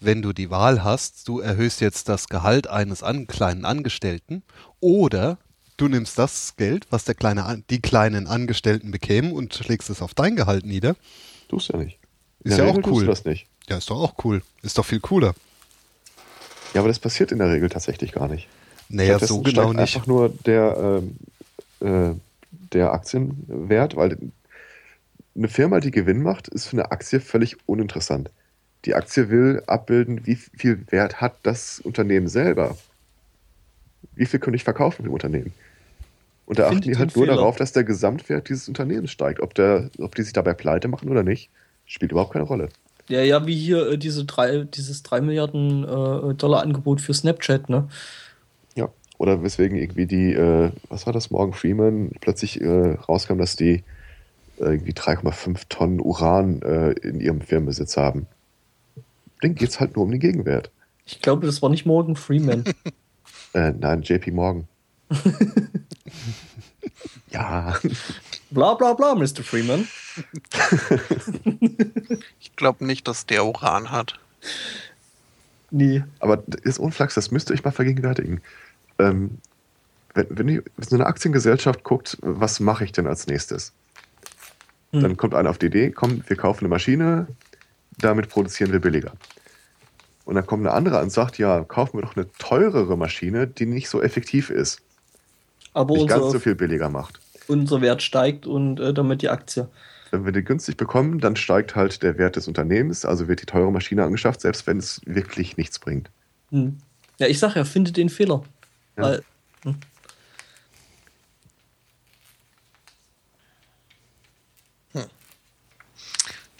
wenn 0.00 0.22
du 0.22 0.32
die 0.32 0.50
Wahl 0.50 0.84
hast, 0.84 1.26
du 1.28 1.40
erhöhst 1.40 1.80
jetzt 1.80 2.08
das 2.08 2.28
Gehalt 2.28 2.66
eines 2.66 3.02
an, 3.02 3.26
kleinen 3.26 3.64
Angestellten 3.64 4.42
oder 4.80 5.38
du 5.76 5.88
nimmst 5.88 6.18
das 6.18 6.56
Geld, 6.56 6.86
was 6.90 7.04
der 7.04 7.14
kleine, 7.14 7.62
die 7.70 7.80
kleinen 7.80 8.26
Angestellten 8.26 8.90
bekämen 8.90 9.32
und 9.32 9.54
schlägst 9.54 9.90
es 9.90 10.02
auf 10.02 10.14
dein 10.14 10.36
Gehalt 10.36 10.66
nieder. 10.66 10.94
Tust 11.48 11.70
ja 11.70 11.78
nicht. 11.78 11.98
Ist 12.40 12.58
ja 12.58 12.64
Regel 12.64 12.84
auch 12.84 12.90
cool. 12.90 13.06
das 13.06 13.24
nicht. 13.24 13.46
Ja, 13.68 13.78
ist 13.78 13.90
doch 13.90 14.00
auch 14.00 14.24
cool. 14.24 14.42
Ist 14.62 14.78
doch 14.78 14.84
viel 14.84 15.00
cooler. 15.00 15.34
Ja, 16.74 16.80
aber 16.80 16.88
das 16.88 16.98
passiert 16.98 17.32
in 17.32 17.38
der 17.38 17.50
Regel 17.50 17.68
tatsächlich 17.68 18.12
gar 18.12 18.28
nicht. 18.28 18.48
Naja, 18.88 19.18
so 19.18 19.40
genau 19.42 19.72
nicht. 19.72 19.80
Einfach 19.80 20.06
nur 20.06 20.28
der, 20.28 21.02
äh, 21.80 21.86
äh, 21.86 22.14
der 22.72 22.92
Aktienwert, 22.92 23.96
weil 23.96 24.18
eine 25.36 25.48
Firma, 25.48 25.80
die 25.80 25.90
Gewinn 25.90 26.22
macht, 26.22 26.48
ist 26.48 26.66
für 26.66 26.76
eine 26.76 26.90
Aktie 26.90 27.20
völlig 27.20 27.56
uninteressant. 27.66 28.30
Die 28.84 28.94
Aktie 28.94 29.30
will 29.30 29.62
abbilden, 29.66 30.26
wie 30.26 30.36
viel 30.36 30.84
Wert 30.90 31.20
hat 31.20 31.36
das 31.42 31.80
Unternehmen 31.80 32.28
selber. 32.28 32.76
Wie 34.14 34.26
viel 34.26 34.40
könnte 34.40 34.56
ich 34.56 34.64
verkaufen 34.64 35.06
im 35.06 35.12
Unternehmen? 35.12 35.54
Und 36.46 36.58
da 36.58 36.66
achten 36.66 36.82
die 36.82 36.96
halt 36.96 37.16
nur 37.16 37.24
Fehler. 37.24 37.36
darauf, 37.36 37.56
dass 37.56 37.72
der 37.72 37.84
Gesamtwert 37.84 38.48
dieses 38.48 38.68
Unternehmens 38.68 39.10
steigt. 39.10 39.40
Ob, 39.40 39.54
der, 39.54 39.90
ob 39.98 40.14
die 40.14 40.22
sich 40.22 40.34
dabei 40.34 40.52
pleite 40.52 40.88
machen 40.88 41.08
oder 41.08 41.22
nicht, 41.22 41.48
spielt 41.86 42.12
überhaupt 42.12 42.34
keine 42.34 42.44
Rolle. 42.44 42.68
Ja, 43.08 43.20
ja, 43.22 43.46
wie 43.46 43.56
hier 43.56 43.90
äh, 43.90 43.98
diese 43.98 44.24
drei, 44.24 44.64
dieses 44.64 45.02
3 45.02 45.20
Milliarden 45.20 45.84
äh, 45.84 46.34
Dollar 46.34 46.62
Angebot 46.62 47.00
für 47.00 47.12
Snapchat, 47.12 47.68
ne? 47.68 47.88
Ja, 48.74 48.88
oder 49.18 49.42
weswegen 49.42 49.76
irgendwie 49.76 50.06
die, 50.06 50.32
äh, 50.32 50.70
was 50.88 51.06
war 51.06 51.12
das, 51.12 51.30
Morgan 51.30 51.52
Freeman 51.52 52.12
plötzlich 52.20 52.60
äh, 52.60 52.94
rauskam, 53.08 53.38
dass 53.38 53.56
die 53.56 53.84
äh, 54.58 54.64
irgendwie 54.64 54.92
3,5 54.92 55.64
Tonnen 55.68 56.00
Uran 56.00 56.62
äh, 56.62 56.92
in 56.92 57.20
ihrem 57.20 57.40
Firmenbesitz 57.40 57.96
haben. 57.96 58.26
Ding 59.42 59.54
geht 59.54 59.68
es 59.68 59.80
halt 59.80 59.96
nur 59.96 60.04
um 60.04 60.10
den 60.10 60.20
Gegenwert. 60.20 60.70
Ich 61.04 61.20
glaube, 61.20 61.46
das 61.46 61.60
war 61.60 61.68
nicht 61.68 61.84
Morgan 61.84 62.16
Freeman. 62.16 62.64
äh, 63.52 63.72
nein, 63.72 64.02
JP 64.02 64.30
Morgan. 64.30 64.66
ja. 67.30 67.74
Bla 68.54 68.74
bla 68.74 68.94
bla, 68.94 69.14
Mr. 69.16 69.42
Freeman. 69.42 69.88
ich 72.40 72.54
glaube 72.54 72.86
nicht, 72.86 73.08
dass 73.08 73.26
der 73.26 73.44
Uran 73.44 73.90
hat. 73.90 74.18
Nie. 75.72 76.04
Aber 76.20 76.36
das 76.36 76.60
ist 76.62 76.78
Unflachs, 76.78 77.14
das 77.14 77.32
müsst 77.32 77.50
ihr 77.50 77.54
euch 77.54 77.64
mal 77.64 77.72
vergegenwärtigen. 77.72 78.40
Ähm, 79.00 79.38
wenn, 80.14 80.26
wenn, 80.30 80.48
ihr, 80.48 80.62
wenn 80.76 80.88
so 80.88 80.94
eine 80.94 81.06
Aktiengesellschaft 81.06 81.82
guckt, 81.82 82.16
was 82.20 82.60
mache 82.60 82.84
ich 82.84 82.92
denn 82.92 83.08
als 83.08 83.26
nächstes? 83.26 83.72
Hm. 84.92 85.02
Dann 85.02 85.16
kommt 85.16 85.34
einer 85.34 85.50
auf 85.50 85.58
die 85.58 85.66
Idee, 85.66 85.90
komm, 85.90 86.22
wir 86.26 86.36
kaufen 86.36 86.60
eine 86.60 86.68
Maschine, 86.68 87.26
damit 87.98 88.28
produzieren 88.28 88.70
wir 88.70 88.78
billiger. 88.78 89.12
Und 90.24 90.36
dann 90.36 90.46
kommt 90.46 90.64
eine 90.64 90.74
andere 90.74 91.02
und 91.02 91.10
sagt, 91.10 91.38
ja, 91.38 91.64
kaufen 91.64 91.98
wir 91.98 92.02
doch 92.02 92.16
eine 92.16 92.30
teurere 92.38 92.96
Maschine, 92.96 93.48
die 93.48 93.66
nicht 93.66 93.88
so 93.88 94.00
effektiv 94.00 94.48
ist. 94.48 94.80
Aber 95.72 95.94
nicht 95.94 96.08
ganz 96.08 96.30
so 96.30 96.38
viel 96.38 96.54
billiger 96.54 96.88
macht. 96.88 97.20
Unser 97.46 97.80
Wert 97.80 98.02
steigt 98.02 98.46
und 98.46 98.80
äh, 98.80 98.94
damit 98.94 99.22
die 99.22 99.28
Aktie. 99.28 99.68
Wenn 100.10 100.24
wir 100.24 100.32
die 100.32 100.44
günstig 100.44 100.76
bekommen, 100.76 101.18
dann 101.18 101.36
steigt 101.36 101.74
halt 101.74 102.02
der 102.02 102.18
Wert 102.18 102.36
des 102.36 102.48
Unternehmens, 102.48 103.04
also 103.04 103.28
wird 103.28 103.42
die 103.42 103.46
teure 103.46 103.72
Maschine 103.72 104.04
angeschafft, 104.04 104.40
selbst 104.40 104.66
wenn 104.66 104.78
es 104.78 105.00
wirklich 105.04 105.56
nichts 105.56 105.78
bringt. 105.78 106.10
Hm. 106.50 106.78
Ja, 107.18 107.26
ich 107.26 107.38
sage 107.38 107.56
ja, 107.56 107.64
finde 107.64 107.92
den 107.92 108.08
Fehler. 108.08 108.42
Ja. 108.96 109.02
Weil, 109.02 109.22
hm. 109.64 109.76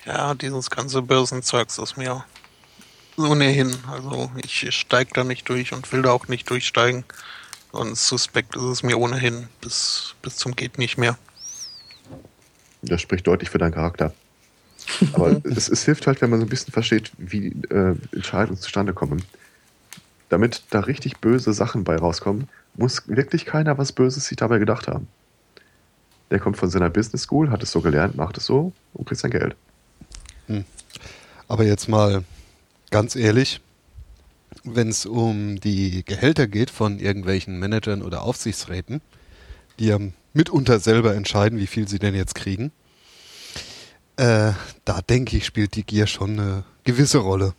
Ja, 0.07 0.35
dieses 0.35 0.69
ganze 0.69 1.01
Börsenzeugs 1.01 1.79
ist 1.79 1.97
mir 1.97 2.25
ohnehin. 3.17 3.75
Also 3.91 4.31
ich 4.45 4.75
steige 4.75 5.13
da 5.15 5.25
nicht 5.25 5.49
durch 5.49 5.73
und 5.73 5.91
will 5.93 6.03
da 6.03 6.11
auch 6.11 6.29
nicht 6.29 6.51
durchsteigen. 6.51 7.05
Und 7.75 7.99
suspekt 7.99 8.55
ist 8.55 8.63
es 8.63 8.83
mir 8.85 8.97
ohnehin 8.99 9.49
bis, 9.61 10.15
bis 10.23 10.37
zum 10.37 10.55
geht 10.55 10.79
nicht 10.79 10.97
mehr. 10.97 11.19
Das 12.83 13.01
spricht 13.01 13.27
deutlich 13.27 13.51
für 13.51 13.59
deinen 13.59 13.75
Charakter. 13.75 14.15
Aber 15.13 15.41
es, 15.45 15.69
es, 15.69 15.85
hilft 15.85 16.07
halt, 16.07 16.21
wenn 16.21 16.31
man 16.31 16.39
so 16.39 16.47
ein 16.47 16.49
bisschen 16.49 16.73
versteht, 16.73 17.11
wie 17.19 17.49
äh, 17.71 17.97
Entscheidungen 18.13 18.61
zustande 18.61 18.93
kommen. 18.93 19.25
Damit 20.29 20.63
da 20.71 20.81
richtig 20.81 21.19
böse 21.19 21.53
Sachen 21.53 21.83
bei 21.83 21.97
rauskommen, 21.97 22.49
muss 22.75 23.09
wirklich 23.09 23.45
keiner 23.45 23.77
was 23.77 23.91
Böses 23.91 24.27
sich 24.27 24.37
dabei 24.37 24.59
gedacht 24.59 24.87
haben. 24.87 25.09
Der 26.31 26.39
kommt 26.39 26.57
von 26.57 26.71
seiner 26.71 26.91
Business 26.91 27.23
School, 27.23 27.51
hat 27.51 27.63
es 27.65 27.73
so 27.73 27.81
gelernt, 27.81 28.15
macht 28.15 28.39
es 28.39 28.47
so 28.47 28.73
und 28.93 29.07
kriegt 29.07 29.21
sein 29.21 29.33
Geld. 29.33 29.57
Hm. 30.47 30.65
Aber 31.49 31.65
jetzt 31.65 31.89
mal 31.89 32.23
ganz 32.91 33.17
ehrlich, 33.17 33.61
wenn 34.65 34.89
es 34.89 35.07
um 35.07 35.61
die 35.61 36.05
Gehälter 36.05 36.47
geht 36.47 36.71
von 36.71 36.99
irgendwelchen 36.99 37.59
Managern 37.59 38.03
oder 38.03 38.23
Aufsichtsräten, 38.23 39.01
die 39.79 39.87
ja 39.87 39.99
mitunter 40.33 40.79
selber 40.79 41.15
entscheiden, 41.15 41.59
wie 41.59 41.67
viel 41.67 41.89
sie 41.89 41.99
denn 41.99 42.15
jetzt 42.15 42.35
kriegen, 42.35 42.73
äh, 44.17 44.53
da 44.85 45.01
denke 45.09 45.37
ich, 45.37 45.45
spielt 45.47 45.75
die 45.75 45.85
Gier 45.85 46.07
schon 46.07 46.39
eine 46.39 46.65
gewisse 46.85 47.19
Rolle. 47.19 47.55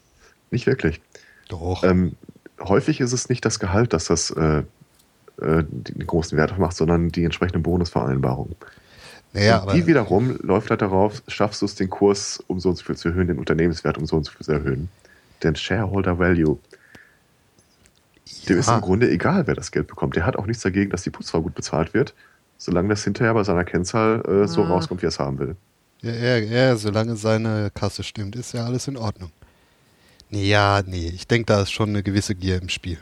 Nicht 0.51 0.67
wirklich. 0.67 1.01
Doch. 1.49 1.83
Ähm, 1.83 2.15
häufig 2.59 3.01
ist 3.01 3.11
es 3.11 3.29
nicht 3.29 3.43
das 3.43 3.59
Gehalt, 3.59 3.93
das 3.93 4.05
das 4.05 4.31
äh, 4.31 4.63
äh, 5.41 5.63
den 5.67 6.07
großen 6.07 6.37
Wert 6.37 6.57
macht, 6.57 6.77
sondern 6.77 7.09
die 7.09 7.25
entsprechende 7.25 7.59
Bonusvereinbarung. 7.59 8.55
Naja, 9.33 9.61
aber 9.61 9.73
die 9.73 9.85
wiederum 9.85 10.37
läuft 10.41 10.69
halt 10.69 10.81
darauf, 10.81 11.21
schaffst 11.27 11.61
du 11.61 11.65
es, 11.65 11.75
den 11.75 11.89
Kurs 11.89 12.41
um 12.47 12.61
so 12.61 12.69
und 12.69 12.77
so 12.77 12.85
viel 12.85 12.95
zu 12.95 13.09
erhöhen, 13.09 13.27
den 13.27 13.37
Unternehmenswert 13.37 13.97
um 13.97 14.05
so 14.05 14.15
und 14.15 14.23
so 14.23 14.31
viel 14.31 14.45
zu 14.45 14.53
erhöhen. 14.53 14.87
Den 15.43 15.57
Shareholder 15.57 16.17
Value. 16.17 16.57
Dem 18.47 18.55
ja. 18.55 18.59
ist 18.59 18.69
im 18.69 18.81
Grunde 18.81 19.09
egal, 19.09 19.45
wer 19.47 19.55
das 19.55 19.71
Geld 19.71 19.87
bekommt. 19.87 20.15
Der 20.15 20.25
hat 20.25 20.35
auch 20.35 20.45
nichts 20.45 20.63
dagegen, 20.63 20.89
dass 20.89 21.03
die 21.03 21.11
Putzfrau 21.11 21.41
gut 21.41 21.55
bezahlt 21.55 21.93
wird, 21.93 22.13
solange 22.57 22.89
das 22.89 23.03
hinterher 23.03 23.33
bei 23.33 23.43
seiner 23.43 23.63
Kennzahl 23.63 24.21
äh, 24.25 24.47
so 24.47 24.63
ah. 24.63 24.67
rauskommt, 24.67 25.01
wie 25.01 25.05
er 25.05 25.09
es 25.09 25.19
haben 25.19 25.39
will. 25.39 25.55
Ja, 26.01 26.11
ja, 26.11 26.37
ja, 26.37 26.75
solange 26.75 27.15
seine 27.15 27.71
Kasse 27.73 28.03
stimmt, 28.03 28.35
ist 28.35 28.53
ja 28.53 28.65
alles 28.65 28.87
in 28.87 28.97
Ordnung. 28.97 29.31
Nee, 30.29 30.47
ja, 30.47 30.81
nee, 30.85 31.07
ich 31.07 31.27
denke, 31.27 31.45
da 31.45 31.61
ist 31.61 31.71
schon 31.71 31.89
eine 31.89 32.03
gewisse 32.03 32.35
Gier 32.35 32.61
im 32.61 32.69
Spiel. 32.69 32.97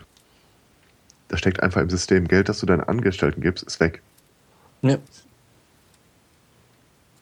Da 1.29 1.37
steckt 1.37 1.63
einfach 1.63 1.81
im 1.81 1.89
System 1.89 2.27
Geld, 2.27 2.49
das 2.49 2.59
du 2.59 2.65
deinen 2.65 2.81
Angestellten 2.81 3.41
gibst, 3.41 3.63
ist 3.63 3.79
weg. 3.79 4.01
Ja. 4.81 4.97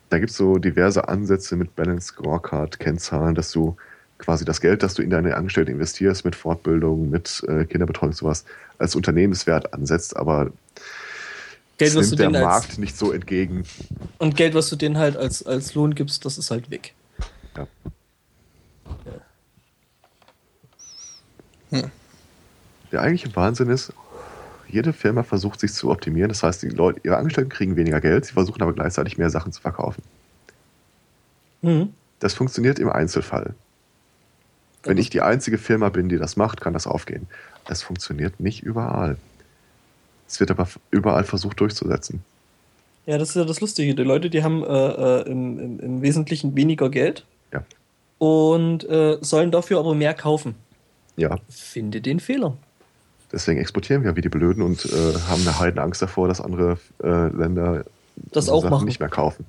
Da 0.09 0.19
gibt 0.19 0.31
es 0.31 0.37
so 0.37 0.57
diverse 0.57 1.07
Ansätze 1.07 1.55
mit 1.55 1.75
Balance 1.75 2.07
Scorecard, 2.07 2.79
Kennzahlen, 2.79 3.35
dass 3.35 3.51
du 3.51 3.77
quasi 4.21 4.45
das 4.45 4.61
Geld, 4.61 4.83
das 4.83 4.93
du 4.93 5.01
in 5.01 5.09
deine 5.09 5.35
Angestellten 5.35 5.71
investierst, 5.71 6.23
mit 6.23 6.35
Fortbildung, 6.35 7.09
mit 7.09 7.43
äh, 7.47 7.65
Kinderbetreuung, 7.65 8.13
sowas, 8.13 8.45
als 8.77 8.95
Unternehmenswert 8.95 9.73
ansetzt, 9.73 10.15
aber 10.15 10.51
Geld, 11.77 11.95
nimmt 11.95 12.19
der 12.19 12.29
Markt 12.29 12.77
nicht 12.77 12.95
so 12.95 13.11
entgegen. 13.11 13.65
Und 14.19 14.37
Geld, 14.37 14.53
was 14.53 14.69
du 14.69 14.75
denen 14.75 14.97
halt 14.97 15.17
als, 15.17 15.45
als 15.45 15.73
Lohn 15.73 15.95
gibst, 15.95 16.23
das 16.25 16.37
ist 16.37 16.51
halt 16.51 16.69
weg. 16.69 16.93
Ja. 17.57 17.67
Hm. 21.71 21.91
Der 22.91 23.01
eigentliche 23.01 23.35
Wahnsinn 23.35 23.69
ist, 23.69 23.93
jede 24.67 24.93
Firma 24.93 25.23
versucht 25.23 25.59
sich 25.59 25.73
zu 25.73 25.89
optimieren. 25.89 26.29
Das 26.29 26.43
heißt, 26.43 26.61
die 26.61 26.69
Leute, 26.69 27.01
ihre 27.03 27.17
Angestellten 27.17 27.49
kriegen 27.49 27.75
weniger 27.75 27.99
Geld, 27.99 28.25
sie 28.25 28.33
versuchen 28.33 28.61
aber 28.61 28.73
gleichzeitig 28.73 29.17
mehr 29.17 29.29
Sachen 29.29 29.51
zu 29.51 29.61
verkaufen. 29.61 30.03
Mhm. 31.61 31.93
Das 32.19 32.33
funktioniert 32.33 32.79
im 32.79 32.89
Einzelfall. 32.89 33.55
Wenn 34.83 34.97
ich 34.97 35.09
die 35.09 35.21
einzige 35.21 35.57
Firma 35.57 35.89
bin, 35.89 36.09
die 36.09 36.17
das 36.17 36.37
macht, 36.37 36.61
kann 36.61 36.73
das 36.73 36.87
aufgehen. 36.87 37.27
Es 37.67 37.83
funktioniert 37.83 38.39
nicht 38.39 38.63
überall. 38.63 39.17
Es 40.27 40.39
wird 40.39 40.51
aber 40.51 40.67
überall 40.89 41.23
versucht 41.23 41.59
durchzusetzen. 41.59 42.23
Ja, 43.05 43.17
das 43.17 43.29
ist 43.29 43.35
ja 43.35 43.45
das 43.45 43.61
Lustige. 43.61 43.95
Die 43.95 44.03
Leute, 44.03 44.29
die 44.29 44.43
haben 44.43 44.63
äh, 44.63 44.67
äh 44.67 45.29
im, 45.29 45.59
im, 45.59 45.79
im, 45.79 46.01
Wesentlichen 46.01 46.55
weniger 46.55 46.89
Geld 46.89 47.25
ja. 47.51 47.63
und 48.17 48.87
äh, 48.89 49.17
sollen 49.21 49.51
dafür 49.51 49.79
aber 49.79 49.95
mehr 49.95 50.13
kaufen. 50.13 50.55
Ja. 51.17 51.37
Finde 51.49 52.01
den 52.01 52.19
Fehler. 52.19 52.55
Deswegen 53.31 53.59
exportieren 53.59 54.03
wir 54.03 54.15
wie 54.15 54.21
die 54.21 54.29
Blöden 54.29 54.61
und 54.61 54.85
äh, 54.85 54.89
haben 55.29 55.41
eine 55.41 55.59
Heiden 55.59 55.79
Angst 55.79 56.01
davor, 56.01 56.27
dass 56.27 56.41
andere 56.41 56.77
äh, 57.03 57.27
Länder 57.27 57.85
das 58.15 58.49
auch 58.49 58.69
machen. 58.69 58.85
nicht 58.85 58.99
mehr 58.99 59.09
kaufen. 59.09 59.45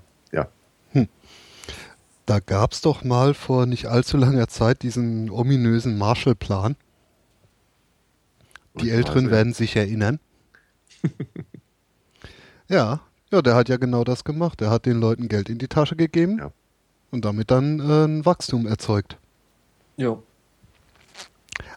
Da 2.32 2.40
gab 2.40 2.72
es 2.72 2.80
doch 2.80 3.04
mal 3.04 3.34
vor 3.34 3.66
nicht 3.66 3.88
allzu 3.88 4.16
langer 4.16 4.48
Zeit 4.48 4.82
diesen 4.82 5.28
ominösen 5.28 5.98
Marshallplan. 5.98 6.76
Die 8.80 8.88
Älteren 8.88 9.30
werden 9.30 9.52
sich 9.52 9.76
erinnern. 9.76 10.18
ja, 12.68 13.00
ja, 13.30 13.42
der 13.42 13.54
hat 13.54 13.68
ja 13.68 13.76
genau 13.76 14.02
das 14.02 14.24
gemacht. 14.24 14.62
Er 14.62 14.70
hat 14.70 14.86
den 14.86 14.98
Leuten 14.98 15.28
Geld 15.28 15.50
in 15.50 15.58
die 15.58 15.68
Tasche 15.68 15.94
gegeben 15.94 16.38
ja. 16.38 16.50
und 17.10 17.26
damit 17.26 17.50
dann 17.50 17.80
äh, 17.80 18.06
ein 18.06 18.24
Wachstum 18.24 18.66
erzeugt. 18.66 19.18
Ja. 19.98 20.16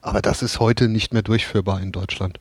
Aber 0.02 0.22
das 0.22 0.42
ist 0.42 0.62
heute 0.62 0.88
nicht 0.88 1.12
mehr 1.12 1.22
durchführbar 1.22 1.82
in 1.82 1.92
Deutschland. 1.92 2.40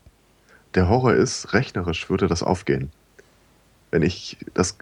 Der 0.76 0.88
Horror 0.88 1.14
ist, 1.14 1.52
rechnerisch 1.52 2.08
würde 2.08 2.28
das 2.28 2.44
aufgehen. 2.44 2.92
Wenn 3.90 4.02
ich 4.02 4.36
das 4.54 4.78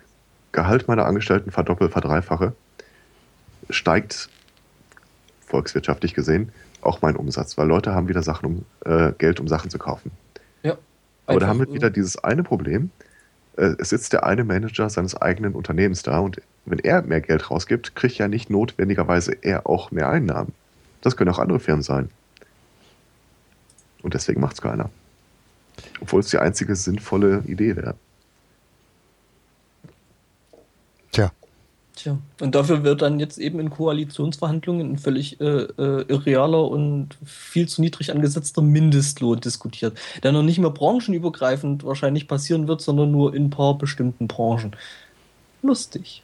Gehalt 0.52 0.86
meiner 0.86 1.06
Angestellten 1.06 1.50
verdoppel, 1.50 1.88
verdreifache, 1.88 2.52
steigt 3.72 4.28
volkswirtschaftlich 5.46 6.14
gesehen 6.14 6.52
auch 6.82 7.00
mein 7.00 7.16
Umsatz, 7.16 7.56
weil 7.56 7.68
Leute 7.68 7.94
haben 7.94 8.08
wieder 8.08 8.22
Sachen, 8.22 8.46
um 8.46 8.64
äh, 8.84 9.12
Geld, 9.12 9.40
um 9.40 9.48
Sachen 9.48 9.70
zu 9.70 9.78
kaufen. 9.78 10.10
Ja. 10.62 10.76
Aber 11.26 11.40
da 11.40 11.46
haben 11.46 11.60
wir 11.60 11.72
wieder 11.72 11.90
dieses 11.90 12.22
eine 12.22 12.42
Problem. 12.42 12.90
Äh, 13.56 13.74
es 13.78 13.90
sitzt 13.90 14.12
der 14.12 14.24
eine 14.24 14.44
Manager 14.44 14.90
seines 14.90 15.14
eigenen 15.20 15.54
Unternehmens 15.54 16.02
da 16.02 16.18
und 16.18 16.40
wenn 16.64 16.78
er 16.80 17.02
mehr 17.02 17.20
Geld 17.20 17.50
rausgibt, 17.50 17.94
kriegt 17.94 18.18
ja 18.18 18.28
nicht 18.28 18.50
notwendigerweise 18.50 19.32
er 19.40 19.66
auch 19.66 19.90
mehr 19.90 20.08
Einnahmen. 20.08 20.52
Das 21.00 21.16
können 21.16 21.30
auch 21.30 21.38
andere 21.38 21.60
Firmen 21.60 21.82
sein. 21.82 22.10
Und 24.02 24.14
deswegen 24.14 24.40
macht 24.40 24.54
es 24.54 24.62
keiner. 24.62 24.90
Obwohl 26.00 26.20
es 26.20 26.28
die 26.28 26.38
einzige 26.38 26.76
sinnvolle 26.76 27.42
Idee 27.46 27.76
wäre. 27.76 27.94
Tja. 31.94 32.18
Und 32.40 32.54
dafür 32.54 32.84
wird 32.84 33.02
dann 33.02 33.20
jetzt 33.20 33.36
eben 33.36 33.60
in 33.60 33.68
Koalitionsverhandlungen 33.68 34.92
ein 34.92 34.98
völlig 34.98 35.40
äh, 35.40 35.44
äh, 35.44 36.04
irrealer 36.08 36.68
und 36.68 37.18
viel 37.24 37.68
zu 37.68 37.82
niedrig 37.82 38.10
angesetzter 38.12 38.62
Mindestlohn 38.62 39.40
diskutiert, 39.40 39.98
der 40.22 40.32
noch 40.32 40.42
nicht 40.42 40.58
mehr 40.58 40.70
branchenübergreifend 40.70 41.84
wahrscheinlich 41.84 42.28
passieren 42.28 42.66
wird, 42.66 42.80
sondern 42.80 43.10
nur 43.10 43.34
in 43.34 43.46
ein 43.46 43.50
paar 43.50 43.76
bestimmten 43.76 44.26
Branchen. 44.26 44.74
Lustig. 45.60 46.22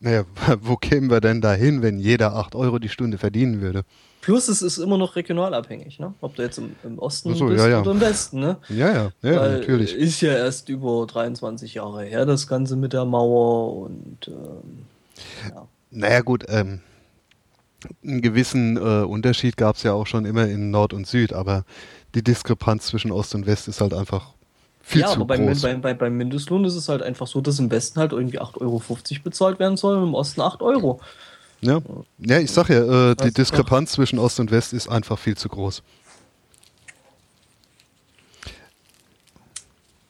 Naja, 0.00 0.24
wo 0.60 0.76
kämen 0.76 1.10
wir 1.10 1.20
denn 1.20 1.40
dahin, 1.40 1.80
wenn 1.80 1.98
jeder 1.98 2.34
8 2.34 2.54
Euro 2.54 2.78
die 2.78 2.88
Stunde 2.90 3.16
verdienen 3.16 3.62
würde? 3.62 3.84
Plus 4.20 4.48
es 4.48 4.60
ist 4.60 4.78
immer 4.78 4.98
noch 4.98 5.16
regional 5.16 5.54
abhängig, 5.54 5.98
ne? 5.98 6.12
Ob 6.20 6.36
du 6.36 6.42
jetzt 6.42 6.58
im, 6.58 6.76
im 6.84 6.98
Osten 6.98 7.34
so, 7.34 7.46
bist 7.46 7.64
ja, 7.64 7.70
ja. 7.70 7.80
oder 7.80 7.92
im 7.92 8.00
Westen, 8.00 8.40
ne? 8.40 8.58
Ja, 8.68 8.92
ja, 8.92 9.12
ja, 9.22 9.40
Weil 9.40 9.58
natürlich. 9.58 9.94
Ist 9.94 10.20
ja 10.20 10.32
erst 10.32 10.68
über 10.68 11.06
23 11.06 11.74
Jahre 11.74 12.04
her, 12.04 12.26
das 12.26 12.46
Ganze 12.46 12.76
mit 12.76 12.92
der 12.92 13.06
Mauer 13.06 13.76
und 13.76 14.28
ähm, 14.28 14.86
ja. 15.48 15.66
Naja, 15.90 16.20
gut, 16.20 16.44
ähm, 16.48 16.80
einen 18.04 18.20
gewissen 18.20 18.76
äh, 18.76 19.04
Unterschied 19.04 19.56
gab 19.56 19.76
es 19.76 19.82
ja 19.82 19.94
auch 19.94 20.06
schon 20.06 20.26
immer 20.26 20.46
in 20.46 20.70
Nord 20.70 20.92
und 20.92 21.06
Süd, 21.06 21.32
aber 21.32 21.64
die 22.14 22.22
Diskrepanz 22.22 22.86
zwischen 22.86 23.12
Ost 23.12 23.34
und 23.34 23.46
West 23.46 23.68
ist 23.68 23.80
halt 23.80 23.94
einfach 23.94 24.34
viel 24.82 25.02
ja, 25.02 25.08
zu 25.08 25.16
aber 25.16 25.26
beim, 25.26 25.46
groß. 25.46 25.62
beim, 25.62 25.80
beim, 25.80 25.98
beim 25.98 26.16
Mindestlohn 26.16 26.64
ist 26.64 26.74
es 26.74 26.88
halt 26.88 27.02
einfach 27.02 27.26
so, 27.26 27.40
dass 27.40 27.58
im 27.58 27.70
Westen 27.70 28.00
halt 28.00 28.12
irgendwie 28.12 28.40
8,50 28.40 28.60
Euro 28.60 28.82
bezahlt 29.22 29.58
werden 29.58 29.76
soll 29.76 29.96
und 29.96 30.08
im 30.08 30.14
Osten 30.14 30.40
8 30.40 30.62
Euro. 30.62 31.00
Ja? 31.60 31.80
ja, 32.18 32.38
ich 32.38 32.50
sag 32.50 32.68
ja, 32.68 33.10
äh, 33.10 33.16
die 33.16 33.32
Diskrepanz 33.32 33.92
zwischen 33.92 34.18
Ost 34.18 34.40
und 34.40 34.50
West 34.50 34.72
ist 34.72 34.88
einfach 34.88 35.18
viel 35.18 35.36
zu 35.36 35.48
groß. 35.48 35.82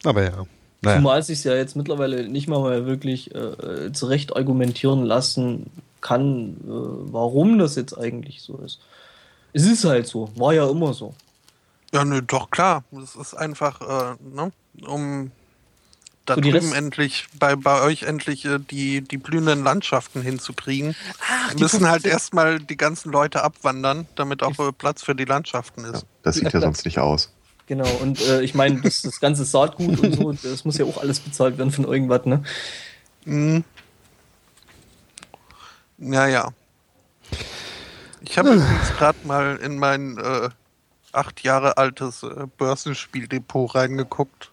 Aber 0.03 0.23
ja, 0.23 0.45
naja. 0.81 0.97
Zumal 0.97 1.21
sich 1.21 1.43
ja 1.43 1.53
jetzt 1.53 1.75
mittlerweile 1.75 2.27
nicht 2.27 2.47
mal 2.47 2.67
mehr 2.69 2.85
wirklich 2.87 3.33
äh, 3.35 3.91
zurecht 3.93 4.35
argumentieren 4.35 5.03
lassen 5.03 5.69
kann, 6.01 6.57
äh, 6.63 7.11
warum 7.11 7.59
das 7.59 7.75
jetzt 7.75 7.97
eigentlich 7.97 8.41
so 8.41 8.57
ist. 8.57 8.79
Es 9.53 9.65
ist 9.65 9.83
halt 9.85 10.07
so, 10.07 10.29
war 10.35 10.53
ja 10.53 10.67
immer 10.69 10.93
so. 10.93 11.13
Ja, 11.93 12.03
nö, 12.03 12.21
doch 12.21 12.49
klar. 12.49 12.83
Das 12.91 13.15
ist 13.15 13.35
einfach, 13.35 13.81
äh, 13.81 14.15
ne, 14.33 14.51
um 14.87 15.31
da 16.25 16.35
So, 16.35 16.41
drüben 16.41 16.73
endlich, 16.73 17.27
bei, 17.39 17.55
bei 17.55 17.81
euch 17.81 18.03
endlich 18.03 18.45
äh, 18.45 18.59
die, 18.59 19.01
die 19.01 19.17
blühenden 19.17 19.63
Landschaften 19.63 20.21
hinzukriegen, 20.21 20.95
Ach, 21.19 21.53
müssen 21.55 21.87
halt 21.89 22.05
erstmal 22.05 22.59
die 22.59 22.77
ganzen 22.77 23.11
Leute 23.11 23.43
abwandern, 23.43 24.07
damit 24.15 24.43
auch 24.43 24.59
äh, 24.59 24.71
Platz 24.71 25.03
für 25.03 25.15
die 25.15 25.25
Landschaften 25.25 25.83
Ja, 25.83 25.91
ist. 25.91 26.05
das 26.23 26.35
sieht 26.35 26.53
ja 26.53 26.61
sonst 26.61 26.85
nicht 26.85 26.99
aus. 26.99 27.31
Genau, 27.67 27.87
und 28.01 28.21
äh, 28.21 28.41
ich 28.41 28.53
meine, 28.53 28.81
das, 28.81 29.01
das 29.01 29.19
ganze 29.19 29.45
Saatgut 29.45 29.99
und 29.99 30.13
so, 30.13 30.31
das 30.43 30.65
muss 30.65 30.77
ja 30.77 30.85
auch 30.85 30.97
alles 30.97 31.19
bezahlt 31.19 31.57
werden 31.57 31.71
von 31.71 31.85
irgendwas, 31.85 32.25
ne? 32.25 32.43
Mhm. 33.25 33.63
Ja, 35.97 36.27
ja. 36.27 36.49
Ich 38.21 38.37
habe 38.37 38.49
übrigens 38.55 38.89
gerade 38.97 39.17
mal 39.25 39.57
in 39.57 39.77
mein 39.79 40.17
äh, 40.17 40.49
acht 41.11 41.43
Jahre 41.43 41.77
altes 41.77 42.23
äh, 42.23 42.47
Börsenspieldepot 42.57 43.75
reingeguckt. 43.75 44.51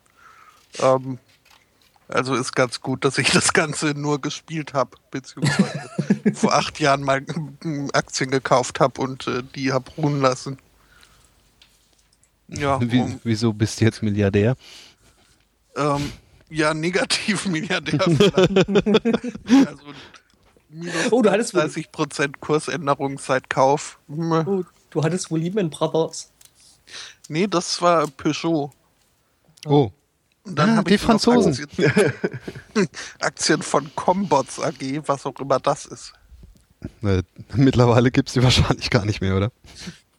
Ähm, 0.80 1.18
also 2.08 2.34
ist 2.34 2.54
ganz 2.54 2.80
gut, 2.80 3.04
dass 3.04 3.18
ich 3.18 3.30
das 3.30 3.52
Ganze 3.52 3.88
nur 3.88 4.20
gespielt 4.20 4.74
habe, 4.74 4.96
beziehungsweise 5.10 5.90
vor 6.34 6.54
acht 6.54 6.80
Jahren 6.80 7.02
mal 7.02 7.22
äh, 7.64 7.88
Aktien 7.92 8.30
gekauft 8.30 8.80
habe 8.80 9.00
und 9.00 9.26
äh, 9.26 9.42
die 9.54 9.72
habe 9.72 9.90
ruhen 9.96 10.20
lassen. 10.20 10.58
Ja, 12.48 12.80
Wie, 12.80 13.00
um, 13.00 13.20
wieso 13.24 13.52
bist 13.52 13.80
du 13.80 13.84
jetzt 13.84 14.02
Milliardär? 14.02 14.56
ähm, 15.76 16.10
ja, 16.50 16.72
Negativ-Milliardär. 16.72 18.00
vielleicht. 18.00 19.68
also 19.68 19.82
minus 20.70 20.94
Oh, 21.10 21.20
du 21.22 21.30
hattest 21.30 21.54
wohl- 21.54 21.60
30% 21.60 22.32
Kursänderung 22.40 23.18
seit 23.18 23.50
Kauf. 23.50 23.98
Hm. 24.08 24.32
Oh, 24.32 24.64
du 24.90 25.02
hattest 25.04 25.30
wohl 25.30 25.40
Lehman 25.40 25.68
Brothers. 25.68 26.30
Nee, 27.28 27.46
das 27.46 27.82
war 27.82 28.06
Peugeot. 28.06 28.70
Oh, 29.66 29.90
Und 30.48 30.56
dann 30.58 30.70
Ah, 30.70 30.76
habe 30.76 30.90
die 30.90 30.98
Franzosen. 30.98 31.52
Aktien, 31.52 31.92
Aktien 33.20 33.62
von 33.62 33.94
Combots 33.94 34.58
AG, 34.60 35.02
was 35.06 35.24
auch 35.26 35.38
immer 35.40 35.60
das 35.60 35.86
ist. 35.86 36.12
ne, 37.00 37.22
mittlerweile 37.54 38.10
gibt 38.10 38.28
es 38.28 38.34
die 38.34 38.42
wahrscheinlich 38.44 38.90
gar 38.90 39.04
nicht 39.04 39.20
mehr, 39.20 39.36
oder? 39.36 39.52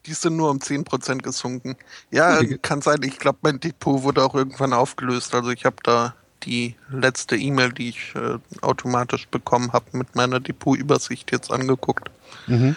Die 0.06 0.14
sind 0.14 0.36
nur 0.36 0.50
um 0.50 0.58
10% 0.58 1.18
gesunken. 1.18 1.76
Ja, 2.10 2.40
Die- 2.40 2.58
kann 2.58 2.80
sein. 2.80 3.02
Ich 3.02 3.18
glaube, 3.18 3.38
mein 3.42 3.60
Depot 3.60 4.02
wurde 4.02 4.24
auch 4.24 4.34
irgendwann 4.34 4.72
aufgelöst. 4.72 5.34
Also 5.34 5.50
ich 5.50 5.64
habe 5.64 5.76
da 5.82 6.14
die 6.44 6.74
letzte 6.90 7.36
E-Mail, 7.36 7.72
die 7.72 7.90
ich 7.90 8.14
äh, 8.14 8.38
automatisch 8.62 9.28
bekommen 9.28 9.72
habe, 9.74 9.84
mit 9.98 10.14
meiner 10.16 10.40
Depotübersicht 10.40 11.30
jetzt 11.32 11.50
angeguckt. 11.52 12.10
Mhm. 12.46 12.76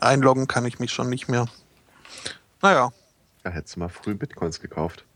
Einloggen 0.00 0.48
kann 0.48 0.64
ich 0.66 0.80
mich 0.80 0.92
schon 0.92 1.08
nicht 1.08 1.28
mehr. 1.28 1.46
Naja, 2.62 2.90
Ja, 3.44 3.50
hättest 3.52 3.76
du 3.76 3.80
mal 3.80 3.88
früh 3.88 4.14
Bitcoins 4.14 4.60
gekauft. 4.60 5.04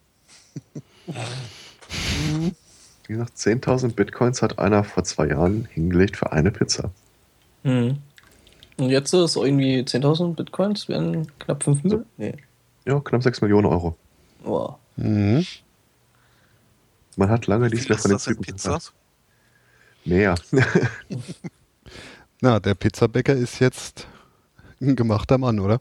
Wie 3.07 3.13
gesagt, 3.15 3.37
10.000 3.37 3.95
Bitcoins 3.95 4.43
hat 4.43 4.59
einer 4.59 4.85
vor 4.85 5.05
zwei 5.05 5.29
Jahren 5.29 5.67
hingelegt 5.73 6.17
für 6.17 6.33
eine 6.33 6.51
Pizza. 6.51 6.91
Hm. 7.65 7.99
Und 8.77 8.91
jetzt 8.91 9.13
ist 9.13 9.37
irgendwie 9.37 9.81
10.000 9.81 10.35
Bitcoins, 10.35 10.89
wären 10.89 11.27
knapp 11.39 11.63
5 11.65 11.83
Millionen? 11.85 12.07
Nee. 12.17 12.35
Ja, 12.87 13.01
knapp 13.01 13.23
6 13.23 13.43
Millionen 13.43 13.67
Euro. 13.67 13.97
Wow. 14.43 14.77
Mhm. 14.97 15.45
Man 17.17 17.29
hat 17.29 17.47
lange 17.47 17.69
nichts 17.69 17.89
mehr 17.89 17.99
von 17.99 18.11
den 18.11 18.19
Typen 18.19 18.43
gehört. 18.43 18.57
Pizzas? 18.57 18.93
Mehr. 20.05 20.35
Na, 22.41 22.59
der 22.59 22.75
Pizzabäcker 22.75 23.35
ist 23.35 23.59
jetzt 23.59 24.07
ein 24.81 24.97
gemachter 24.97 25.37
Mann, 25.37 25.61
oder? 25.61 25.81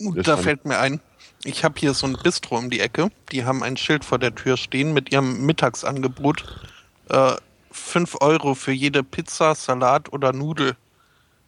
Uh, 0.00 0.14
Das 0.14 0.26
da 0.26 0.36
fällt 0.36 0.64
mir 0.64 0.78
ein, 0.78 1.00
ich 1.44 1.64
habe 1.64 1.78
hier 1.78 1.94
so 1.94 2.06
ein 2.06 2.16
Bistro 2.22 2.58
um 2.58 2.70
die 2.70 2.80
Ecke. 2.80 3.10
Die 3.32 3.44
haben 3.44 3.62
ein 3.62 3.76
Schild 3.76 4.04
vor 4.04 4.18
der 4.18 4.34
Tür 4.34 4.56
stehen 4.56 4.92
mit 4.92 5.12
ihrem 5.12 5.44
Mittagsangebot. 5.44 6.44
Äh, 7.08 7.34
5 7.70 8.18
Euro 8.20 8.54
für 8.54 8.72
jede 8.72 9.02
Pizza, 9.02 9.54
Salat 9.54 10.12
oder 10.12 10.32
Nudel. 10.32 10.76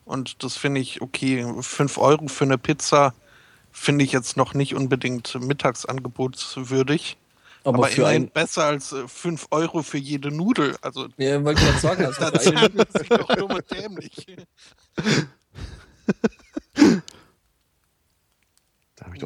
Und 0.04 0.42
das 0.42 0.56
finde 0.56 0.80
ich 0.80 1.00
okay. 1.00 1.46
5 1.60 1.98
Euro 1.98 2.28
für 2.28 2.44
eine 2.44 2.58
Pizza 2.58 3.14
finde 3.70 4.04
ich 4.04 4.12
jetzt 4.12 4.36
noch 4.36 4.54
nicht 4.54 4.74
unbedingt 4.74 5.34
mittagsangebotswürdig. 5.40 7.16
Aber, 7.64 7.78
Aber, 7.78 7.86
für 7.88 8.02
immerhin 8.02 8.24
ein. 8.24 8.30
besser 8.30 8.64
als 8.64 8.94
5 9.06 9.46
Euro 9.50 9.82
für 9.82 9.98
jede 9.98 10.30
Nudel. 10.30 10.76
Also 10.82 11.08
Ja, 11.16 11.42
wollte 11.42 11.62
ich 11.62 11.66
gerade 11.66 11.80
sagen, 11.80 12.04
also 12.04 12.20
das 12.74 13.02
ist 13.02 13.10
doch 13.10 13.34
dumm 13.34 13.52
und 13.52 13.70
dämlich. 13.70 14.26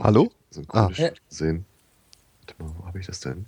Hallo? 0.02 0.30
So 0.58 0.62
ein 0.62 0.66
Ah. 0.70 0.84
cooles 0.84 0.96
Schild 0.96 1.28
gesehen. 1.28 1.64
Warte 2.40 2.62
mal, 2.62 2.72
wo 2.78 2.86
habe 2.86 2.98
ich 2.98 3.06
das 3.06 3.20
denn? 3.20 3.46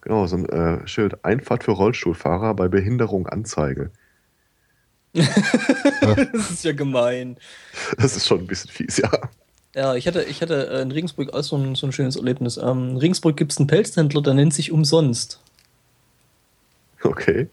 Genau, 0.00 0.26
so 0.26 0.36
ein 0.36 0.46
äh, 0.48 0.86
Schild. 0.86 1.24
Einfahrt 1.24 1.64
für 1.64 1.72
Rollstuhlfahrer 1.72 2.54
bei 2.54 2.68
Behinderung 2.68 3.26
Anzeige. 3.26 3.90
das 5.14 6.50
ist 6.50 6.64
ja 6.64 6.72
gemein. 6.72 7.36
Das 7.98 8.16
ist 8.16 8.26
schon 8.26 8.40
ein 8.40 8.46
bisschen 8.46 8.70
fies, 8.70 8.96
ja. 8.98 9.10
Ja, 9.74 9.94
ich 9.94 10.06
hatte, 10.06 10.22
ich 10.24 10.42
hatte 10.42 10.68
äh, 10.68 10.82
in 10.82 10.90
Regensburg 10.90 11.32
auch 11.32 11.42
so 11.42 11.56
ein, 11.56 11.74
so 11.74 11.86
ein 11.86 11.92
schönes 11.92 12.16
Erlebnis. 12.16 12.56
Ähm, 12.56 12.90
in 12.90 12.96
Regensburg 12.96 13.36
gibt 13.36 13.52
es 13.52 13.58
einen 13.58 13.66
Pelzhändler, 13.66 14.22
der 14.22 14.34
nennt 14.34 14.54
sich 14.54 14.70
umsonst. 14.72 15.40
Okay. 17.02 17.48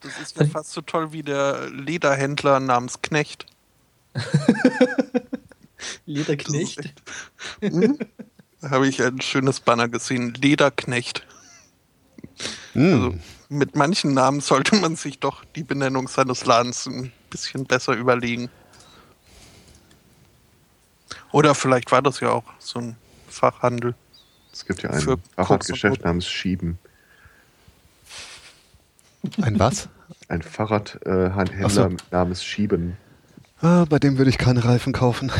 Das 0.00 0.18
ist 0.20 0.38
ja 0.38 0.46
fast 0.46 0.72
so 0.72 0.80
toll 0.80 1.12
wie 1.12 1.22
der 1.22 1.68
Lederhändler 1.70 2.58
namens 2.60 3.02
Knecht. 3.02 3.46
Lederknecht. 6.06 6.94
Da 7.60 8.70
habe 8.70 8.88
ich 8.88 9.02
ein 9.02 9.20
schönes 9.20 9.60
Banner 9.60 9.88
gesehen. 9.88 10.34
Lederknecht. 10.34 11.26
Mhm. 12.74 12.92
Also 12.92 13.14
mit 13.48 13.74
manchen 13.74 14.14
Namen 14.14 14.40
sollte 14.40 14.76
man 14.76 14.96
sich 14.96 15.18
doch 15.18 15.44
die 15.56 15.64
Benennung 15.64 16.08
seines 16.08 16.46
Ladens 16.46 16.86
ein 16.86 17.12
bisschen 17.30 17.64
besser 17.64 17.94
überlegen. 17.94 18.48
Oder 21.32 21.54
vielleicht 21.54 21.90
war 21.90 22.02
das 22.02 22.20
ja 22.20 22.30
auch 22.30 22.44
so 22.58 22.78
ein 22.78 22.96
Fachhandel. 23.28 23.94
Es 24.52 24.64
gibt 24.64 24.82
ja 24.82 24.90
ein 24.90 25.18
Fahrradgeschäft 25.36 26.04
namens 26.04 26.28
Schieben. 26.28 26.78
Ein 29.42 29.58
was? 29.58 29.88
Ein 30.28 30.42
Fahrradhändler 30.42 31.66
Ach 31.66 31.70
so. 31.70 31.96
namens 32.10 32.44
Schieben. 32.44 32.96
Ah, 33.62 33.84
bei 33.88 33.98
dem 33.98 34.18
würde 34.18 34.30
ich 34.30 34.38
keine 34.38 34.64
Reifen 34.64 34.92
kaufen. 34.92 35.30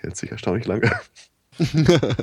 Hält 0.00 0.16
sich 0.16 0.30
erstaunlich 0.30 0.66
lange. 0.66 0.90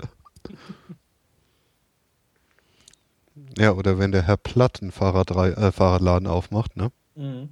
Ja, 3.58 3.72
oder 3.74 4.00
wenn 4.00 4.12
der 4.12 4.24
Herr 4.24 4.38
Platt 4.38 4.82
einen 4.82 4.92
Fahrradrei 4.92 5.50
äh, 5.52 5.72
Fahrradladen 5.72 6.28
aufmacht, 6.28 6.76
ne? 6.78 6.92
Mhm. 7.16 7.50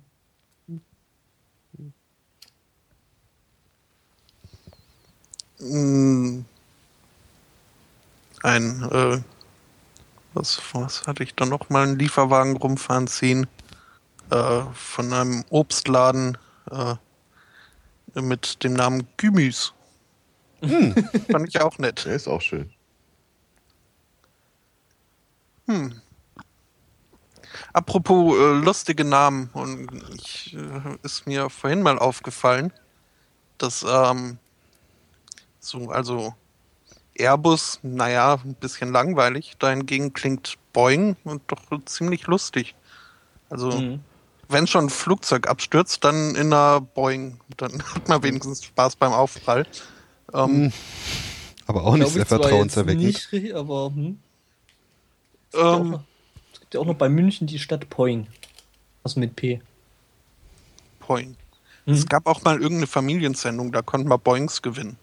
Mm. 5.59 6.45
Ein 8.43 8.83
äh, 8.91 9.21
Was, 10.33 10.61
was 10.73 11.07
hatte 11.07 11.23
ich 11.23 11.35
da 11.35 11.45
noch 11.45 11.69
mal 11.69 11.83
einen 11.83 11.99
Lieferwagen 11.99 12.55
rumfahren 12.57 13.07
sehen? 13.07 13.47
Äh, 14.31 14.61
von 14.73 15.13
einem 15.13 15.43
Obstladen 15.49 16.37
äh, 16.71 16.95
mit 18.21 18.63
dem 18.63 18.73
Namen 18.73 19.07
Gümüs. 19.17 19.73
Hm. 20.61 20.93
Fand 21.31 21.47
ich 21.47 21.61
auch 21.61 21.77
nett. 21.77 22.05
Der 22.05 22.15
ist 22.15 22.27
auch 22.27 22.41
schön. 22.41 22.71
Hm. 25.67 26.01
Apropos 27.73 28.35
äh, 28.35 28.63
lustige 28.63 29.03
Namen, 29.03 29.49
und 29.53 29.89
ich, 30.15 30.55
äh, 30.55 30.97
ist 31.03 31.27
mir 31.27 31.49
vorhin 31.49 31.81
mal 31.81 31.99
aufgefallen, 31.99 32.73
dass 33.57 33.85
ähm, 33.87 34.37
so, 35.59 35.89
also 35.89 36.33
Airbus, 37.15 37.79
naja, 37.83 38.39
ein 38.43 38.55
bisschen 38.55 38.91
langweilig, 38.91 39.55
dahingegen 39.59 40.13
klingt 40.13 40.57
Boeing 40.73 41.17
und 41.23 41.43
doch 41.47 41.61
ziemlich 41.85 42.27
lustig. 42.27 42.75
Also, 43.49 43.71
mhm. 43.71 43.99
Wenn 44.49 44.67
schon 44.67 44.85
ein 44.85 44.89
Flugzeug 44.89 45.47
abstürzt, 45.47 46.03
dann 46.03 46.35
in 46.35 46.51
einer 46.51 46.81
Boeing, 46.81 47.39
dann 47.57 47.81
hat 47.95 48.09
man 48.09 48.21
wenigstens 48.23 48.65
Spaß 48.65 48.95
beim 48.97 49.13
Aufprall. 49.13 49.65
Ähm, 50.33 50.63
mhm. 50.63 50.73
aber 51.65 51.85
auch 51.85 51.95
nicht 51.95 52.11
sehr 52.11 52.25
vertrauenserweckend. 52.25 53.31
Nicht, 53.31 53.53
aber 53.53 53.91
hm. 53.95 54.19
ähm, 55.53 55.99
es 56.53 56.59
gibt 56.59 56.73
ja 56.73 56.79
auch 56.81 56.85
noch 56.85 56.95
bei 56.95 57.09
München 57.09 57.47
die 57.47 57.59
Stadt 57.59 57.89
Poing. 57.89 58.27
Also 59.03 59.19
mit 59.19 59.35
P. 59.35 59.61
Poing. 60.99 61.35
Mhm. 61.85 61.93
Es 61.93 62.05
gab 62.05 62.27
auch 62.27 62.43
mal 62.43 62.55
irgendeine 62.55 62.87
Familiensendung, 62.87 63.71
da 63.71 63.81
konnten 63.81 64.09
wir 64.09 64.17
Boings 64.17 64.61
gewinnen. 64.61 64.97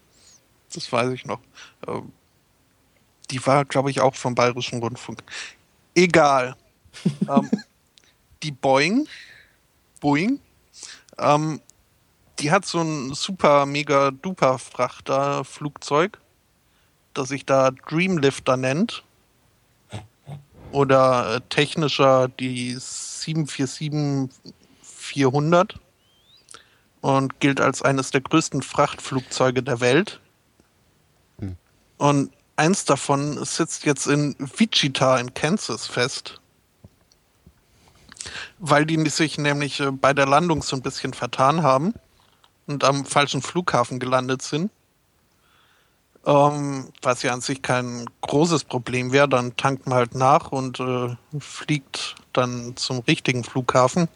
Das 0.72 0.90
weiß 0.92 1.12
ich 1.12 1.24
noch. 1.24 1.40
Ähm, 1.86 2.12
die 3.30 3.44
war, 3.46 3.64
glaube 3.64 3.90
ich, 3.90 4.00
auch 4.00 4.14
vom 4.14 4.34
Bayerischen 4.34 4.80
Rundfunk. 4.80 5.22
Egal. 5.94 6.56
ähm, 7.28 7.50
die 8.42 8.52
Boeing, 8.52 9.08
Boeing, 10.00 10.40
ähm, 11.18 11.60
die 12.38 12.50
hat 12.50 12.66
so 12.66 12.80
ein 12.80 13.14
super 13.14 13.64
mega 13.66 14.10
duper 14.10 14.58
Frachter 14.58 15.44
Flugzeug, 15.44 16.18
das 17.14 17.28
sich 17.28 17.46
da 17.46 17.70
Dreamlifter 17.70 18.56
nennt. 18.56 19.04
Oder 20.72 21.36
äh, 21.36 21.40
technischer 21.48 22.26
die 22.28 22.76
747-400 22.76 25.76
und 27.00 27.40
gilt 27.40 27.60
als 27.60 27.82
eines 27.82 28.10
der 28.10 28.20
größten 28.20 28.62
Frachtflugzeuge 28.62 29.62
der 29.62 29.80
Welt. 29.80 30.20
Hm. 31.38 31.56
Und 31.98 32.32
eins 32.56 32.84
davon 32.84 33.44
sitzt 33.44 33.84
jetzt 33.84 34.08
in 34.08 34.34
Wichita 34.38 35.18
in 35.18 35.32
Kansas 35.32 35.86
fest, 35.86 36.40
weil 38.58 38.86
die 38.86 39.08
sich 39.08 39.38
nämlich 39.38 39.80
äh, 39.80 39.90
bei 39.90 40.12
der 40.12 40.26
Landung 40.26 40.62
so 40.62 40.76
ein 40.76 40.82
bisschen 40.82 41.12
vertan 41.12 41.62
haben 41.62 41.94
und 42.66 42.84
am 42.84 43.04
falschen 43.04 43.42
Flughafen 43.42 43.98
gelandet 43.98 44.42
sind. 44.42 44.70
Ähm, 46.24 46.88
was 47.02 47.22
ja 47.22 47.32
an 47.32 47.40
sich 47.40 47.62
kein 47.62 48.04
großes 48.22 48.64
Problem 48.64 49.12
wäre, 49.12 49.28
dann 49.28 49.56
tankt 49.56 49.86
man 49.86 49.98
halt 49.98 50.14
nach 50.16 50.50
und 50.50 50.80
äh, 50.80 51.16
fliegt 51.38 52.16
dann 52.32 52.76
zum 52.76 52.98
richtigen 53.00 53.44
Flughafen. 53.44 54.08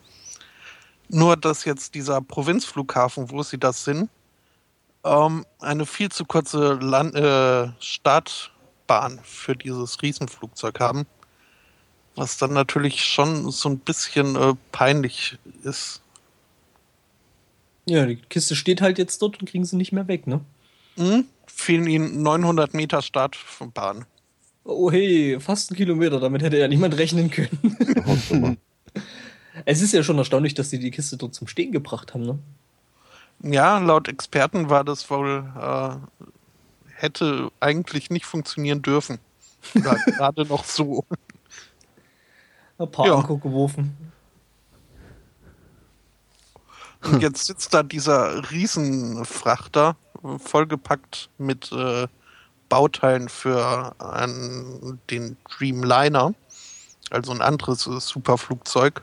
Nur, 1.09 1.37
dass 1.37 1.65
jetzt 1.65 1.95
dieser 1.95 2.21
Provinzflughafen, 2.21 3.31
wo 3.31 3.43
sie 3.43 3.59
das 3.59 3.85
sind, 3.85 4.11
ähm, 5.05 5.45
eine 5.61 5.87
viel 5.87 6.11
zu 6.11 6.25
kurze 6.25 6.75
Land 6.75 7.15
äh, 7.15 7.69
Startbahn 7.81 9.21
für 9.23 9.57
dieses 9.57 10.03
Riesenflugzeug 10.03 10.81
haben. 10.81 11.07
Was 12.17 12.39
dann 12.39 12.53
natürlich 12.53 13.05
schon 13.05 13.51
so 13.51 13.69
ein 13.69 13.79
bisschen 13.79 14.37
äh, 14.37 14.55
peinlich 14.73 15.39
ist. 15.63 16.03
Ja, 17.87 18.05
die 18.07 18.17
Kiste 18.17 18.57
steht 18.57 18.81
halt 18.81 18.99
jetzt 18.99 19.23
dort 19.23 19.41
und 19.41 19.49
kriegen 19.49 19.65
sie 19.65 19.77
nicht 19.77 19.93
mehr 19.93 20.09
weg, 20.09 20.27
ne? 20.27 20.41
Mhm. 20.97 21.25
Fehlen 21.47 21.87
ihnen 21.87 22.23
900 22.23 22.75
Meter 22.75 23.03
Startbahn. 23.03 24.05
Oh 24.65 24.91
hey, 24.91 25.39
fast 25.41 25.71
ein 25.71 25.77
Kilometer, 25.77 26.21
damit 26.21 26.43
hätte 26.43 26.59
ja 26.59 26.69
niemand 26.69 26.97
rechnen 26.97 27.31
können. 27.31 28.59
Es 29.65 29.83
ist 29.83 29.93
ja 29.93 30.03
schon 30.03 30.19
erstaunlich, 30.19 30.55
dass 30.55 30.71
sie 30.71 30.79
die 30.79 30.91
Kiste 30.91 31.17
dort 31.17 31.35
zum 31.35 31.47
Stehen 31.47 31.73
gebracht 31.73 32.15
haben, 32.15 32.25
ne? 32.25 32.39
Ja, 33.43 33.79
laut 33.79 34.09
Experten 34.09 34.69
war 34.69 34.85
das 34.85 35.11
wohl, 35.11 35.45
äh, 35.61 36.25
hätte 36.95 37.51
eigentlich 37.59 38.11
nicht 38.11 38.27
funktionieren 38.27 38.83
dürfen. 38.83 39.19
gerade 39.75 40.47
noch 40.47 40.65
so. 40.65 41.05
Ein 42.81 42.91
paar 42.91 43.07
ja. 43.07 43.21
geworfen. 43.21 43.95
Und 47.03 47.23
jetzt 47.23 47.47
sitzt 47.47 47.75
da 47.75 47.83
dieser 47.83 48.51
Riesenfrachter, 48.51 49.97
vollgepackt 50.39 51.29
mit 51.37 51.71
äh, 51.73 52.09
Bauteilen 52.71 53.29
für 53.29 53.95
einen, 53.99 54.99
den 55.11 55.37
Dreamliner, 55.49 56.35
also 57.11 57.33
ein 57.33 57.43
anderes 57.43 57.83
Superflugzeug. 57.83 59.03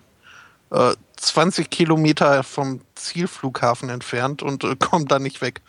20 1.15 1.65
äh, 1.65 1.69
Kilometer 1.69 2.43
vom 2.43 2.81
Zielflughafen 2.95 3.89
entfernt 3.89 4.41
und 4.41 4.63
äh, 4.63 4.75
kommt 4.75 5.11
da 5.11 5.19
nicht 5.19 5.41
weg. 5.41 5.61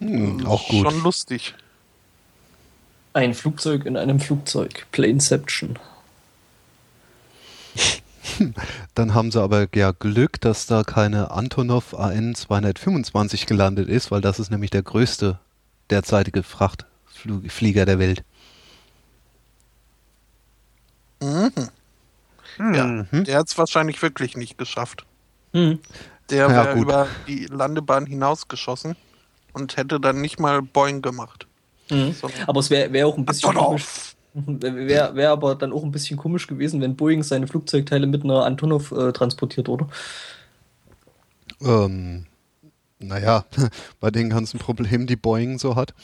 Hm, 0.00 0.46
auch 0.46 0.68
gut. 0.68 0.90
Schon 0.90 1.02
lustig. 1.02 1.54
Ein 3.14 3.32
Flugzeug 3.32 3.86
in 3.86 3.96
einem 3.96 4.20
Flugzeug. 4.20 4.86
Planeception. 4.92 5.78
Dann 8.94 9.14
haben 9.14 9.30
sie 9.30 9.40
aber 9.40 9.68
ja 9.74 9.92
Glück, 9.92 10.40
dass 10.40 10.66
da 10.66 10.82
keine 10.82 11.30
Antonov 11.30 11.94
AN 11.94 12.34
225 12.34 13.46
gelandet 13.46 13.88
ist, 13.88 14.10
weil 14.10 14.20
das 14.20 14.38
ist 14.38 14.50
nämlich 14.50 14.70
der 14.70 14.82
größte 14.82 15.38
derzeitige 15.90 16.42
Frachtflieger 16.42 17.86
der 17.86 17.98
Welt. 17.98 18.24
Mhm. 21.20 21.52
Ja, 22.58 22.86
mhm. 22.86 23.24
der 23.24 23.38
hat 23.38 23.48
es 23.48 23.58
wahrscheinlich 23.58 24.00
wirklich 24.02 24.36
nicht 24.36 24.58
geschafft. 24.58 25.04
Mhm. 25.52 25.80
Der 26.30 26.48
wäre 26.48 26.74
ja, 26.74 26.74
über 26.74 27.08
die 27.26 27.46
Landebahn 27.46 28.06
hinausgeschossen 28.06 28.96
und 29.52 29.76
hätte 29.76 30.00
dann 30.00 30.20
nicht 30.20 30.40
mal 30.40 30.62
Boing 30.62 31.02
gemacht. 31.02 31.46
Mhm. 31.90 32.14
Aber 32.46 32.60
es 32.60 32.70
wäre 32.70 32.92
wär 32.92 33.06
auch 33.06 33.16
ein 33.16 33.24
bisschen 33.24 33.54
komisch. 33.54 34.15
Wäre 34.44 35.14
wär 35.14 35.30
aber 35.30 35.54
dann 35.54 35.72
auch 35.72 35.82
ein 35.82 35.92
bisschen 35.92 36.18
komisch 36.18 36.46
gewesen, 36.46 36.82
wenn 36.82 36.94
Boeing 36.94 37.22
seine 37.22 37.46
Flugzeugteile 37.46 38.06
mit 38.06 38.22
einer 38.22 38.44
Antonov 38.44 38.92
äh, 38.92 39.12
transportiert, 39.12 39.70
oder? 39.70 39.88
Ähm, 41.62 42.26
naja, 42.98 43.46
bei 44.00 44.10
den 44.10 44.28
ganzen 44.28 44.58
Problemen, 44.58 45.06
die 45.06 45.16
Boeing 45.16 45.58
so 45.58 45.74
hat, 45.74 45.94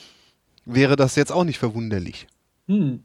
wäre 0.64 0.96
das 0.96 1.14
jetzt 1.16 1.30
auch 1.30 1.44
nicht 1.44 1.58
verwunderlich. 1.58 2.26
Hm. 2.68 3.04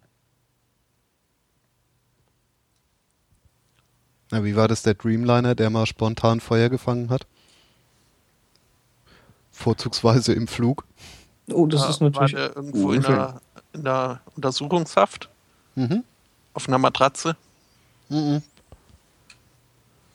Na, 4.32 4.46
wie 4.46 4.56
war 4.56 4.70
das 4.70 4.82
der 4.82 4.94
Dreamliner, 4.94 5.56
der 5.56 5.70
mal 5.70 5.86
spontan 5.86 6.40
Feuer 6.40 6.70
gefangen 6.70 7.10
hat? 7.10 7.28
Vorzugsweise 9.52 10.32
im 10.32 10.48
Flug. 10.48 10.86
Oh, 11.52 11.66
das 11.66 11.82
ja, 11.82 11.90
ist 11.90 12.02
natürlich. 12.02 12.34
War 12.34 12.40
der 12.40 12.56
irgendwo 12.56 12.92
in 12.92 13.02
der, 13.02 13.42
in 13.78 13.84
der, 13.84 14.22
Untersuchungshaft? 14.36 15.30
Mhm. 15.76 16.04
Auf 16.54 16.68
einer 16.68 16.78
Matratze? 16.78 17.36
Mhm. 18.10 18.42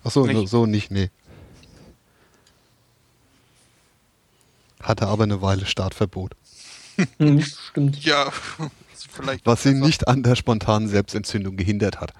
Achso, 0.04 0.26
nicht. 0.26 0.48
so 0.48 0.66
nicht, 0.66 0.90
nee. 0.90 1.10
Hatte 4.82 5.06
aber 5.06 5.24
eine 5.24 5.40
Weile 5.42 5.64
Startverbot. 5.64 6.34
Hm, 7.18 7.40
stimmt. 7.40 8.04
Ja, 8.04 8.30
vielleicht. 9.10 9.46
Was 9.46 9.64
ihn 9.64 9.78
nicht 9.78 10.08
an 10.08 10.22
der 10.22 10.34
spontanen 10.34 10.88
Selbstentzündung 10.88 11.56
gehindert 11.56 12.00
hat. 12.00 12.12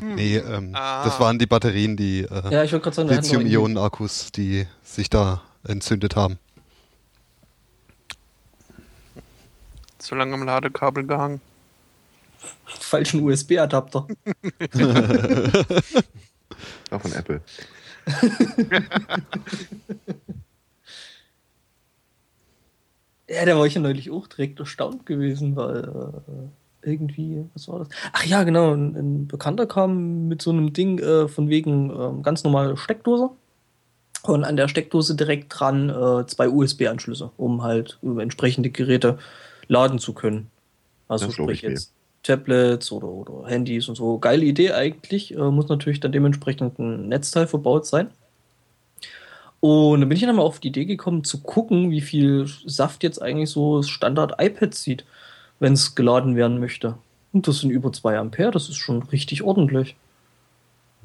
Hm. 0.00 0.14
Nee, 0.16 0.36
ähm, 0.36 0.72
ah. 0.74 1.04
das 1.04 1.20
waren 1.20 1.38
die 1.38 1.46
Batterien, 1.46 1.96
die 1.96 2.22
äh, 2.22 2.52
ja, 2.52 2.62
Lithium-Ionen-Akkus, 2.62 4.32
die 4.32 4.66
sich 4.82 5.08
da 5.08 5.42
entzündet 5.64 6.16
haben. 6.16 6.38
Zu 9.98 10.14
lange 10.14 10.34
am 10.34 10.44
Ladekabel 10.44 11.04
gehangen. 11.04 11.40
Falschen 12.64 13.22
USB-Adapter. 13.22 14.06
Auch 16.90 17.00
von 17.00 17.12
Apple. 17.12 17.40
ja, 23.28 23.44
da 23.44 23.58
war 23.58 23.66
ich 23.66 23.74
ja 23.74 23.80
neulich 23.82 24.10
auch 24.10 24.26
direkt 24.26 24.58
erstaunt 24.60 25.04
gewesen, 25.04 25.56
weil 25.56 25.84
äh, 25.84 26.88
irgendwie, 26.88 27.44
was 27.54 27.68
war 27.68 27.80
das? 27.80 27.88
Ach 28.12 28.24
ja, 28.24 28.44
genau, 28.44 28.72
ein, 28.72 28.96
ein 28.96 29.26
Bekannter 29.26 29.66
kam 29.66 30.28
mit 30.28 30.40
so 30.40 30.50
einem 30.50 30.72
Ding 30.72 30.98
äh, 31.00 31.28
von 31.28 31.50
wegen 31.50 31.90
äh, 31.90 32.22
ganz 32.22 32.44
normale 32.44 32.78
Steckdose. 32.78 33.30
Und 34.22 34.44
an 34.44 34.56
der 34.56 34.68
Steckdose 34.68 35.14
direkt 35.14 35.52
dran 35.58 35.90
äh, 35.90 36.26
zwei 36.26 36.48
USB-Anschlüsse, 36.48 37.30
um 37.36 37.62
halt 37.62 37.98
über 38.02 38.22
entsprechende 38.22 38.70
Geräte 38.70 39.18
laden 39.68 39.98
zu 39.98 40.12
können. 40.12 40.50
Also 41.06 41.26
Das 41.26 41.34
sprich 41.34 41.58
ich 41.58 41.62
mir. 41.64 41.70
jetzt 41.70 41.92
Tablets 42.22 42.90
oder, 42.92 43.08
oder 43.08 43.48
Handys 43.48 43.88
und 43.88 43.94
so. 43.94 44.18
Geile 44.18 44.44
Idee 44.44 44.72
eigentlich. 44.72 45.34
Äh, 45.34 45.50
muss 45.50 45.68
natürlich 45.68 46.00
dann 46.00 46.12
dementsprechend 46.12 46.78
ein 46.78 47.08
Netzteil 47.08 47.46
verbaut 47.46 47.86
sein. 47.86 48.10
Und 49.60 50.00
dann 50.00 50.08
bin 50.08 50.16
ich 50.16 50.24
dann 50.24 50.36
mal 50.36 50.42
auf 50.42 50.60
die 50.60 50.68
Idee 50.68 50.84
gekommen, 50.84 51.24
zu 51.24 51.40
gucken, 51.40 51.90
wie 51.90 52.00
viel 52.00 52.46
Saft 52.64 53.02
jetzt 53.02 53.20
eigentlich 53.20 53.50
so 53.50 53.78
das 53.78 53.88
Standard-iPad 53.88 54.72
zieht, 54.74 55.04
wenn 55.58 55.72
es 55.72 55.94
geladen 55.94 56.36
werden 56.36 56.60
möchte. 56.60 56.96
Und 57.32 57.48
das 57.48 57.58
sind 57.60 57.70
über 57.70 57.92
2 57.92 58.18
Ampere, 58.18 58.52
das 58.52 58.68
ist 58.68 58.76
schon 58.76 59.02
richtig 59.04 59.42
ordentlich. 59.42 59.96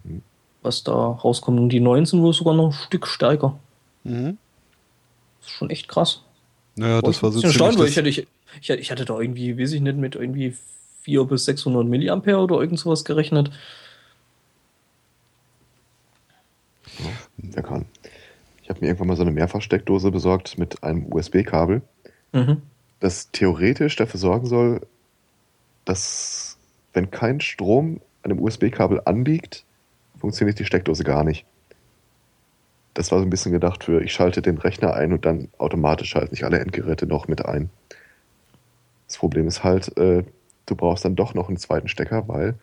Mhm. 0.04 0.22
Was 0.62 0.84
da 0.84 0.94
rauskommt. 0.94 1.60
Und 1.60 1.70
die 1.70 1.80
19 1.80 2.22
wohl 2.22 2.34
sogar 2.34 2.54
noch 2.54 2.68
ein 2.68 2.72
Stück 2.74 3.08
stärker. 3.08 3.58
Mhm. 4.04 4.38
Das 5.40 5.48
ist 5.48 5.54
schon 5.56 5.70
echt 5.70 5.88
krass. 5.88 6.22
Naja, 6.76 7.02
das 7.02 7.22
war 7.22 7.32
so 7.32 7.40
Ich 7.40 7.44
bin 7.44 7.50
erstaunt, 7.50 7.78
weil 7.80 7.88
ich 7.88 7.94
ziemlich 7.96 8.18
hatte, 8.20 8.28
ich, 8.32 8.43
ich, 8.62 8.70
ich 8.70 8.92
hatte 8.92 9.06
da 9.06 9.20
irgendwie, 9.20 9.58
weiß 9.58 9.74
ich 9.74 9.82
nicht, 9.82 9.98
mit 9.98 10.16
irgendwie 10.16 10.56
400 11.02 11.30
bis 11.30 11.46
600 11.46 11.86
Milliampere 11.86 12.38
oder 12.38 12.60
irgend 12.62 12.80
sowas 12.80 13.04
gerechnet. 13.06 13.52
Der 17.38 17.64
kann. 17.64 17.86
Ich 18.62 18.70
habe 18.70 18.80
mir 18.80 18.88
irgendwann 18.88 19.08
mal 19.08 19.16
so 19.16 19.24
eine 19.24 19.32
Mehrfachsteckdose 19.32 20.12
besorgt 20.12 20.58
mit 20.58 20.84
einem 20.84 21.12
USB-Kabel, 21.12 21.82
Mhm. 22.32 22.62
das 23.00 23.30
theoretisch 23.32 23.96
dafür 23.96 24.20
sorgen 24.20 24.48
soll, 24.48 24.82
dass, 25.86 26.58
wenn 26.94 27.12
kein 27.12 27.42
Strom 27.42 28.00
an 28.24 28.30
dem 28.30 28.40
USB-Kabel 28.42 29.02
anliegt, 29.06 29.66
funktioniert 30.18 30.58
die 30.60 30.66
Steckdose 30.66 31.04
gar 31.04 31.24
nicht. 31.24 31.46
Das 32.94 33.12
war 33.12 33.20
so 33.20 33.26
ein 33.26 33.30
bisschen 33.30 33.52
gedacht 33.52 33.84
für, 33.84 34.02
ich 34.02 34.14
schalte 34.14 34.42
den 34.42 34.58
Rechner 34.58 34.94
ein 34.94 35.14
und 35.14 35.26
dann 35.26 35.50
automatisch 35.58 36.10
schalten 36.10 36.34
sich 36.34 36.46
alle 36.46 36.60
Endgeräte 36.60 37.06
noch 37.06 37.28
mit 37.28 37.44
ein. 37.46 37.70
Das 39.14 39.20
Problem 39.20 39.48
ist 39.48 39.64
halt, 39.64 39.96
äh, 39.96 40.24
du 40.66 40.76
brauchst 40.76 41.06
dann 41.06 41.16
doch 41.16 41.36
noch 41.36 41.48
einen 41.48 41.58
zweiten 41.58 41.88
Stecker, 41.88 42.28
weil 42.28 42.56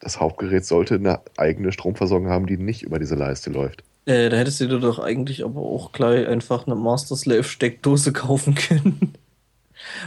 das 0.00 0.18
Hauptgerät 0.18 0.64
sollte 0.64 0.94
eine 0.94 1.20
eigene 1.36 1.72
Stromversorgung 1.72 2.30
haben, 2.30 2.46
die 2.46 2.56
nicht 2.56 2.84
über 2.84 2.98
diese 2.98 3.16
Leiste 3.16 3.50
läuft. 3.50 3.84
Äh, 4.06 4.30
da 4.30 4.38
hättest 4.38 4.62
du 4.62 4.66
dir 4.66 4.80
doch 4.80 4.98
eigentlich 4.98 5.44
aber 5.44 5.60
auch 5.60 5.92
gleich 5.92 6.26
einfach 6.26 6.66
eine 6.66 6.74
Master 6.74 7.16
Slave 7.16 7.44
Steckdose 7.44 8.12
kaufen 8.14 8.54
können. 8.54 9.12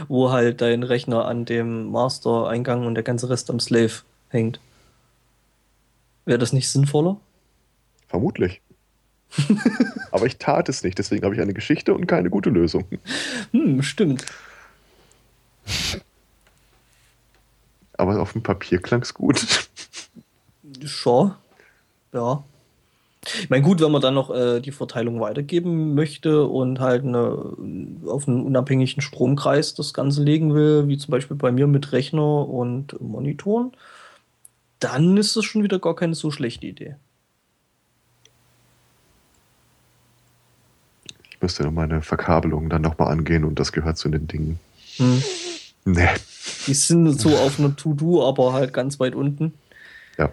Wo 0.08 0.32
halt 0.32 0.62
dein 0.62 0.82
Rechner 0.82 1.26
an 1.26 1.44
dem 1.44 1.92
Master-Eingang 1.92 2.84
und 2.84 2.96
der 2.96 3.04
ganze 3.04 3.30
Rest 3.30 3.48
am 3.48 3.60
Slave 3.60 4.02
hängt. 4.30 4.58
Wäre 6.24 6.40
das 6.40 6.52
nicht 6.52 6.68
sinnvoller? 6.68 7.20
Vermutlich. 8.08 8.62
Aber 10.10 10.26
ich 10.26 10.38
tat 10.38 10.68
es 10.68 10.82
nicht, 10.82 10.98
deswegen 10.98 11.24
habe 11.24 11.36
ich 11.36 11.40
eine 11.40 11.54
Geschichte 11.54 11.94
und 11.94 12.06
keine 12.06 12.30
gute 12.30 12.50
Lösung. 12.50 12.84
Hm, 13.52 13.80
stimmt. 13.82 14.26
Aber 17.96 18.20
auf 18.20 18.32
dem 18.32 18.42
Papier 18.42 18.80
klang 18.80 19.02
es 19.02 19.12
gut. 19.12 19.68
Schon. 20.84 21.34
Ja. 22.12 22.44
Ich 23.40 23.50
meine, 23.50 23.62
gut, 23.62 23.80
wenn 23.80 23.90
man 23.90 24.00
dann 24.00 24.14
noch 24.14 24.30
äh, 24.30 24.60
die 24.60 24.70
Verteilung 24.70 25.20
weitergeben 25.20 25.94
möchte 25.94 26.46
und 26.46 26.80
halt 26.80 27.04
eine, 27.04 27.54
auf 28.06 28.28
einen 28.28 28.42
unabhängigen 28.42 29.02
Stromkreis 29.02 29.74
das 29.74 29.92
Ganze 29.92 30.22
legen 30.22 30.54
will, 30.54 30.88
wie 30.88 30.96
zum 30.96 31.10
Beispiel 31.10 31.36
bei 31.36 31.52
mir 31.52 31.66
mit 31.66 31.92
Rechner 31.92 32.48
und 32.48 32.98
Monitoren, 33.00 33.72
dann 34.78 35.16
ist 35.16 35.36
das 35.36 35.44
schon 35.44 35.62
wieder 35.62 35.78
gar 35.78 35.96
keine 35.96 36.14
so 36.14 36.30
schlechte 36.30 36.66
Idee. 36.66 36.96
Ich 41.30 41.42
müsste 41.42 41.64
noch 41.64 41.72
meine 41.72 42.02
Verkabelung 42.02 42.70
dann 42.70 42.82
nochmal 42.82 43.12
angehen 43.12 43.44
und 43.44 43.58
das 43.58 43.72
gehört 43.72 43.98
zu 43.98 44.08
den 44.08 44.26
Dingen. 44.26 44.58
Hm. 44.96 45.22
Nee. 45.94 46.08
Die 46.66 46.74
sind 46.74 47.18
so 47.18 47.36
auf 47.36 47.58
einer 47.58 47.74
To-Do, 47.74 48.26
aber 48.26 48.52
halt 48.52 48.74
ganz 48.74 49.00
weit 49.00 49.14
unten. 49.14 49.54
Ja. 50.18 50.30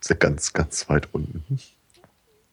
Ist 0.00 0.10
ja 0.10 0.16
ganz, 0.16 0.52
ganz 0.52 0.88
weit 0.90 1.08
unten. 1.12 1.58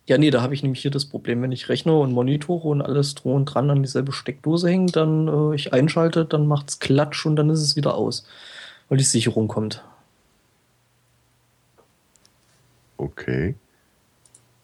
Ja, 0.06 0.18
nee, 0.18 0.32
da 0.32 0.42
habe 0.42 0.54
ich 0.54 0.64
nämlich 0.64 0.82
hier 0.82 0.92
das 0.92 1.06
Problem, 1.06 1.42
wenn 1.42 1.52
ich 1.52 1.68
Rechner 1.68 2.00
und 2.00 2.14
Monitore 2.14 2.70
und 2.70 2.82
alles 2.82 3.14
drum 3.16 3.34
und 3.34 3.46
dran 3.46 3.70
an 3.70 3.84
dieselbe 3.84 4.14
Steckdose 4.14 4.70
hängen, 4.70 4.88
dann 4.88 5.28
äh, 5.28 5.56
ich 5.56 5.74
einschalte, 5.74 6.24
dann 6.24 6.48
macht's 6.48 6.80
Klatsch 6.80 7.26
und 7.26 7.36
dann 7.36 7.50
ist 7.50 7.62
es 7.62 7.76
wieder 7.76 7.96
aus, 7.96 8.26
weil 8.88 8.98
die 8.98 9.04
Sicherung 9.04 9.50
kommt. 9.50 9.84
Okay. 12.96 13.56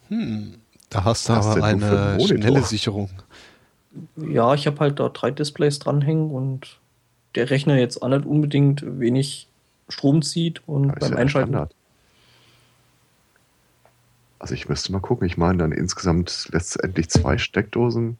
Hm. 0.07 0.55
Da 0.89 1.03
hast 1.03 1.27
du 1.27 1.33
aber 1.33 1.61
eine 1.61 2.15
Monitor? 2.17 2.27
schnelle 2.27 2.63
Sicherung. 2.63 3.09
Ja, 4.15 4.53
ich 4.53 4.65
habe 4.65 4.79
halt 4.79 4.99
da 4.99 5.09
drei 5.09 5.29
Displays 5.29 5.79
dranhängen 5.79 6.31
und 6.31 6.79
der 7.35 7.49
Rechner 7.49 7.77
jetzt 7.77 8.01
auch 8.01 8.07
nicht 8.07 8.25
unbedingt 8.25 8.83
wenig 8.99 9.47
Strom 9.89 10.21
zieht 10.21 10.61
und 10.67 10.89
ist 10.91 10.99
beim 10.99 11.11
ja 11.11 11.17
Einschalten. 11.17 11.49
Standard. 11.51 11.75
Also 14.39 14.55
ich 14.55 14.67
müsste 14.67 14.91
mal 14.91 14.99
gucken. 14.99 15.25
Ich 15.25 15.37
meine 15.37 15.59
dann 15.59 15.71
insgesamt 15.71 16.49
letztendlich 16.51 17.09
zwei 17.09 17.37
Steckdosen. 17.37 18.17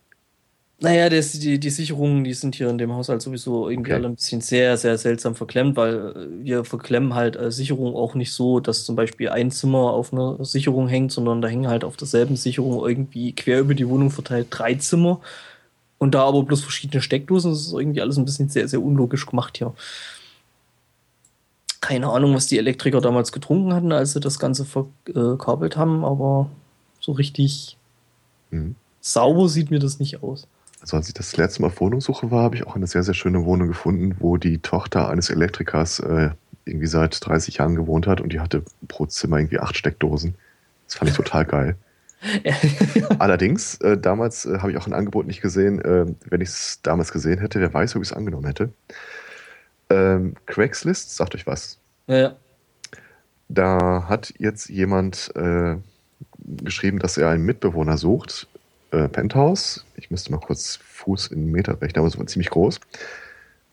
Naja, 0.80 1.08
das, 1.08 1.32
die, 1.34 1.60
die 1.60 1.70
Sicherungen, 1.70 2.24
die 2.24 2.34
sind 2.34 2.56
hier 2.56 2.70
in 2.70 2.78
dem 2.78 2.92
Haushalt 2.92 3.22
sowieso 3.22 3.70
irgendwie 3.70 3.92
Okay. 3.92 4.00
alle 4.00 4.08
ein 4.10 4.16
bisschen 4.16 4.42
sehr, 4.42 4.76
sehr 4.76 4.98
seltsam 4.98 5.36
verklemmt, 5.36 5.78
weil 5.78 5.96
äh, 5.96 6.44
wir 6.44 6.66
verklemmen 6.66 7.14
halt 7.14 7.36
äh, 7.38 7.52
Sicherung 7.52 7.96
auch 7.96 8.16
nicht 8.16 8.34
so, 8.34 8.60
dass 8.60 8.84
zum 8.84 8.96
Beispiel 8.96 9.30
ein 9.30 9.50
Zimmer 9.52 9.94
auf 9.94 10.12
einer 10.12 10.44
Sicherung 10.44 10.88
hängt, 10.90 11.12
sondern 11.14 11.42
da 11.42 11.48
hängen 11.48 11.68
halt 11.68 11.84
auf 11.86 11.96
derselben 11.96 12.36
Sicherung 12.36 12.86
irgendwie 12.86 13.34
quer 13.34 13.62
über 13.62 13.76
die 13.76 13.88
Wohnung 13.88 14.10
verteilt 14.10 14.48
drei 14.50 14.76
Zimmer 14.76 15.22
und 16.04 16.12
da 16.14 16.24
aber 16.26 16.44
bloß 16.44 16.62
verschiedene 16.62 17.02
Steckdosen. 17.02 17.52
Das 17.52 17.62
ist 17.62 17.74
irgendwie 17.74 18.02
alles 18.02 18.18
ein 18.18 18.26
bisschen 18.26 18.50
sehr, 18.50 18.68
sehr 18.68 18.82
unlogisch 18.82 19.26
gemacht 19.26 19.58
hier. 19.58 19.74
Keine 21.82 22.10
Ahnung, 22.10 22.34
was 22.36 22.48
die 22.48 22.58
Elektriker 22.58 23.02
damals 23.02 23.32
getrunken 23.32 23.74
hatten, 23.74 23.92
als 23.92 24.14
sie 24.14 24.20
das 24.20 24.40
Ganze 24.40 24.66
verkabelt 24.66 25.76
haben, 25.76 26.06
aber 26.06 26.50
so 27.00 27.12
richtig 27.14 27.78
Mhm. 28.52 28.76
sauber 29.02 29.50
sieht 29.50 29.72
mir 29.72 29.80
das 29.80 30.00
nicht 30.00 30.22
aus. 30.22 30.48
Also 30.80 30.98
als 30.98 31.08
ich 31.08 31.14
das 31.14 31.36
letzte 31.38 31.62
Mal 31.62 31.70
auf 31.70 31.80
Wohnungssuche 31.82 32.30
war, 32.30 32.44
habe 32.44 32.56
ich 32.56 32.68
auch 32.68 32.76
eine 32.76 32.88
sehr, 32.88 33.04
sehr 33.04 33.14
schöne 33.14 33.46
Wohnung 33.46 33.68
gefunden, 33.68 34.16
wo 34.20 34.38
die 34.38 34.60
Tochter 34.60 35.10
eines 35.10 35.30
Elektrikers 35.30 36.00
äh, 36.00 36.30
irgendwie 36.66 36.88
seit 36.88 37.26
30 37.26 37.58
Jahren 37.58 37.76
gewohnt 37.76 38.06
hat 38.06 38.22
und 38.22 38.32
die 38.32 38.40
hatte 38.40 38.64
pro 38.88 39.06
Zimmer 39.06 39.38
irgendwie 39.40 39.60
acht 39.60 39.76
Steckdosen. 39.76 40.36
Das 40.88 40.96
fand 40.96 41.10
ich 41.10 41.18
total 41.24 41.46
geil. 41.46 41.76
Allerdings, 43.20 43.76
äh, 43.82 43.98
damals 43.98 44.46
äh, 44.46 44.60
habe 44.60 44.72
ich 44.72 44.78
auch 44.78 44.88
ein 44.88 44.94
Angebot 44.94 45.28
nicht 45.28 45.42
gesehen. 45.42 45.80
Äh, 45.80 46.06
wenn 46.30 46.42
ich 46.42 46.50
es 46.50 46.80
damals 46.82 47.12
gesehen 47.12 47.40
hätte, 47.40 47.60
wer 47.60 47.74
weiß, 47.74 47.96
ob 47.96 48.02
ich 48.02 48.10
es 48.10 48.16
angenommen 48.16 48.46
hätte. 48.46 48.70
Ähm, 49.90 50.36
Craigslist, 50.46 51.16
sagt 51.16 51.36
euch 51.36 51.46
was. 51.46 51.80
Ja, 52.08 52.18
ja. 52.18 52.36
Da 53.50 54.06
hat 54.08 54.34
jetzt 54.38 54.70
jemand 54.70 55.32
äh, 55.36 55.76
geschrieben, 56.64 57.00
dass 57.00 57.18
er 57.18 57.30
einen 57.30 57.46
Mitbewohner 57.46 57.98
sucht. 57.98 58.48
Äh, 58.92 59.10
Penthouse. 59.10 59.86
Ich 59.96 60.12
müsste 60.12 60.32
mal 60.32 60.40
kurz 60.40 60.80
Fuß 60.84 61.28
in 61.28 61.52
Meter 61.52 61.82
rechnen, 61.82 62.00
aber 62.00 62.08
es 62.08 62.18
war 62.18 62.28
ziemlich 62.28 62.50
groß. 62.50 62.80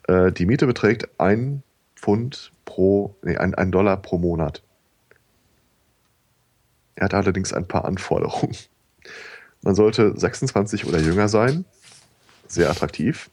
Äh, 0.09 0.33
die 0.33 0.47
Miete 0.47 0.67
beträgt 0.67 1.09
ein 1.19 1.63
Pfund 1.97 2.53
pro, 2.65 3.15
nee, 3.23 3.37
ein, 3.37 3.55
ein 3.55 3.71
Dollar 3.71 3.97
pro 3.97 4.19
Monat. 4.19 4.63
Er 7.01 7.07
hat 7.07 7.15
allerdings 7.15 7.55
ein 7.55 7.67
paar 7.67 7.87
Anforderungen. 7.87 8.55
Man 9.63 9.75
sollte 9.75 10.13
26 10.19 10.85
oder 10.85 11.01
jünger 11.01 11.29
sein. 11.29 11.65
Sehr 12.47 12.71
attraktiv. 12.71 13.31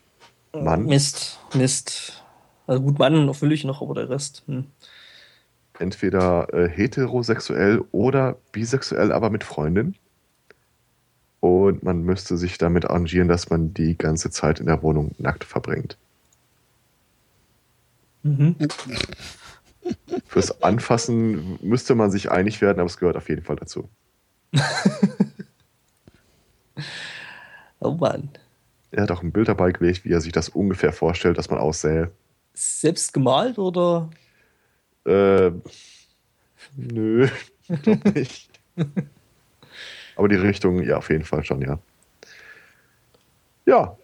Mann. 0.54 0.86
Mist, 0.86 1.38
Mist. 1.54 2.24
Also 2.66 2.82
gut, 2.82 2.98
Mann 2.98 3.28
erfülle 3.28 3.54
ich 3.54 3.66
noch, 3.66 3.82
aber 3.82 3.94
der 3.94 4.10
Rest. 4.10 4.44
Hm. 4.48 4.68
entweder 5.80 6.52
äh, 6.54 6.70
heterosexuell 6.70 7.84
oder 7.92 8.38
bisexuell, 8.54 9.12
aber 9.12 9.30
mit 9.30 9.44
Freundin. 9.44 9.96
Und 11.42 11.84
man 11.84 12.02
müsste 12.04 12.38
sich 12.38 12.58
damit 12.58 12.86
arrangieren, 12.86 13.28
dass 13.28 13.50
man 13.50 13.74
die 13.74 13.98
ganze 13.98 14.32
Zeit 14.32 14.62
in 14.62 14.66
der 14.68 14.82
Wohnung 14.82 15.14
nackt 15.18 15.44
verbringt. 15.44 15.98
Mhm. 18.24 18.56
Fürs 20.26 20.62
Anfassen 20.64 21.58
müsste 21.62 21.96
man 21.96 22.12
sich 22.12 22.32
einig 22.32 22.62
werden, 22.62 22.80
aber 22.80 22.88
es 22.88 22.98
gehört 22.98 23.18
auf 23.18 23.30
jeden 23.30 23.44
Fall 23.44 23.56
dazu. 23.56 23.90
Oh 27.80 27.92
Mann. 27.92 28.30
Er 28.92 29.04
hat 29.04 29.12
auch 29.12 29.22
ein 29.22 29.32
Bild 29.32 29.48
dabei 29.48 29.72
gelegt, 29.72 30.06
wie 30.06 30.12
er 30.12 30.22
sich 30.22 30.32
das 30.32 30.50
ungefähr 30.50 30.94
vorstellt, 30.94 31.38
dass 31.38 31.50
man 31.50 31.60
aussähe. 31.60 32.12
Selbst 32.54 33.14
gemalt 33.14 33.60
oder? 33.60 34.10
Äh, 35.06 35.52
nö, 36.76 37.30
ich 37.68 37.82
glaub 37.84 38.16
nicht. 38.16 38.50
Aber 40.16 40.28
die 40.28 40.36
Richtung, 40.36 40.82
ja, 40.84 40.98
auf 40.98 41.10
jeden 41.10 41.24
Fall 41.24 41.44
schon, 41.44 41.62
ja. 41.62 41.78
Ja. 43.66 43.98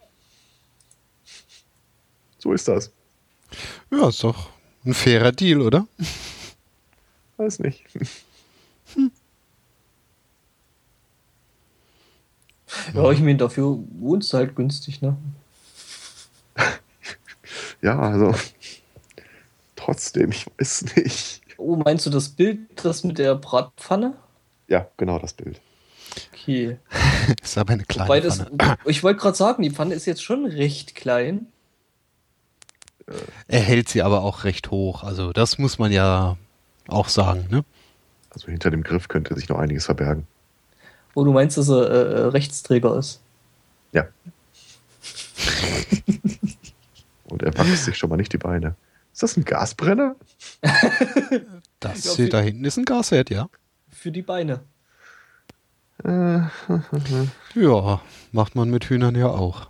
So 2.38 2.54
ist 2.54 2.68
das. 2.68 2.92
Ja, 3.90 4.10
ist 4.10 4.24
doch 4.24 4.53
ein 4.86 4.94
fairer 4.94 5.32
Deal, 5.32 5.62
oder? 5.62 5.88
Weiß 7.38 7.60
nicht. 7.60 7.84
Ja, 12.94 13.12
ich 13.12 13.20
meine, 13.20 13.38
dafür 13.38 13.78
wohnst 14.00 14.34
du 14.34 14.38
halt 14.38 14.56
günstig, 14.56 15.02
ne? 15.02 15.18
Ja, 17.82 18.00
also 18.00 18.34
trotzdem, 19.76 20.32
ich 20.32 20.46
weiß 20.58 20.96
nicht. 20.96 21.42
Oh, 21.58 21.76
meinst 21.76 22.06
du 22.06 22.10
das 22.10 22.30
Bild, 22.30 22.60
das 22.84 23.04
mit 23.04 23.18
der 23.18 23.36
Bratpfanne? 23.36 24.16
Ja, 24.68 24.88
genau 24.98 25.20
das 25.20 25.34
Bild. 25.34 25.60
Okay. 26.32 26.78
ist 27.44 27.58
aber 27.58 27.74
eine 27.74 27.84
kleine 27.84 28.08
Wobei 28.08 28.22
das, 28.22 28.38
Pfanne. 28.40 28.78
ich 28.86 29.04
wollte 29.04 29.20
gerade 29.20 29.38
sagen, 29.38 29.64
die 29.64 29.72
Pfanne 29.72 29.96
ist 29.96 30.06
jetzt 30.06 30.24
schon 30.24 30.46
recht 30.46 30.96
klein. 30.96 31.48
Er 33.48 33.60
hält 33.60 33.90
sie 33.90 34.02
aber 34.02 34.22
auch 34.22 34.44
recht 34.44 34.72
hoch. 34.72 35.04
Also 35.04 35.34
das 35.34 35.58
muss 35.58 35.80
man 35.80 35.92
ja 35.92 36.38
auch 36.88 37.10
sagen, 37.10 37.48
ne? 37.50 37.64
Also 38.30 38.48
hinter 38.48 38.72
dem 38.72 38.84
Griff 38.84 39.08
könnte 39.08 39.36
sich 39.36 39.50
noch 39.50 39.60
einiges 39.60 39.86
verbergen. 39.86 40.28
Wo 41.14 41.24
du 41.24 41.32
meinst, 41.32 41.58
dass 41.58 41.70
er 41.70 41.90
äh, 41.90 41.94
äh, 41.94 42.26
Rechtsträger 42.28 42.98
ist. 42.98 43.22
Ja. 43.92 44.06
Und 47.26 47.44
er 47.44 47.58
wachst 47.58 47.86
sich 47.86 47.98
schon 47.98 48.10
mal 48.10 48.18
nicht 48.18 48.34
die 48.34 48.38
Beine. 48.38 48.76
Ist 49.12 49.24
das 49.24 49.38
ein 49.38 49.46
Gasbrenner? 49.46 50.16
Das 51.80 52.16
hier 52.16 52.30
da 52.30 52.40
hinten 52.40 52.64
ist 52.64 52.78
ein 52.78 52.86
Gasherd, 52.86 53.30
ja. 53.30 53.50
Für 53.90 54.10
die 54.10 54.22
Beine. 54.22 54.62
Äh, 56.02 56.40
Ja, 57.56 58.02
macht 58.32 58.56
man 58.56 58.70
mit 58.70 58.86
Hühnern 58.86 59.16
ja 59.16 59.28
auch. 59.28 59.68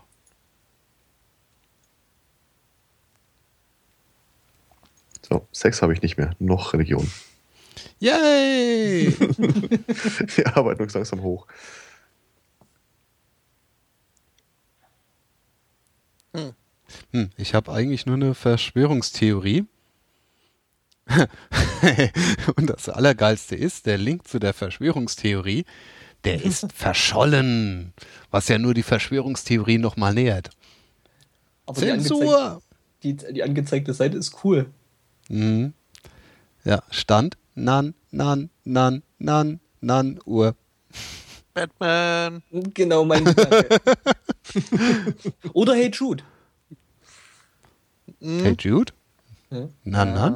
So, 5.34 5.48
Sex 5.52 5.82
habe 5.82 5.94
ich 5.94 6.02
nicht 6.02 6.18
mehr. 6.18 6.36
Noch 6.40 6.74
Religion. 6.74 7.10
Yay! 8.00 9.12
Wir 10.36 10.58
arbeiten 10.58 10.84
uns 10.84 10.94
langsam 10.94 11.24
hoch. 11.24 11.48
hm, 17.12 17.30
ich 17.38 17.54
habe 17.54 17.72
eigentlich 17.72 18.06
nur 18.06 18.16
eine 18.16 18.36
Verschwörungstheorie. 18.36 19.66
Und 22.56 22.70
das 22.70 22.90
Allergeilste 22.90 23.56
ist, 23.56 23.86
der 23.86 23.98
Link 23.98 24.28
zu 24.28 24.40
der 24.40 24.54
Verschwörungstheorie, 24.54 25.66
der 26.24 26.44
ist 26.44 26.72
verschollen, 26.76 27.94
was 28.32 28.48
ja 28.48 28.58
nur 28.58 28.74
die 28.74 28.84
Verschwörungstheorie 28.84 29.80
nochmal 29.80 30.14
nähert. 30.14 30.52
Aber 31.66 31.82
die, 31.82 31.92
angezeig, 31.92 32.18
Zensur! 32.18 32.62
die, 33.04 33.16
die 33.16 33.44
angezeigte 33.44 33.94
Seite 33.94 34.18
ist 34.18 34.44
cool. 34.44 34.68
Mhm. 35.30 35.74
Ja, 36.66 36.80
Stand, 36.92 37.38
nan, 37.56 37.94
nan, 38.12 38.50
nan, 38.64 39.04
nan, 39.20 39.60
nan, 39.82 40.20
Uhr. 40.26 40.56
Batman. 41.54 42.42
Genau 42.74 43.06
mein 43.06 43.26
Gedanke. 43.26 43.68
Oder 45.54 45.74
Hey 45.76 45.92
Jude. 45.92 46.24
Hm? 48.22 48.40
Hey 48.44 48.56
Jude? 48.58 48.94
Na, 49.84 50.04
na? 50.06 50.30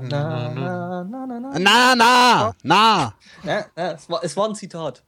na, 0.00 0.48
na, 0.48 1.04
na, 1.04 1.26
na, 1.26 1.40
na. 1.40 1.58
Na, 1.58 1.94
na, 1.94 2.54
na, 2.62 3.14
Na, 3.42 3.64
na, 3.76 3.92
es, 3.92 4.08
war, 4.08 4.24
es 4.24 4.36
war 4.36 4.48
ein 4.48 4.54
Zitat. 4.54 5.02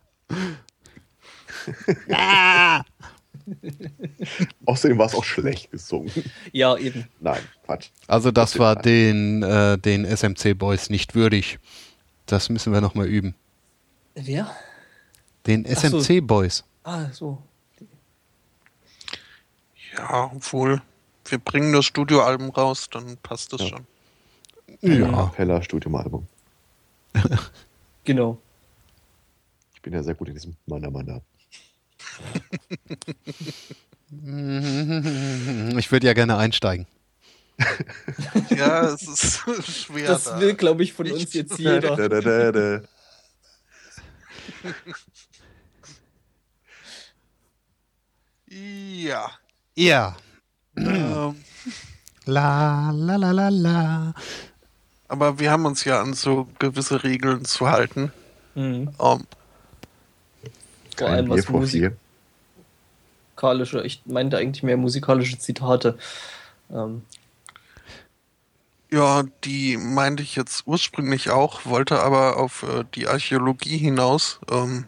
na. 2.06 2.84
Außerdem 4.66 4.98
war 4.98 5.06
es 5.06 5.14
auch 5.14 5.24
schlecht 5.24 5.70
gesungen. 5.70 6.10
Ja, 6.52 6.76
eben. 6.76 7.06
Nein, 7.20 7.40
Quatsch. 7.64 7.88
Also 8.06 8.30
das 8.30 8.58
war 8.58 8.76
den, 8.76 9.42
äh, 9.42 9.78
den 9.78 10.04
SMC-Boys 10.04 10.90
nicht 10.90 11.14
würdig. 11.14 11.58
Das 12.26 12.48
müssen 12.48 12.72
wir 12.72 12.80
nochmal 12.80 13.06
üben. 13.06 13.34
Wer? 14.14 14.50
Den 15.46 15.64
Ach 15.70 15.76
so. 15.76 16.00
SMC-Boys. 16.00 16.64
Ah, 16.82 17.10
so. 17.12 17.42
Ja, 19.96 20.30
obwohl. 20.34 20.82
Wir 21.28 21.38
bringen 21.38 21.72
das 21.72 21.84
Studioalbum 21.84 22.50
raus, 22.50 22.88
dann 22.90 23.16
passt 23.22 23.52
das 23.52 23.62
Ja. 23.62 23.68
schon. 23.68 23.86
Ja. 24.80 25.32
Heller 25.36 25.62
Studioalbum. 25.62 26.26
Genau. 28.04 28.38
Ich 29.74 29.82
bin 29.82 29.92
ja 29.92 30.02
sehr 30.02 30.14
gut 30.14 30.28
in 30.28 30.34
diesem 30.34 30.54
Manna 30.66 30.90
Manna. 30.90 31.20
Ich 35.78 35.90
würde 35.92 36.06
ja 36.06 36.12
gerne 36.14 36.36
einsteigen. 36.36 36.86
Ja, 38.50 38.84
es 38.92 39.02
ist 39.02 39.40
schwer. 39.68 40.06
Das 40.06 40.24
da. 40.24 40.40
will, 40.40 40.54
glaube 40.54 40.84
ich, 40.84 40.92
von 40.92 41.06
Ich- 41.06 41.12
uns 41.12 41.32
jetzt 41.34 41.58
jeder. 41.58 41.96
Da, 41.96 42.08
da, 42.08 42.20
da, 42.20 42.52
da. 42.52 42.80
Ja. 48.48 49.30
Ja. 49.74 50.16
ähm, 50.76 51.36
La, 52.24 52.90
la, 52.90 53.16
la, 53.16 53.30
la, 53.30 53.48
la. 53.48 54.14
aber 55.08 55.38
wir 55.38 55.50
haben 55.52 55.64
uns 55.64 55.84
ja 55.84 56.00
an 56.00 56.14
so 56.14 56.48
gewisse 56.58 57.04
Regeln 57.04 57.44
zu 57.44 57.68
halten. 57.70 58.12
Mhm. 58.56 58.90
Ähm, 59.00 59.26
Vor 60.96 61.08
allem 61.08 61.28
was 61.28 61.46
vier. 61.70 61.96
Musikalische, 63.36 63.82
ich 63.82 64.02
meinte 64.06 64.38
eigentlich 64.38 64.62
mehr 64.62 64.76
musikalische 64.76 65.38
Zitate. 65.38 65.98
Ähm, 66.72 67.02
ja, 68.90 69.24
die 69.44 69.76
meinte 69.76 70.22
ich 70.22 70.36
jetzt 70.36 70.66
ursprünglich 70.66 71.30
auch, 71.30 71.66
wollte 71.66 72.00
aber 72.00 72.38
auf 72.38 72.62
äh, 72.62 72.84
die 72.94 73.08
Archäologie 73.08 73.76
hinaus. 73.76 74.40
Ähm, 74.50 74.84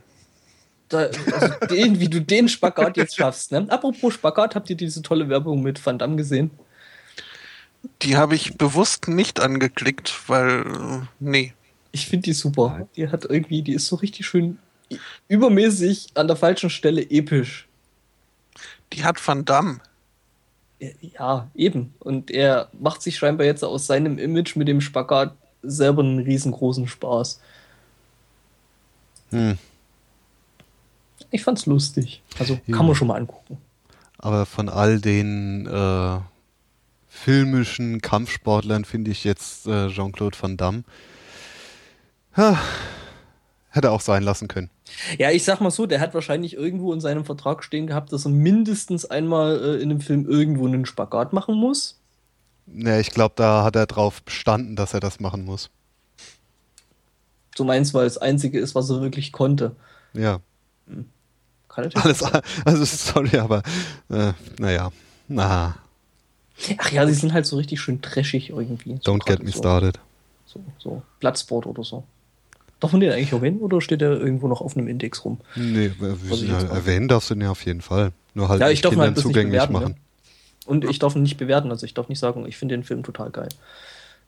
da, 0.89 1.09
also 1.33 1.67
den, 1.71 2.01
wie 2.01 2.09
du 2.09 2.21
den 2.21 2.49
Spagat 2.49 2.97
jetzt 2.97 3.17
schaffst. 3.17 3.53
Ne? 3.53 3.67
Apropos 3.69 4.15
Spagat, 4.15 4.55
habt 4.55 4.71
ihr 4.71 4.77
diese 4.77 5.03
tolle 5.03 5.29
Werbung 5.29 5.63
mit 5.63 5.85
Van 5.85 5.99
Damme 5.99 6.17
gesehen? 6.17 6.51
die 8.03 8.17
habe 8.17 8.35
ich 8.35 8.57
bewusst 8.57 9.09
nicht 9.09 9.41
angeklickt, 9.41 10.29
weil, 10.29 10.61
äh, 10.61 11.07
nee. 11.21 11.53
Ich 11.93 12.07
finde 12.07 12.25
die 12.25 12.33
super. 12.33 12.89
Die 12.97 13.09
hat 13.09 13.25
irgendwie, 13.25 13.63
die 13.63 13.73
ist 13.73 13.87
so 13.87 13.97
richtig 13.97 14.27
schön 14.27 14.59
übermäßig 15.29 16.09
an 16.15 16.27
der 16.27 16.37
falschen 16.37 16.71
Stelle 16.71 17.03
episch. 17.03 17.68
Die 18.93 19.05
hat 19.05 19.25
Van 19.27 19.45
Damme. 19.45 19.81
Ja, 21.01 21.49
eben. 21.55 21.95
Und 21.99 22.31
er 22.31 22.69
macht 22.79 23.03
sich 23.03 23.17
scheinbar 23.19 23.47
jetzt 23.47 23.65
aus 23.65 23.87
seinem 23.87 24.19
Image 24.19 24.57
mit 24.57 24.69
dem 24.69 24.81
Spagat 24.81 25.35
selber 25.63 26.03
einen 26.03 26.21
riesengroßen 26.21 26.87
Spaß. 26.87 27.41
Hm. 29.31 29.59
Ich 31.31 31.43
fand's 31.43 31.67
lustig. 31.67 32.23
Also 32.39 32.59
Ja. 32.67 32.77
kann 32.77 32.87
man 32.87 32.95
schon 32.95 33.09
mal 33.09 33.17
angucken. 33.17 33.59
Aber 34.19 34.47
von 34.47 34.69
all 34.69 35.01
den 35.01 35.67
äh, 35.67 36.19
filmischen 37.09 38.01
Kampfsportlern 38.01 38.85
finde 38.85 39.11
ich 39.11 39.25
jetzt 39.25 39.67
äh, 39.67 39.89
Jean-Claude 39.89 40.37
Van 40.41 40.57
Damme. 40.57 40.85
Ha, 42.37 42.59
hätte 43.71 43.91
auch 43.91 44.01
sein 44.01 44.23
lassen 44.23 44.49
können. 44.49 44.71
Ja, 45.19 45.31
ich 45.31 45.45
sag 45.45 45.61
mal 45.61 45.71
so, 45.71 45.87
der 45.87 46.01
hat 46.01 46.15
wahrscheinlich 46.15 46.55
irgendwo 46.55 46.93
in 46.93 47.01
seinem 47.01 47.25
Vertrag 47.25 47.63
stehen 47.63 47.87
gehabt, 47.87 48.13
dass 48.13 48.25
er 48.25 48.31
mindestens 48.31 49.05
einmal 49.05 49.61
äh, 49.63 49.83
in 49.83 49.91
einem 49.91 50.01
Film 50.01 50.29
irgendwo 50.29 50.67
einen 50.67 50.87
Spagat 50.87 51.33
machen 51.33 51.55
muss. 51.55 51.99
Ne, 52.67 53.01
ich 53.01 53.11
glaube, 53.11 53.35
da 53.37 53.65
hat 53.65 53.77
er 53.77 53.87
drauf 53.87 54.23
bestanden, 54.23 54.77
dass 54.77 54.95
er 54.95 55.01
das 55.01 55.21
machen 55.21 55.45
muss. 55.45 55.71
So 57.57 57.65
meins, 57.65 57.95
weil 57.95 58.07
es 58.07 58.19
einzige 58.19 58.59
ist, 58.59 58.75
was 58.75 58.91
er 58.91 59.01
wirklich 59.01 59.33
konnte. 59.33 59.75
Ja. 60.13 60.41
Kann 61.69 61.85
natürlich 61.85 62.05
Alles, 62.05 62.19
sein. 62.19 62.43
also 62.65 62.85
sorry, 62.85 63.39
aber 63.39 63.63
äh, 64.11 64.33
naja. 64.59 64.91
Na, 65.29 65.77
Ach 66.79 66.91
ja, 66.91 67.07
sie 67.07 67.15
sind 67.15 67.33
halt 67.33 67.47
so 67.47 67.57
richtig 67.57 67.81
schön 67.81 68.03
trashig 68.03 68.51
irgendwie. 68.51 68.99
So 69.03 69.13
don't 69.13 69.19
get 69.19 69.27
gerade 69.27 69.45
me 69.45 69.53
so, 69.53 69.59
started. 69.59 69.99
So, 70.47 70.61
so 70.79 71.03
Bloodsport 71.21 71.67
oder 71.67 71.85
so. 71.85 72.05
Darf 72.81 72.93
man 72.93 73.01
den 73.01 73.11
eigentlich 73.13 73.33
erwähnen 73.33 73.59
oder 73.61 73.81
steht 73.81 74.01
der 74.01 74.13
irgendwo 74.13 74.47
noch 74.47 74.61
auf 74.61 74.77
einem 74.77 74.87
Index 74.87 75.25
rum? 75.25 75.41
Nee, 75.57 75.91
jetzt 76.31 76.71
auch. 76.71 76.75
erwähnen 76.75 77.09
darfst 77.09 77.31
du 77.31 77.35
den 77.35 77.43
ja 77.43 77.51
auf 77.51 77.65
jeden 77.67 77.81
Fall. 77.81 78.13
Nur 78.35 78.49
halt 78.49 78.61
Ja, 78.61 78.69
ich 78.69 78.75
nicht 78.75 78.85
darf 78.85 78.93
ihn 78.93 78.97
Kindern 78.97 79.15
halt 79.15 79.23
zugänglich 79.23 79.53
bewerten. 79.53 79.73
machen. 79.73 79.95
Ja. 79.97 80.71
Und 80.71 80.85
ich 80.85 80.99
darf 80.99 81.17
ihn 81.17 81.23
nicht 81.23 81.39
bewerten, 81.39 81.71
also 81.71 81.87
ich 81.87 81.95
darf 81.95 82.09
nicht 82.09 82.19
sagen, 82.19 82.47
ich 82.47 82.57
finde 82.57 82.77
den 82.77 82.85
Film 82.85 83.03
total 83.03 83.31
geil. 83.31 83.49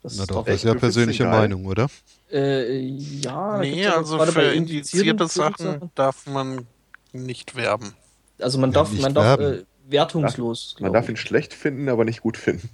Das 0.02 0.16
Na 0.16 0.24
doch, 0.27 0.44
das 0.47 0.56
ist 0.56 0.64
ja 0.64 0.74
persönliche 0.74 1.24
ihn? 1.24 1.31
Meinung, 1.31 1.66
oder? 1.66 1.86
Äh, 2.32 2.78
ja, 2.78 3.59
nee, 3.59 3.86
also 3.86 4.18
für 4.18 4.43
indizierten 4.43 5.10
indizierte 5.10 5.27
Sachen 5.28 5.90
darf 5.94 6.27
man 6.27 6.66
nicht 7.12 7.56
werben. 7.56 7.93
Also 8.40 8.59
man 8.59 8.70
Ja, 8.70 8.74
darf, 8.74 8.93
man 8.98 9.14
darf 9.14 9.39
äh, 9.39 9.62
wertungslos. 9.89 10.77
Man 10.81 10.93
darf 10.93 11.09
ihn 11.09 11.16
schlecht 11.16 11.52
finden, 11.52 11.89
aber 11.89 12.05
nicht 12.05 12.22
gut 12.22 12.36
finden. 12.39 12.70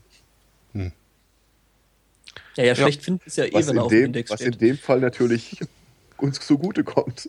Ja, 2.56 2.64
ja, 2.64 2.74
schlecht 2.74 3.02
finden 3.02 3.22
ist 3.26 3.36
ja 3.36 3.44
eh, 3.44 3.52
Was, 3.52 3.66
wenn 3.68 3.76
er 3.76 3.80
in 3.80 3.86
auf 3.86 3.88
dem 3.90 4.04
Index 4.06 4.30
was 4.30 4.40
in 4.40 4.52
dem 4.58 4.78
Fall 4.78 5.00
natürlich 5.00 5.60
uns 6.16 6.40
zugute 6.40 6.84
kommt. 6.84 7.28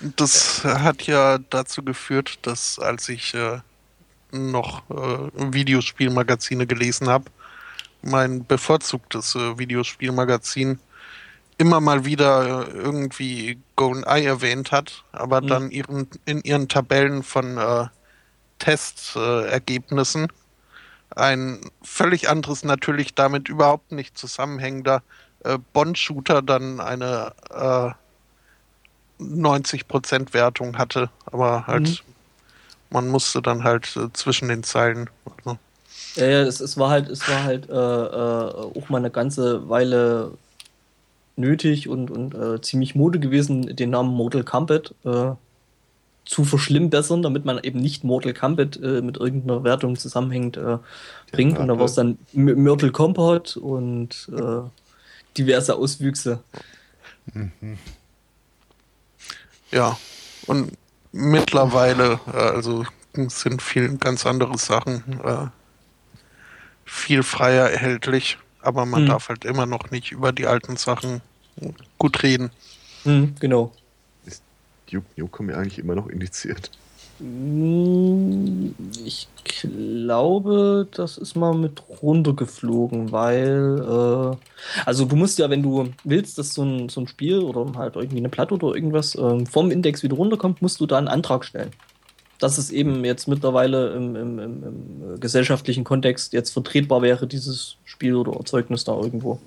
Das 0.00 0.64
hat 0.64 1.02
ja 1.06 1.38
dazu 1.38 1.82
geführt, 1.82 2.38
dass 2.42 2.78
als 2.78 3.08
ich 3.08 3.32
äh, 3.34 3.60
noch 4.32 4.82
äh, 4.90 5.52
Videospielmagazine 5.54 6.66
gelesen 6.66 7.08
habe, 7.08 7.26
mein 8.02 8.44
bevorzugtes 8.46 9.34
äh, 9.34 9.58
Videospielmagazin 9.58 10.78
immer 11.56 11.80
mal 11.80 12.04
wieder 12.04 12.68
äh, 12.68 12.70
irgendwie 12.72 13.58
GoldenEye 13.76 14.26
erwähnt 14.26 14.72
hat, 14.72 15.04
aber 15.12 15.40
Mhm. 15.40 15.46
dann 15.46 15.70
ihren, 15.70 16.08
in 16.26 16.42
ihren 16.42 16.68
Tabellen 16.68 17.22
von 17.22 17.56
äh, 17.56 17.86
Testergebnissen 18.58 20.28
ein 21.16 21.60
völlig 21.82 22.28
anderes, 22.28 22.64
natürlich 22.64 23.14
damit 23.14 23.48
überhaupt 23.48 23.92
nicht 23.92 24.18
zusammenhängender 24.18 25.02
äh, 25.44 25.58
Bond-Shooter 25.72 26.42
dann 26.42 26.80
eine 26.80 27.32
äh, 27.50 27.90
90% 29.22 30.34
Wertung 30.34 30.78
hatte. 30.78 31.10
Aber 31.26 31.66
halt, 31.66 31.88
mhm. 31.88 31.96
man 32.90 33.08
musste 33.08 33.42
dann 33.42 33.64
halt 33.64 33.96
äh, 33.96 34.12
zwischen 34.12 34.48
den 34.48 34.62
Zeilen. 34.62 35.10
Also. 35.24 35.58
Ja, 36.16 36.26
ja, 36.26 36.42
es, 36.42 36.60
es 36.60 36.78
war 36.78 36.90
halt, 36.90 37.08
es 37.08 37.28
war 37.28 37.44
halt 37.44 37.68
äh, 37.68 37.72
äh, 37.72 38.78
auch 38.78 38.88
mal 38.88 38.98
eine 38.98 39.10
ganze 39.10 39.68
Weile 39.68 40.32
nötig 41.36 41.88
und, 41.88 42.10
und 42.10 42.34
äh, 42.34 42.60
ziemlich 42.60 42.94
Mode 42.94 43.18
gewesen, 43.18 43.74
den 43.74 43.90
Namen 43.90 44.10
Mortal 44.10 44.44
Kombat 44.44 44.94
äh, 45.04 45.32
zu 46.24 46.44
verschlimmbessern, 46.44 47.22
damit 47.22 47.44
man 47.44 47.58
eben 47.62 47.80
nicht 47.80 48.04
Mortal 48.04 48.32
Kombat 48.32 48.76
äh, 48.82 49.02
mit 49.02 49.18
irgendeiner 49.18 49.62
Wertung 49.62 49.96
zusammenhängt 49.96 50.56
äh, 50.56 50.78
bringt. 51.32 51.58
Und 51.58 51.68
da 51.68 51.78
war 51.78 51.84
es 51.84 51.94
dann 51.94 52.18
Mortal 52.32 52.90
Kombat 52.90 53.56
und 53.56 54.30
äh, 54.32 54.62
diverse 55.36 55.76
Auswüchse. 55.76 56.40
Mhm. 57.32 57.78
Ja, 59.70 59.98
und 60.46 60.72
mittlerweile, 61.12 62.20
äh, 62.32 62.36
also 62.36 62.84
sind 63.12 63.62
viel 63.62 63.96
ganz 63.98 64.26
andere 64.26 64.58
Sachen 64.58 65.20
äh, 65.22 65.46
viel 66.84 67.22
freier 67.22 67.70
erhältlich, 67.70 68.38
aber 68.60 68.86
man 68.86 69.04
mhm. 69.04 69.08
darf 69.08 69.28
halt 69.28 69.44
immer 69.44 69.66
noch 69.66 69.90
nicht 69.90 70.12
über 70.12 70.32
die 70.32 70.46
alten 70.46 70.76
Sachen 70.76 71.20
gut 71.98 72.22
reden. 72.22 72.50
Mhm, 73.04 73.34
genau. 73.38 73.72
Duke 74.90 75.06
Nukem 75.16 75.50
eigentlich 75.50 75.78
immer 75.78 75.94
noch 75.94 76.08
indiziert? 76.08 76.70
Hm, 77.20 78.74
ich 79.04 79.28
glaube, 79.44 80.88
das 80.90 81.16
ist 81.16 81.36
mal 81.36 81.54
mit 81.54 81.82
runtergeflogen, 82.02 83.12
weil, 83.12 83.78
äh, 83.78 84.36
also 84.84 85.04
du 85.04 85.14
musst 85.14 85.38
ja, 85.38 85.48
wenn 85.48 85.62
du 85.62 85.90
willst, 86.02 86.38
dass 86.38 86.54
so 86.54 86.64
ein, 86.64 86.88
so 86.88 87.00
ein 87.00 87.06
Spiel 87.06 87.38
oder 87.38 87.66
halt 87.78 87.94
irgendwie 87.94 88.18
eine 88.18 88.28
Platte 88.28 88.54
oder 88.54 88.74
irgendwas 88.74 89.14
äh, 89.14 89.46
vom 89.46 89.70
Index 89.70 90.02
wieder 90.02 90.16
runterkommt, 90.16 90.60
musst 90.60 90.80
du 90.80 90.86
da 90.86 90.98
einen 90.98 91.08
Antrag 91.08 91.44
stellen. 91.44 91.70
Dass 92.40 92.58
es 92.58 92.70
eben 92.70 93.04
jetzt 93.04 93.28
mittlerweile 93.28 93.94
im, 93.94 94.16
im, 94.16 94.38
im, 94.40 94.62
im 94.64 95.20
gesellschaftlichen 95.20 95.84
Kontext 95.84 96.32
jetzt 96.32 96.50
vertretbar 96.50 97.00
wäre, 97.00 97.28
dieses 97.28 97.76
Spiel 97.84 98.16
oder 98.16 98.32
Erzeugnis 98.32 98.82
da 98.82 98.96
irgendwo. 98.96 99.38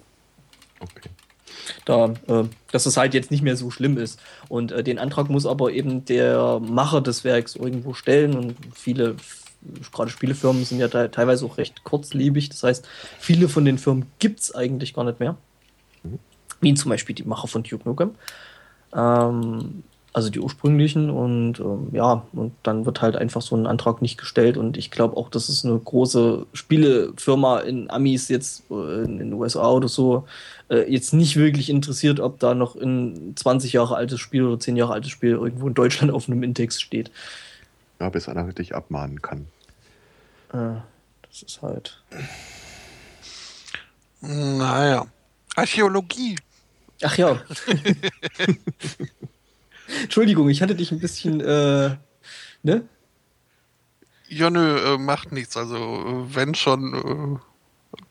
Okay 0.80 1.10
da, 1.88 2.14
äh, 2.28 2.44
dass 2.72 2.86
es 2.86 2.98
halt 2.98 3.14
jetzt 3.14 3.32
nicht 3.32 3.44
mehr 3.44 3.56
so 3.56 3.72
schlimm 3.72 3.98
ist. 3.98 4.20
Und 4.50 4.72
äh, 4.72 4.84
den 4.84 5.00
Antrag 5.00 5.30
muss 5.30 5.46
aber 5.46 5.72
eben 5.72 6.06
der 6.06 6.60
Macher 6.60 7.02
des 7.02 7.24
Werks 7.24 7.56
irgendwo 7.56 7.94
stellen 7.94 8.36
und 8.36 8.56
viele 8.74 9.16
gerade 9.92 10.12
Spielefirmen 10.12 10.66
sind 10.66 10.80
ja 10.80 10.88
teilweise 10.88 11.46
auch 11.46 11.58
recht 11.58 11.84
kurzlebig. 11.84 12.50
Das 12.50 12.64
heißt, 12.64 12.88
viele 13.20 13.50
von 13.50 13.66
den 13.66 13.78
Firmen 13.78 14.06
gibt 14.20 14.40
es 14.40 14.56
eigentlich 14.56 14.94
gar 14.94 15.04
nicht 15.04 15.20
mehr. 15.20 15.36
Mhm. 16.04 16.20
Wie 16.62 16.74
zum 16.74 16.90
Beispiel 16.90 17.16
die 17.16 17.24
Macher 17.24 17.48
von 17.48 17.64
Duke 17.64 17.88
Nukem. 17.88 18.16
Ähm, 18.96 19.84
also 20.18 20.32
die 20.32 20.40
ursprünglichen 20.40 21.12
und 21.12 21.60
ähm, 21.60 21.90
ja, 21.92 22.26
und 22.34 22.52
dann 22.64 22.88
wird 22.88 23.04
halt 23.04 23.16
einfach 23.16 23.44
so 23.44 23.56
ein 23.56 23.68
Antrag 23.68 24.02
nicht 24.02 24.18
gestellt 24.18 24.58
und 24.58 24.76
ich 24.76 24.90
glaube 24.90 25.16
auch, 25.16 25.30
dass 25.30 25.48
es 25.48 25.64
eine 25.64 25.78
große 25.78 26.48
Spielefirma 26.54 27.60
in 27.60 27.88
Amis 27.92 28.28
jetzt 28.28 28.64
äh, 28.72 29.04
in 29.04 29.20
den 29.20 29.32
USA 29.34 29.70
oder 29.70 29.88
so 29.88 30.28
äh, 30.72 30.92
jetzt 30.92 31.14
nicht 31.14 31.36
wirklich 31.36 31.70
interessiert, 31.70 32.20
ob 32.20 32.40
da 32.40 32.56
noch 32.56 32.76
ein 32.76 33.34
20 33.36 33.74
Jahre 33.74 33.96
altes 33.96 34.20
Spiel 34.20 34.44
oder 34.44 34.60
10 34.60 34.76
Jahre 34.76 34.94
altes 34.94 35.12
Spiel 35.12 35.34
irgendwo 35.34 35.68
in 35.68 35.76
Deutschland 35.76 36.12
auf 36.16 36.28
einem 36.28 36.42
Index 36.42 36.82
steht. 36.82 37.12
Ja, 38.00 38.10
bis 38.10 38.28
einer 38.28 38.52
dich 38.52 38.74
abmahnen 38.74 39.22
kann. 39.22 39.46
Äh, 40.52 40.82
das 41.30 41.44
ist 41.44 41.62
halt. 41.62 42.02
Naja. 44.22 45.06
Archäologie. 45.56 46.38
Ach 47.04 47.16
ja. 47.20 47.40
Entschuldigung, 50.04 50.50
ich 50.50 50.62
hatte 50.62 50.76
dich 50.76 50.92
ein 50.92 51.00
bisschen, 51.00 51.40
äh, 51.42 51.96
ne? 52.64 52.88
Ja, 54.30 54.50
nö, 54.50 54.78
äh, 54.78 54.98
macht 54.98 55.32
nichts. 55.32 55.56
Also, 55.56 55.76
äh, 55.78 56.36
wenn 56.36 56.54
schon, 56.56 56.94
äh, 56.94 57.40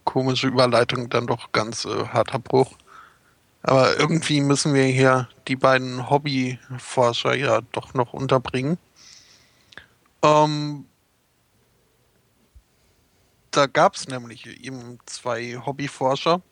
komische 0.04 0.48
Überleitung, 0.48 1.10
dann 1.10 1.26
doch 1.26 1.52
ganz 1.52 1.84
äh, 1.84 2.06
harter 2.06 2.38
Bruch. 2.38 2.72
Aber 3.62 3.98
irgendwie 3.98 4.40
müssen 4.40 4.74
wir 4.74 4.84
hier 4.84 5.28
die 5.48 5.56
beiden 5.56 6.08
Hobbyforscher 6.08 7.34
ja 7.34 7.60
doch 7.72 7.94
noch 7.94 8.12
unterbringen. 8.12 8.78
Ähm, 10.22 10.86
da 13.50 13.66
gab 13.66 13.96
es 13.96 14.06
nämlich 14.08 14.46
eben 14.64 14.98
zwei 15.06 15.56
Hobbyforscher, 15.64 16.42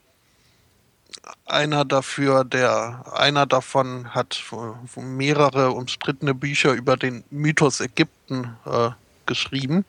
einer 1.46 1.84
dafür, 1.84 2.44
der 2.44 3.04
einer 3.12 3.46
davon 3.46 4.14
hat 4.14 4.42
mehrere 4.96 5.70
umstrittene 5.72 6.34
Bücher 6.34 6.72
über 6.72 6.96
den 6.96 7.24
Mythos 7.30 7.80
Ägypten 7.80 8.56
äh, 8.66 8.90
geschrieben. 9.26 9.84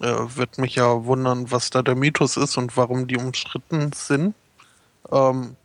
Äh, 0.00 0.36
wird 0.36 0.58
mich 0.58 0.76
ja 0.76 1.04
wundern, 1.04 1.50
was 1.50 1.70
da 1.70 1.82
der 1.82 1.94
Mythos 1.94 2.36
ist 2.36 2.56
und 2.56 2.76
warum 2.76 3.06
die 3.06 3.16
umstritten 3.16 3.92
sind. 3.92 4.34
Ähm, 5.10 5.56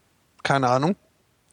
keine 0.43 0.69
Ahnung. 0.69 0.95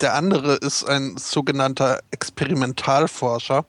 Der 0.01 0.15
andere 0.15 0.55
ist 0.55 0.85
ein 0.85 1.17
sogenannter 1.17 2.01
Experimentalforscher. 2.11 3.65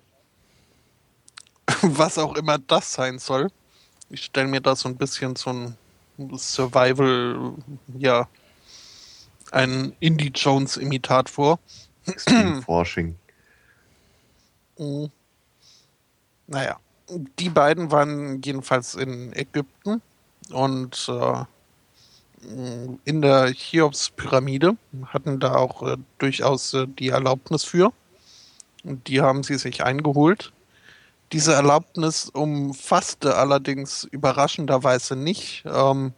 was 1.82 2.18
auch 2.18 2.36
immer 2.36 2.58
das 2.58 2.94
sein 2.94 3.20
soll. 3.20 3.50
Ich 4.10 4.26
stelle 4.26 4.48
mir 4.48 4.62
da 4.62 4.76
so 4.76 4.90
ein 4.90 4.98
bisschen 4.98 5.36
so 5.36 5.52
ein 5.52 5.78
Survival, 6.38 7.54
ja, 7.98 8.28
ein 9.56 9.96
Indie 10.00 10.32
Jones 10.36 10.78
Imitat 10.78 11.30
vor. 11.30 11.60
Forsching. 12.66 13.16
Mhm. 14.78 15.10
Naja, 16.48 16.78
die 17.40 17.50
beiden 17.50 17.92
waren 17.92 18.42
jedenfalls 18.42 18.94
in 18.96 19.34
Ägypten 19.34 20.02
und 20.52 21.10
äh, 21.10 21.44
in 23.06 23.22
der 23.22 23.54
Cheops-Pyramide 23.54 24.78
hatten 25.08 25.40
da 25.40 25.56
auch 25.56 25.82
äh, 25.82 25.98
durchaus 26.20 26.74
äh, 26.76 26.86
die 26.88 27.10
Erlaubnis 27.10 27.64
für. 27.64 27.92
Und 28.84 29.08
die 29.08 29.22
haben 29.22 29.42
sie 29.42 29.58
sich 29.58 29.84
eingeholt. 29.84 30.52
Diese 31.32 31.54
Erlaubnis 31.54 32.30
umfasste 32.30 33.36
allerdings 33.36 34.04
überraschenderweise 34.04 35.16
nicht 35.16 35.64
ähm, 35.66 36.14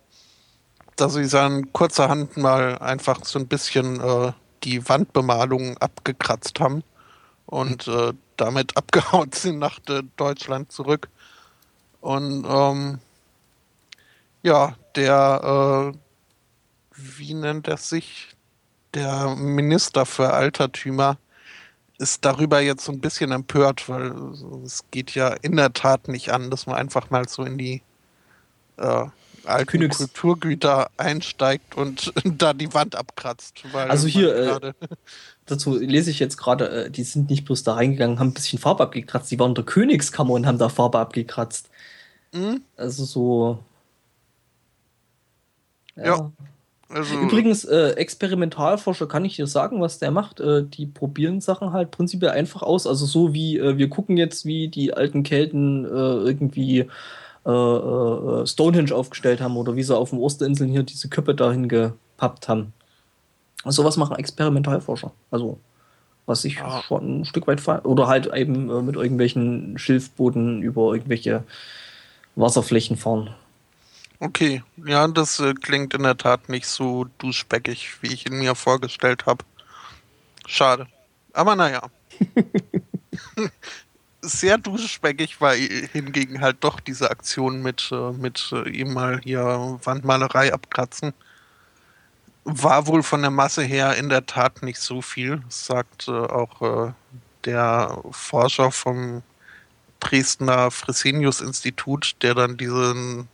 dass 0.97 1.13
sie 1.13 1.27
dann 1.27 1.71
kurzerhand 1.73 2.37
mal 2.37 2.77
einfach 2.79 3.23
so 3.23 3.39
ein 3.39 3.47
bisschen 3.47 3.99
äh, 3.99 4.33
die 4.63 4.87
Wandbemalung 4.89 5.77
abgekratzt 5.77 6.59
haben 6.59 6.83
und 7.45 7.87
äh, 7.87 8.13
damit 8.35 8.75
abgehauen 8.77 9.31
sind 9.31 9.59
nach 9.59 9.79
Deutschland 10.17 10.71
zurück. 10.71 11.09
Und 12.01 12.45
ähm, 12.47 12.99
ja, 14.43 14.75
der, 14.95 15.93
äh, 15.93 15.97
wie 16.95 17.33
nennt 17.33 17.67
er 17.67 17.77
sich? 17.77 18.35
Der 18.93 19.35
Minister 19.35 20.05
für 20.05 20.33
Altertümer 20.33 21.17
ist 21.99 22.23
darüber 22.25 22.59
jetzt 22.61 22.85
so 22.85 22.91
ein 22.91 23.01
bisschen 23.01 23.31
empört, 23.31 23.89
weil 23.89 24.13
es 24.63 24.85
geht 24.91 25.15
ja 25.15 25.29
in 25.29 25.55
der 25.55 25.73
Tat 25.73 26.07
nicht 26.07 26.31
an, 26.31 26.49
dass 26.49 26.67
man 26.67 26.75
einfach 26.75 27.09
mal 27.09 27.27
so 27.27 27.43
in 27.43 27.57
die 27.57 27.81
äh, 28.77 29.05
alten 29.47 29.67
Königs 29.67 29.97
Kulturgüter 29.97 30.89
einsteigt 30.97 31.75
und 31.75 32.13
da 32.23 32.53
die 32.53 32.73
Wand 32.73 32.95
abkratzt. 32.95 33.63
also 33.73 34.07
hier, 34.07 34.61
äh, 34.63 34.73
dazu 35.45 35.77
lese 35.77 36.11
ich 36.11 36.19
jetzt 36.19 36.37
gerade, 36.37 36.85
äh, 36.85 36.91
die 36.91 37.03
sind 37.03 37.29
nicht 37.29 37.45
bloß 37.45 37.63
da 37.63 37.73
reingegangen, 37.73 38.19
haben 38.19 38.29
ein 38.29 38.33
bisschen 38.33 38.59
Farbe 38.59 38.83
abgekratzt, 38.83 39.31
die 39.31 39.39
waren 39.39 39.51
in 39.51 39.55
der 39.55 39.65
Königskammer 39.65 40.33
und 40.33 40.45
haben 40.45 40.57
da 40.57 40.69
Farbe 40.69 40.99
abgekratzt. 40.99 41.69
Mhm. 42.33 42.61
Also 42.75 43.05
so. 43.05 43.59
Ja. 45.95 46.05
ja. 46.05 46.31
Also, 46.89 47.19
Übrigens, 47.19 47.65
äh, 47.65 47.91
Experimentalforscher 47.91 49.07
kann 49.07 49.25
ich 49.25 49.35
dir 49.35 49.47
sagen, 49.47 49.81
was 49.81 49.99
der 49.99 50.11
macht. 50.11 50.39
Äh, 50.39 50.63
die 50.63 50.85
probieren 50.85 51.41
Sachen 51.41 51.73
halt 51.73 51.91
prinzipiell 51.91 52.31
einfach 52.31 52.61
aus. 52.61 52.87
Also 52.87 53.05
so 53.05 53.33
wie 53.33 53.57
äh, 53.57 53.77
wir 53.77 53.89
gucken 53.89 54.15
jetzt, 54.15 54.45
wie 54.45 54.69
die 54.69 54.93
alten 54.93 55.23
Kelten 55.23 55.83
äh, 55.83 55.89
irgendwie 55.89 56.87
äh, 57.47 57.51
äh, 57.51 58.45
Stonehenge 58.45 58.93
aufgestellt 58.93 59.39
haben 59.39 59.55
oder 59.55 59.77
wie 59.77 59.83
sie 59.83 59.95
auf 59.95 60.09
den 60.09 60.19
Osterinseln 60.19 60.69
hier 60.69 60.83
diese 60.83 61.07
Köpfe 61.07 61.33
dahin 61.33 61.69
gepappt 61.69 62.49
haben. 62.49 62.73
Also 63.63 63.81
sowas 63.81 63.95
machen 63.95 64.17
Experimentalforscher. 64.17 65.13
Also 65.31 65.57
was 66.25 66.43
ich 66.43 66.55
ja. 66.55 66.81
schon 66.81 67.21
ein 67.21 67.25
Stück 67.25 67.47
weit 67.47 67.65
oder 67.85 68.07
halt 68.07 68.27
eben 68.33 68.69
äh, 68.69 68.81
mit 68.81 68.97
irgendwelchen 68.97 69.77
Schilfbooten 69.77 70.61
über 70.61 70.93
irgendwelche 70.93 71.45
Wasserflächen 72.35 72.97
fahren. 72.97 73.33
Okay, 74.19 74.61
ja, 74.85 75.07
das 75.07 75.39
äh, 75.39 75.53
klingt 75.53 75.93
in 75.93 76.03
der 76.03 76.17
Tat 76.17 76.49
nicht 76.49 76.67
so 76.67 77.05
duschbäckig, 77.17 78.01
wie 78.01 78.13
ich 78.13 78.25
ihn 78.25 78.39
mir 78.39 78.55
vorgestellt 78.55 79.25
habe. 79.25 79.45
Schade. 80.45 80.87
Aber 81.31 81.55
naja. 81.55 81.83
sehr 84.27 84.57
duschspeckig 84.57 85.39
war 85.41 85.53
hingegen 85.53 86.41
halt 86.41 86.57
doch 86.61 86.79
diese 86.79 87.09
Aktion 87.09 87.61
mit, 87.61 87.89
äh, 87.91 88.11
mit 88.11 88.51
äh, 88.51 88.69
ihm 88.69 88.93
mal 88.93 89.19
hier 89.21 89.79
Wandmalerei 89.83 90.53
abkratzen. 90.53 91.13
War 92.43 92.87
wohl 92.87 93.03
von 93.03 93.21
der 93.21 93.31
Masse 93.31 93.63
her 93.63 93.95
in 93.95 94.09
der 94.09 94.25
Tat 94.25 94.63
nicht 94.63 94.79
so 94.79 95.01
viel, 95.01 95.41
sagt 95.49 96.07
äh, 96.07 96.11
auch 96.11 96.93
der 97.45 98.01
Forscher 98.11 98.71
vom 98.71 99.23
Dresdner 99.99 100.71
Fresenius-Institut, 100.71 102.15
der 102.21 102.35
dann 102.35 102.57
diesen 102.57 103.27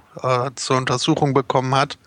zur 0.54 0.76
Untersuchung 0.76 1.34
bekommen 1.34 1.74
hat. 1.74 1.98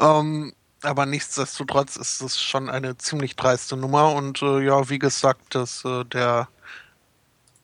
Ähm, 0.00 0.52
aber 0.84 1.06
nichtsdestotrotz 1.06 1.96
ist 1.96 2.20
es 2.20 2.40
schon 2.40 2.68
eine 2.68 2.96
ziemlich 2.98 3.36
dreiste 3.36 3.76
Nummer 3.76 4.12
und 4.12 4.42
äh, 4.42 4.64
ja, 4.64 4.88
wie 4.88 4.98
gesagt, 4.98 5.54
dass 5.54 5.84
äh, 5.84 6.04
der 6.04 6.48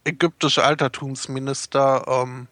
ägyptische 0.05 0.64
Altertumsminister 0.64 2.05
ähm, 2.09 2.48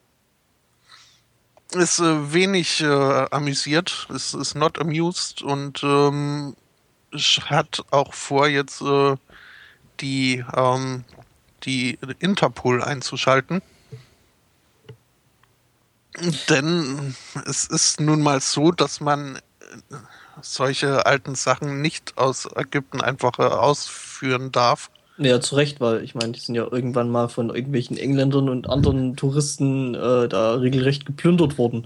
ist 1.73 1.99
äh, 1.99 2.33
wenig 2.33 2.81
äh, 2.81 3.27
amüsiert, 3.31 4.09
ist, 4.11 4.35
ist 4.35 4.55
not 4.55 4.79
amused 4.79 5.43
und 5.43 5.83
ähm, 5.83 6.57
hat 7.47 7.85
auch 7.91 8.15
vor, 8.15 8.49
jetzt 8.49 8.81
äh, 8.83 9.17
die, 10.01 10.45
ähm, 10.55 11.05
die 11.65 11.99
Interpol 12.19 12.83
einzuschalten. 12.83 13.63
Denn 16.49 17.15
es 17.47 17.65
ist 17.65 18.01
nun 18.01 18.23
mal 18.23 18.41
so, 18.41 18.73
dass 18.73 19.01
man 19.01 19.39
solche 20.43 21.07
alten 21.07 21.35
Sachen 21.35 21.81
nicht 21.81 22.17
aus 22.17 22.49
Ägypten 22.57 23.01
einfach 23.01 23.39
äh, 23.39 23.43
ausführen 23.43 24.53
darf. 24.53 24.91
Ja, 25.19 25.41
zu 25.41 25.57
Recht, 25.57 25.81
weil 25.81 26.05
ich 26.05 26.15
meine, 26.15 26.33
die 26.33 26.41
sind 26.41 26.55
ja 26.55 26.67
irgendwann 26.71 27.11
mal 27.11 27.29
von 27.29 27.51
irgendwelchen 27.51 27.97
Engländern 27.97 28.49
und 28.49 28.71
anderen 28.71 29.17
Touristen 29.17 29.97
äh, 29.97 30.29
da 30.29 30.55
regelrecht 30.55 31.07
geplündert 31.07 31.59
worden. 31.59 31.83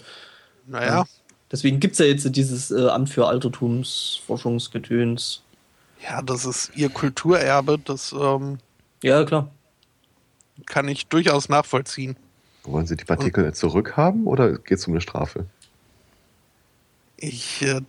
Naja. 0.66 0.86
Ja, 0.86 1.04
deswegen 1.50 1.80
gibt 1.80 1.94
es 1.94 1.98
ja 1.98 2.04
jetzt 2.04 2.36
dieses 2.36 2.70
äh, 2.70 2.88
Amt 2.88 3.08
für 3.08 3.26
Altertumsforschungsgedöns. 3.26 5.40
Ja, 6.02 6.20
das 6.20 6.44
ist 6.44 6.72
ihr 6.74 6.90
Kulturerbe, 6.90 7.78
das 7.78 8.12
ähm, 8.12 8.58
ja, 9.02 9.24
klar. 9.24 9.50
kann 10.66 10.88
ich 10.88 11.06
durchaus 11.06 11.48
nachvollziehen. 11.48 12.16
Wollen 12.64 12.86
Sie 12.86 12.96
die 12.96 13.04
Partikel 13.04 13.46
und, 13.46 13.56
zurückhaben 13.56 14.26
oder 14.26 14.58
geht 14.58 14.78
es 14.78 14.86
um 14.86 14.92
eine 14.92 15.00
Strafe? 15.00 15.46
Ich 17.16 17.62
äh, 17.62 17.80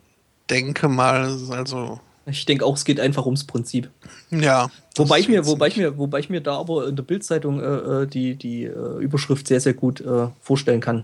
denke 0.50 0.88
mal, 0.88 1.38
also. 1.50 2.00
Ich 2.26 2.46
denke 2.46 2.66
auch, 2.66 2.76
es 2.76 2.86
geht 2.86 3.00
einfach 3.00 3.26
ums 3.26 3.44
Prinzip. 3.44 3.90
Ja. 4.30 4.70
Wobei 4.96 5.20
ich 5.20 5.28
mir, 5.28 5.46
wobei 5.46 5.68
ich 5.68 5.78
mir, 5.78 5.98
wobei 5.98 6.20
ich 6.20 6.30
mir 6.30 6.40
da 6.40 6.58
aber 6.58 6.88
in 6.88 6.96
der 6.96 7.04
Bildzeitung 7.04 7.60
äh, 7.60 8.04
äh, 8.04 8.08
die, 8.08 8.36
die 8.36 8.64
äh, 8.64 9.00
Überschrift 9.00 9.48
sehr, 9.48 9.60
sehr 9.60 9.74
gut 9.74 10.00
äh, 10.00 10.30
vorstellen 10.42 10.80
kann. 10.80 11.04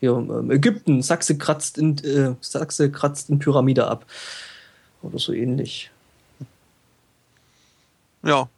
Hier, 0.00 0.12
ähm, 0.12 0.50
Ägypten, 0.50 1.02
Sachse 1.02 1.38
kratzt 1.38 1.78
in, 1.78 1.96
äh, 2.04 2.34
Sachse 2.40 2.90
kratzt 2.90 3.30
in 3.30 3.38
Pyramide 3.38 3.86
ab. 3.86 4.04
Oder 5.02 5.18
so 5.18 5.32
ähnlich. 5.32 5.90
Ja, 8.22 8.48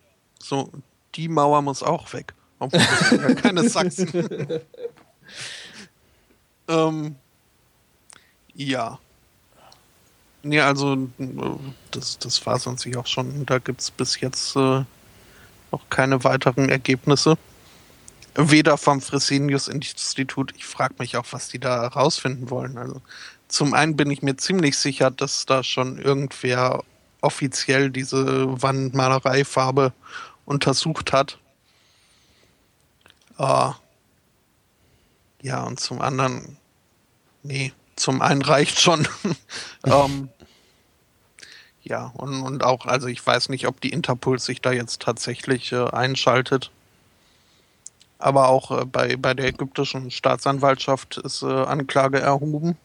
so, 0.40 0.70
die 1.14 1.28
Mauer 1.28 1.62
muss 1.62 1.82
auch 1.82 2.12
weg. 2.12 2.34
Obwohl 2.58 2.80
ja 2.80 3.34
keine 3.34 3.68
Sachsen. 3.68 4.08
ähm, 6.68 7.16
ja. 8.54 8.98
Nee, 10.44 10.60
also 10.60 11.08
das, 11.92 12.18
das 12.18 12.44
war 12.46 12.58
sonst 12.58 12.86
auch 12.96 13.06
schon. 13.06 13.46
Da 13.46 13.58
gibt 13.58 13.80
es 13.80 13.90
bis 13.90 14.20
jetzt 14.20 14.56
äh, 14.56 14.84
noch 15.70 15.88
keine 15.88 16.24
weiteren 16.24 16.68
Ergebnisse. 16.68 17.38
Weder 18.34 18.78
vom 18.78 19.00
Fresenius-Institut, 19.00 20.54
ich 20.56 20.64
frage 20.64 20.94
mich 20.98 21.16
auch, 21.16 21.26
was 21.30 21.48
die 21.48 21.58
da 21.58 21.82
herausfinden 21.82 22.50
wollen. 22.50 22.78
Also 22.78 23.02
zum 23.48 23.74
einen 23.74 23.94
bin 23.96 24.10
ich 24.10 24.22
mir 24.22 24.36
ziemlich 24.36 24.78
sicher, 24.78 25.10
dass 25.10 25.46
da 25.46 25.62
schon 25.62 25.98
irgendwer 25.98 26.82
offiziell 27.20 27.90
diese 27.90 28.60
Wandmalereifarbe 28.62 29.92
untersucht 30.44 31.12
hat. 31.12 31.38
Äh, 33.38 33.70
ja, 35.42 35.62
und 35.64 35.78
zum 35.78 36.00
anderen, 36.00 36.56
nee, 37.42 37.72
zum 38.02 38.20
einen 38.20 38.42
reicht 38.42 38.80
schon. 38.80 39.08
ähm, 39.86 40.28
ja, 41.84 42.12
und, 42.16 42.42
und 42.42 42.64
auch, 42.64 42.86
also 42.86 43.06
ich 43.06 43.24
weiß 43.26 43.48
nicht, 43.48 43.66
ob 43.66 43.80
die 43.80 43.90
Interpol 43.90 44.38
sich 44.38 44.60
da 44.60 44.72
jetzt 44.72 45.02
tatsächlich 45.02 45.72
äh, 45.72 45.88
einschaltet. 45.88 46.70
Aber 48.18 48.48
auch 48.48 48.70
äh, 48.70 48.84
bei, 48.84 49.16
bei 49.16 49.34
der 49.34 49.46
ägyptischen 49.46 50.10
Staatsanwaltschaft 50.10 51.16
ist 51.18 51.42
äh, 51.42 51.46
Anklage 51.46 52.20
erhoben. 52.20 52.76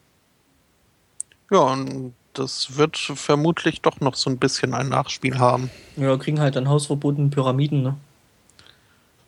Ja, 1.52 1.60
und 1.60 2.14
das 2.34 2.78
wird 2.78 2.98
vermutlich 2.98 3.82
doch 3.82 4.00
noch 4.00 4.16
so 4.16 4.30
ein 4.30 4.38
bisschen 4.38 4.74
ein 4.74 4.90
Nachspiel 4.90 5.40
haben. 5.40 5.72
Ja, 5.96 6.18
kriegen 6.18 6.40
halt 6.40 6.56
dann 6.56 6.70
hausverbotene 6.70 7.30
Pyramiden, 7.30 7.84
ne? 7.84 7.98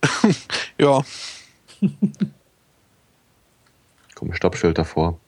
ja. 0.78 1.02
Komm, 4.14 4.32
Stoppschild 4.34 4.78
davor. 4.78 5.18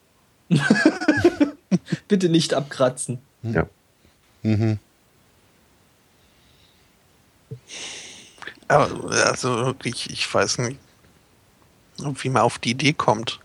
Bitte 2.09 2.29
nicht 2.29 2.55
abkratzen. 2.55 3.19
Ja. 3.43 3.67
Mhm. 4.43 4.79
Also, 8.69 9.75
ich, 9.85 10.11
ich 10.11 10.33
weiß 10.33 10.59
nicht, 10.59 10.79
wie 11.99 12.29
man 12.31 12.43
auf 12.43 12.59
die 12.59 12.71
Idee 12.71 12.93
kommt. 12.93 13.41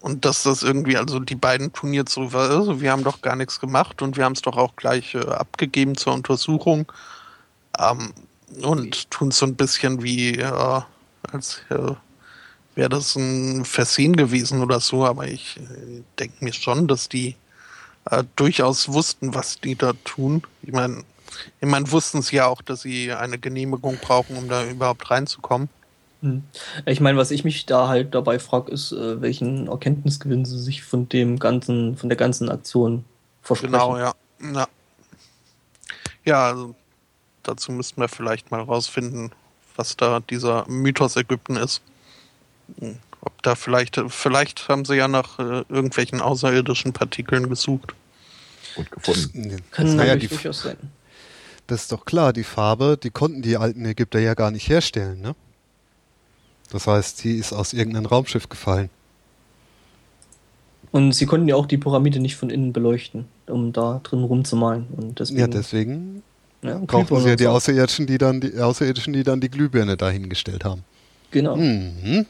Und 0.00 0.24
dass 0.24 0.42
das 0.42 0.64
irgendwie, 0.64 0.96
also 0.96 1.20
die 1.20 1.36
beiden 1.36 1.72
tun 1.72 1.94
jetzt 1.94 2.12
so, 2.12 2.22
also 2.32 2.80
wir 2.80 2.90
haben 2.90 3.04
doch 3.04 3.22
gar 3.22 3.36
nichts 3.36 3.60
gemacht 3.60 4.02
und 4.02 4.16
wir 4.16 4.24
haben 4.24 4.32
es 4.32 4.42
doch 4.42 4.56
auch 4.56 4.74
gleich 4.74 5.14
äh, 5.14 5.20
abgegeben 5.20 5.96
zur 5.96 6.12
Untersuchung. 6.12 6.90
Ähm, 7.78 8.12
und 8.62 9.10
tun 9.10 9.30
so 9.30 9.46
ein 9.46 9.54
bisschen 9.54 10.02
wie, 10.02 10.34
äh, 10.38 10.82
als 11.30 11.62
äh, 11.70 11.94
wäre 12.74 12.88
das 12.88 13.16
ein 13.16 13.64
Versehen 13.64 14.16
gewesen 14.16 14.62
oder 14.62 14.80
so, 14.80 15.04
aber 15.04 15.28
ich 15.28 15.58
äh, 15.58 16.02
denke 16.18 16.44
mir 16.44 16.52
schon, 16.52 16.88
dass 16.88 17.08
die 17.08 17.36
äh, 18.10 18.24
durchaus 18.36 18.92
wussten, 18.92 19.34
was 19.34 19.60
die 19.60 19.76
da 19.76 19.92
tun. 20.04 20.42
Ich 20.62 20.72
meine, 20.72 21.04
ich 21.60 21.68
meine, 21.68 21.90
wussten 21.90 22.22
sie 22.22 22.36
ja 22.36 22.46
auch, 22.46 22.62
dass 22.62 22.82
sie 22.82 23.12
eine 23.12 23.38
Genehmigung 23.38 23.98
brauchen, 23.98 24.36
um 24.36 24.48
da 24.48 24.64
überhaupt 24.64 25.10
reinzukommen. 25.10 25.68
Hm. 26.20 26.44
Ich 26.86 27.00
meine, 27.00 27.18
was 27.18 27.30
ich 27.30 27.44
mich 27.44 27.66
da 27.66 27.88
halt 27.88 28.14
dabei 28.14 28.38
frage, 28.38 28.70
ist, 28.72 28.92
äh, 28.92 29.20
welchen 29.20 29.68
Erkenntnisgewinn 29.68 30.44
sie 30.44 30.58
sich 30.58 30.82
von 30.82 31.08
dem 31.08 31.38
ganzen, 31.38 31.96
von 31.96 32.08
der 32.08 32.16
ganzen 32.16 32.48
Aktion 32.48 33.04
versprechen. 33.42 33.72
Genau, 33.72 33.98
ja. 33.98 34.14
Ja, 34.40 34.68
ja 36.24 36.46
also 36.46 36.74
dazu 37.42 37.72
müssten 37.72 38.00
wir 38.00 38.08
vielleicht 38.08 38.50
mal 38.50 38.60
rausfinden, 38.60 39.32
was 39.76 39.96
da 39.96 40.20
dieser 40.20 40.64
Mythos 40.68 41.16
Ägypten 41.16 41.56
ist. 41.56 41.82
Ob 43.20 43.42
da 43.42 43.54
vielleicht, 43.54 44.00
vielleicht 44.08 44.68
haben 44.68 44.84
sie 44.84 44.96
ja 44.96 45.08
nach 45.08 45.38
äh, 45.38 45.64
irgendwelchen 45.68 46.20
außerirdischen 46.20 46.92
Partikeln 46.92 47.48
gesucht. 47.48 47.94
Und 48.76 48.90
gefunden. 48.90 49.50
Das, 49.50 49.70
Kann 49.70 49.98
ja 49.98 50.16
die, 50.16 50.28
durchaus 50.28 50.62
sein. 50.62 50.76
Das 51.66 51.82
ist 51.82 51.92
doch 51.92 52.04
klar, 52.04 52.32
die 52.32 52.44
Farbe, 52.44 52.98
die 53.00 53.10
konnten 53.10 53.42
die 53.42 53.56
alten 53.56 53.84
Ägypter 53.84 54.18
ja 54.18 54.34
gar 54.34 54.50
nicht 54.50 54.68
herstellen, 54.68 55.20
ne? 55.20 55.34
Das 56.70 56.86
heißt, 56.86 57.22
die 57.22 57.36
ist 57.36 57.52
aus 57.52 57.74
irgendeinem 57.74 58.06
Raumschiff 58.06 58.48
gefallen. 58.48 58.88
Und 60.90 61.12
sie 61.12 61.26
konnten 61.26 61.48
ja 61.48 61.54
auch 61.54 61.66
die 61.66 61.78
Pyramide 61.78 62.18
nicht 62.18 62.36
von 62.36 62.50
innen 62.50 62.72
beleuchten, 62.72 63.26
um 63.46 63.72
da 63.72 64.00
drin 64.02 64.24
rumzumalen. 64.24 64.86
Und 64.96 65.20
deswegen, 65.20 65.40
ja, 65.40 65.46
deswegen 65.46 66.22
ja, 66.62 66.78
brauchten 66.78 67.20
sie 67.20 67.28
ja 67.30 67.36
die 67.36 67.44
so. 67.44 67.50
Außerirdischen, 67.50 68.06
die 68.06 68.18
dann 68.18 68.40
die 68.40 68.58
Außerirdischen, 68.58 69.12
die 69.12 69.22
dann 69.22 69.40
die 69.40 69.50
Glühbirne 69.50 69.96
dahingestellt 69.96 70.64
haben. 70.64 70.84
Genau. 71.30 71.56
Mhm. 71.56 72.26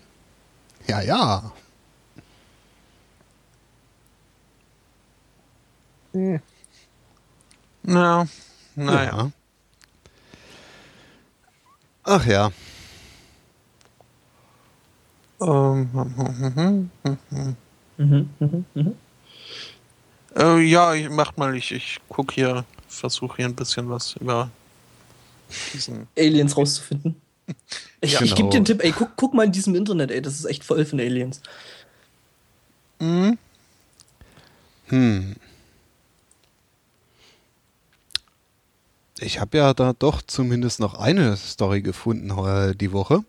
Ja, 0.86 1.00
ja. 1.00 1.52
Na, 7.82 8.26
naja. 8.74 9.04
Ja. 9.04 9.30
Ach 12.04 12.26
ja. 12.26 12.50
Ähm, 15.40 15.88
mhm, 15.92 16.90
mhm. 17.02 17.56
Mhm, 17.96 18.30
mhm, 18.40 18.64
mhm. 18.74 18.94
Äh, 20.36 20.60
ja, 20.60 20.94
ich 20.94 21.08
mach 21.08 21.36
mal, 21.36 21.56
ich, 21.56 21.72
ich 21.72 22.00
guck 22.08 22.32
hier, 22.32 22.64
versuche 22.88 23.36
hier 23.36 23.46
ein 23.46 23.54
bisschen 23.54 23.88
was 23.88 24.16
über 24.16 24.50
diesen. 25.72 26.08
Aliens 26.16 26.56
rauszufinden. 26.56 27.21
Ich, 28.00 28.12
Ja, 28.12 28.22
ich 28.22 28.34
gebe 28.34 28.48
genau. 28.48 28.50
dir 28.50 28.56
einen 28.56 28.64
Tipp, 28.64 28.84
ey, 28.84 28.92
guck, 28.92 29.10
guck 29.16 29.34
mal 29.34 29.44
in 29.46 29.52
diesem 29.52 29.74
Internet, 29.74 30.10
ey, 30.10 30.20
das 30.20 30.34
ist 30.34 30.44
echt 30.44 30.64
voll 30.64 30.84
von 30.84 30.98
Aliens. 31.00 31.40
Mhm. 32.98 33.38
Hm. 34.86 35.36
ich 39.22 39.40
habe 39.40 39.56
ja 39.56 39.72
da 39.72 39.92
doch 39.92 40.20
zumindest 40.22 40.80
noch 40.80 40.94
eine 40.94 41.36
Story 41.36 41.80
gefunden 41.82 42.30
äh, 42.30 42.74
die 42.74 42.92
Woche. 42.92 43.24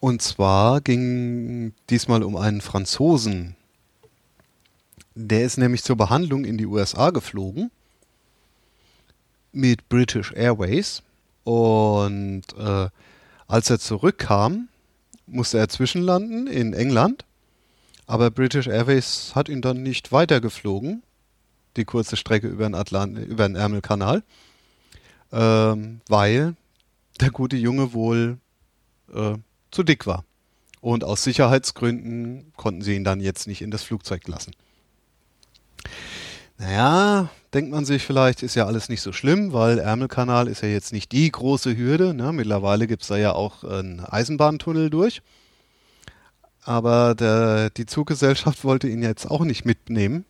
Und 0.00 0.20
zwar 0.20 0.80
ging 0.80 1.72
diesmal 1.88 2.24
um 2.24 2.36
einen 2.36 2.60
Franzosen. 2.60 3.54
Der 5.14 5.44
ist 5.44 5.58
nämlich 5.58 5.84
zur 5.84 5.96
Behandlung 5.96 6.44
in 6.44 6.58
die 6.58 6.66
USA 6.66 7.10
geflogen 7.10 7.70
mit 9.52 9.88
British 9.88 10.32
Airways. 10.32 11.02
Und 11.44 12.44
äh, 12.58 12.88
als 13.46 13.70
er 13.70 13.78
zurückkam, 13.78 14.68
musste 15.26 15.58
er 15.58 15.68
zwischenlanden 15.68 16.46
in 16.46 16.72
England. 16.72 17.24
Aber 18.06 18.30
British 18.30 18.66
Airways 18.66 19.32
hat 19.34 19.48
ihn 19.48 19.62
dann 19.62 19.82
nicht 19.82 20.12
weitergeflogen, 20.12 21.02
die 21.76 21.84
kurze 21.84 22.16
Strecke 22.16 22.48
über 22.48 22.64
den, 22.68 22.74
Atlant 22.74 23.18
über 23.18 23.48
den 23.48 23.56
Ärmelkanal, 23.56 24.22
ähm, 25.32 26.00
weil 26.08 26.54
der 27.20 27.30
gute 27.30 27.56
Junge 27.56 27.92
wohl 27.92 28.38
äh, 29.14 29.34
zu 29.70 29.82
dick 29.82 30.06
war. 30.06 30.24
Und 30.80 31.04
aus 31.04 31.22
Sicherheitsgründen 31.22 32.52
konnten 32.56 32.82
sie 32.82 32.96
ihn 32.96 33.04
dann 33.04 33.20
jetzt 33.20 33.46
nicht 33.46 33.62
in 33.62 33.70
das 33.70 33.84
Flugzeug 33.84 34.26
lassen. 34.26 34.52
Naja, 36.62 37.28
denkt 37.52 37.72
man 37.72 37.84
sich 37.84 38.04
vielleicht, 38.04 38.44
ist 38.44 38.54
ja 38.54 38.66
alles 38.66 38.88
nicht 38.88 39.00
so 39.00 39.12
schlimm, 39.12 39.52
weil 39.52 39.80
Ärmelkanal 39.80 40.46
ist 40.46 40.62
ja 40.62 40.68
jetzt 40.68 40.92
nicht 40.92 41.10
die 41.10 41.28
große 41.28 41.76
Hürde. 41.76 42.14
Ne? 42.14 42.32
Mittlerweile 42.32 42.86
gibt 42.86 43.02
es 43.02 43.08
da 43.08 43.16
ja 43.16 43.32
auch 43.32 43.64
einen 43.64 43.98
Eisenbahntunnel 43.98 44.88
durch. 44.88 45.22
Aber 46.62 47.16
der, 47.16 47.70
die 47.70 47.86
Zuggesellschaft 47.86 48.62
wollte 48.62 48.88
ihn 48.88 49.02
jetzt 49.02 49.28
auch 49.28 49.40
nicht 49.40 49.64
mitnehmen, 49.64 50.24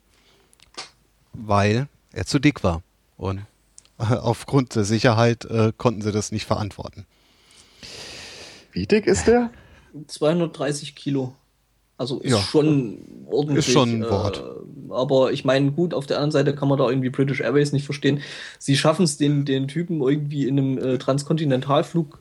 weil 1.35 1.87
er 2.13 2.25
zu 2.25 2.39
dick 2.39 2.65
war. 2.65 2.83
Und 3.19 3.43
aufgrund 3.99 4.75
der 4.75 4.85
Sicherheit 4.85 5.45
äh, 5.45 5.75
konnten 5.77 6.01
sie 6.01 6.13
das 6.13 6.33
nicht 6.33 6.47
verantworten. 6.47 7.05
Wie 8.73 8.87
dick 8.87 9.07
ist 9.07 9.27
der? 9.27 9.51
230 10.07 10.95
Kilo. 10.95 11.37
Also 11.99 12.21
ist 12.21 12.33
ja. 12.33 12.39
schon 12.39 12.99
ordentlich. 13.27 13.67
Ist 13.67 13.73
schon 13.73 14.03
ein 14.03 14.11
Wort. 14.11 14.39
Äh, 14.39 14.93
aber 14.93 15.33
ich 15.33 15.45
meine, 15.45 15.73
gut, 15.73 15.95
auf 15.95 16.07
der 16.07 16.19
anderen 16.19 16.33
Seite 16.33 16.55
kann 16.55 16.69
man 16.69 16.79
da 16.79 16.89
irgendwie 16.89 17.11
British 17.11 17.41
Airways 17.41 17.73
nicht 17.73 17.85
verstehen. 17.85 18.21
Sie 18.59 18.77
schaffen 18.77 19.05
es, 19.05 19.17
den, 19.17 19.45
den 19.45 19.69
Typen 19.69 20.01
irgendwie 20.01 20.47
in 20.47 20.59
einem 20.59 20.79
äh, 20.79 20.99
Transkontinentalflug 20.99 22.21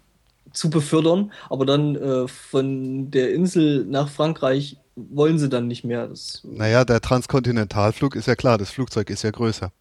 zu 0.53 0.69
befördern, 0.69 1.31
aber 1.49 1.65
dann 1.65 1.95
äh, 1.95 2.27
von 2.27 3.10
der 3.11 3.34
Insel 3.34 3.85
nach 3.85 4.10
Frankreich 4.10 4.77
wollen 4.95 5.39
sie 5.39 5.49
dann 5.49 5.68
nicht 5.68 5.84
mehr. 5.84 6.07
Das, 6.07 6.41
naja, 6.43 6.85
der 6.85 7.02
Transkontinentalflug 7.02 8.15
ist 8.15 8.27
ja 8.27 8.35
klar, 8.35 8.57
das 8.57 8.69
Flugzeug 8.69 9.10
ist 9.10 9.23
ja 9.23 9.31
größer. 9.31 9.72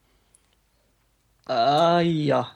Ah, 1.47 2.01
ja. 2.01 2.49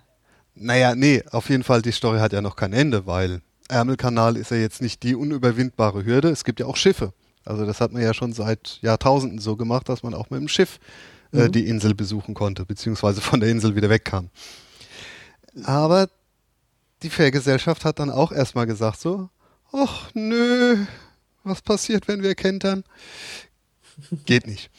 Naja, 0.55 0.95
nee, 0.95 1.23
auf 1.31 1.51
jeden 1.51 1.65
Fall, 1.65 1.83
die 1.83 1.91
Story 1.91 2.21
hat 2.21 2.33
ja 2.33 2.41
noch 2.41 2.55
kein 2.55 2.73
Ende, 2.73 3.07
weil 3.07 3.43
Ärmelkanal 3.69 4.37
ist 4.37 4.53
ja 4.53 4.57
jetzt 4.57 4.81
nicht 4.81 5.03
die 5.03 5.17
unüberwindbare 5.17 6.05
Hürde. 6.05 6.29
Es 6.29 6.45
gibt 6.45 6.61
ja 6.61 6.67
auch 6.67 6.77
Schiffe. 6.77 7.13
Also 7.45 7.67
das 7.67 7.81
hat 7.81 7.93
man 7.93 8.03
ja 8.03 8.15
schon 8.15 8.33
seit 8.33 8.79
Jahrtausenden 8.83 9.39
so 9.39 9.57
gemacht, 9.57 9.89
dass 9.89 10.03
man 10.03 10.15
auch 10.15 10.31
mit 10.31 10.41
dem 10.41 10.49
Schiff 10.49 10.79
äh, 11.33 11.49
mhm. 11.49 11.53
die 11.53 11.67
Insel 11.67 11.95
besuchen 11.95 12.35
konnte, 12.35 12.65
beziehungsweise 12.65 13.21
von 13.21 13.41
der 13.41 13.51
Insel 13.51 13.77
wieder 13.77 13.91
wegkam. 13.91 14.31
Aber 15.65 16.09
die 17.03 17.11
Fährgesellschaft 17.11 17.85
hat 17.85 17.99
dann 17.99 18.11
auch 18.11 18.33
erstmal 18.33 18.67
gesagt 18.67 19.01
so, 19.01 19.29
ach 19.73 20.11
nö, 20.15 20.85
was 21.43 21.61
passiert, 21.61 22.09
wenn 22.09 22.23
wir 22.23 22.35
kentern? 22.35 22.85
Geht 24.25 24.47
nicht. 24.47 24.71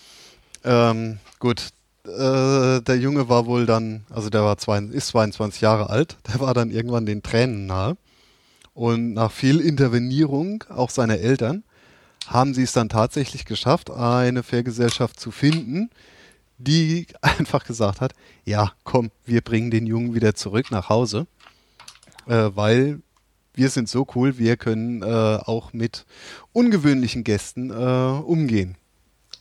Ähm, 0.63 1.19
gut, 1.39 1.69
äh, 2.05 2.81
der 2.81 2.97
Junge 2.97 3.29
war 3.29 3.45
wohl 3.45 3.65
dann, 3.65 4.05
also 4.09 4.29
der 4.29 4.43
war 4.43 4.57
zwei, 4.57 4.79
ist 4.79 5.07
22 5.09 5.61
Jahre 5.61 5.89
alt, 5.89 6.17
der 6.27 6.39
war 6.39 6.53
dann 6.53 6.71
irgendwann 6.71 7.05
den 7.05 7.23
Tränen 7.23 7.67
nahe. 7.67 7.97
Und 8.73 9.13
nach 9.13 9.31
viel 9.31 9.61
Intervenierung 9.61 10.65
auch 10.67 10.89
seiner 10.89 11.19
Eltern 11.19 11.63
haben 12.27 12.53
sie 12.53 12.63
es 12.63 12.73
dann 12.73 12.89
tatsächlich 12.89 13.45
geschafft, 13.45 13.91
eine 13.91 14.43
Fährgesellschaft 14.43 15.19
zu 15.19 15.31
finden, 15.31 15.89
die 16.57 17.07
einfach 17.21 17.65
gesagt 17.65 18.01
hat, 18.01 18.13
ja, 18.45 18.71
komm, 18.83 19.11
wir 19.25 19.41
bringen 19.41 19.71
den 19.71 19.87
Jungen 19.87 20.13
wieder 20.13 20.35
zurück 20.35 20.71
nach 20.71 20.89
Hause, 20.89 21.27
äh, 22.27 22.49
weil 22.53 23.01
wir 23.53 23.69
sind 23.69 23.87
so 23.89 24.05
cool, 24.15 24.37
wir 24.37 24.57
können 24.57 25.01
äh, 25.01 25.05
auch 25.05 25.73
mit 25.73 26.05
ungewöhnlichen 26.51 27.23
Gästen 27.23 27.69
äh, 27.69 27.73
umgehen. 27.73 28.75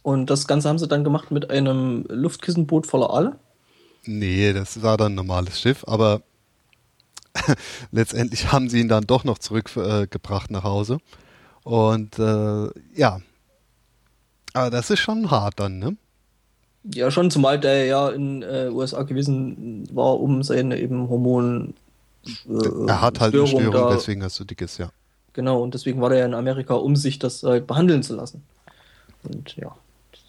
Und 0.02 0.30
das 0.30 0.46
Ganze 0.46 0.68
haben 0.68 0.78
sie 0.78 0.86
dann 0.86 1.02
gemacht 1.02 1.30
mit 1.30 1.50
einem 1.50 2.04
Luftkissenboot 2.08 2.86
voller 2.86 3.10
Aale? 3.10 3.38
Nee, 4.04 4.52
das 4.52 4.82
war 4.82 4.96
dann 4.96 5.12
ein 5.12 5.16
normales 5.16 5.60
Schiff, 5.60 5.84
aber 5.86 6.22
letztendlich 7.90 8.52
haben 8.52 8.68
sie 8.68 8.80
ihn 8.80 8.88
dann 8.88 9.06
doch 9.06 9.24
noch 9.24 9.38
zurückgebracht 9.38 10.50
äh, 10.50 10.52
nach 10.52 10.64
Hause. 10.64 10.98
Und 11.64 12.18
äh, 12.18 12.68
ja, 12.94 13.20
aber 14.52 14.70
das 14.70 14.90
ist 14.90 15.00
schon 15.00 15.30
hart 15.30 15.58
dann, 15.58 15.78
ne? 15.78 15.96
Ja, 16.84 17.10
schon, 17.10 17.30
zumal 17.30 17.58
der 17.58 17.86
ja 17.86 18.10
in 18.10 18.42
äh, 18.42 18.68
USA 18.70 19.02
gewesen 19.02 19.88
war, 19.92 20.20
um 20.20 20.42
seine 20.42 20.78
eben 20.78 21.08
Hormon. 21.08 21.74
Äh, 22.24 22.86
er 22.86 23.00
hat 23.00 23.20
halt 23.20 23.30
Störung 23.30 23.50
eine 23.50 23.68
Störung, 23.68 23.88
da, 23.88 23.94
deswegen 23.94 24.20
er 24.20 24.30
so 24.30 24.44
dick 24.44 24.60
ist, 24.60 24.78
ja. 24.78 24.90
Genau, 25.32 25.62
und 25.62 25.74
deswegen 25.74 26.00
war 26.00 26.12
er 26.12 26.18
ja 26.18 26.26
in 26.26 26.34
Amerika, 26.34 26.74
um 26.74 26.94
sich 26.94 27.18
das 27.18 27.42
halt 27.42 27.66
behandeln 27.66 28.02
zu 28.02 28.14
lassen. 28.14 28.44
Und 29.24 29.56
ja. 29.56 29.74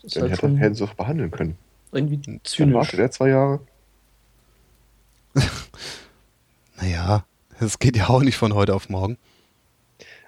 Das 0.02 0.14
Dann 0.14 0.24
halt 0.24 0.42
hätte, 0.42 0.58
hätten 0.58 0.76
sie 0.76 0.84
auch 0.84 0.94
behandeln 0.94 1.30
können. 1.30 1.58
Irgendwie 1.92 2.22
zynisch. 2.22 2.58
Dann 2.58 2.74
wartet 2.74 3.00
er 3.00 3.12
zwei 3.12 3.30
Jahre. 3.30 3.60
Naja, 6.78 7.24
das 7.58 7.80
geht 7.80 7.96
ja 7.96 8.10
auch 8.10 8.22
nicht 8.22 8.36
von 8.36 8.54
heute 8.54 8.76
auf 8.76 8.90
morgen. 8.90 9.18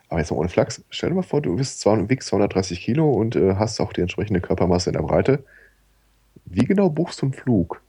Aber 0.10 0.20
jetzt 0.20 0.32
mal 0.32 0.38
ohne 0.38 0.50
Flachs, 0.50 0.84
stell 0.90 1.10
dir 1.10 1.16
mal 1.16 1.22
vor, 1.22 1.42
du 1.42 1.56
bist 1.56 1.82
200, 1.82 2.10
wiegst 2.10 2.30
230 2.30 2.80
Kilo 2.80 3.12
und 3.12 3.36
äh, 3.36 3.56
hast 3.56 3.80
auch 3.82 3.92
die 3.92 4.02
entsprechende 4.02 4.40
Körpermasse 4.40 4.90
in 4.90 4.94
der 4.94 5.04
Breite. 5.04 5.44
Wie 6.46 6.66
genau 6.66 6.90
buchst 6.90 7.22
du 7.22 7.26
einen 7.26 7.34
Flug? 7.34 7.82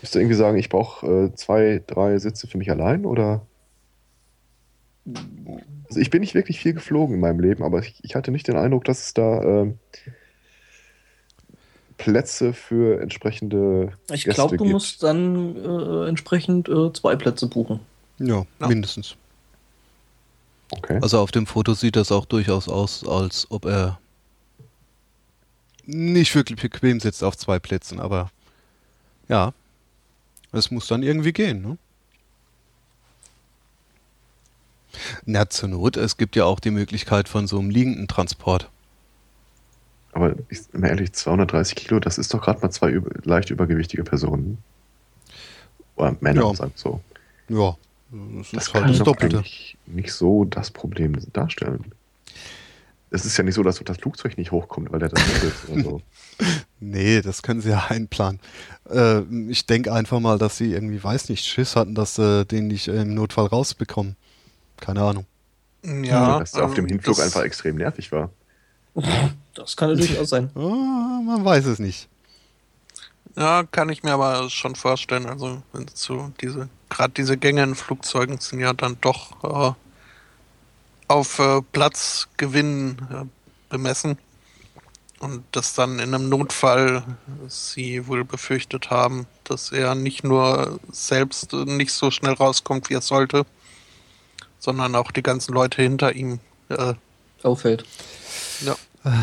Müsst 0.00 0.14
du 0.14 0.18
irgendwie 0.18 0.36
sagen, 0.36 0.56
ich 0.56 0.68
brauche 0.68 1.06
äh, 1.06 1.34
zwei, 1.34 1.82
drei 1.86 2.18
Sitze 2.18 2.46
für 2.46 2.58
mich 2.58 2.70
allein 2.70 3.06
oder? 3.06 3.46
Also 5.88 6.00
ich 6.00 6.10
bin 6.10 6.20
nicht 6.20 6.34
wirklich 6.34 6.60
viel 6.60 6.74
geflogen 6.74 7.16
in 7.16 7.20
meinem 7.20 7.40
Leben, 7.40 7.64
aber 7.64 7.80
ich, 7.80 7.98
ich 8.02 8.14
hatte 8.14 8.30
nicht 8.30 8.46
den 8.46 8.56
Eindruck, 8.56 8.84
dass 8.84 9.06
es 9.06 9.14
da 9.14 9.42
äh, 9.42 9.72
Plätze 11.98 12.52
für 12.52 13.00
entsprechende. 13.00 13.92
Ich 14.12 14.24
glaube, 14.24 14.56
du 14.56 14.64
gibt. 14.64 14.72
musst 14.72 15.02
dann 15.02 15.56
äh, 15.56 16.08
entsprechend 16.08 16.68
äh, 16.68 16.92
zwei 16.92 17.16
Plätze 17.16 17.48
buchen. 17.48 17.80
Ja, 18.18 18.44
ja, 18.60 18.68
mindestens. 18.68 19.16
Okay. 20.78 20.98
Also 21.00 21.20
auf 21.20 21.30
dem 21.30 21.46
Foto 21.46 21.74
sieht 21.74 21.96
das 21.96 22.12
auch 22.12 22.26
durchaus 22.26 22.68
aus, 22.68 23.06
als 23.06 23.50
ob 23.50 23.64
er 23.64 23.98
nicht 25.86 26.34
wirklich 26.34 26.60
bequem 26.60 27.00
sitzt 27.00 27.22
auf 27.22 27.36
zwei 27.36 27.58
Plätzen, 27.58 28.00
aber 28.00 28.30
ja, 29.28 29.52
es 30.52 30.70
muss 30.70 30.86
dann 30.86 31.02
irgendwie 31.02 31.32
gehen, 31.32 31.62
ne? 31.62 31.78
Na, 35.26 35.48
zur 35.50 35.68
Not, 35.70 35.96
es 35.96 36.16
gibt 36.16 36.36
ja 36.36 36.44
auch 36.44 36.60
die 36.60 36.70
Möglichkeit 36.70 37.28
von 37.28 37.46
so 37.46 37.58
einem 37.58 37.70
liegenden 37.70 38.06
Transport. 38.06 38.70
Aber 40.12 40.34
ich, 40.48 40.60
mal 40.72 40.88
ehrlich, 40.88 41.12
230 41.12 41.74
Kilo, 41.74 41.98
das 41.98 42.18
ist 42.18 42.32
doch 42.32 42.40
gerade 42.40 42.60
mal 42.60 42.70
zwei 42.70 42.90
über, 42.90 43.10
leicht 43.24 43.50
übergewichtige 43.50 44.04
Personen. 44.04 44.58
Oder 45.96 46.16
Männer, 46.20 46.42
ja. 46.42 46.54
sagen 46.54 46.72
so. 46.76 47.00
Ja, 47.48 47.76
das, 48.36 48.50
das 48.50 48.66
ist 48.68 48.74
halt 48.74 48.90
das 48.90 48.98
Doppelte. 48.98 49.38
Nicht, 49.38 49.76
nicht 49.86 50.12
so 50.12 50.44
das 50.44 50.70
Problem 50.70 51.16
darstellen. 51.32 51.92
Es 53.10 53.24
ist 53.24 53.36
ja 53.36 53.44
nicht 53.44 53.54
so, 53.54 53.62
dass 53.62 53.78
das 53.78 53.96
Flugzeug 53.98 54.36
nicht 54.38 54.50
hochkommt, 54.50 54.90
weil 54.90 54.98
der 54.98 55.08
das 55.08 55.24
nicht 55.26 55.42
ist 55.42 55.68
oder 55.68 55.82
so. 55.82 56.02
Nee, 56.80 57.22
das 57.22 57.42
können 57.42 57.62
sie 57.62 57.70
ja 57.70 57.86
einplanen. 57.88 58.40
Äh, 58.90 59.20
ich 59.48 59.64
denke 59.64 59.92
einfach 59.92 60.20
mal, 60.20 60.36
dass 60.36 60.58
sie 60.58 60.72
irgendwie, 60.72 61.02
weiß 61.02 61.30
nicht, 61.30 61.46
Schiss 61.46 61.76
hatten, 61.76 61.94
dass 61.94 62.16
sie 62.16 62.44
den 62.44 62.66
nicht 62.66 62.88
im 62.88 63.14
Notfall 63.14 63.46
rausbekommen. 63.46 64.16
Keine 64.80 65.02
Ahnung. 65.02 65.26
Ja. 65.82 66.40
Dass 66.40 66.52
der 66.52 66.64
auf 66.64 66.74
dem 66.74 66.84
ähm, 66.84 66.90
Hinflug 66.90 67.20
einfach 67.20 67.42
extrem 67.42 67.76
nervig 67.76 68.12
war. 68.12 68.30
Das 69.54 69.76
kann 69.76 69.90
natürlich 69.90 70.18
auch 70.18 70.26
sein. 70.26 70.50
Oh, 70.54 70.60
man 70.60 71.44
weiß 71.44 71.66
es 71.66 71.78
nicht. 71.78 72.08
Ja, 73.36 73.64
kann 73.64 73.88
ich 73.88 74.02
mir 74.02 74.12
aber 74.12 74.48
schon 74.48 74.76
vorstellen. 74.76 75.26
Also, 75.26 75.62
wenn 75.72 75.86
so 75.92 76.32
diese, 76.40 76.68
gerade 76.88 77.12
diese 77.12 77.36
Gänge 77.36 77.62
in 77.64 77.74
Flugzeugen 77.74 78.38
sind 78.38 78.60
ja 78.60 78.72
dann 78.72 78.96
doch 79.00 79.72
äh, 79.72 79.74
auf 81.08 81.38
äh, 81.38 81.60
Platzgewinn 81.72 82.98
äh, 83.10 83.24
bemessen. 83.68 84.18
Und 85.20 85.42
dass 85.52 85.74
dann 85.74 86.00
in 86.00 86.14
einem 86.14 86.28
Notfall 86.28 87.02
sie 87.48 88.06
wohl 88.06 88.24
befürchtet 88.24 88.90
haben, 88.90 89.26
dass 89.44 89.72
er 89.72 89.94
nicht 89.94 90.22
nur 90.22 90.78
selbst 90.92 91.52
nicht 91.52 91.92
so 91.92 92.10
schnell 92.10 92.34
rauskommt, 92.34 92.90
wie 92.90 92.94
er 92.94 93.00
sollte, 93.00 93.46
sondern 94.58 94.94
auch 94.94 95.10
die 95.10 95.22
ganzen 95.22 95.54
Leute 95.54 95.80
hinter 95.80 96.14
ihm 96.14 96.40
äh, 96.68 96.94
auffällt. 97.42 97.84
Ja. 98.60 98.76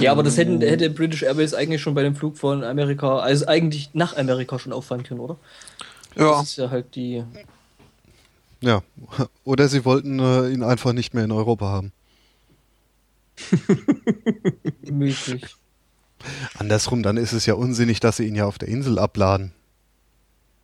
Ja, 0.00 0.12
aber 0.12 0.22
das 0.22 0.36
hätten, 0.36 0.60
hätte 0.60 0.90
British 0.90 1.22
Airways 1.22 1.54
eigentlich 1.54 1.82
schon 1.82 1.94
bei 1.94 2.02
dem 2.02 2.16
Flug 2.16 2.38
von 2.38 2.64
Amerika, 2.64 3.18
also 3.18 3.46
eigentlich 3.46 3.90
nach 3.92 4.16
Amerika 4.16 4.58
schon 4.58 4.72
auffallen 4.72 5.02
können, 5.02 5.20
oder? 5.20 5.36
Ja, 6.16 6.38
Das 6.38 6.50
ist 6.50 6.56
ja 6.56 6.70
halt 6.70 6.94
die. 6.94 7.24
Ja. 8.60 8.82
Oder 9.44 9.68
sie 9.68 9.84
wollten 9.84 10.18
äh, 10.18 10.48
ihn 10.48 10.62
einfach 10.62 10.92
nicht 10.92 11.14
mehr 11.14 11.24
in 11.24 11.32
Europa 11.32 11.66
haben. 11.66 11.92
möglich. 14.90 15.44
Andersrum, 16.58 17.02
dann 17.02 17.16
ist 17.16 17.32
es 17.32 17.46
ja 17.46 17.54
unsinnig, 17.54 18.00
dass 18.00 18.16
sie 18.16 18.26
ihn 18.26 18.34
ja 18.34 18.46
auf 18.46 18.58
der 18.58 18.68
Insel 18.68 18.98
abladen. 18.98 19.52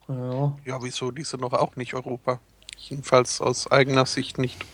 Ja. 0.09 0.57
ja, 0.65 0.83
wieso? 0.83 1.11
Die 1.11 1.23
sind 1.25 1.43
doch 1.43 1.53
auch 1.53 1.77
nicht 1.77 1.95
Europa. 1.95 2.41
Jedenfalls 2.77 3.41
aus 3.41 3.71
eigener 3.71 4.07
Sicht 4.07 4.39
nicht. 4.39 4.65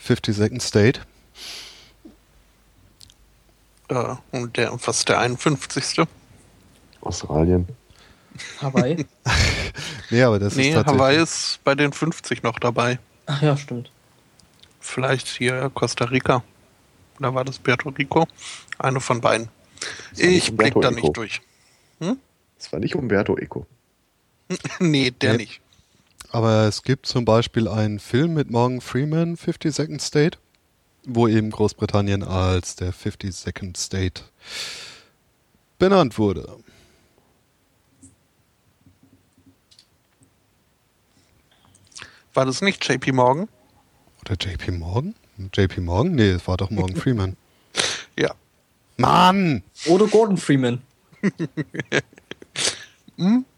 52nd 0.00 0.60
State. 0.60 1.00
Äh, 3.88 4.14
und 4.32 4.56
der, 4.56 4.72
was 4.72 4.98
ist 4.98 5.08
der 5.08 5.20
51. 5.20 6.06
Australien. 7.00 7.66
Hawaii. 8.60 9.06
Nee, 10.10 10.22
aber 10.22 10.38
das 10.38 10.54
nee, 10.54 10.68
ist 10.68 10.74
tatsächlich. 10.74 11.00
Hawaii 11.00 11.20
ist 11.22 11.58
bei 11.64 11.74
den 11.74 11.92
50 11.92 12.44
noch 12.44 12.60
dabei. 12.60 13.00
Ach 13.26 13.42
ja, 13.42 13.56
stimmt. 13.56 13.90
Vielleicht 14.78 15.26
hier 15.26 15.68
Costa 15.74 16.04
Rica. 16.04 16.44
Oder 17.18 17.34
war 17.34 17.44
das 17.44 17.58
Puerto 17.58 17.88
Rico? 17.88 18.28
Eine 18.78 19.00
von 19.00 19.20
beiden. 19.20 19.48
Ich 20.16 20.56
blick 20.56 20.76
Umberto 20.76 20.80
da 20.80 20.88
Eco. 20.90 21.00
nicht 21.00 21.16
durch. 21.16 21.40
Das 21.98 22.72
war 22.72 22.78
nicht 22.78 22.94
Umberto 22.94 23.36
Eco. 23.36 23.66
nee, 24.78 25.10
der 25.10 25.32
Nee. 25.32 25.38
nicht. 25.38 25.60
Aber 26.30 26.66
es 26.68 26.82
gibt 26.84 27.06
zum 27.06 27.24
Beispiel 27.24 27.66
einen 27.66 27.98
Film 27.98 28.34
mit 28.34 28.50
Morgan 28.50 28.80
Freeman, 28.80 29.36
52nd 29.36 30.00
State, 30.00 30.38
wo 31.06 31.28
eben 31.28 31.50
Großbritannien 31.50 32.22
als 32.22 32.76
der 32.76 32.92
52nd 32.92 33.76
State 33.78 34.22
benannt 35.78 36.18
wurde. 36.18 36.58
War 42.34 42.44
das 42.44 42.60
nicht 42.60 42.86
JP 42.86 43.12
Morgan? 43.12 43.48
Oder 44.20 44.34
JP 44.34 44.72
Morgan? 44.72 45.14
JP 45.54 45.80
Morgan? 45.80 46.14
Nee, 46.14 46.30
es 46.30 46.46
war 46.46 46.56
doch 46.56 46.70
Morgan 46.70 46.96
Freeman. 47.00 47.36
Ja. 48.18 48.34
Mann! 48.98 49.62
Oder 49.86 50.06
Gordon 50.06 50.36
Freeman. 50.36 50.82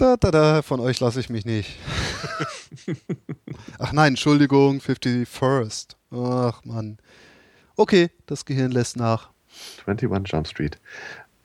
Da, 0.00 0.16
da, 0.16 0.30
da, 0.30 0.62
von 0.62 0.80
euch 0.80 0.98
lasse 1.00 1.20
ich 1.20 1.28
mich 1.28 1.44
nicht. 1.44 1.76
Ach 3.78 3.92
nein, 3.92 4.12
Entschuldigung, 4.12 4.78
51st. 4.78 5.94
Ach 6.10 6.64
Mann. 6.64 6.96
Okay, 7.76 8.08
das 8.24 8.46
Gehirn 8.46 8.70
lässt 8.70 8.96
nach. 8.96 9.28
21 9.84 10.32
Jump 10.32 10.48
Street. 10.48 10.78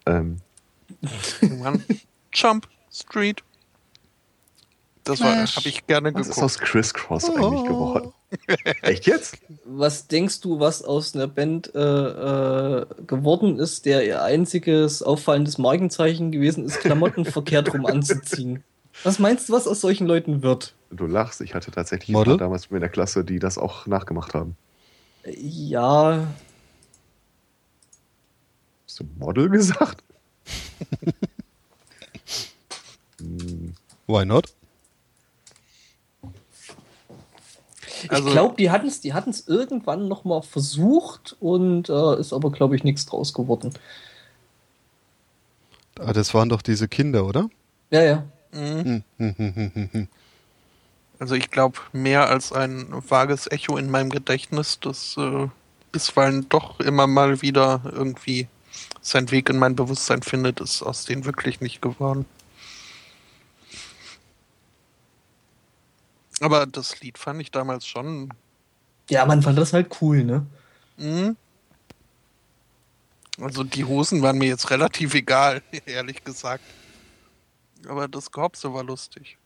Ähm, 0.06 0.38
Mann. 1.60 1.84
Jump 2.34 2.70
Street. 2.90 3.44
Das 5.06 5.22
habe 5.22 5.70
ich 5.70 5.86
gerne 5.88 6.14
was 6.14 6.22
ist 6.28 6.36
geguckt. 6.36 6.44
aus 6.46 6.58
Crisscross 6.60 7.30
Oh. 7.30 7.36
eigentlich 7.36 7.64
geworden? 7.68 8.14
Echt 8.82 9.06
jetzt? 9.06 9.38
Was 9.64 10.08
denkst 10.08 10.42
du, 10.42 10.60
was 10.60 10.82
aus 10.84 11.16
einer 11.16 11.28
Band 11.28 11.74
äh, 11.76 11.80
äh, 11.80 12.86
geworden 13.08 13.60
ist, 13.60 13.86
der 13.86 14.06
ihr 14.06 14.24
einziges 14.24 15.02
auffallendes 15.04 15.58
Markenzeichen 15.58 16.32
gewesen 16.32 16.66
ist, 16.66 16.80
Klamotten 16.80 17.24
verkehrt 17.26 17.74
rum 17.74 17.86
anzuziehen? 17.86 18.64
Was 19.04 19.20
meinst 19.20 19.48
du, 19.50 19.54
was 19.54 19.68
aus 19.68 19.82
solchen 19.82 20.08
Leuten 20.08 20.42
wird? 20.42 20.74
Du 20.90 21.06
lachst. 21.06 21.40
Ich 21.42 21.54
hatte 21.54 21.70
tatsächlich 21.72 22.10
Model? 22.14 22.38
damals 22.38 22.64
mit 22.64 22.72
mir 22.72 22.78
in 22.78 22.82
der 22.82 22.90
Klasse, 22.90 23.24
die 23.24 23.40
das 23.40 23.58
auch 23.58 23.86
nachgemacht 23.88 24.34
haben. 24.34 24.56
Ja, 25.38 26.28
Hast 28.88 29.00
du 29.00 29.04
Model 29.20 29.50
gesagt? 29.50 30.04
Hm, 33.20 33.74
Why 34.08 34.26
not? 34.26 34.54
Also- 38.10 38.28
ich 38.28 38.34
glaube, 38.34 38.56
die 38.58 38.72
hatten 38.72 38.88
es 38.88 39.02
die 39.02 39.14
hatten's 39.14 39.48
irgendwann 39.48 40.08
noch 40.08 40.24
mal 40.26 40.42
versucht 40.42 41.36
und 41.40 41.90
äh, 41.90 42.20
ist 42.20 42.34
aber, 42.34 42.52
glaube 42.52 42.76
ich, 42.76 42.84
nichts 42.84 43.06
draus 43.06 43.34
geworden. 43.34 43.72
Ah, 46.00 46.14
das 46.14 46.34
waren 46.34 46.50
doch 46.50 46.62
diese 46.62 46.88
Kinder, 46.88 47.26
oder? 47.26 47.50
Ja, 47.90 48.02
ja. 48.04 48.24
Mhm. 48.52 48.84
Hm, 48.84 49.04
hm, 49.18 49.36
hm, 49.38 49.56
hm, 49.56 49.72
hm, 49.74 49.90
hm. 49.92 50.08
Also 51.20 51.36
ich 51.36 51.50
glaube, 51.50 51.80
mehr 51.94 52.30
als 52.30 52.52
ein 52.52 52.88
vages 53.08 53.50
Echo 53.50 53.78
in 53.78 53.90
meinem 53.90 54.10
Gedächtnis, 54.10 54.80
das 54.82 55.16
äh, 55.18 55.48
bisweilen 55.92 56.48
doch 56.50 56.80
immer 56.82 57.08
mal 57.08 57.42
wieder 57.42 57.82
irgendwie 57.86 58.48
seinen 59.02 59.32
Weg 59.32 59.50
in 59.50 59.58
mein 59.58 59.76
Bewusstsein 59.76 60.24
findet, 60.24 60.60
ist 60.60 60.82
aus 60.82 61.06
denen 61.06 61.24
wirklich 61.26 61.62
nicht 61.62 61.82
geworden. 61.82 62.26
Aber 66.42 66.66
das 66.66 67.00
Lied 67.02 67.18
fand 67.18 67.42
ich 67.42 67.52
damals 67.52 67.88
schon. 67.88 68.30
Ja, 69.10 69.26
man 69.26 69.42
fand 69.42 69.58
das 69.58 69.74
halt 69.74 69.96
cool, 70.02 70.24
ne? 70.24 70.46
Mhm. 70.98 71.38
Also 73.40 73.64
die 73.64 73.84
Hosen 73.84 74.22
waren 74.22 74.38
mir 74.38 74.48
jetzt 74.48 74.70
relativ 74.70 75.14
egal, 75.14 75.62
ehrlich 75.86 76.24
gesagt. 76.24 76.64
Aber 77.88 78.08
das 78.08 78.32
Gehopse 78.32 78.74
war 78.74 78.84
lustig. 78.84 79.38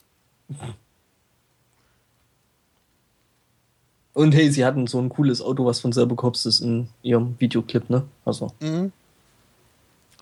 Und 4.13 4.33
hey, 4.33 4.51
sie 4.51 4.65
hatten 4.65 4.87
so 4.87 4.99
ein 4.99 5.09
cooles 5.09 5.41
Auto, 5.41 5.65
was 5.65 5.79
von 5.79 5.91
selber 5.91 6.15
gehopst 6.15 6.45
ist 6.45 6.61
in 6.61 6.89
ihrem 7.01 7.39
Videoclip, 7.39 7.89
ne? 7.89 8.07
Also. 8.25 8.53
Mhm. 8.59 8.91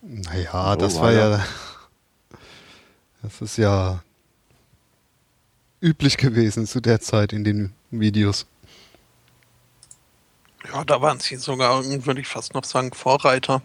Naja, 0.01 0.75
das 0.75 0.95
war 0.95 1.03
war 1.03 1.13
ja. 1.13 1.45
Das 3.23 3.41
ist 3.41 3.57
ja 3.57 4.03
üblich 5.81 6.17
gewesen 6.17 6.65
zu 6.65 6.81
der 6.81 6.99
Zeit 6.99 7.33
in 7.33 7.43
den 7.43 7.73
Videos. 7.91 8.45
Ja, 10.71 10.83
da 10.83 11.01
waren 11.01 11.19
sie 11.19 11.35
sogar, 11.37 11.83
würde 11.85 12.21
ich 12.21 12.27
fast 12.27 12.53
noch 12.53 12.63
sagen, 12.63 12.91
Vorreiter. 12.93 13.61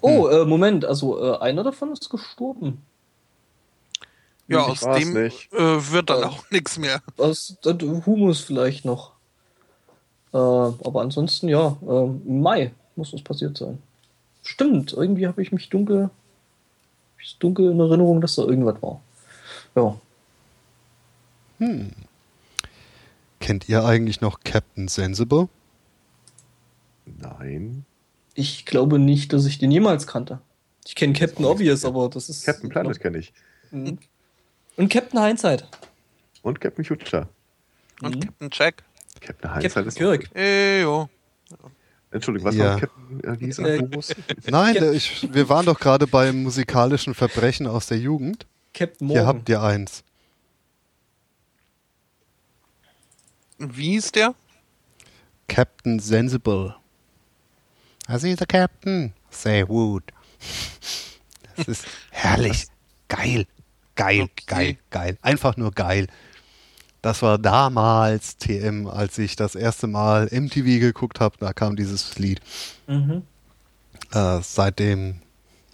Oh, 0.00 0.28
äh, 0.28 0.44
Moment, 0.44 0.84
also 0.84 1.22
äh, 1.22 1.38
einer 1.38 1.62
davon 1.62 1.92
ist 1.92 2.08
gestorben. 2.08 2.82
Ja, 4.48 4.62
Ich 4.62 4.68
aus 4.68 4.80
dem 4.80 5.14
äh, 5.16 5.30
wird 5.52 6.08
dann 6.08 6.20
Ja. 6.20 6.28
auch 6.28 6.50
nichts 6.50 6.78
mehr. 6.78 7.02
Aus 7.18 7.56
äh, 7.64 7.74
Humus 8.06 8.40
vielleicht 8.40 8.84
noch. 8.86 9.12
Äh, 10.32 10.36
aber 10.38 11.02
ansonsten, 11.02 11.48
ja, 11.48 11.76
äh, 11.86 12.04
im 12.04 12.40
Mai 12.40 12.72
muss 12.96 13.10
das 13.10 13.22
passiert 13.22 13.58
sein. 13.58 13.78
Stimmt, 14.42 14.94
irgendwie 14.94 15.26
habe 15.26 15.42
ich 15.42 15.52
mich 15.52 15.68
dunkel, 15.68 16.08
ich 17.22 17.36
dunkel 17.38 17.70
in 17.70 17.78
Erinnerung, 17.80 18.20
dass 18.22 18.36
da 18.36 18.42
irgendwas 18.42 18.80
war. 18.80 19.00
Ja. 19.74 19.94
Hm. 21.58 21.90
Kennt 23.40 23.68
ihr 23.68 23.84
eigentlich 23.84 24.20
noch 24.20 24.40
Captain 24.40 24.88
Sensible? 24.88 25.48
Nein. 27.06 27.84
Ich 28.34 28.66
glaube 28.66 28.98
nicht, 28.98 29.32
dass 29.32 29.46
ich 29.46 29.58
den 29.58 29.70
jemals 29.70 30.06
kannte. 30.06 30.40
Ich 30.86 30.94
kenne 30.94 31.12
Captain 31.12 31.44
Obvious, 31.44 31.84
aber 31.84 32.08
das 32.08 32.28
ist. 32.28 32.44
Captain 32.44 32.68
Planet 32.68 32.98
kenne 33.00 33.18
ich. 33.18 33.32
Mhm. 33.70 33.98
Und 34.76 34.88
Captain 34.90 35.22
Hindsight. 35.22 35.66
Und 36.42 36.60
Captain 36.60 36.84
Future. 36.84 37.28
Und 38.02 38.16
Mhm. 38.16 38.20
Captain 38.20 38.50
Jack. 38.52 38.84
Captain 39.20 39.52
Hindsight 39.54 39.72
Captain 39.72 39.88
ist. 39.88 39.96
Kirk. 39.96 40.30
Ey, 40.34 40.82
jo. 40.82 41.08
Entschuldigung, 42.10 42.48
was 42.48 42.54
Ja. 42.56 42.64
war 42.64 42.80
Captain 42.80 43.64
äh? 43.64 43.76
Äh? 43.76 43.80
Nein, 44.50 44.74
der- 44.74 44.92
ich, 44.92 45.28
wir 45.32 45.48
waren 45.48 45.66
doch 45.66 45.78
gerade 45.78 46.06
beim 46.06 46.42
musikalischen 46.42 47.14
Verbrechen 47.14 47.66
aus 47.66 47.86
der 47.88 47.98
Jugend. 47.98 48.46
Captain 48.72 49.08
Hier 49.08 49.18
Morgan. 49.22 49.36
habt 49.38 49.48
ihr 49.48 49.60
eins. 49.62 50.04
Wie 53.58 53.96
ist 53.96 54.14
der? 54.14 54.34
Captain 55.48 55.98
Sensible. 55.98 56.74
I 58.08 58.18
see 58.18 58.34
the 58.38 58.46
Captain. 58.46 59.12
Say 59.30 59.66
wood. 59.68 60.04
Das 61.56 61.68
ist 61.68 61.86
herrlich. 62.10 62.66
Geil. 63.08 63.46
Geil, 63.96 64.22
Okay. 64.22 64.44
geil, 64.46 64.78
geil. 64.90 65.18
Einfach 65.22 65.56
nur 65.56 65.72
geil. 65.72 66.06
Das 67.02 67.22
war 67.22 67.38
damals 67.38 68.36
TM, 68.36 68.86
als 68.86 69.18
ich 69.18 69.34
das 69.36 69.54
erste 69.54 69.86
Mal 69.88 70.28
MTV 70.30 70.78
geguckt 70.80 71.20
habe. 71.20 71.36
Da 71.38 71.52
kam 71.52 71.74
dieses 71.74 72.16
Lied. 72.18 72.40
Mhm. 72.86 73.22
Äh, 74.12 74.40
seitdem 74.42 75.20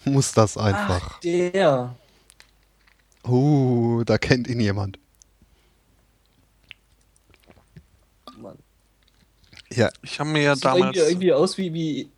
muss 0.04 0.32
das 0.32 0.56
einfach. 0.56 1.16
Ach, 1.16 1.20
der. 1.20 1.94
Uh, 3.26 4.04
da 4.04 4.18
kennt 4.18 4.48
ihn 4.48 4.60
jemand. 4.60 4.98
Ja, 9.76 9.90
Ich 10.02 10.20
habe 10.20 10.30
mir 10.30 10.42
ja 10.42 10.54
Sieht 10.54 10.64
damals. 10.64 10.96
irgendwie, 10.96 11.10
irgendwie 11.10 11.32
aus 11.32 11.58
wie, 11.58 11.74
wie, 11.74 12.08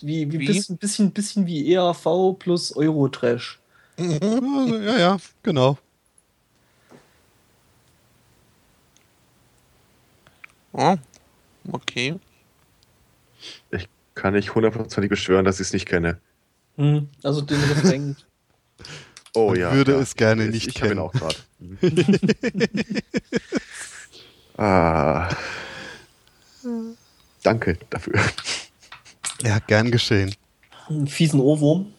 wie, 0.00 0.32
wie, 0.32 0.38
Wie? 0.40 0.46
Bisschen, 0.46 0.76
bisschen, 0.76 1.10
bisschen 1.12 1.46
wie 1.46 1.72
ERV 1.72 2.36
plus 2.38 2.74
Eurotrash. 2.76 3.58
ja, 3.98 4.98
ja, 4.98 5.16
genau. 5.42 5.78
Oh. 10.72 10.96
Okay. 11.72 12.14
Ich 13.70 13.88
kann 14.14 14.34
nicht 14.34 14.54
hundertprozentig 14.54 15.10
beschwören, 15.10 15.44
dass 15.44 15.56
ich 15.56 15.68
es 15.68 15.72
nicht 15.72 15.86
kenne. 15.86 16.20
Hm, 16.76 17.08
also 17.22 17.40
den 17.40 17.60
Refrain. 17.60 18.16
Oh 19.34 19.54
ja. 19.54 19.72
würde 19.72 19.92
ja. 19.92 19.98
es 19.98 20.16
gerne 20.16 20.46
ich, 20.46 20.50
nicht 20.50 20.68
ich 20.68 20.76
hab 20.76 20.84
ihn 20.84 20.88
kennen. 20.88 21.00
auch 21.00 21.12
gerade. 21.12 21.36
ah. 24.56 25.28
Danke 27.42 27.78
dafür. 27.90 28.20
Ja, 29.42 29.58
gern 29.60 29.90
geschehen. 29.90 30.34
Einen 30.88 31.06
fiesen 31.06 31.40
Ohrwurm. 31.40 31.92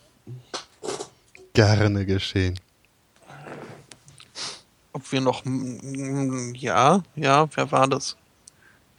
Gerne 1.54 2.06
geschehen. 2.06 2.60
Ob 4.94 5.12
wir 5.12 5.22
noch. 5.22 5.44
Ja, 6.56 7.04
ja, 7.16 7.48
wer 7.56 7.72
war 7.72 7.88
das? 7.88 8.16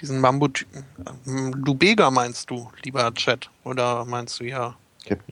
Diesen 0.00 0.20
Mambo-Typen. 0.20 0.84
Lubega 1.64 2.10
meinst 2.10 2.48
du, 2.48 2.70
lieber 2.84 3.12
Chat? 3.14 3.50
Oder 3.64 4.04
meinst 4.06 4.40
du 4.40 4.44
ja. 4.44 4.76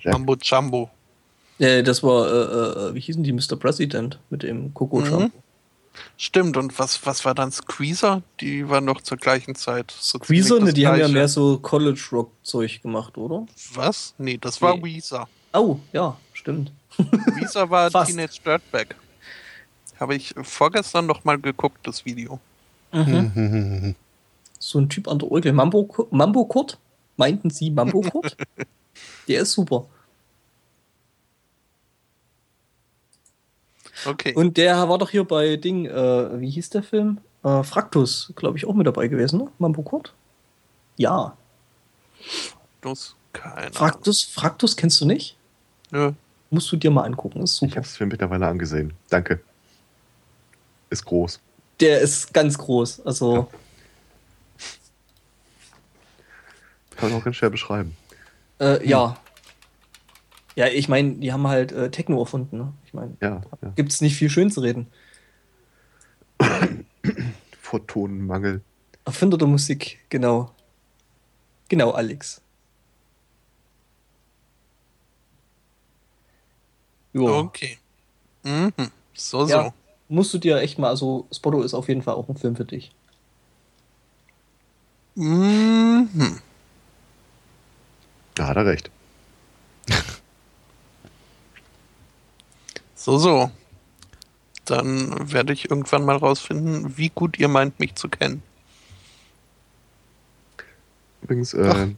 Mambo 0.05 0.37
Jumbo? 0.43 0.91
Äh, 1.59 1.83
das 1.83 2.03
war, 2.03 2.27
äh, 2.27 2.89
äh, 2.91 2.95
wie 2.95 3.01
hießen 3.01 3.23
die, 3.25 3.33
Mr. 3.33 3.57
President 3.59 4.19
mit 4.31 4.43
dem 4.43 4.73
Coco 4.75 5.01
Mhm. 5.01 5.33
Stimmt, 6.17 6.57
und 6.57 6.79
was, 6.79 7.05
was 7.07 7.25
war 7.25 7.35
dann 7.35 7.53
Squeezer? 7.53 8.23
Die 8.41 8.69
waren 8.69 8.87
doch 8.87 9.01
zur 9.01 9.19
gleichen 9.19 9.55
Zeit. 9.55 9.95
So 9.99 10.19
ziemlich 10.19 10.49
ne, 10.49 10.73
die 10.73 10.87
haben 10.87 10.99
ja 10.99 11.09
mehr 11.09 11.29
so 11.29 11.59
College-Rock-Zeug 11.59 12.83
gemacht, 12.83 13.17
oder? 13.17 13.47
Was? 13.75 14.15
Nee, 14.19 14.39
das 14.41 14.61
war 14.61 14.77
Nee. 14.77 14.85
Weezer. 14.85 15.29
Oh, 15.53 15.79
ja, 15.93 16.17
stimmt. 16.33 16.73
Weezer 16.97 17.71
war. 17.71 17.91
Teenage 17.91 18.41
Dirtbag. 18.45 18.97
Habe 20.01 20.15
ich 20.15 20.35
vorgestern 20.43 21.07
noch 21.07 21.25
mal 21.25 21.39
geguckt, 21.39 21.79
das 21.87 22.05
Video. 22.05 22.39
Mhm. 22.93 23.95
So 24.59 24.79
ein 24.79 24.89
Typ 24.89 25.09
an 25.09 25.19
der 25.19 25.31
Orgel. 25.31 25.53
Mambo, 25.53 26.09
Mambo 26.11 26.45
Kurt? 26.45 26.79
Meinten 27.17 27.51
Sie 27.51 27.71
Mambo 27.71 28.01
Kurt? 28.01 28.37
Der 29.29 29.43
ist 29.43 29.53
super. 29.53 29.87
Okay. 34.07 34.35
Und 34.35 34.57
der 34.57 34.89
war 34.89 34.99
doch 34.99 35.11
hier 35.11 35.25
bei 35.25 35.57
Ding, 35.57 35.87
äh, 35.87 36.41
wie 36.41 36.51
hieß 36.51 36.71
der 36.71 36.83
Film? 36.83 37.19
Äh, 37.45 37.63
Fraktus, 37.63 38.33
glaube 38.37 38.59
ich, 38.59 38.67
auch 38.67 38.75
mit 38.75 38.87
dabei 38.87 39.09
gewesen, 39.09 39.39
ne? 39.41 39.49
Mambo 39.59 39.83
Kurt? 39.83 40.13
Ja. 40.97 41.37
das, 42.81 43.15
keine 43.33 43.55
Ahnung. 43.57 43.73
Fraktus, 43.73 44.23
Fraktus 44.25 44.77
kennst 44.77 45.01
du 45.01 45.05
nicht? 45.07 45.37
Nö. 45.91 46.13
Musst 46.51 46.71
du 46.73 46.77
dir 46.77 46.91
mal 46.91 47.03
angucken, 47.05 47.43
ist 47.43 47.55
Ich 47.55 47.59
super. 47.61 47.77
habe 47.77 47.87
es 47.87 48.01
mir 48.01 48.07
mittlerweile 48.07 48.47
angesehen. 48.47 48.93
Danke. 49.11 49.41
Ist 50.91 51.05
groß. 51.05 51.41
Der 51.81 52.01
ist 52.01 52.33
ganz 52.35 52.57
groß. 52.59 53.01
Also, 53.07 53.49
Kann 56.97 57.11
man 57.11 57.21
auch 57.21 57.25
ganz 57.25 57.37
schwer 57.37 57.51
beschreiben. 57.51 57.97
äh, 58.61 58.87
ja. 58.89 59.17
Ja, 60.59 60.67
ich 60.67 60.89
meine, 60.89 61.13
die 61.15 61.33
haben 61.33 61.47
halt 61.47 61.71
äh, 61.71 61.89
Techno 61.89 62.19
erfunden, 62.19 62.59
ne? 62.59 62.73
Ich 62.85 62.93
meine, 62.93 63.17
Ja, 63.23 63.43
ja. 63.63 63.69
gibt 63.77 63.93
es 63.93 64.01
nicht 64.01 64.17
viel 64.17 64.29
schön 64.29 64.51
zu 64.51 64.61
reden. 64.61 64.89
Photonenmangel. 67.63 68.63
Erfinder 69.05 69.39
der 69.39 69.47
Musik, 69.47 70.01
genau. 70.09 70.51
Genau, 71.69 71.93
Alex. 71.93 72.41
Jo. 77.13 77.39
Okay. 77.39 77.79
Mhm. 78.43 78.73
So, 79.15 79.45
so. 79.45 79.51
Ja, 79.53 79.73
musst 80.09 80.35
du 80.35 80.39
dir 80.39 80.59
echt 80.59 80.77
mal, 80.77 80.89
also 80.89 81.29
Spotto 81.31 81.63
ist 81.63 81.73
auf 81.73 81.87
jeden 81.87 82.03
Fall 82.03 82.15
auch 82.15 82.29
ein 82.29 82.37
Film 82.37 82.57
für 82.57 82.65
dich. 82.65 82.91
Mhm. 85.15 86.41
Da 88.35 88.49
hat 88.49 88.57
er 88.57 88.67
recht. 88.67 88.91
So, 93.09 93.17
so. 93.17 93.51
Dann 94.67 95.33
werde 95.33 95.55
ich 95.55 95.71
irgendwann 95.71 96.05
mal 96.05 96.17
rausfinden, 96.17 96.99
wie 96.99 97.09
gut 97.09 97.39
ihr 97.39 97.49
meint, 97.49 97.81
mich 97.81 97.95
zu 97.95 98.11
kennen. 98.11 98.43
Übrigens, 101.23 101.55
äh, 101.55 101.89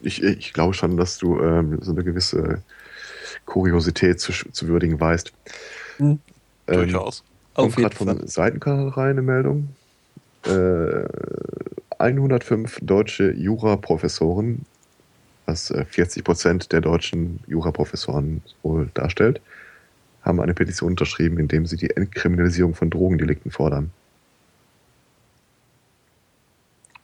ich, 0.00 0.20
ich 0.20 0.52
glaube 0.52 0.74
schon, 0.74 0.96
dass 0.96 1.18
du 1.18 1.40
ähm, 1.40 1.78
so 1.80 1.92
eine 1.92 2.02
gewisse 2.02 2.64
Kuriosität 3.46 4.18
zu, 4.18 4.32
zu 4.32 4.66
würdigen 4.66 4.98
weißt. 4.98 5.32
Hm, 5.98 6.18
Ähm, 6.66 6.74
Durchaus. 6.74 7.22
Auf 7.54 7.76
jeden 7.76 7.82
gerade 7.82 7.94
Fall. 7.94 8.16
vom 8.16 8.26
Seitenkanal 8.26 8.88
rein 8.88 9.10
eine 9.10 9.22
Meldung. 9.22 9.68
Äh, 10.46 11.04
105 12.00 12.80
deutsche 12.82 13.30
Juraprofessoren, 13.30 14.66
was 15.46 15.70
äh, 15.70 15.84
40 15.84 16.24
Prozent 16.24 16.72
der 16.72 16.80
deutschen 16.80 17.38
Juraprofessoren 17.46 18.42
wohl 18.64 18.90
darstellt, 18.94 19.40
haben 20.22 20.40
eine 20.40 20.54
Petition 20.54 20.90
unterschrieben, 20.90 21.38
in 21.38 21.48
dem 21.48 21.66
sie 21.66 21.76
die 21.76 21.90
Entkriminalisierung 21.90 22.74
von 22.74 22.90
Drogendelikten 22.90 23.50
fordern. 23.50 23.90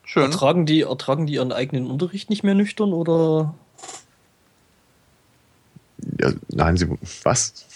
Schön. 0.05 0.25
Ertragen 0.25 0.67
die, 0.67 0.83
ertragen 0.83 1.27
die 1.27 1.35
ihren 1.35 1.53
eigenen 1.53 1.91
Unterricht 1.91 2.31
nicht 2.31 2.45
mehr 2.45 2.55
nüchtern 2.55 2.93
oder? 2.93 3.55
Ja, 6.21 6.33
nein, 6.49 6.77
sie. 6.77 6.89
Was? 7.23 7.67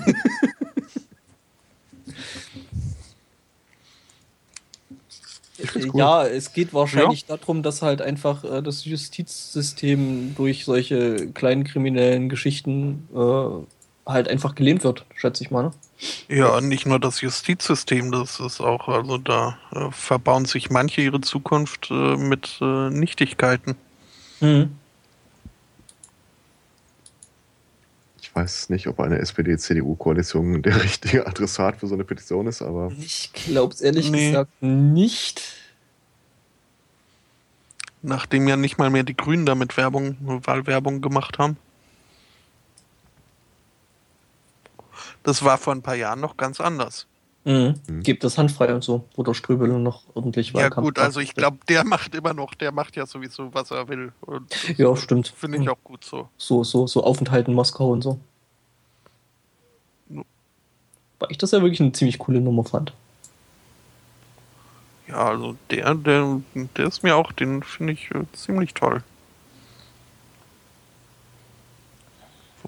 cool. 5.76 5.92
Ja, 5.96 6.26
es 6.26 6.54
geht 6.54 6.74
wahrscheinlich 6.74 7.26
darum, 7.26 7.64
dass 7.64 7.82
halt 7.82 8.02
einfach 8.02 8.44
äh, 8.44 8.62
das 8.62 8.86
Justizsystem 8.86 10.36
durch 10.36 10.66
solche 10.66 11.28
kleinen 11.32 11.64
kriminellen 11.64 12.30
Geschichten 12.30 13.08
äh, 13.14 13.75
halt 14.06 14.28
einfach 14.28 14.56
gelähmt 14.56 14.84
wird, 14.84 15.06
schätze 15.16 15.44
ich 15.44 15.52
mal. 15.52 15.64
Ne? 15.64 15.72
Ja, 16.28 16.62
nicht 16.62 16.86
nur 16.86 17.00
das 17.00 17.22
Justizsystem, 17.22 18.12
das 18.12 18.40
ist 18.40 18.60
auch, 18.62 18.88
also 18.88 19.18
da 19.18 19.58
äh, 19.72 19.90
verbauen 19.92 20.46
sich 20.46 20.70
manche 20.70 21.02
ihre 21.02 21.22
Zukunft 21.22 21.90
äh, 21.90 22.16
mit 22.18 22.58
äh, 22.62 22.90
Nichtigkeiten. 22.90 23.76
Mhm. 24.42 24.76
Ich 28.22 28.36
weiß 28.36 28.70
nicht, 28.70 28.88
ob 28.88 29.00
eine 29.00 29.18
SPD-CDU-Koalition 29.20 30.62
der 30.62 30.84
richtige 30.84 31.26
Adressat 31.26 31.78
für 31.78 31.88
so 31.88 31.94
eine 31.96 32.04
Petition 32.04 32.48
ist, 32.48 32.62
aber 32.62 32.92
Ich 33.00 33.32
glaube 33.34 33.74
es 33.74 33.82
ehrlich 33.82 34.12
Nee. 34.12 34.28
gesagt 34.32 34.52
nicht. 34.62 35.42
Nachdem 38.02 38.48
ja 38.48 38.56
nicht 38.58 38.78
mal 38.78 38.90
mehr 38.90 39.04
die 39.04 39.16
Grünen 39.18 39.46
damit 39.46 39.78
Werbung, 39.78 40.18
Wahlwerbung 40.46 41.02
gemacht 41.02 41.40
haben. 41.40 41.58
Das 45.26 45.44
war 45.44 45.58
vor 45.58 45.74
ein 45.74 45.82
paar 45.82 45.96
Jahren 45.96 46.22
noch 46.22 46.38
ganz 46.38 46.62
anders. 46.62 47.08
Mhm. 47.46 47.76
Mhm. 47.88 48.04
Gebt 48.04 48.24
das 48.24 48.38
handfrei 48.38 48.74
und 48.74 48.84
so, 48.84 49.06
wo 49.16 49.24
der 49.24 49.34
Ströbel 49.34 49.68
noch 49.68 50.04
ordentlich 50.14 50.50
Ja 50.50 50.62
Wahlkampf 50.62 50.86
gut, 50.86 51.00
also 51.00 51.20
ich 51.20 51.34
glaube, 51.34 51.58
der 51.68 51.84
macht 51.84 52.16
immer 52.16 52.34
noch, 52.34 52.54
der 52.54 52.72
macht 52.72 52.96
ja 52.96 53.06
sowieso, 53.06 53.54
was 53.54 53.72
er 53.72 53.88
will. 53.88 54.14
Und 54.22 54.78
Ja, 54.78 54.96
stimmt. 54.96 55.28
Finde 55.28 55.58
ich 55.60 55.70
auch 55.70 55.84
gut 55.84 56.04
so. 56.04 56.30
So, 56.38 56.64
so, 56.64 56.88
so 56.88 57.04
Aufenthalt 57.04 57.48
in 57.48 57.56
Moskau 57.56 57.92
und 57.92 58.04
so. 58.04 58.20
Ja. 60.10 60.22
Weil 61.20 61.32
ich 61.32 61.38
das 61.40 61.52
ja 61.52 61.62
wirklich 61.62 61.82
eine 61.82 61.92
ziemlich 61.92 62.20
coole 62.20 62.40
Nummer 62.40 62.64
fand. 62.64 62.94
Ja, 65.08 65.28
also 65.30 65.56
der, 65.72 65.96
der, 65.96 66.42
der 66.78 66.86
ist 66.86 67.04
mir 67.04 67.16
auch, 67.16 67.32
den 67.32 67.64
finde 67.64 67.94
ich 67.94 68.10
äh, 68.12 68.26
ziemlich 68.34 68.74
toll. 68.74 69.04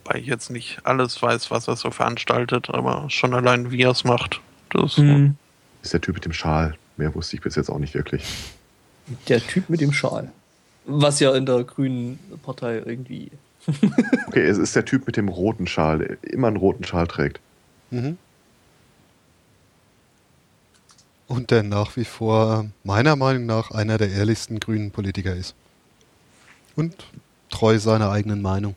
Wobei 0.07 0.19
ich 0.19 0.27
jetzt 0.27 0.49
nicht 0.51 0.79
alles 0.85 1.21
weiß, 1.21 1.51
was 1.51 1.67
er 1.67 1.75
so 1.75 1.91
veranstaltet, 1.91 2.69
aber 2.69 3.09
schon 3.09 3.33
allein 3.33 3.71
wie 3.71 3.81
er 3.81 3.91
es 3.91 4.05
macht. 4.05 4.39
Das 4.69 4.97
Mhm. 4.97 5.35
ist 5.83 5.91
der 5.91 5.99
Typ 6.01 6.15
mit 6.15 6.23
dem 6.25 6.31
Schal. 6.33 6.77
Mehr 6.95 7.13
wusste 7.13 7.35
ich 7.35 7.41
bis 7.41 7.55
jetzt 7.55 7.69
auch 7.69 7.77
nicht 7.79 7.93
wirklich. 7.93 8.23
Der 9.27 9.41
Typ 9.45 9.69
mit 9.69 9.81
dem 9.81 9.91
Schal. 9.91 10.31
Was 10.85 11.19
ja 11.19 11.35
in 11.35 11.45
der 11.45 11.63
grünen 11.65 12.19
Partei 12.43 12.77
irgendwie. 12.85 13.31
Okay, 14.27 14.45
es 14.47 14.57
ist 14.57 14.75
der 14.77 14.85
Typ 14.85 15.07
mit 15.07 15.17
dem 15.17 15.27
roten 15.27 15.67
Schal, 15.67 15.99
der 15.99 16.17
immer 16.33 16.47
einen 16.47 16.55
roten 16.57 16.85
Schal 16.85 17.07
trägt. 17.07 17.39
Mhm. 17.91 18.17
Und 21.27 21.51
der 21.51 21.63
nach 21.63 21.97
wie 21.97 22.05
vor 22.05 22.65
meiner 22.85 23.17
Meinung 23.17 23.45
nach 23.45 23.71
einer 23.71 23.97
der 23.97 24.09
ehrlichsten 24.11 24.59
grünen 24.61 24.91
Politiker 24.91 25.35
ist. 25.35 25.53
Und 26.77 26.95
treu 27.49 27.77
seiner 27.79 28.09
eigenen 28.11 28.41
Meinung. 28.41 28.75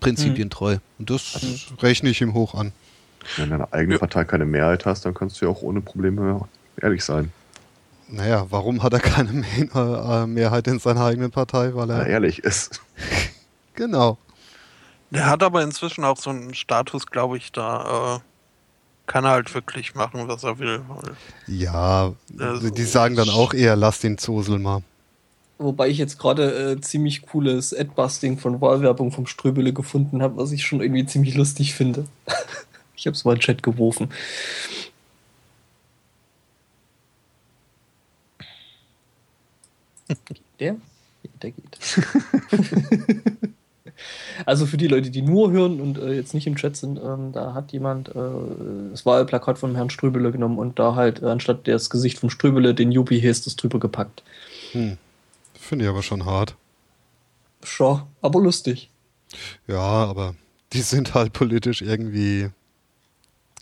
Prinzipientreu. 0.00 0.78
Und 0.98 1.10
das 1.10 1.38
rechne 1.80 2.10
ich 2.10 2.20
ihm 2.20 2.34
hoch 2.34 2.54
an. 2.54 2.72
Wenn 3.36 3.50
deine 3.50 3.72
eigene 3.72 3.94
Ja. 3.94 3.98
Partei 3.98 4.24
keine 4.24 4.46
Mehrheit 4.46 4.86
hast, 4.86 5.04
dann 5.04 5.14
kannst 5.14 5.40
du 5.40 5.44
ja 5.46 5.50
auch 5.50 5.62
ohne 5.62 5.80
Probleme 5.80 6.40
ehrlich 6.80 7.04
sein. 7.04 7.32
Naja, 8.08 8.46
warum 8.50 8.82
hat 8.82 8.92
er 8.92 9.00
keine 9.00 9.44
äh, 9.74 10.26
Mehrheit 10.26 10.66
in 10.66 10.78
seiner 10.78 11.04
eigenen 11.04 11.30
Partei? 11.30 11.74
Weil 11.74 11.90
er. 11.90 12.00
er 12.00 12.06
ehrlich 12.06 12.40
ist. 12.40 12.80
Genau. 13.74 14.18
Der 15.10 15.26
hat 15.26 15.42
aber 15.42 15.62
inzwischen 15.62 16.04
auch 16.04 16.18
so 16.18 16.28
einen 16.30 16.52
Status, 16.54 17.06
glaube 17.06 17.38
ich, 17.38 17.50
da 17.50 18.16
äh, 18.16 18.20
kann 19.06 19.24
er 19.24 19.30
halt 19.30 19.54
wirklich 19.54 19.94
machen, 19.94 20.28
was 20.28 20.44
er 20.44 20.58
will. 20.58 20.82
Ja, 21.46 22.12
Also, 22.38 22.68
die 22.70 22.84
sagen 22.84 23.16
dann 23.16 23.30
auch 23.30 23.54
eher, 23.54 23.76
lass 23.76 24.00
den 24.00 24.18
Zosel 24.18 24.58
mal. 24.58 24.82
Wobei 25.62 25.88
ich 25.88 25.98
jetzt 25.98 26.18
gerade 26.18 26.72
äh, 26.72 26.80
ziemlich 26.80 27.20
cooles 27.20 27.74
Adbusting 27.74 28.38
von 28.38 28.62
Wahlwerbung 28.62 29.12
vom 29.12 29.26
Ströbele 29.26 29.74
gefunden 29.74 30.22
habe, 30.22 30.38
was 30.38 30.52
ich 30.52 30.64
schon 30.64 30.80
irgendwie 30.80 31.04
ziemlich 31.04 31.34
lustig 31.34 31.74
finde. 31.74 32.06
ich 32.96 33.06
habe 33.06 33.14
es 33.14 33.26
mal 33.26 33.32
in 33.32 33.36
den 33.36 33.42
Chat 33.42 33.62
geworfen. 33.62 34.08
Geht 40.08 40.40
der? 40.58 40.76
Der 41.42 41.50
geht. 41.50 41.78
also 44.46 44.64
für 44.64 44.78
die 44.78 44.88
Leute, 44.88 45.10
die 45.10 45.20
nur 45.20 45.50
hören 45.50 45.78
und 45.82 45.98
äh, 45.98 46.14
jetzt 46.14 46.32
nicht 46.32 46.46
im 46.46 46.56
Chat 46.56 46.76
sind, 46.76 46.98
ähm, 47.04 47.32
da 47.32 47.52
hat 47.52 47.70
jemand 47.72 48.08
äh, 48.08 48.12
das 48.92 49.04
Wahlplakat 49.04 49.58
von 49.58 49.74
Herrn 49.74 49.90
Ströbele 49.90 50.32
genommen 50.32 50.58
und 50.58 50.78
da 50.78 50.94
halt 50.94 51.20
äh, 51.20 51.26
anstatt 51.26 51.68
das 51.68 51.90
Gesicht 51.90 52.18
von 52.18 52.30
Ströbele 52.30 52.72
den 52.72 52.92
Juppie 52.92 53.20
Hestes 53.20 53.56
drüber 53.56 53.78
gepackt. 53.78 54.22
Hm. 54.72 54.96
Finde 55.70 55.84
ich 55.84 55.88
aber 55.88 56.02
schon 56.02 56.26
hart. 56.26 56.56
Schon, 57.62 58.02
aber 58.22 58.40
lustig. 58.40 58.90
Ja, 59.68 59.78
aber 59.78 60.34
die 60.72 60.80
sind 60.80 61.14
halt 61.14 61.32
politisch 61.32 61.80
irgendwie 61.80 62.50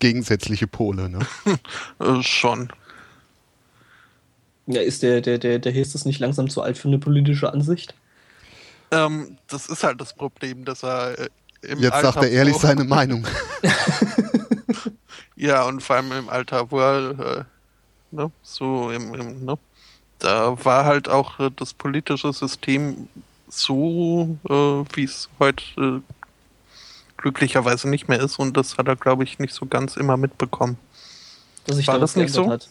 gegensätzliche 0.00 0.66
Pole, 0.66 1.10
ne? 1.10 1.18
Äh, 1.98 2.22
schon. 2.22 2.72
Ja, 4.66 4.80
ist 4.80 5.02
der, 5.02 5.20
der, 5.20 5.36
der, 5.36 5.58
der 5.58 5.70
Hestes 5.70 6.06
nicht 6.06 6.18
langsam 6.18 6.48
zu 6.48 6.62
alt 6.62 6.78
für 6.78 6.88
eine 6.88 6.98
politische 6.98 7.52
Ansicht? 7.52 7.94
Ähm, 8.90 9.36
das 9.46 9.66
ist 9.66 9.84
halt 9.84 10.00
das 10.00 10.14
Problem, 10.14 10.64
dass 10.64 10.82
er 10.82 11.18
äh, 11.18 11.28
im 11.60 11.78
Jetzt 11.80 11.92
Alter, 11.92 12.12
sagt 12.12 12.24
er 12.24 12.30
ehrlich 12.30 12.56
seine 12.56 12.84
Meinung. 12.84 13.26
Ja, 15.36 15.64
und 15.66 15.82
vor 15.82 15.96
allem 15.96 16.10
im 16.12 16.28
Alter, 16.30 16.70
wo 16.70 16.80
er, 16.80 17.10
äh, 17.18 17.44
ne, 18.10 18.32
so 18.42 18.90
im, 18.90 19.14
im, 19.14 19.44
ne, 19.44 19.58
da 20.18 20.64
war 20.64 20.84
halt 20.84 21.08
auch 21.08 21.38
äh, 21.40 21.50
das 21.54 21.74
politische 21.74 22.32
System 22.32 23.08
so, 23.48 24.36
äh, 24.48 24.96
wie 24.96 25.04
es 25.04 25.28
heute 25.38 25.62
äh, 25.78 26.00
glücklicherweise 27.16 27.88
nicht 27.88 28.08
mehr 28.08 28.20
ist 28.20 28.38
und 28.38 28.56
das 28.56 28.78
hat 28.78 28.88
er, 28.88 28.96
glaube 28.96 29.24
ich, 29.24 29.38
nicht 29.38 29.54
so 29.54 29.66
ganz 29.66 29.96
immer 29.96 30.16
mitbekommen. 30.16 30.78
Dass 31.66 31.76
sich 31.76 31.86
War 31.86 31.94
da 31.94 32.00
das 32.00 32.16
nicht 32.16 32.32
so? 32.32 32.42
geändert 32.42 32.68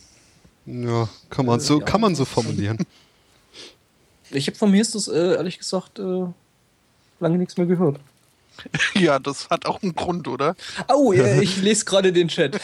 Ja, 0.65 1.07
kann 1.29 1.45
man 1.45 1.59
so, 1.59 1.79
Ja. 1.79 1.85
kann 1.85 2.01
man 2.01 2.15
so 2.15 2.25
formulieren. 2.25 2.79
Hat. 2.79 2.87
Ich 4.31 4.47
habe 4.47 4.57
vom 4.57 4.73
Hestes 4.73 5.07
äh, 5.07 5.35
ehrlich 5.35 5.57
gesagt 5.57 5.99
lange 7.19 7.37
nichts 7.37 7.57
mehr 7.57 7.65
gehört. 7.65 7.99
ja, 8.93 9.19
das 9.19 9.49
hat 9.49 9.65
auch 9.65 9.81
einen 9.81 9.95
Grund, 9.95 10.27
oder? 10.27 10.55
Au, 10.87 11.13
ja, 11.13 11.39
ich 11.39 11.61
lese 11.61 11.85
gerade 11.85 12.11
den 12.11 12.27
Chat. 12.27 12.55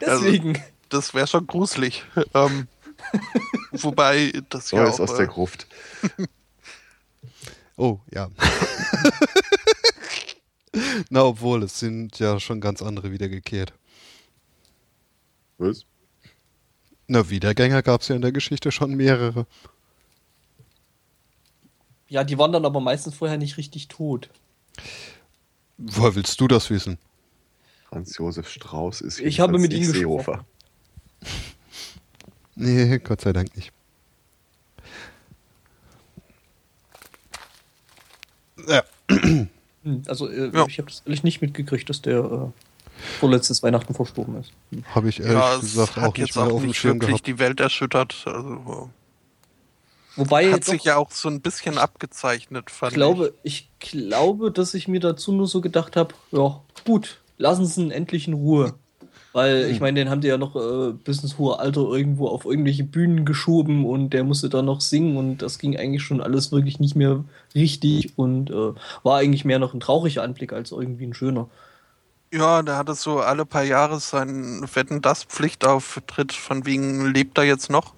Deswegen. 0.00 0.58
Das 0.88 1.14
wäre 1.14 1.26
schon 1.26 1.46
gruselig. 1.46 2.04
ähm, 2.34 2.68
wobei 3.72 4.32
das 4.48 4.70
ja 4.70 4.84
ist 4.84 4.94
auch, 4.94 5.00
aus 5.00 5.14
der 5.16 5.26
äh, 5.26 5.28
Gruft. 5.28 5.66
Oh, 7.80 8.00
ja. 8.12 8.28
Na, 11.10 11.22
obwohl, 11.22 11.62
es 11.62 11.78
sind 11.78 12.18
ja 12.18 12.40
schon 12.40 12.60
ganz 12.60 12.82
andere 12.82 13.12
wiedergekehrt. 13.12 13.72
Was? 15.58 15.84
Na, 17.06 17.30
Wiedergänger 17.30 17.84
gab 17.84 18.00
es 18.00 18.08
ja 18.08 18.16
in 18.16 18.22
der 18.22 18.32
Geschichte 18.32 18.72
schon 18.72 18.94
mehrere. 18.94 19.46
ja, 22.08 22.24
die 22.24 22.36
waren 22.36 22.50
dann 22.50 22.64
aber 22.64 22.80
meistens 22.80 23.14
vorher 23.14 23.38
nicht 23.38 23.58
richtig 23.58 23.86
tot. 23.86 24.28
Woher 25.76 26.16
willst 26.16 26.40
du 26.40 26.48
das 26.48 26.70
wissen? 26.70 26.98
Franz 27.88 28.18
Josef 28.18 28.50
Strauß 28.50 29.02
ist 29.02 29.20
Ich 29.20 29.38
habe 29.38 29.52
jedenfalls 29.52 29.72
mit 29.72 29.86
ihm 29.88 29.92
Seehofer. 29.92 30.44
Nee, 32.60 32.98
Gott 32.98 33.20
sei 33.20 33.32
Dank 33.32 33.54
nicht. 33.56 33.72
Ja, 38.68 38.82
Also, 40.06 40.28
äh, 40.28 40.50
Ja. 40.52 40.66
ich 40.66 40.78
habe 40.78 40.88
das 40.90 41.02
ehrlich 41.06 41.22
nicht 41.22 41.40
mitgekriegt, 41.40 41.88
dass 41.88 42.02
der 42.02 42.18
äh, 42.18 42.50
vorletztes 43.20 43.62
Weihnachten 43.62 43.94
verstorben 43.94 44.36
ist. 44.40 44.52
Hm. 44.70 44.84
habe 44.94 45.08
ich 45.08 45.20
ehrlich 45.20 45.34
ja, 45.34 45.54
es 45.54 45.60
gesagt 45.60 45.96
hat 45.96 46.04
auch 46.04 46.16
nicht 46.16 46.26
jetzt 46.26 46.36
mehr 46.36 46.44
auch 46.46 46.52
auf 46.52 46.60
dem 46.60 46.66
nicht 46.68 46.78
Schirm 46.78 46.96
wirklich 47.00 47.22
gehabt. 47.22 47.26
die 47.28 47.38
Welt 47.38 47.60
erschüttert. 47.60 48.24
Also, 48.26 48.90
Wobei, 50.16 50.50
hat 50.52 50.62
doch, 50.66 50.72
sich 50.72 50.82
ja 50.84 50.96
auch 50.96 51.12
so 51.12 51.28
ein 51.28 51.40
bisschen 51.40 51.78
abgezeichnet, 51.78 52.70
fand 52.72 52.90
ich 52.92 52.96
glaube, 52.96 53.34
ich 53.44 53.70
glaube, 53.78 54.50
dass 54.50 54.74
ich 54.74 54.88
mir 54.88 54.98
dazu 54.98 55.32
nur 55.32 55.46
so 55.46 55.60
gedacht 55.60 55.94
habe, 55.94 56.12
ja, 56.32 56.60
gut, 56.84 57.20
lassen 57.38 57.64
Sie 57.66 57.82
ihn 57.82 57.90
endlich 57.92 58.26
in 58.26 58.34
Ruhe. 58.34 58.74
Weil, 59.32 59.70
ich 59.70 59.80
meine, 59.80 60.00
den 60.00 60.10
haben 60.10 60.20
die 60.20 60.28
ja 60.28 60.38
noch 60.38 60.56
äh, 60.56 60.92
bis 60.92 61.22
ins 61.22 61.38
hohe 61.38 61.58
Alter 61.58 61.82
irgendwo 61.82 62.28
auf 62.28 62.44
irgendwelche 62.44 62.84
Bühnen 62.84 63.24
geschoben 63.24 63.84
und 63.84 64.10
der 64.10 64.24
musste 64.24 64.48
da 64.48 64.62
noch 64.62 64.80
singen 64.80 65.16
und 65.16 65.42
das 65.42 65.58
ging 65.58 65.76
eigentlich 65.76 66.02
schon 66.02 66.20
alles 66.20 66.50
wirklich 66.50 66.80
nicht 66.80 66.96
mehr 66.96 67.24
richtig 67.54 68.16
und 68.16 68.50
äh, 68.50 68.72
war 69.02 69.18
eigentlich 69.18 69.44
mehr 69.44 69.58
noch 69.58 69.74
ein 69.74 69.80
trauriger 69.80 70.22
Anblick 70.22 70.52
als 70.52 70.72
irgendwie 70.72 71.06
ein 71.06 71.14
schöner. 71.14 71.48
Ja, 72.32 72.62
der 72.62 72.76
hatte 72.76 72.94
so 72.94 73.20
alle 73.20 73.46
paar 73.46 73.64
Jahre 73.64 74.00
seinen 74.00 74.62
Wetten 74.74 75.00
das 75.00 75.24
Pflichtauftritt 75.24 76.32
von 76.32 76.66
wegen 76.66 77.12
lebt 77.12 77.38
er 77.38 77.44
jetzt 77.44 77.70
noch. 77.70 77.94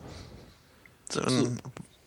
Dann 1.15 1.59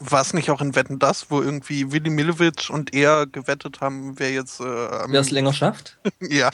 War 0.05 0.21
es 0.21 0.33
nicht 0.33 0.49
auch 0.51 0.59
in 0.59 0.75
Wetten 0.75 0.99
das, 0.99 1.31
wo 1.31 1.41
irgendwie 1.41 1.91
Willy 1.91 2.09
Millewitsch 2.09 2.69
und 2.69 2.93
er 2.93 3.25
gewettet 3.25 3.79
haben, 3.79 4.19
wer 4.19 4.31
jetzt 4.33 4.59
äh, 4.59 4.63
Wer 4.65 5.21
es 5.21 5.31
länger 5.31 5.53
schafft. 5.53 5.97
Ja. 6.19 6.49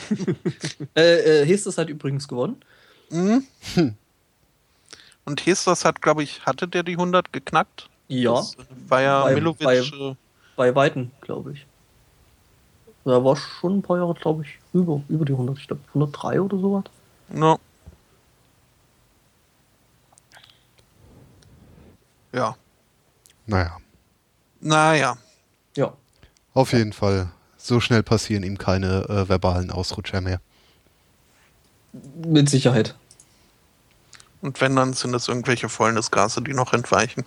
äh, 0.96 1.42
äh, 1.42 1.46
Hestes 1.46 1.78
hat 1.78 1.90
übrigens 1.90 2.28
gewonnen. 2.28 2.62
Mhm. 3.10 3.44
Und 5.26 5.46
Hestas 5.46 5.84
hat, 5.86 6.02
glaube 6.02 6.22
ich, 6.24 6.46
hatte 6.46 6.68
der 6.68 6.84
die 6.84 6.92
100 6.94 7.34
geknackt? 7.34 7.90
Ja, 8.08 8.34
Das 8.36 8.56
war 8.88 9.02
ja 9.02 9.24
Bei- 9.24 9.34
Milovic. 9.34 9.64
bei- 9.66 9.78
äh, 9.78 10.16
bei 10.56 10.76
Weitem, 10.76 11.12
glaube 11.22 11.54
ich. 11.54 11.66
Da 13.06 13.24
war 13.24 13.36
schon 13.36 13.78
ein 13.80 13.82
paar 13.82 13.98
Jahre, 13.98 14.14
glaube 14.14 14.44
ich, 14.44 14.60
über, 14.74 15.02
über 15.10 15.26
die 15.26 15.32
100. 15.34 15.58
Ich 15.58 15.68
glaube 15.68 15.82
103 15.94 16.42
oder 16.42 16.58
sowas. 16.60 16.84
no. 17.30 17.58
Ja. 22.32 22.56
Naja, 23.50 23.78
Naja. 24.62 25.18
Ja. 25.76 25.94
auf 26.54 26.74
jeden 26.74 26.94
Fall. 26.94 27.32
So 27.58 27.80
schnell 27.80 28.04
passieren 28.04 28.44
ihm 28.44 28.58
keine 28.58 29.04
äh, 29.10 29.28
verbalen 29.30 29.72
Ausrutscher 29.72 30.22
mehr. 30.22 30.40
Mit 32.26 32.50
Sicherheit. 32.50 32.96
Und 34.42 34.62
wenn, 34.62 34.76
dann 34.76 34.94
sind 34.94 35.14
es 35.14 35.28
irgendwelche 35.28 35.68
Fäulnisgase, 35.68 36.42
die 36.42 36.54
noch 36.54 36.74
entweichen. 36.74 37.26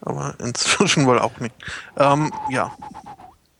Aber 0.00 0.34
inzwischen 0.38 1.06
wohl 1.06 1.18
auch 1.18 1.38
nicht. 1.40 1.54
Ähm, 1.96 2.32
ja. 2.50 2.74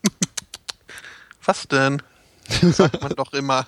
Was 1.45 1.67
denn? 1.67 2.01
Sagt 2.47 3.01
man 3.01 3.11
doch 3.11 3.33
immer. 3.33 3.67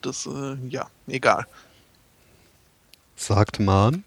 Das, 0.00 0.26
äh, 0.26 0.54
ja, 0.68 0.88
egal. 1.06 1.46
Sagt 3.16 3.60
man. 3.60 4.04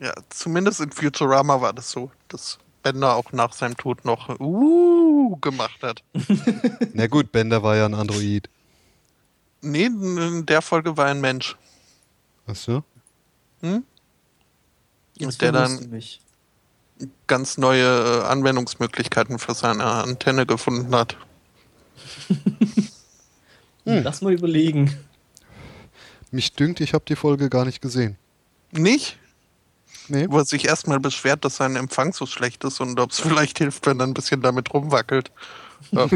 Ja, 0.00 0.14
zumindest 0.30 0.80
in 0.80 0.90
Futurama 0.90 1.60
war 1.60 1.74
das 1.74 1.90
so, 1.90 2.10
dass 2.28 2.58
Bender 2.82 3.14
auch 3.16 3.32
nach 3.32 3.52
seinem 3.52 3.76
Tod 3.76 4.06
noch 4.06 4.40
uh 4.40 5.36
gemacht 5.36 5.82
hat. 5.82 6.02
Na 6.94 7.06
gut, 7.06 7.30
Bender 7.32 7.62
war 7.62 7.76
ja 7.76 7.84
ein 7.84 7.94
Android. 7.94 8.48
Nee, 9.60 9.86
in 9.86 10.46
der 10.46 10.62
Folge 10.62 10.96
war 10.96 11.06
ein 11.06 11.20
Mensch. 11.20 11.56
Achso? 12.46 12.82
Hm? 13.60 13.84
Jetzt 15.16 15.42
Der 15.42 15.52
dann-. 15.52 16.02
Ganz 17.26 17.56
neue 17.56 17.84
äh, 17.84 18.26
Anwendungsmöglichkeiten 18.26 19.38
für 19.38 19.54
seine 19.54 19.84
Antenne 19.84 20.46
gefunden 20.46 20.94
hat. 20.94 21.16
Hm. 23.86 24.02
Lass 24.02 24.20
mal 24.20 24.34
überlegen. 24.34 24.94
Mich 26.30 26.52
dünkt, 26.52 26.80
ich 26.80 26.92
habe 26.92 27.04
die 27.08 27.16
Folge 27.16 27.48
gar 27.48 27.64
nicht 27.64 27.80
gesehen. 27.80 28.18
Nicht? 28.72 29.18
Nee. 30.10 30.26
Wo 30.28 30.38
er 30.38 30.44
sich 30.44 30.64
erstmal 30.66 30.98
beschwert, 30.98 31.44
dass 31.44 31.56
sein 31.56 31.76
Empfang 31.76 32.12
so 32.12 32.26
schlecht 32.26 32.64
ist 32.64 32.80
und 32.80 32.98
ob 32.98 33.12
es 33.12 33.20
vielleicht 33.20 33.58
hilft, 33.58 33.86
wenn 33.86 34.00
er 34.00 34.06
ein 34.08 34.14
bisschen 34.14 34.42
damit 34.42 34.74
rumwackelt. 34.74 35.30
Ja. 35.92 36.08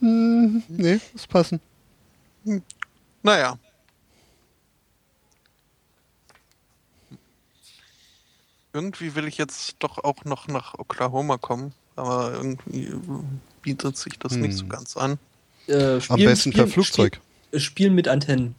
Hm, 0.00 0.62
nee, 0.68 1.00
muss 1.12 1.26
passen. 1.26 1.60
naja. 3.22 3.58
Irgendwie 8.72 9.14
will 9.14 9.26
ich 9.26 9.38
jetzt 9.38 9.76
doch 9.78 9.98
auch 10.04 10.24
noch 10.24 10.48
nach 10.48 10.74
Oklahoma 10.78 11.38
kommen, 11.38 11.72
aber 11.96 12.32
irgendwie 12.34 12.92
bietet 13.62 13.96
sich 13.96 14.18
das 14.18 14.32
nicht 14.32 14.54
so 14.54 14.62
Hm. 14.64 14.68
ganz 14.68 14.96
an. 14.96 15.18
Äh, 15.66 15.94
Am 15.94 16.00
spielen- 16.02 16.28
besten 16.28 16.52
per 16.52 16.66
Flugzeug. 16.68 17.20
Spiel, 17.48 17.60
spielen 17.60 17.94
mit 17.94 18.06
Antennen. 18.06 18.54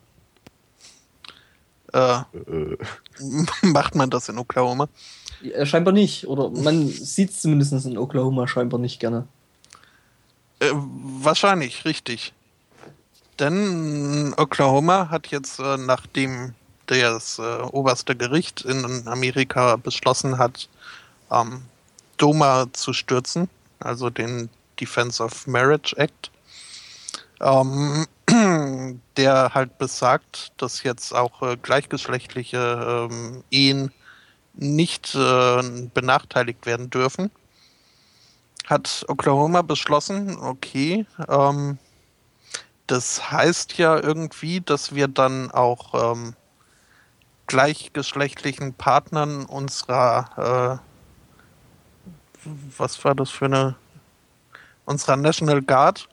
Äh, 1.94 2.20
Äh, 2.20 2.78
macht 3.62 3.96
man 3.96 4.10
das 4.10 4.30
in 4.30 4.38
Oklahoma? 4.38 4.88
Ja, 5.42 5.66
scheinbar 5.66 5.94
nicht. 5.94 6.28
Oder 6.28 6.50
man 6.50 6.88
sieht 6.88 7.32
es 7.32 7.42
zumindest 7.42 7.86
in 7.86 7.98
Oklahoma 7.98 8.48
scheinbar 8.48 8.80
nicht 8.80 9.00
gerne. 9.00 9.28
Äh, 10.60 10.72
wahrscheinlich, 10.74 11.86
richtig. 11.86 12.34
Denn 13.40 14.34
Oklahoma 14.38 15.10
hat 15.10 15.28
jetzt, 15.28 15.60
äh, 15.60 15.78
nachdem 15.78 16.56
das 16.88 17.38
äh, 17.38 17.62
oberste 17.72 18.16
Gericht 18.16 18.62
in 18.62 19.08
Amerika 19.08 19.76
beschlossen 19.76 20.38
hat, 20.38 20.68
ähm, 21.32 21.64
DOMA 22.18 22.68
zu 22.74 22.94
stürzen, 22.94 23.50
also 23.80 24.10
den 24.10 24.50
Defense 24.80 25.22
of 25.22 25.46
Marriage 25.46 25.96
Act, 25.98 26.32
ähm, 27.42 28.08
der 29.18 29.54
halt 29.54 29.78
besagt, 29.78 30.52
dass 30.58 30.84
jetzt 30.84 31.14
auch 31.14 31.42
äh, 31.42 31.58
gleichgeschlechtliche 31.58 33.08
ähm, 33.10 33.44
Ehen 33.52 33.92
nicht 34.54 35.16
äh, 35.16 35.62
benachteiligt 35.94 36.66
werden 36.66 36.90
dürfen, 36.90 37.32
hat 38.66 39.06
Oklahoma 39.08 39.62
beschlossen, 39.62 40.38
okay, 40.38 41.06
ähm, 41.30 41.78
das 42.88 43.32
heißt 43.32 43.78
ja 43.78 43.98
irgendwie, 43.98 44.62
dass 44.62 44.96
wir 44.96 45.08
dann 45.08 45.52
auch 45.52 46.14
ähm, 46.14 46.36
gleichgeschlechtlichen 47.46 48.74
Partnern 48.74 49.46
unserer, 49.46 50.82
äh, 50.84 52.50
was 52.78 53.04
war 53.04 53.16
das 53.16 53.30
für 53.30 53.46
eine, 53.46 53.76
unserer 54.86 55.18
National 55.18 55.62
Guard 55.62 56.08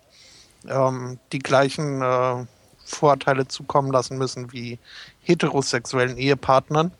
ähm, 0.68 1.18
die 1.32 1.38
gleichen 1.38 2.02
äh, 2.02 2.46
Vorteile 2.84 3.48
zukommen 3.48 3.90
lassen 3.90 4.18
müssen 4.18 4.52
wie 4.52 4.78
heterosexuellen 5.22 6.16
Ehepartnern. 6.16 6.92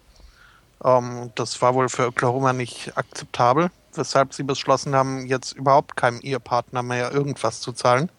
Ähm, 0.83 1.31
das 1.35 1.61
war 1.63 1.75
wohl 1.75 1.89
für 1.89 2.09
Oklahoma 2.09 2.53
nicht 2.53 2.97
akzeptabel, 2.97 3.71
weshalb 3.95 4.35
sie 4.35 4.43
beschlossen 4.43 4.95
haben, 4.95 5.27
jetzt 5.27 5.53
überhaupt 5.53 5.97
keinem 5.97 6.21
Ehepartner 6.21 6.83
mehr 6.83 7.13
irgendwas 7.13 7.61
zu 7.61 7.73
zahlen. 7.73 8.11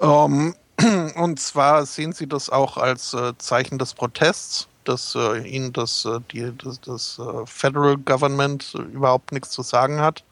Ähm, 0.00 0.54
und 1.16 1.40
zwar 1.40 1.86
sehen 1.86 2.12
sie 2.12 2.26
das 2.26 2.50
auch 2.50 2.76
als 2.76 3.14
äh, 3.14 3.32
Zeichen 3.38 3.78
des 3.78 3.94
Protests, 3.94 4.68
dass 4.84 5.14
äh, 5.14 5.38
ihnen 5.48 5.72
das, 5.72 6.04
äh, 6.04 6.20
die, 6.32 6.52
das, 6.56 6.80
das 6.80 7.18
äh, 7.18 7.46
Federal 7.46 7.96
Government 7.96 8.74
überhaupt 8.74 9.32
nichts 9.32 9.50
zu 9.50 9.62
sagen 9.62 10.00
hat 10.00 10.24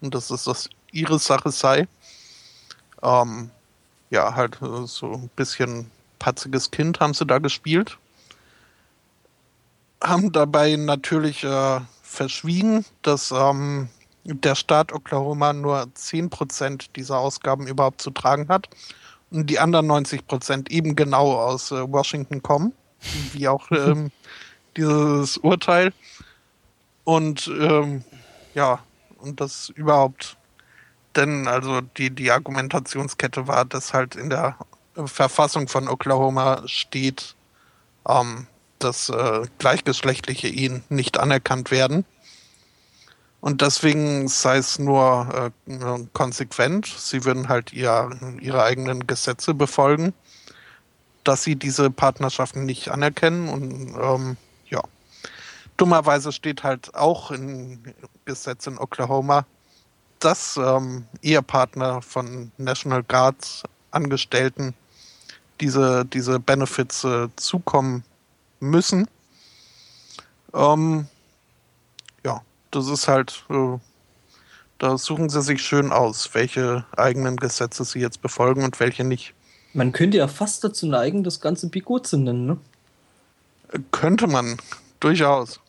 und 0.00 0.14
dass 0.14 0.30
es 0.30 0.44
das 0.44 0.68
ihre 0.92 1.18
Sache 1.18 1.50
sei. 1.50 1.86
Ähm, 3.02 3.50
ja, 4.10 4.34
halt 4.34 4.60
äh, 4.62 4.86
so 4.86 5.12
ein 5.12 5.30
bisschen 5.36 5.90
patziges 6.18 6.70
Kind 6.70 7.00
haben 7.00 7.14
sie 7.14 7.26
da 7.26 7.38
gespielt. 7.38 7.98
Haben 10.02 10.32
dabei 10.32 10.76
natürlich 10.76 11.44
äh, 11.44 11.80
verschwiegen, 12.02 12.84
dass 13.02 13.30
ähm, 13.30 13.88
der 14.24 14.54
Staat 14.54 14.92
Oklahoma 14.92 15.52
nur 15.52 15.82
10% 15.82 16.86
dieser 16.96 17.18
Ausgaben 17.18 17.66
überhaupt 17.66 18.02
zu 18.02 18.10
tragen 18.10 18.48
hat 18.48 18.68
und 19.30 19.48
die 19.48 19.58
anderen 19.58 19.90
90% 19.90 20.70
eben 20.70 20.96
genau 20.96 21.34
aus 21.34 21.70
äh, 21.70 21.90
Washington 21.90 22.42
kommen, 22.42 22.72
wie 23.32 23.48
auch 23.48 23.70
ähm, 23.70 24.10
dieses 24.76 25.36
Urteil. 25.38 25.92
Und 27.04 27.48
ähm, 27.48 28.04
ja, 28.54 28.80
und 29.18 29.40
das 29.40 29.70
überhaupt 29.70 30.37
denn 31.18 31.48
also 31.48 31.80
die, 31.82 32.10
die 32.10 32.30
Argumentationskette 32.30 33.46
war, 33.46 33.64
dass 33.64 33.92
halt 33.92 34.14
in 34.14 34.30
der 34.30 34.56
Verfassung 35.04 35.68
von 35.68 35.88
Oklahoma 35.88 36.62
steht, 36.66 37.34
ähm, 38.08 38.46
dass 38.78 39.08
äh, 39.08 39.42
gleichgeschlechtliche 39.58 40.48
Ehen 40.48 40.84
nicht 40.88 41.18
anerkannt 41.18 41.70
werden. 41.70 42.04
Und 43.40 43.60
deswegen 43.60 44.26
sei 44.28 44.56
es 44.56 44.78
nur 44.78 45.52
äh, 45.68 46.04
konsequent, 46.12 46.86
sie 46.86 47.24
würden 47.24 47.48
halt 47.48 47.72
ihr, 47.72 48.10
ihre 48.40 48.64
eigenen 48.64 49.06
Gesetze 49.06 49.54
befolgen, 49.54 50.12
dass 51.22 51.44
sie 51.44 51.54
diese 51.54 51.90
Partnerschaften 51.90 52.64
nicht 52.64 52.88
anerkennen. 52.90 53.48
Und 53.48 53.94
ähm, 54.00 54.36
ja, 54.68 54.82
dummerweise 55.76 56.32
steht 56.32 56.64
halt 56.64 56.94
auch 56.94 57.30
im 57.30 57.80
Gesetz 58.24 58.66
in 58.66 58.78
Oklahoma, 58.78 59.46
dass 60.18 60.56
ähm, 60.56 61.06
Ehepartner 61.22 62.02
von 62.02 62.52
National 62.56 63.02
Guards 63.02 63.62
Angestellten 63.90 64.74
diese, 65.60 66.04
diese 66.04 66.38
Benefits 66.38 67.04
äh, 67.04 67.28
zukommen 67.36 68.04
müssen. 68.60 69.08
Ähm, 70.54 71.06
ja, 72.24 72.42
das 72.70 72.88
ist 72.88 73.08
halt, 73.08 73.44
äh, 73.50 73.78
da 74.78 74.98
suchen 74.98 75.28
sie 75.28 75.42
sich 75.42 75.62
schön 75.62 75.92
aus, 75.92 76.34
welche 76.34 76.84
eigenen 76.96 77.36
Gesetze 77.36 77.84
sie 77.84 78.00
jetzt 78.00 78.22
befolgen 78.22 78.64
und 78.64 78.78
welche 78.80 79.04
nicht. 79.04 79.34
Man 79.74 79.92
könnte 79.92 80.18
ja 80.18 80.28
fast 80.28 80.64
dazu 80.64 80.86
neigen, 80.86 81.24
das 81.24 81.40
Ganze 81.40 81.68
Bigot 81.68 82.06
zu 82.06 82.16
nennen, 82.16 82.46
ne? 82.46 82.58
Könnte 83.90 84.26
man, 84.26 84.56
durchaus. 84.98 85.60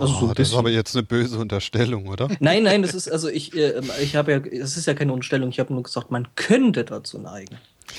Also 0.00 0.28
so 0.28 0.34
das 0.34 0.48
ist 0.48 0.54
aber 0.54 0.70
jetzt 0.70 0.96
eine 0.96 1.02
böse 1.02 1.38
Unterstellung, 1.38 2.08
oder? 2.08 2.28
Nein, 2.40 2.62
nein, 2.62 2.82
das 2.82 2.94
ist 2.94 3.10
also 3.10 3.28
ich, 3.28 3.54
äh, 3.56 3.80
ich 4.02 4.16
habe 4.16 4.32
ja, 4.32 4.38
es 4.38 4.76
ist 4.76 4.86
ja 4.86 4.94
keine 4.94 5.12
Unterstellung. 5.12 5.50
Ich 5.50 5.60
habe 5.60 5.72
nur 5.72 5.82
gesagt, 5.82 6.10
man 6.10 6.28
könnte 6.34 6.84
dazu 6.84 7.18
neigen. 7.18 7.56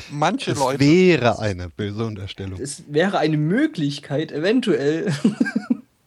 Manche 0.09 0.51
das 0.51 0.59
Leute. 0.59 0.80
wäre 0.80 1.39
eine 1.39 1.69
böse 1.69 2.05
Unterstellung. 2.05 2.59
Es 2.59 2.83
wäre 2.88 3.19
eine 3.19 3.38
Möglichkeit, 3.38 4.31
eventuell. 4.31 5.13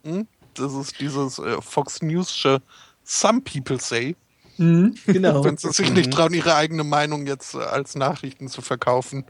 Hm? 0.07 0.27
Das 0.53 0.75
ist 0.75 1.01
dieses 1.01 1.39
äh, 1.39 1.63
Fox 1.63 2.03
News-sche 2.03 2.61
Some 3.05 3.41
People 3.41 3.81
Say. 3.81 4.17
Mhm, 4.57 4.95
genau. 5.07 5.45
Wenn 5.45 5.57
sie 5.57 5.71
sich 5.73 5.91
nicht 5.91 6.13
trauen, 6.13 6.35
ihre 6.35 6.55
eigene 6.55 6.85
Meinung 6.85 7.27
jetzt 7.27 7.55
äh, 7.55 7.59
als 7.59 7.95
Nachrichten 7.95 8.49
zu 8.49 8.61
verkaufen, 8.61 9.25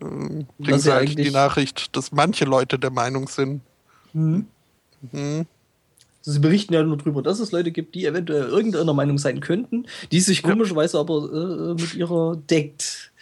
äh, 0.00 0.44
bringen 0.58 0.78
sie 0.78 0.92
halt 0.92 1.18
die 1.18 1.30
Nachricht, 1.30 1.96
dass 1.96 2.12
manche 2.12 2.44
Leute 2.44 2.78
der 2.78 2.90
Meinung 2.90 3.26
sind. 3.28 3.62
Mhm. 4.12 4.46
Mhm. 5.10 5.46
Sie 6.22 6.38
berichten 6.38 6.72
ja 6.72 6.82
nur 6.82 6.96
darüber, 6.96 7.22
dass 7.22 7.40
es 7.40 7.50
Leute 7.50 7.72
gibt, 7.72 7.94
die 7.94 8.06
eventuell 8.06 8.44
irgendeiner 8.44 8.94
Meinung 8.94 9.18
sein 9.18 9.40
könnten, 9.40 9.86
die 10.12 10.20
sich 10.20 10.42
komischerweise 10.42 10.98
aber 10.98 11.32
äh, 11.32 11.82
mit 11.82 11.94
ihrer 11.94 12.36
deckt. 12.36 13.12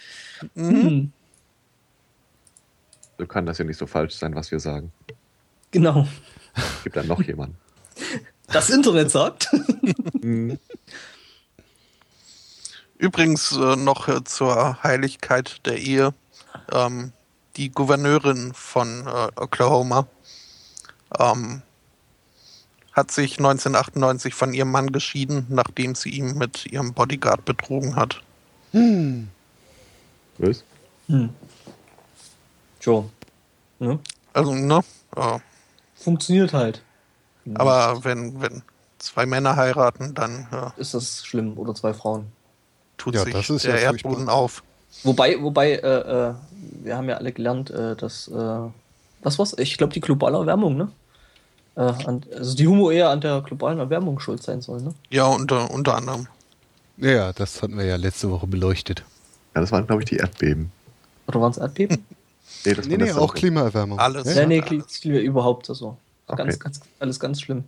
Mhm. 0.53 0.81
Hm. 0.83 1.11
So 3.17 3.25
kann 3.25 3.45
das 3.45 3.57
ja 3.57 3.65
nicht 3.65 3.77
so 3.77 3.87
falsch 3.87 4.13
sein, 4.13 4.35
was 4.35 4.51
wir 4.51 4.59
sagen. 4.59 4.91
Genau. 5.71 6.07
Gibt 6.83 6.95
da 6.95 7.03
noch 7.03 7.21
jemanden. 7.21 7.57
Das 8.47 8.69
Internet 8.69 9.11
sagt. 9.11 9.47
Mhm. 10.21 10.59
Übrigens 12.99 13.53
äh, 13.53 13.75
noch 13.75 14.07
äh, 14.07 14.23
zur 14.23 14.83
Heiligkeit 14.83 15.65
der 15.65 15.79
Ehe. 15.79 16.13
Ähm, 16.71 17.11
die 17.57 17.71
Gouverneurin 17.71 18.53
von 18.53 19.07
äh, 19.07 19.29
Oklahoma 19.35 20.05
ähm, 21.17 21.63
hat 22.93 23.11
sich 23.11 23.37
1998 23.37 24.33
von 24.33 24.53
ihrem 24.53 24.71
Mann 24.71 24.91
geschieden, 24.91 25.45
nachdem 25.49 25.95
sie 25.95 26.09
ihn 26.09 26.37
mit 26.37 26.65
ihrem 26.65 26.93
Bodyguard 26.93 27.45
betrogen 27.45 27.95
hat. 27.95 28.21
Hm. 28.71 29.29
Was? 30.37 30.63
Hm. 31.07 31.29
Schon. 32.79 33.09
Ne? 33.79 33.99
Also, 34.33 34.53
ne? 34.53 34.81
Ja. 35.15 35.39
Funktioniert 35.95 36.53
halt. 36.53 36.81
Aber 37.55 38.03
wenn, 38.03 38.41
wenn 38.41 38.63
zwei 38.97 39.25
Männer 39.25 39.55
heiraten, 39.55 40.13
dann 40.13 40.47
ja, 40.51 40.73
ist 40.77 40.93
das 40.93 41.25
schlimm. 41.25 41.57
Oder 41.57 41.73
zwei 41.75 41.93
Frauen. 41.93 42.31
Tut 42.97 43.15
ja, 43.15 43.23
sich 43.23 43.61
der 43.63 43.75
ja 43.75 43.81
Erdboden 43.81 44.17
furchtbar. 44.17 44.35
auf. 44.35 44.63
Wobei, 45.03 45.41
wobei, 45.41 45.73
äh, 45.73 46.29
äh, 46.29 46.33
wir 46.83 46.97
haben 46.97 47.09
ja 47.09 47.17
alle 47.17 47.31
gelernt, 47.31 47.71
äh, 47.71 47.95
dass, 47.95 48.27
äh, 48.27 48.69
was 49.21 49.39
war's? 49.39 49.55
Ich 49.57 49.77
glaube, 49.77 49.93
die 49.93 50.01
globale 50.01 50.37
Erwärmung, 50.37 50.75
ne? 50.77 50.91
Äh, 51.81 52.05
an, 52.05 52.21
also 52.37 52.55
die 52.55 52.67
Humo 52.67 52.91
eher 52.91 53.09
an 53.09 53.21
der 53.21 53.41
globalen 53.41 53.79
Erwärmung 53.79 54.19
schuld 54.19 54.43
sein 54.43 54.61
soll, 54.61 54.81
ne? 54.81 54.93
Ja, 55.09 55.25
unter, 55.25 55.71
unter 55.71 55.95
anderem. 55.95 56.27
Ja, 56.97 57.33
das 57.33 57.61
hatten 57.63 57.77
wir 57.77 57.85
ja 57.85 57.95
letzte 57.95 58.29
Woche 58.29 58.45
beleuchtet. 58.45 59.03
Ja, 59.55 59.61
das 59.61 59.71
waren, 59.71 59.87
glaube 59.87 60.03
ich, 60.03 60.09
die 60.09 60.17
Erdbeben. 60.17 60.71
Oder 61.27 61.41
waren 61.41 61.51
es 61.51 61.57
Erdbeben? 61.57 62.05
nee, 62.65 62.73
das 62.73 62.87
nee, 62.87 62.97
nee 62.97 63.11
auch 63.11 63.33
Klimaerwärmung. 63.33 63.97
Alles. 63.97 64.35
Ja, 64.35 64.45
nee, 64.45 64.61
alles. 64.61 64.99
Klima 65.01 65.17
überhaupt. 65.17 65.69
Also. 65.69 65.97
Okay. 66.27 66.43
Ganz, 66.43 66.59
ganz, 66.59 66.81
alles 66.99 67.19
ganz 67.19 67.41
schlimm. 67.41 67.63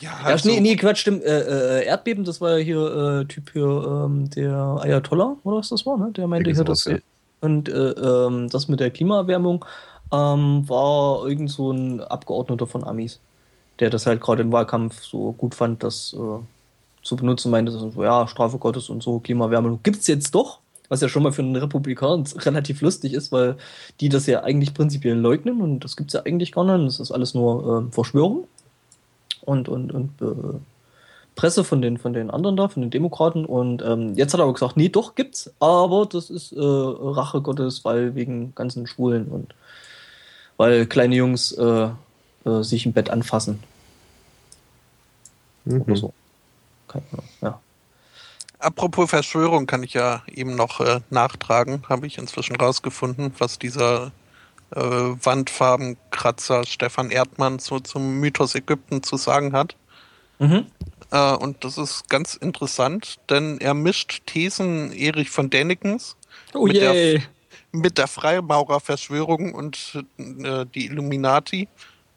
Ja, 0.00 0.10
ja 0.10 0.26
also, 0.26 0.48
nee, 0.48 0.60
nee, 0.60 0.76
Quatsch, 0.76 1.00
stimmt. 1.00 1.22
Äh, 1.24 1.80
äh, 1.80 1.84
Erdbeben, 1.84 2.24
das 2.24 2.40
war 2.40 2.56
ja 2.56 2.64
hier 2.64 3.20
äh, 3.20 3.24
Typ 3.26 3.50
hier, 3.52 3.66
ähm, 3.66 4.30
der 4.30 4.78
Ayatollah, 4.80 5.36
oder 5.44 5.58
was 5.58 5.68
das 5.68 5.84
war, 5.84 5.98
ne? 5.98 6.10
Der 6.12 6.26
meinte 6.26 6.50
hier, 6.50 6.64
das. 6.64 6.86
Ja. 6.86 6.96
Und 7.40 7.68
äh, 7.68 7.90
ähm, 7.90 8.48
das 8.48 8.68
mit 8.68 8.80
der 8.80 8.90
Klimaerwärmung 8.90 9.64
ähm, 10.10 10.68
war 10.68 11.26
irgend 11.26 11.50
so 11.50 11.70
ein 11.70 12.00
Abgeordneter 12.00 12.66
von 12.66 12.82
Amis 12.82 13.20
der 13.80 13.90
das 13.90 14.06
halt 14.06 14.20
gerade 14.20 14.42
im 14.42 14.52
Wahlkampf 14.52 15.02
so 15.02 15.32
gut 15.32 15.54
fand, 15.54 15.82
das 15.82 16.14
äh, 16.14 17.04
zu 17.04 17.16
benutzen, 17.16 17.50
meinte, 17.50 17.72
so, 17.72 17.92
ja, 18.02 18.26
Strafe 18.26 18.58
Gottes 18.58 18.88
und 18.88 19.02
so, 19.02 19.18
Klimawärmung 19.20 19.80
gibt 19.82 19.98
es 19.98 20.06
jetzt 20.06 20.34
doch, 20.34 20.60
was 20.88 21.00
ja 21.00 21.08
schon 21.08 21.22
mal 21.22 21.32
für 21.32 21.42
einen 21.42 21.56
Republikaner 21.56 22.24
relativ 22.36 22.80
lustig 22.80 23.14
ist, 23.14 23.32
weil 23.32 23.56
die 24.00 24.08
das 24.08 24.26
ja 24.26 24.42
eigentlich 24.42 24.74
prinzipiell 24.74 25.16
leugnen 25.16 25.60
und 25.60 25.80
das 25.80 25.96
gibt 25.96 26.10
es 26.10 26.14
ja 26.14 26.22
eigentlich 26.24 26.52
gar 26.52 26.64
nicht, 26.64 26.86
das 26.86 27.00
ist 27.00 27.12
alles 27.12 27.34
nur 27.34 27.86
äh, 27.88 27.92
Verschwörung. 27.92 28.46
und, 29.42 29.68
und, 29.68 29.92
und 29.92 30.10
äh, 30.20 30.58
Presse 31.38 31.62
von 31.62 31.80
den, 31.80 31.98
von 31.98 32.12
den 32.12 32.32
anderen 32.32 32.56
da, 32.56 32.66
von 32.66 32.82
den 32.82 32.90
Demokraten. 32.90 33.44
Und 33.44 33.80
ähm, 33.80 34.14
jetzt 34.14 34.32
hat 34.32 34.40
er 34.40 34.42
aber 34.42 34.54
gesagt, 34.54 34.76
nee, 34.76 34.88
doch 34.88 35.14
gibt's, 35.14 35.54
aber 35.60 36.04
das 36.04 36.30
ist 36.30 36.52
äh, 36.52 36.58
Rache 36.60 37.40
Gottes, 37.40 37.84
weil 37.84 38.16
wegen 38.16 38.56
ganzen 38.56 38.88
Schwulen 38.88 39.28
und 39.28 39.54
weil 40.56 40.86
kleine 40.86 41.14
Jungs 41.14 41.52
äh, 41.52 41.90
äh, 42.48 42.64
sich 42.64 42.86
im 42.86 42.92
Bett 42.92 43.10
anfassen. 43.10 43.62
Mhm. 45.64 45.82
Oder 45.82 45.96
so. 45.96 46.12
Keine 46.88 47.04
Ahnung, 47.12 47.28
ja. 47.40 47.60
Apropos 48.60 49.10
Verschwörung 49.10 49.66
kann 49.66 49.84
ich 49.84 49.94
ja 49.94 50.22
eben 50.26 50.56
noch 50.56 50.80
äh, 50.80 51.00
nachtragen, 51.10 51.84
habe 51.88 52.06
ich 52.08 52.18
inzwischen 52.18 52.56
rausgefunden, 52.56 53.32
was 53.38 53.58
dieser 53.58 54.10
äh, 54.74 54.80
Wandfarbenkratzer 54.80 56.64
Stefan 56.66 57.10
Erdmann 57.10 57.60
so 57.60 57.78
zum 57.78 58.18
Mythos 58.18 58.56
Ägypten 58.56 59.02
zu 59.04 59.16
sagen 59.16 59.52
hat. 59.52 59.76
Mhm. 60.40 60.66
Äh, 61.12 61.34
und 61.34 61.64
das 61.64 61.78
ist 61.78 62.08
ganz 62.08 62.34
interessant, 62.34 63.20
denn 63.30 63.58
er 63.60 63.74
mischt 63.74 64.22
Thesen 64.26 64.92
Erich 64.92 65.30
von 65.30 65.50
Dänikens 65.50 66.16
Oh 66.54 66.66
Mit 66.66 66.76
der 66.76 67.22
mit 67.70 67.98
der 67.98 68.08
Freimaurerverschwörung 68.08 69.54
und 69.54 70.02
äh, 70.18 70.64
die 70.74 70.86
Illuminati 70.86 71.68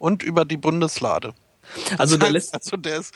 und 0.02 0.24
über 0.24 0.46
die 0.46 0.58
Bundeslade. 0.58 1.34
Also 1.98 2.18
der 2.18 2.32
lässt, 2.36 2.54
also 2.54 2.76
der 2.76 2.98
ist 2.98 3.14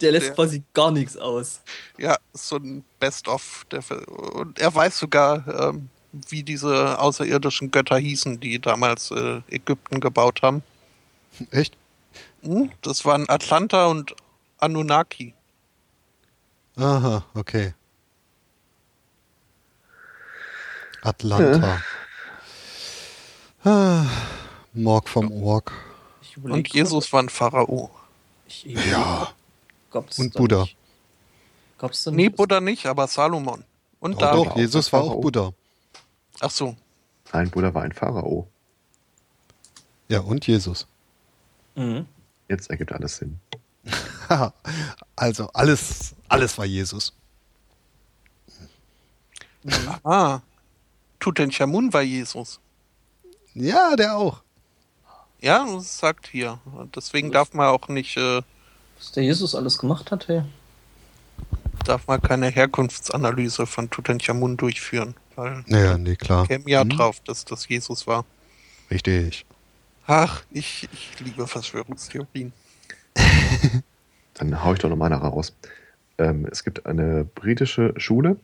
der 0.00 0.12
lässt 0.12 0.28
der- 0.28 0.34
quasi 0.34 0.62
gar 0.74 0.90
nichts 0.90 1.16
aus. 1.16 1.60
ja 1.98 2.16
so 2.34 2.56
ein 2.56 2.84
Best-of. 3.00 3.66
Und 4.34 4.58
er 4.60 4.72
weiß 4.74 4.98
sogar, 4.98 5.42
ähm, 5.70 5.88
wie 6.12 6.42
diese 6.42 6.98
außerirdischen 6.98 7.70
Götter 7.70 7.96
hießen, 7.98 8.38
die 8.40 8.60
damals 8.60 9.10
äh, 9.10 9.40
Ägypten 9.50 10.00
gebaut 10.00 10.42
haben. 10.42 10.62
Echt? 11.50 11.76
Hm? 12.42 12.70
Das 12.82 13.04
waren 13.04 13.28
Atlanta 13.28 13.86
und 13.86 14.14
Anunnaki. 14.58 15.34
Aha, 16.76 17.24
okay. 17.34 17.74
Atlanta. 21.02 21.82
Ah, 23.64 24.04
Morg 24.74 25.08
vom 25.08 25.30
Org. 25.42 25.72
Und 26.42 26.68
Jesus 26.72 27.12
war 27.12 27.22
ein 27.22 27.28
Pharao. 27.28 27.90
Ich, 28.46 28.66
ich, 28.66 28.86
Ja. 28.86 29.28
Gab's 29.90 30.18
Und 30.18 30.34
Buddha. 30.34 30.62
Nicht, 30.62 30.76
gab's 31.78 32.04
da 32.04 32.10
Nee? 32.10 32.28
Buddha 32.28 32.60
nicht, 32.60 32.86
aber 32.86 33.06
Salomon. 33.06 33.64
Und 34.00 34.12
Doch, 34.14 34.20
David. 34.32 34.46
doch, 34.46 34.56
Jesus 34.56 34.92
war 34.92 35.02
auch. 35.02 35.20
Buddha. 35.20 35.52
Ach 36.40 36.50
so. 36.50 36.76
Nein, 37.32 37.50
Buddha 37.50 37.72
war 37.74 37.82
ein 37.82 37.92
Pharao. 37.92 38.46
Ja, 40.08 40.20
und 40.20 40.46
Jesus. 40.46 40.86
Mhm. 41.74 42.06
Jetzt 42.48 42.70
ergibt 42.70 42.92
alles 42.92 43.16
Sinn. 43.16 43.38
Also 45.16 45.48
alles, 45.54 46.14
alles 46.28 46.58
war 46.58 46.66
Jesus. 46.66 47.14
Ah. 50.04 50.40
Tutanchamun 51.18 51.92
war 51.92 52.02
Jesus. 52.02 52.60
Ja, 53.54 53.96
der 53.96 54.16
auch. 54.16 54.42
Ja, 55.40 55.64
das 55.72 55.98
sagt 55.98 56.26
hier. 56.28 56.58
Deswegen 56.94 57.30
darf 57.30 57.52
man 57.54 57.68
auch 57.68 57.88
nicht, 57.88 58.16
äh, 58.16 58.42
Was 58.98 59.12
der 59.12 59.22
Jesus 59.22 59.54
alles 59.54 59.78
gemacht 59.78 60.10
hat, 60.10 60.28
hey. 60.28 60.42
darf 61.84 62.06
man 62.06 62.20
keine 62.20 62.48
Herkunftsanalyse 62.48 63.66
von 63.66 63.88
Tutanchamun 63.88 64.56
durchführen, 64.56 65.14
weil 65.36 65.64
Ja, 65.68 65.96
nee, 65.96 66.16
klar. 66.16 66.46
käme 66.46 66.68
ja 66.68 66.82
Hm, 66.82 66.90
drauf, 66.90 67.20
dass 67.24 67.44
das 67.44 67.68
Jesus 67.68 68.06
war. 68.06 68.24
Richtig. 68.90 69.46
Ach, 70.06 70.42
ich, 70.50 70.88
ich 70.92 71.20
liebe 71.20 71.46
Verschwörungstheorien. 71.46 72.52
Dann 74.34 74.64
hau 74.64 74.72
ich 74.72 74.78
doch 74.78 74.88
noch 74.88 74.96
mal 74.96 75.06
eine 75.06 75.16
raus. 75.16 75.54
Ähm, 76.18 76.46
es 76.50 76.64
gibt 76.64 76.86
eine 76.86 77.24
britische 77.24 77.94
Schule, 77.96 78.36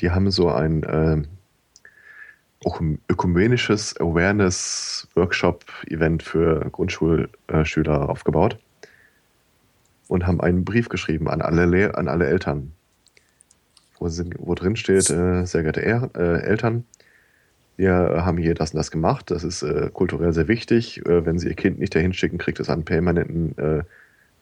die 0.00 0.10
haben 0.10 0.30
so 0.30 0.50
ein 0.50 0.84
ähm, 0.88 1.28
ökumenisches 3.08 4.00
Awareness-Workshop-Event 4.00 6.22
für 6.22 6.70
Grundschulschüler 6.70 8.08
aufgebaut 8.08 8.58
und 10.08 10.26
haben 10.26 10.40
einen 10.40 10.64
Brief 10.64 10.88
geschrieben 10.88 11.28
an 11.28 11.42
alle, 11.42 11.66
Le 11.66 11.94
an 11.96 12.08
alle 12.08 12.26
Eltern, 12.26 12.72
wo, 13.98 14.08
sind, 14.08 14.34
wo 14.38 14.54
drin 14.54 14.76
steht, 14.76 15.10
äh, 15.10 15.44
sehr 15.44 15.62
geehrte 15.62 15.80
er 15.80 16.10
äh, 16.16 16.40
Eltern, 16.42 16.84
wir 17.76 18.22
haben 18.24 18.38
hier 18.38 18.54
das 18.54 18.72
und 18.72 18.78
das 18.78 18.90
gemacht, 18.90 19.30
das 19.30 19.42
ist 19.42 19.62
äh, 19.62 19.90
kulturell 19.92 20.32
sehr 20.32 20.48
wichtig. 20.48 21.04
Äh, 21.06 21.26
wenn 21.26 21.38
Sie 21.38 21.48
Ihr 21.48 21.54
Kind 21.54 21.78
nicht 21.78 21.94
dahin 21.94 22.12
schicken, 22.12 22.38
kriegt 22.38 22.60
es 22.60 22.70
einen 22.70 22.84
permanenten 22.84 23.56
äh, 23.58 23.82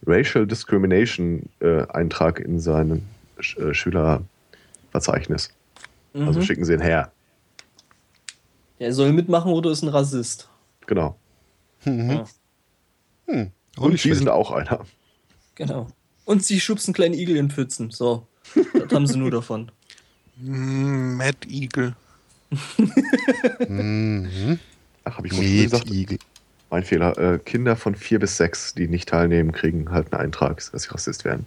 Racial 0.06 0.46
Discrimination 0.46 1.48
äh, 1.60 1.86
Eintrag 1.88 2.40
in 2.40 2.58
seinem 2.58 3.02
Sch 3.40 3.56
Schülerverzeichnis. 3.72 5.50
Mhm. 6.12 6.28
Also 6.28 6.42
schicken 6.42 6.64
Sie 6.64 6.74
ihn 6.74 6.80
her. 6.80 7.10
Er 8.82 8.92
soll 8.92 9.12
mitmachen 9.12 9.52
oder 9.52 9.70
ist 9.70 9.82
ein 9.82 9.88
Rassist. 9.88 10.48
Genau. 10.86 11.16
Mhm. 11.84 12.10
Ja. 12.10 12.24
Hm. 13.26 13.50
Und 13.78 13.98
schlecht. 13.98 14.18
sind 14.18 14.28
auch 14.28 14.50
einer. 14.50 14.84
Genau. 15.54 15.86
Und 16.24 16.44
sie 16.44 16.60
schubsen 16.60 16.92
kleine 16.92 17.16
Igel 17.16 17.36
in 17.36 17.50
Pfützen. 17.50 17.90
So. 17.90 18.26
Das 18.54 18.92
haben 18.92 19.06
sie 19.06 19.18
nur 19.18 19.30
davon. 19.40 19.70
Mm, 20.36 21.16
Mad 21.16 21.38
Eagle. 21.48 21.94
Mhm. 23.68 24.58
Ach, 25.04 25.16
habe 25.16 25.26
ich 25.26 25.32
mal 25.32 25.42
schon 25.42 25.62
gesagt. 25.62 25.84
Metigel. 25.86 26.18
Mein 26.70 26.84
Fehler. 26.84 27.18
Äh, 27.18 27.38
Kinder 27.38 27.76
von 27.76 27.94
vier 27.94 28.18
bis 28.18 28.36
sechs, 28.36 28.74
die 28.74 28.88
nicht 28.88 29.08
teilnehmen, 29.08 29.52
kriegen 29.52 29.90
halt 29.90 30.12
einen 30.12 30.22
Eintrag, 30.22 30.62
dass 30.72 30.82
sie 30.82 30.90
Rassist 30.90 31.24
werden. 31.24 31.46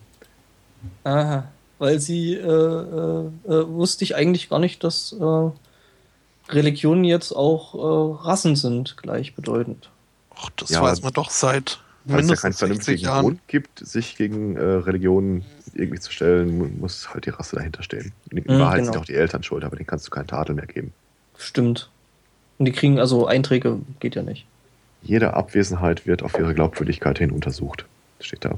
Aha. 1.03 1.51
Weil 1.80 1.99
sie, 1.99 2.33
äh, 2.33 2.39
äh, 2.39 3.27
äh, 3.47 3.67
wusste 3.67 4.03
ich 4.03 4.15
eigentlich 4.15 4.49
gar 4.49 4.59
nicht, 4.59 4.83
dass 4.83 5.14
äh, 5.14 5.49
Religionen 6.49 7.03
jetzt 7.03 7.32
auch 7.32 7.74
äh, 7.75 8.24
Rassen 8.27 8.56
sind, 8.56 8.98
gleichbedeutend. 8.98 9.90
Och, 10.30 10.49
das 10.57 10.69
Ja, 10.72 10.82
weiß 10.82 11.01
man 11.01 11.14
doch 11.14 11.30
seit 11.30 11.80
Weil 12.07 12.19
es 12.22 12.30
ja 12.30 12.35
keinen 12.35 12.53
mindestens 12.53 12.59
60 12.59 12.59
vernünftigen 12.59 13.01
Jahren. 13.03 13.24
Grund 13.24 13.48
gibt, 13.48 13.80
sich 13.80 14.15
gegen 14.15 14.56
äh, 14.57 14.61
Religionen 14.61 15.43
irgendwie 15.74 15.99
zu 15.99 16.11
stellen, 16.11 16.57
mu- 16.57 16.67
muss 16.67 17.14
halt 17.14 17.25
die 17.25 17.32
Rasse 17.32 17.56
dahinter 17.56 17.83
stehen. 17.83 18.14
In 18.30 18.43
Mhm, 18.43 18.59
Wahrheit 18.59 18.82
genau. 18.82 18.91
sind 18.93 19.01
auch 19.01 19.06
die 19.06 19.15
Eltern 19.15 19.43
schuld, 19.43 19.64
aber 19.64 19.75
denen 19.75 19.88
kannst 19.88 20.06
du 20.07 20.11
keinen 20.11 20.27
Tadel 20.27 20.56
mehr 20.56 20.67
geben. 20.67 20.93
Stimmt. 21.38 21.90
Und 22.57 22.65
die 22.65 22.72
kriegen 22.72 22.99
also 22.99 23.27
Einträge, 23.27 23.80
geht 23.99 24.15
ja 24.15 24.24
nicht. 24.24 24.45
Jede 25.03 25.33
Abwesenheit 25.33 26.06
wird 26.06 26.24
auf 26.24 26.38
ihre 26.38 26.53
Glaubwürdigkeit 26.53 27.17
hin 27.19 27.32
untersucht. 27.32 27.85
Steht 28.19 28.45
da. 28.45 28.57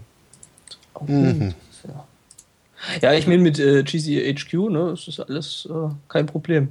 Mhm. 1.08 1.54
Ja. 1.84 2.08
ja, 3.02 3.14
ich 3.14 3.28
meine 3.28 3.42
mit 3.42 3.60
äh, 3.60 3.84
GCHQ, 3.84 4.70
ne, 4.70 4.92
es 4.92 5.08
ist 5.08 5.20
alles 5.20 5.68
äh, 5.72 5.90
kein 6.08 6.26
Problem. 6.26 6.70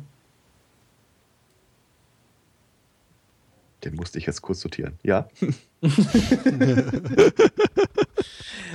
Den 3.87 3.95
musste 3.95 4.19
ich 4.19 4.27
jetzt 4.27 4.43
kurz 4.43 4.61
sortieren. 4.61 4.99
Ja, 5.05 5.29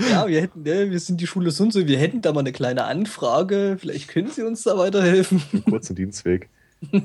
Ja, 0.10 0.28
wir 0.28 0.42
hätten, 0.42 0.64
ne, 0.64 0.90
wir 0.90 1.00
sind 1.00 1.20
die 1.20 1.28
Schule 1.28 1.52
so 1.52 1.64
und 1.64 1.74
so, 1.74 1.86
wir 1.86 1.98
hätten 1.98 2.22
da 2.22 2.32
mal 2.32 2.40
eine 2.40 2.54
kleine 2.54 2.86
Anfrage, 2.86 3.78
vielleicht 3.80 4.08
können 4.08 4.32
Sie 4.32 4.44
uns 4.44 4.64
da 4.64 4.78
weiterhelfen. 4.78 5.44
einen 5.52 5.66
kurzen 5.66 5.96
Dienstweg. 5.96 6.50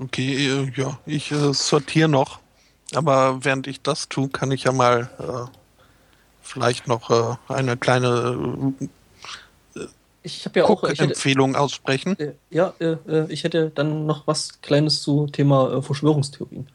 Okay, 0.00 0.46
äh, 0.46 0.70
ja, 0.76 1.00
ich 1.06 1.32
äh, 1.32 1.52
sortiere 1.52 2.08
noch. 2.08 2.38
Aber 2.94 3.44
während 3.44 3.66
ich 3.66 3.82
das 3.82 4.08
tue, 4.08 4.28
kann 4.28 4.52
ich 4.52 4.62
ja 4.62 4.70
mal 4.70 5.10
äh, 5.18 5.58
vielleicht 6.40 6.86
noch 6.86 7.10
äh, 7.10 7.52
eine 7.52 7.76
kleine 7.76 8.74
Ich 10.36 10.44
habe 10.44 10.60
ja 10.60 10.66
äh, 10.66 10.68
auch, 10.68 10.82
ich 10.84 10.90
hätte, 10.90 11.02
Guck-Empfehlung 11.04 11.56
aussprechen. 11.56 12.18
äh, 12.18 12.32
ja, 12.50 12.74
äh, 12.80 12.96
ich 13.28 13.44
hätte 13.44 13.70
dann 13.74 14.06
noch 14.06 14.26
was 14.26 14.60
Kleines 14.60 15.00
zu 15.02 15.26
Thema 15.26 15.72
äh, 15.72 15.82
Verschwörungstheorien. 15.82 16.68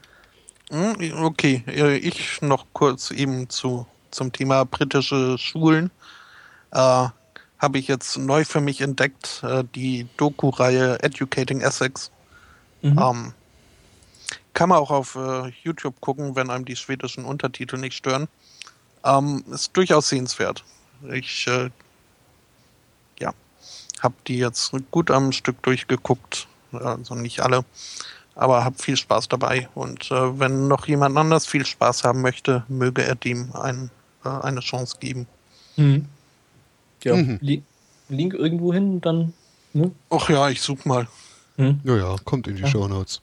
Hm, 0.72 0.95
Okay, 1.23 1.64
ich 2.01 2.41
noch 2.41 2.65
kurz 2.73 3.11
eben 3.11 3.49
zu, 3.49 3.85
zum 4.11 4.32
Thema 4.32 4.64
britische 4.65 5.38
Schulen. 5.38 5.91
Äh, 6.72 7.07
Habe 7.59 7.77
ich 7.77 7.88
jetzt 7.88 8.17
neu 8.17 8.43
für 8.43 8.59
mich 8.59 8.82
entdeckt, 8.82 9.43
äh, 9.43 9.64
die 9.75 10.07
Doku-Reihe 10.17 11.01
Educating 11.03 11.61
Essex. 11.61 12.09
Mhm. 12.82 12.99
Ähm, 12.99 13.33
kann 14.53 14.69
man 14.69 14.80
auch 14.80 14.91
auf 14.91 15.15
äh, 15.15 15.51
YouTube 15.64 16.01
gucken, 16.01 16.35
wenn 16.35 16.49
einem 16.49 16.65
die 16.65 16.75
schwedischen 16.75 17.25
Untertitel 17.25 17.77
nicht 17.77 17.95
stören. 17.95 18.27
Ähm, 19.06 19.43
ist 19.51 19.75
durchaus 19.77 20.09
sehenswert. 20.09 20.64
Ich 21.11 21.48
äh, 21.48 21.69
habe 24.03 24.15
die 24.27 24.38
jetzt 24.38 24.72
gut 24.91 25.09
am 25.11 25.32
Stück 25.32 25.61
durchgeguckt, 25.64 26.48
also 26.72 27.15
nicht 27.15 27.40
alle, 27.41 27.64
aber 28.35 28.64
habe 28.64 28.77
viel 28.77 28.98
Spaß 28.98 29.30
dabei. 29.30 29.69
Und 29.75 30.11
äh, 30.11 30.40
wenn 30.40 30.67
noch 30.67 30.88
jemand 30.88 31.17
anders 31.17 31.45
viel 31.48 31.65
Spaß 31.65 32.03
haben 32.03 32.22
möchte, 32.22 32.64
möge 32.67 33.03
er 33.03 33.15
dem 33.15 33.53
ein, 33.56 33.90
äh, 34.25 34.30
eine 34.30 34.59
Chance 34.59 34.98
geben. 34.99 35.27
Mhm. 35.77 36.06
Ja, 37.03 37.15
Mhm. 37.15 37.38
Link, 37.41 37.64
Link 38.09 38.33
irgendwo 38.33 38.73
hin, 38.73 39.01
dann. 39.01 39.33
Ne? 39.73 39.91
Ach 40.09 40.30
ja, 40.30 40.49
ich 40.49 40.61
such 40.61 40.85
mal. 40.85 41.07
Ja, 41.57 41.75
ja, 41.83 42.15
kommt 42.25 42.48
in 42.48 42.56
die 42.56 42.61
Ja. 42.64 42.67
Shownotes. 42.67 43.22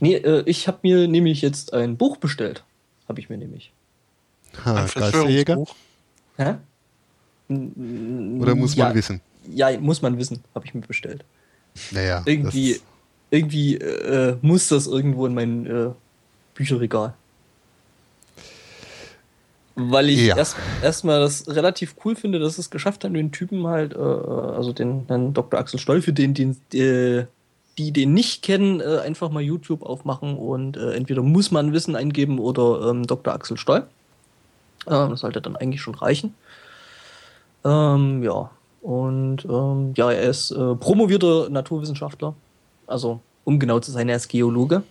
Nee, 0.00 0.14
äh, 0.16 0.42
ich 0.46 0.68
habe 0.68 0.78
mir 0.82 1.06
nämlich 1.08 1.42
jetzt 1.42 1.72
ein 1.74 1.96
Buch 1.96 2.16
bestellt. 2.16 2.64
habe 3.08 3.20
ich 3.20 3.28
mir 3.28 3.36
nämlich. 3.36 3.72
Ha, 4.64 4.70
Ein 4.74 4.76
Geisterjäger? 4.86 5.54
Verschwörungsbuch. 5.56 5.76
Hä? 6.36 6.54
Oder 8.40 8.54
muss 8.54 8.76
man 8.76 8.88
ja, 8.88 8.94
wissen? 8.94 9.20
Ja, 9.48 9.78
muss 9.80 10.02
man 10.02 10.18
wissen, 10.18 10.42
habe 10.54 10.66
ich 10.66 10.74
mir 10.74 10.80
bestellt. 10.82 11.24
Naja. 11.90 12.22
Irgendwie, 12.26 12.80
irgendwie 13.30 13.76
äh, 13.76 14.36
muss 14.42 14.68
das 14.68 14.86
irgendwo 14.86 15.26
in 15.26 15.34
mein 15.34 15.66
äh, 15.66 15.90
Bücherregal. 16.54 17.14
Weil 19.74 20.10
ich 20.10 20.26
Ja. 20.26 20.36
erst 20.36 20.56
erstmal 20.82 21.20
das 21.20 21.48
relativ 21.48 21.94
cool 22.04 22.14
finde, 22.14 22.38
dass 22.38 22.58
es 22.58 22.68
geschafft 22.70 23.04
haben, 23.04 23.14
den 23.14 23.32
Typen 23.32 23.66
halt, 23.66 23.94
äh, 23.94 23.98
also 23.98 24.72
den, 24.72 25.06
den 25.06 25.32
Dr. 25.32 25.58
Axel 25.58 25.80
Stoll, 25.80 26.02
für 26.02 26.12
den, 26.12 26.34
den 26.34 26.56
äh, 26.74 27.24
die 27.78 27.90
den 27.90 28.12
nicht 28.12 28.42
kennen, 28.42 28.80
äh, 28.80 28.98
einfach 28.98 29.30
mal 29.30 29.40
YouTube 29.42 29.82
aufmachen 29.82 30.36
und 30.36 30.76
äh, 30.76 30.92
entweder 30.92 31.22
muss 31.22 31.50
man 31.50 31.72
Wissen 31.72 31.96
eingeben 31.96 32.38
oder 32.38 32.90
ähm, 32.90 33.06
Dr. 33.06 33.32
Axel 33.32 33.56
Stoll. 33.56 33.86
Ähm, 34.86 35.08
das 35.10 35.20
sollte 35.20 35.40
dann 35.40 35.56
eigentlich 35.56 35.80
schon 35.80 35.94
reichen. 35.94 36.34
Ähm, 37.64 38.22
ja, 38.22 38.50
und 38.82 39.44
ähm, 39.44 39.94
ja, 39.96 40.10
er 40.10 40.28
ist 40.28 40.50
äh, 40.50 40.74
promovierter 40.74 41.48
Naturwissenschaftler. 41.48 42.34
Also, 42.86 43.20
um 43.44 43.58
genau 43.58 43.78
zu 43.78 43.92
sein, 43.92 44.08
er 44.08 44.16
ist 44.16 44.28
Geologe. 44.28 44.82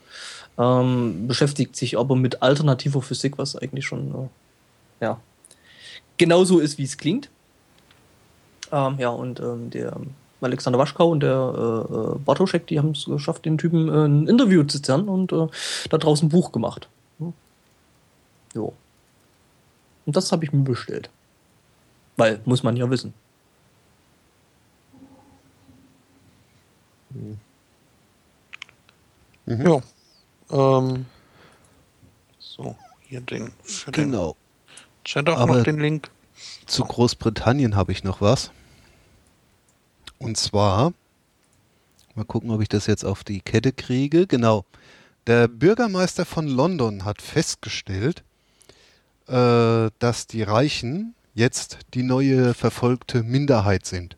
Ähm, 0.58 1.28
beschäftigt 1.28 1.76
sich 1.76 1.98
aber 1.98 2.16
mit 2.16 2.42
alternativer 2.42 3.02
Physik, 3.02 3.38
was 3.38 3.56
eigentlich 3.56 3.86
schon 3.86 4.12
äh, 4.12 5.06
ja, 5.06 5.20
genauso 6.18 6.60
ist, 6.60 6.78
wie 6.78 6.84
es 6.84 6.98
klingt. 6.98 7.30
Ähm, 8.72 8.96
ja, 8.98 9.10
und 9.10 9.42
ähm, 9.42 9.70
der 9.70 9.98
Alexander 10.40 10.80
Waschkau 10.80 11.10
und 11.10 11.22
der 11.22 11.88
äh, 11.90 11.94
äh, 11.94 12.20
Bartoschek, 12.20 12.68
die 12.68 12.80
haben 12.80 12.92
es 12.92 13.06
geschafft, 13.06 13.46
den 13.46 13.58
Typen 13.58 13.90
äh, 13.90 14.06
ein 14.06 14.28
Interview 14.28 14.64
zu 14.64 14.82
zerren 14.82 15.10
und 15.10 15.34
äh, 15.34 15.48
da 15.90 15.98
draußen 15.98 16.28
ein 16.28 16.32
Buch 16.32 16.52
gemacht. 16.52 16.88
Hm. 17.20 17.34
Jo. 18.54 18.74
Und 20.06 20.16
das 20.16 20.32
habe 20.32 20.46
ich 20.46 20.54
mir 20.54 20.64
bestellt. 20.64 21.10
Weil, 22.16 22.40
muss 22.46 22.64
man 22.64 22.78
ja 22.78 22.90
wissen. 22.90 23.14
Ja. 29.46 29.82
Ähm, 30.52 31.06
so, 32.40 32.76
hier 33.02 33.22
den 33.22 33.52
für 33.64 33.92
den 33.92 34.12
Genau. 34.12 34.36
Chat 35.04 35.28
auch 35.30 35.38
Aber- 35.38 35.58
noch 35.58 35.64
den 35.64 35.80
Link. 35.80 36.10
Zu 36.66 36.84
Großbritannien 36.86 37.76
habe 37.76 37.92
ich 37.92 38.04
noch 38.04 38.22
was. 38.22 38.52
Und 40.20 40.38
zwar, 40.38 40.94
mal 42.16 42.26
gucken, 42.26 42.52
ob 42.52 42.62
ich 42.62 42.70
das 42.70 42.88
jetzt 42.88 43.04
auf 43.04 43.24
die 43.24 43.42
Kette 43.42 43.72
kriege. 43.74 44.28
Genau. 44.28 44.66
Der 45.28 45.48
Bürgermeister 45.48 46.26
von 46.26 46.48
London 46.48 47.06
hat 47.06 47.22
festgestellt, 47.22 48.24
äh, 49.28 49.90
dass 50.00 50.28
die 50.28 50.44
Reichen 50.44 51.14
jetzt 51.34 51.80
die 51.94 52.04
neue 52.04 52.54
verfolgte 52.54 53.24
Minderheit 53.24 53.86
sind. 53.86 54.18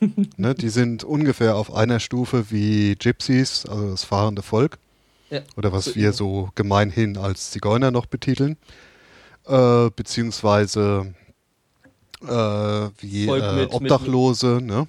ne, 0.36 0.54
die 0.54 0.68
sind 0.68 1.04
ungefähr 1.04 1.56
auf 1.56 1.72
einer 1.74 2.00
Stufe 2.00 2.50
wie 2.50 2.94
Gypsies, 2.96 3.66
also 3.66 3.90
das 3.90 4.04
fahrende 4.04 4.42
Volk. 4.42 4.78
Ja, 5.30 5.40
Oder 5.56 5.72
was 5.72 5.86
so 5.86 5.94
wir 5.96 6.12
so 6.12 6.50
gemeinhin 6.54 7.16
als 7.18 7.50
Zigeuner 7.50 7.90
noch 7.90 8.06
betiteln. 8.06 8.56
Äh, 9.46 9.90
beziehungsweise 9.94 11.14
äh, 12.22 12.26
wie 12.26 13.26
Volk 13.26 13.42
äh, 13.42 13.52
mit- 13.56 13.64
mit- 13.64 13.72
Obdachlose, 13.74 14.60
ne? 14.62 14.86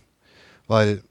Weil 0.67 1.01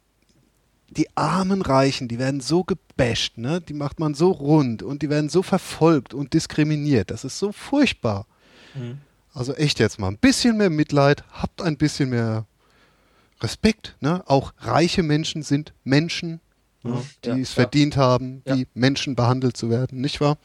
die 0.90 1.08
armen 1.16 1.62
Reichen, 1.62 2.06
die 2.08 2.18
werden 2.18 2.40
so 2.40 2.62
gebasht, 2.64 3.36
ne? 3.38 3.60
Die 3.60 3.74
macht 3.74 3.98
man 3.98 4.14
so 4.14 4.30
rund 4.30 4.82
und 4.82 5.02
die 5.02 5.10
werden 5.10 5.28
so 5.28 5.42
verfolgt 5.42 6.14
und 6.14 6.32
diskriminiert. 6.32 7.10
Das 7.10 7.24
ist 7.24 7.38
so 7.38 7.52
furchtbar. 7.52 8.26
Mhm. 8.74 8.98
Also 9.36 9.52
echt 9.52 9.78
jetzt 9.80 9.98
mal 9.98 10.08
ein 10.08 10.16
bisschen 10.16 10.56
mehr 10.56 10.70
Mitleid, 10.70 11.22
habt 11.30 11.60
ein 11.60 11.76
bisschen 11.76 12.08
mehr 12.08 12.46
Respekt, 13.42 13.94
ne? 14.00 14.22
Auch 14.26 14.54
reiche 14.60 15.02
Menschen 15.02 15.42
sind 15.42 15.74
Menschen, 15.84 16.40
ne? 16.82 16.92
Ja, 16.92 17.02
die 17.24 17.28
ja, 17.28 17.36
es 17.42 17.54
ja. 17.54 17.62
verdient 17.62 17.96
haben, 17.98 18.42
Ja. 18.46 18.56
wie 18.56 18.66
Menschen 18.72 19.14
behandelt 19.14 19.56
zu 19.56 19.68
werden, 19.68 20.00
nicht 20.00 20.22
wahr? 20.22 20.38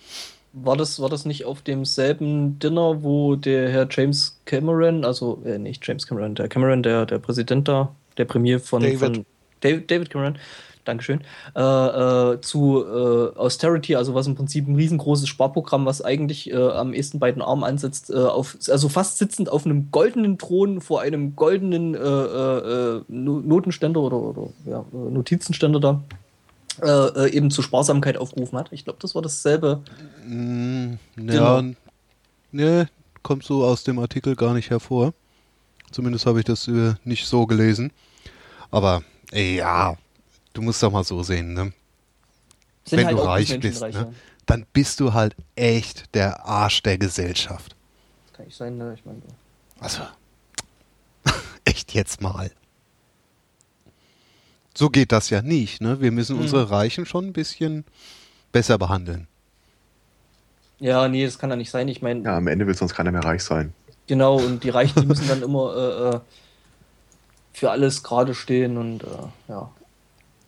War 0.53 0.75
das, 0.75 0.99
war 0.99 1.07
das 1.07 1.23
nicht 1.23 1.45
auf 1.45 1.61
demselben 1.61 2.59
Dinner, 2.59 3.01
wo 3.03 3.37
der 3.37 3.69
Herr 3.69 3.87
James 3.89 4.37
Cameron, 4.43 5.05
also 5.05 5.41
äh, 5.45 5.57
nicht 5.57 5.87
James 5.87 6.05
Cameron, 6.05 6.35
der 6.35 6.49
Cameron, 6.49 6.83
der, 6.83 7.05
der 7.05 7.19
Präsident 7.19 7.69
da, 7.69 7.95
der 8.17 8.25
Premier 8.25 8.59
von 8.59 8.81
David. 8.81 8.99
von 8.99 9.25
David, 9.61 9.89
David 9.89 10.09
Cameron, 10.09 10.37
Dankeschön, 10.85 11.21
äh, 11.55 11.61
äh, 11.61 12.41
zu 12.41 12.83
äh, 12.83 13.37
Austerity, 13.37 13.95
also 13.95 14.13
was 14.15 14.27
im 14.27 14.35
Prinzip 14.35 14.67
ein 14.67 14.75
riesengroßes 14.75 15.27
Sparprogramm, 15.27 15.85
was 15.85 16.01
eigentlich 16.01 16.49
äh, 16.51 16.55
am 16.55 16.93
ehesten 16.93 17.19
bei 17.19 17.31
den 17.31 17.41
Armen 17.41 17.63
ansetzt, 17.63 18.09
äh, 18.09 18.15
auf, 18.17 18.57
also 18.69 18.89
fast 18.89 19.17
sitzend 19.17 19.49
auf 19.49 19.65
einem 19.65 19.91
goldenen 19.91 20.37
Thron 20.37 20.81
vor 20.81 21.01
einem 21.01 21.35
goldenen 21.35 21.93
äh, 21.95 23.01
No- 23.07 23.39
Notenständer 23.39 23.99
oder, 24.01 24.17
oder 24.17 24.47
ja, 24.65 24.85
Notizenständer 24.91 25.79
da. 25.79 26.01
Eben 27.31 27.51
zur 27.51 27.63
Sparsamkeit 27.65 28.17
aufgerufen 28.17 28.57
hat. 28.57 28.69
Ich 28.71 28.85
glaube, 28.85 28.97
das 29.01 29.13
war 29.13 29.21
dasselbe. 29.21 29.81
Mm, 30.25 30.93
Genau. 31.17 31.33
ja, 31.33 31.59
n- 31.59 31.75
ne, 32.51 32.87
kommt 33.21 33.43
so 33.43 33.65
aus 33.65 33.83
dem 33.83 33.99
Artikel 33.99 34.35
gar 34.35 34.53
nicht 34.53 34.69
hervor. 34.69 35.13
Zumindest 35.91 36.25
habe 36.25 36.39
ich 36.39 36.45
das 36.45 36.69
nicht 37.03 37.27
so 37.27 37.45
gelesen. 37.45 37.91
Aber 38.71 39.03
ja, 39.33 39.95
du 40.53 40.61
musst 40.61 40.81
doch 40.83 40.91
mal 40.91 41.03
so 41.03 41.23
sehen, 41.23 41.53
ne? 41.53 41.73
Sind 42.85 42.99
Wenn 42.99 43.05
halt 43.07 43.17
du 43.17 43.21
reich 43.23 43.59
bist, 43.59 43.81
ne? 43.81 44.13
Dann 44.45 44.65
bist 44.73 44.99
du 44.99 45.13
halt 45.13 45.35
echt 45.55 46.13
der 46.15 46.45
Arsch 46.45 46.81
der 46.83 46.97
Gesellschaft. 46.97 47.75
Das 48.27 48.33
kann 48.37 48.45
nicht 48.45 48.57
sein, 48.57 48.77
ne? 48.77 48.95
Ich 48.97 49.05
meine, 49.05 49.21
Also, 49.79 50.01
echt 51.65 51.93
jetzt 51.93 52.21
mal. 52.21 52.51
So 54.75 54.89
geht 54.89 55.11
das 55.11 55.29
ja 55.29 55.41
nicht, 55.41 55.81
ne? 55.81 56.01
Wir 56.01 56.11
müssen 56.11 56.35
Hm. 56.37 56.43
unsere 56.43 56.69
Reichen 56.71 57.05
schon 57.05 57.27
ein 57.27 57.33
bisschen 57.33 57.85
besser 58.51 58.77
behandeln. 58.77 59.27
ja, 60.79 61.07
nee, 61.07 61.23
das 61.25 61.37
kann 61.37 61.49
ja 61.51 61.55
nicht 61.55 61.69
sein. 61.69 61.87
Ich 61.87 62.01
meine, 62.01 62.23
Ja, 62.23 62.37
am 62.37 62.47
Ende 62.47 62.65
will 62.65 62.73
sonst 62.75 62.95
keiner 62.95 63.11
mehr 63.11 63.23
reich 63.23 63.43
sein. 63.43 63.73
genau, 64.07 64.37
und 64.37 64.63
die 64.63 64.69
Reichen, 64.69 64.99
die 65.01 65.05
müssen 65.13 65.27
dann 65.27 65.43
immer 65.43 65.75
äh, 65.75 66.15
äh, 66.15 66.19
für 67.53 67.69
alles 67.69 68.01
gerade 68.01 68.33
stehen 68.33 68.77
und 68.77 69.03
äh, 69.03 69.07
ja, 69.49 69.71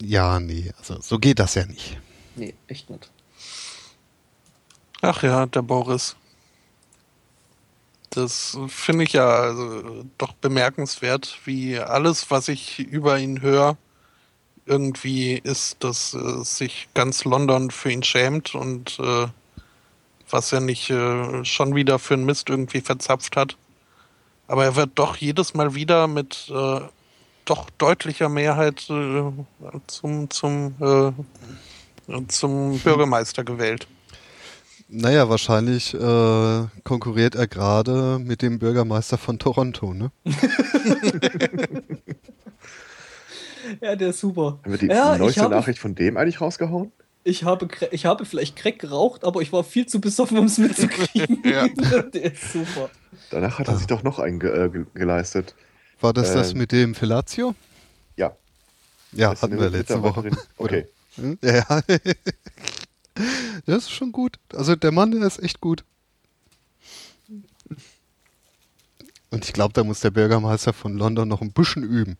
Ja, 0.06 0.40
nee, 0.40 0.72
also 0.77 0.99
so 0.99 1.17
geht 1.17 1.40
das 1.40 1.56
ja 1.56 1.65
nicht. 1.65 1.98
nee, 2.35 2.53
echt 2.67 2.90
nicht. 2.90 3.09
Ach 5.01 5.23
ja, 5.23 5.45
der 5.45 5.61
Boris. 5.61 6.15
Das 8.09 8.57
finde 8.67 9.06
ich 9.06 9.14
ja 9.14 9.27
also 9.27 10.06
doch 10.17 10.33
bemerkenswert, 10.33 11.40
wie 11.45 11.80
alles, 11.80 12.30
was 12.30 12.48
ich 12.48 12.80
über 12.80 13.17
ihn 13.17 13.41
höre, 13.41 13.77
irgendwie 14.65 15.33
ist, 15.43 15.83
dass 15.83 16.14
äh, 16.14 16.43
sich 16.43 16.90
ganz 16.93 17.25
London 17.25 17.72
für 17.72 17.91
ihn 17.91 18.03
schämt 18.03 18.56
und 18.56 18.99
äh, 18.99 19.27
was 20.30 20.51
er 20.51 20.59
nicht 20.59 20.90
äh, 20.90 21.43
schon 21.43 21.75
wieder 21.75 21.98
für 21.98 22.14
einen 22.14 22.25
Mist 22.25 22.49
irgendwie 22.49 22.82
verzapft 22.82 23.35
hat. 23.35 23.57
Aber 24.48 24.65
er 24.65 24.75
wird 24.75 24.91
doch 24.95 25.15
jedes 25.15 25.53
Mal 25.53 25.75
wieder 25.75 26.07
mit 26.07 26.49
äh, 26.49 26.82
doch 27.45 27.69
deutlicher 27.72 28.30
Mehrheit 28.30 28.89
äh, 28.89 29.31
zum, 29.88 30.30
zum, 30.30 30.75
äh, 30.80 31.11
zum 32.27 32.80
Bürgermeister 32.80 33.43
gewählt. 33.43 33.88
Naja, 34.89 35.27
wahrscheinlich 35.30 35.93
äh, 35.95 36.63
konkurriert 36.83 37.33
er 37.35 37.47
gerade 37.47 38.19
mit 38.19 38.41
dem 38.43 38.59
Bürgermeister 38.59 39.17
von 39.17 39.39
Toronto, 39.39 39.93
ne? 39.93 40.11
Ja, 43.81 43.95
der 43.95 44.09
ist 44.09 44.19
super. 44.19 44.59
Haben 44.63 44.72
wir 44.72 44.77
die 44.77 44.88
Ja, 44.88 45.17
neueste 45.17 45.41
habe- 45.41 45.55
Nachricht 45.55 45.80
von 45.80 45.95
dem 45.95 46.17
eigentlich 46.17 46.41
rausgehauen? 46.41 46.91
Ich 47.23 47.45
habe, 47.45 47.69
ich 47.91 48.05
habe 48.05 48.25
vielleicht 48.25 48.57
Crack 48.57 48.80
geraucht, 48.80 49.23
aber 49.23 49.39
ich 49.41 49.53
war 49.53 49.63
viel 49.63 49.85
zu 49.85 50.01
besoffen, 50.01 50.38
um 50.38 50.45
es 50.45 50.57
mitzukriegen. 50.57 51.41
Ja. 51.49 51.67
Der 52.13 52.33
ist 52.33 52.51
super. 52.51 52.89
Danach 53.31 53.59
hat 53.59 53.69
er 53.69 53.77
sich 53.77 53.88
doch 53.88 54.03
noch 54.03 54.19
einen 54.19 54.39
ge 54.39 54.65
äh, 54.65 54.69
ge 54.69 54.85
geleistet. 54.93 55.55
War 56.03 56.11
das 56.11 56.33
das 56.33 56.51
Ähm. 56.51 56.57
mit 56.57 56.73
dem 56.73 56.95
Fellatio? 56.95 57.56
Ja. 58.17 58.35
Ja, 59.14 59.30
Das 59.30 59.41
hatten 59.41 59.57
wir 59.57 59.69
letzte 59.69 60.03
Woche. 60.03 60.32
Okay. 60.57 60.85
Hm? 61.15 61.40
Ja, 61.41 61.56
ja. 61.69 61.82
Das 63.65 63.83
ist 63.83 63.91
schon 63.91 64.11
gut. 64.11 64.38
Also 64.53 64.75
der 64.75 64.91
Mann, 64.91 65.11
der 65.11 65.22
ist 65.22 65.41
echt 65.41 65.61
gut. 65.61 65.85
Und 69.30 69.45
ich 69.45 69.53
glaube, 69.53 69.72
da 69.73 69.83
muss 69.83 70.01
der 70.01 70.09
Bürgermeister 70.11 70.73
von 70.73 70.98
London 70.98 71.27
noch 71.30 71.41
ein 71.41 71.53
bisschen 71.53 71.83
üben. 71.83 72.17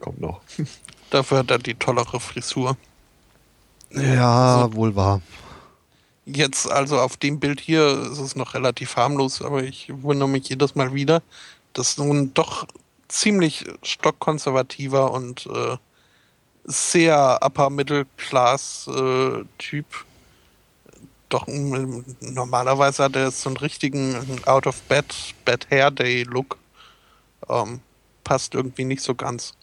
Kommt 0.00 0.20
noch. 0.20 0.42
Dafür 1.10 1.38
hat 1.38 1.50
er 1.50 1.58
die 1.58 1.74
tollere 1.74 2.20
Frisur. 2.20 2.76
Ja, 3.90 4.70
wohl 4.74 4.94
wahr. 4.94 5.22
Jetzt 6.26 6.68
also 6.68 6.98
auf 6.98 7.16
dem 7.16 7.38
Bild 7.38 7.60
hier 7.60 7.86
ist 8.10 8.18
es 8.18 8.34
noch 8.34 8.54
relativ 8.54 8.96
harmlos, 8.96 9.42
aber 9.42 9.62
ich 9.62 9.92
wundere 10.02 10.28
mich 10.28 10.48
jedes 10.48 10.74
Mal 10.74 10.92
wieder, 10.92 11.22
dass 11.72 11.98
nun 11.98 12.34
doch 12.34 12.66
ziemlich 13.08 13.64
stockkonservativer 13.82 15.12
und 15.12 15.46
äh, 15.46 15.76
sehr 16.64 17.38
upper 17.42 17.70
middle 17.70 18.06
class 18.16 18.88
äh, 18.88 19.44
Typ 19.58 19.86
Doch, 21.28 21.46
normalerweise 21.46 23.04
hat 23.04 23.16
er 23.16 23.30
so 23.30 23.48
einen 23.50 23.56
richtigen 23.58 24.16
Out 24.46 24.66
of 24.66 24.80
Bed, 24.82 25.14
Bed 25.44 25.68
Hair 25.70 25.92
Day 25.92 26.22
Look. 26.24 26.58
Ähm, 27.48 27.80
passt 28.24 28.54
irgendwie 28.54 28.84
nicht 28.84 29.02
so 29.02 29.14
ganz. 29.14 29.54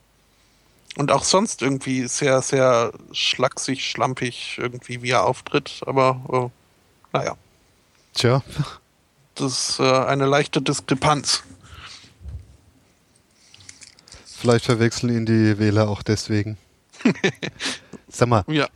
Und 0.98 1.12
auch 1.12 1.24
sonst 1.24 1.62
irgendwie 1.62 2.08
sehr, 2.08 2.42
sehr 2.42 2.94
schlaksig, 3.12 3.90
schlampig 3.90 4.58
irgendwie, 4.60 5.02
wie 5.02 5.10
er 5.10 5.26
auftritt. 5.26 5.82
Aber 5.86 6.52
äh, 7.14 7.18
naja, 7.18 7.36
Tja, 8.14 8.44
das 9.36 9.70
ist 9.70 9.80
äh, 9.80 9.84
eine 9.84 10.26
leichte 10.28 10.62
Diskrepanz. 10.62 11.44
vielleicht 14.26 14.66
verwechseln 14.66 15.16
ihn 15.16 15.26
die 15.26 15.58
Wähler 15.58 15.88
auch 15.88 16.04
deswegen. 16.04 16.58
Sag 18.08 18.28
mal, 18.28 18.44
Ja, 18.48 18.68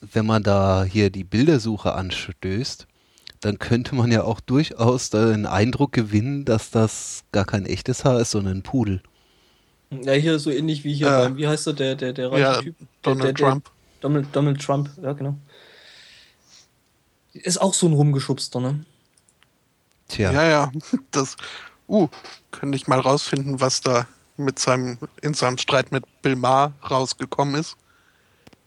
wenn 0.00 0.26
man 0.26 0.42
da 0.42 0.84
hier 0.84 1.10
die 1.10 1.24
Bildersuche 1.24 1.92
anstößt, 1.94 2.86
dann 3.40 3.58
könnte 3.58 3.94
man 3.94 4.10
ja 4.10 4.22
auch 4.22 4.40
durchaus 4.40 5.10
den 5.10 5.46
Eindruck 5.46 5.92
gewinnen, 5.92 6.44
dass 6.44 6.70
das 6.70 7.24
gar 7.32 7.44
kein 7.44 7.66
echtes 7.66 8.04
Haar 8.04 8.20
ist, 8.20 8.30
sondern 8.30 8.58
ein 8.58 8.62
Pudel. 8.62 9.02
Ja, 10.02 10.12
hier 10.12 10.38
so 10.38 10.50
ähnlich 10.50 10.84
wie 10.84 10.94
hier 10.94 11.08
Äh, 11.08 11.10
beim, 11.10 11.36
wie 11.36 11.46
heißt 11.46 11.66
der, 11.66 11.72
der, 11.74 11.94
der, 11.94 12.12
der 12.12 12.32
reiche 12.32 12.42
ja 12.42 12.60
Typ? 12.60 12.78
Der, 12.78 12.86
Donald 13.02 13.24
der, 13.24 13.32
der, 13.32 13.46
Trump. 13.46 13.70
Donald, 14.00 14.26
Donald 14.32 14.60
Trump, 14.60 14.90
ja, 15.02 15.12
genau. 15.12 15.36
Ist 17.34 17.60
auch 17.60 17.74
so 17.74 17.86
ein 17.86 17.92
rumgeschubster, 17.92 18.60
ne? 18.60 18.84
Tja, 20.08 20.32
Ja, 20.32 20.44
ja. 20.44 20.72
Das, 21.10 21.36
uh, 21.88 22.08
könnte 22.50 22.76
ich 22.76 22.86
mal 22.86 23.00
rausfinden, 23.00 23.60
was 23.60 23.80
da 23.80 24.06
mit 24.36 24.58
seinem, 24.58 24.98
in 25.20 25.34
seinem 25.34 25.58
Streit 25.58 25.92
mit 25.92 26.04
Bill 26.22 26.36
Maher 26.36 26.72
rausgekommen 26.90 27.54
ist. 27.54 27.76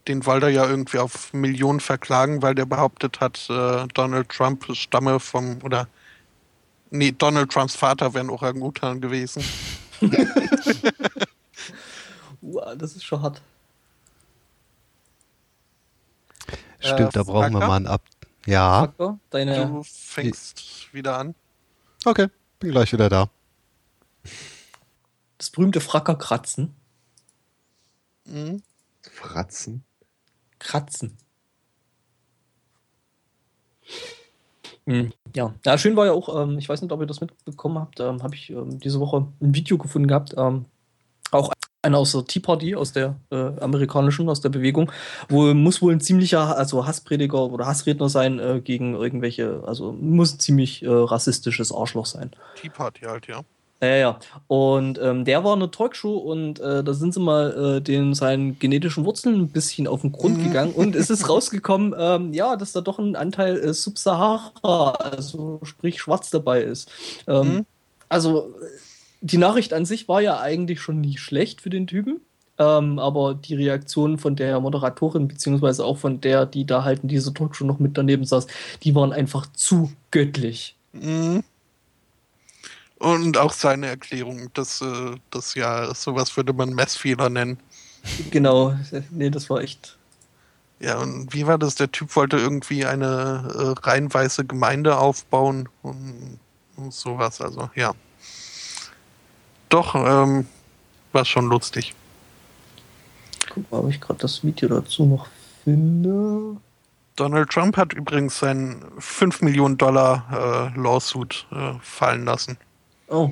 Den 0.08 0.24
wollte 0.24 0.46
er 0.46 0.52
ja 0.52 0.68
irgendwie 0.68 0.98
auf 0.98 1.32
Millionen 1.32 1.80
verklagen, 1.80 2.40
weil 2.40 2.54
der 2.54 2.66
behauptet 2.66 3.20
hat, 3.20 3.46
äh, 3.50 3.86
Donald 3.94 4.28
Trump 4.28 4.64
stamme 4.76 5.18
vom, 5.18 5.58
oder, 5.62 5.88
nee, 6.90 7.12
Donald 7.12 7.50
Trumps 7.50 7.74
Vater 7.74 8.14
wäre 8.14 8.24
ein 8.24 8.30
Orang-Utan 8.30 9.00
gewesen. 9.00 9.44
Uah, 12.42 12.76
das 12.76 12.94
ist 12.96 13.04
schon 13.04 13.22
hart. 13.22 13.42
stimmt, 16.80 17.00
äh, 17.00 17.10
da 17.12 17.22
brauchen 17.22 17.52
wir 17.52 17.58
Fracker? 17.60 17.66
mal 17.66 17.76
ein 17.76 17.86
Ab. 17.86 18.02
Ja, 18.46 18.80
Faktor, 18.80 19.18
deine, 19.30 19.66
Du 19.66 19.82
fängst 19.82 20.92
wieder 20.92 21.18
an. 21.18 21.34
okay, 22.04 22.28
bin 22.60 22.70
gleich 22.70 22.92
wieder 22.92 23.08
da. 23.08 23.28
das 25.38 25.50
berühmte 25.50 25.80
Frackerkratzen. 25.80 26.74
Mhm. 28.24 28.62
Fratzen. 29.02 29.84
Kratzen. 30.58 31.16
Hm, 34.86 35.12
Ja. 35.34 35.52
ja, 35.64 35.78
schön 35.78 35.96
war 35.96 36.06
ja 36.06 36.12
auch, 36.12 36.42
ähm, 36.42 36.58
ich 36.58 36.68
weiß 36.68 36.80
nicht, 36.80 36.92
ob 36.92 37.00
ihr 37.00 37.06
das 37.06 37.20
mitbekommen 37.20 37.78
habt, 37.78 37.98
ähm, 38.00 38.22
habe 38.22 38.34
ich 38.34 38.50
ähm, 38.50 38.78
diese 38.78 39.00
Woche 39.00 39.26
ein 39.40 39.54
Video 39.54 39.78
gefunden 39.78 40.06
gehabt, 40.08 40.34
ähm, 40.36 40.66
auch 41.32 41.52
einer 41.82 41.98
aus 41.98 42.12
der 42.12 42.24
Tea 42.24 42.40
Party, 42.40 42.74
aus 42.76 42.92
der 42.92 43.16
äh, 43.30 43.36
amerikanischen, 43.60 44.28
aus 44.28 44.40
der 44.40 44.48
Bewegung, 44.50 44.92
wo 45.28 45.52
muss 45.54 45.82
wohl 45.82 45.92
ein 45.92 46.00
ziemlicher, 46.00 46.56
also 46.56 46.86
Hassprediger 46.86 47.44
oder 47.46 47.66
Hassredner 47.66 48.08
sein 48.08 48.38
äh, 48.38 48.60
gegen 48.62 48.94
irgendwelche, 48.94 49.62
also 49.66 49.92
muss 49.92 50.34
ein 50.34 50.40
ziemlich 50.40 50.82
äh, 50.82 50.88
rassistisches 50.88 51.72
Arschloch 51.72 52.06
sein. 52.06 52.30
Tea 52.54 52.70
Party 52.70 53.02
halt, 53.02 53.26
ja. 53.28 53.42
Ja, 53.82 53.94
ja. 53.96 54.18
Und 54.46 54.98
ähm, 55.02 55.24
der 55.26 55.44
war 55.44 55.54
in 55.54 55.60
einer 55.62 55.70
Talkshow 55.70 56.16
und 56.16 56.58
äh, 56.60 56.82
da 56.82 56.94
sind 56.94 57.12
sie 57.12 57.20
mal 57.20 57.76
äh, 57.76 57.80
den 57.82 58.14
seinen 58.14 58.58
genetischen 58.58 59.04
Wurzeln 59.04 59.34
ein 59.42 59.48
bisschen 59.52 59.86
auf 59.86 60.00
den 60.00 60.12
Grund 60.12 60.38
Mhm. 60.38 60.42
gegangen 60.44 60.72
und 60.72 60.96
es 60.96 61.10
ist 61.10 61.28
rausgekommen, 61.28 61.94
ähm, 61.98 62.32
ja, 62.32 62.56
dass 62.56 62.72
da 62.72 62.80
doch 62.80 62.98
ein 62.98 63.16
Anteil 63.16 63.58
äh, 63.58 63.74
Sub-Sahara, 63.74 64.90
also 64.92 65.60
sprich 65.64 66.00
schwarz 66.00 66.30
dabei 66.30 66.62
ist. 66.62 66.90
Ähm, 67.26 67.46
Mhm. 67.58 67.66
Also 68.08 68.54
die 69.20 69.38
Nachricht 69.38 69.72
an 69.74 69.84
sich 69.84 70.08
war 70.08 70.20
ja 70.22 70.40
eigentlich 70.40 70.80
schon 70.80 71.00
nicht 71.00 71.20
schlecht 71.20 71.60
für 71.60 71.70
den 71.70 71.86
Typen. 71.86 72.20
Ähm, 72.58 72.98
aber 72.98 73.34
die 73.34 73.54
Reaktion 73.54 74.16
von 74.16 74.34
der 74.36 74.58
Moderatorin, 74.60 75.28
beziehungsweise 75.28 75.84
auch 75.84 75.98
von 75.98 76.20
der, 76.22 76.46
die 76.46 76.64
da 76.64 76.84
halt 76.84 77.02
in 77.02 77.08
dieser 77.10 77.34
Talkshow 77.34 77.64
noch 77.66 77.78
mit 77.80 77.98
daneben 77.98 78.24
saß, 78.24 78.46
die 78.82 78.94
waren 78.94 79.12
einfach 79.12 79.46
zu 79.52 79.92
göttlich. 80.10 80.78
Mhm. 80.92 81.42
Und 82.98 83.36
auch 83.36 83.52
seine 83.52 83.88
Erklärung, 83.88 84.50
dass 84.54 84.80
äh, 84.80 85.16
das 85.30 85.54
ja 85.54 85.94
sowas 85.94 86.36
würde 86.36 86.52
man 86.52 86.70
Messfehler 86.70 87.28
nennen. 87.28 87.58
Genau, 88.30 88.74
nee, 89.10 89.30
das 89.30 89.50
war 89.50 89.60
echt. 89.60 89.98
Ja, 90.78 90.98
und 90.98 91.32
wie 91.32 91.46
war 91.46 91.58
das? 91.58 91.74
Der 91.74 91.90
Typ 91.90 92.14
wollte 92.16 92.36
irgendwie 92.36 92.84
eine 92.84 93.76
äh, 93.76 93.86
rein 93.86 94.12
weiße 94.12 94.44
Gemeinde 94.44 94.98
aufbauen 94.98 95.68
und, 95.82 96.38
und 96.76 96.92
sowas. 96.92 97.40
Also, 97.40 97.70
ja. 97.74 97.92
Doch, 99.68 99.94
ähm, 99.94 100.46
war 101.12 101.24
schon 101.24 101.46
lustig. 101.46 101.94
Guck 103.50 103.70
mal, 103.70 103.78
ob 103.78 103.90
ich 103.90 104.00
gerade 104.00 104.20
das 104.20 104.44
Video 104.44 104.68
dazu 104.68 105.06
noch 105.06 105.26
finde. 105.64 106.56
Donald 107.16 107.48
Trump 107.48 107.78
hat 107.78 107.94
übrigens 107.94 108.38
seinen 108.38 108.84
5 108.98 109.40
Millionen 109.40 109.78
Dollar 109.78 110.72
äh, 110.76 110.78
Lawsuit 110.78 111.46
äh, 111.50 111.72
fallen 111.80 112.26
lassen. 112.26 112.58
Oh. 113.08 113.30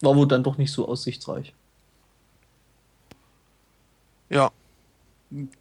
War 0.00 0.16
wohl 0.16 0.28
dann 0.28 0.42
doch 0.42 0.56
nicht 0.56 0.72
so 0.72 0.88
aussichtsreich. 0.88 1.52
Ja. 4.28 4.50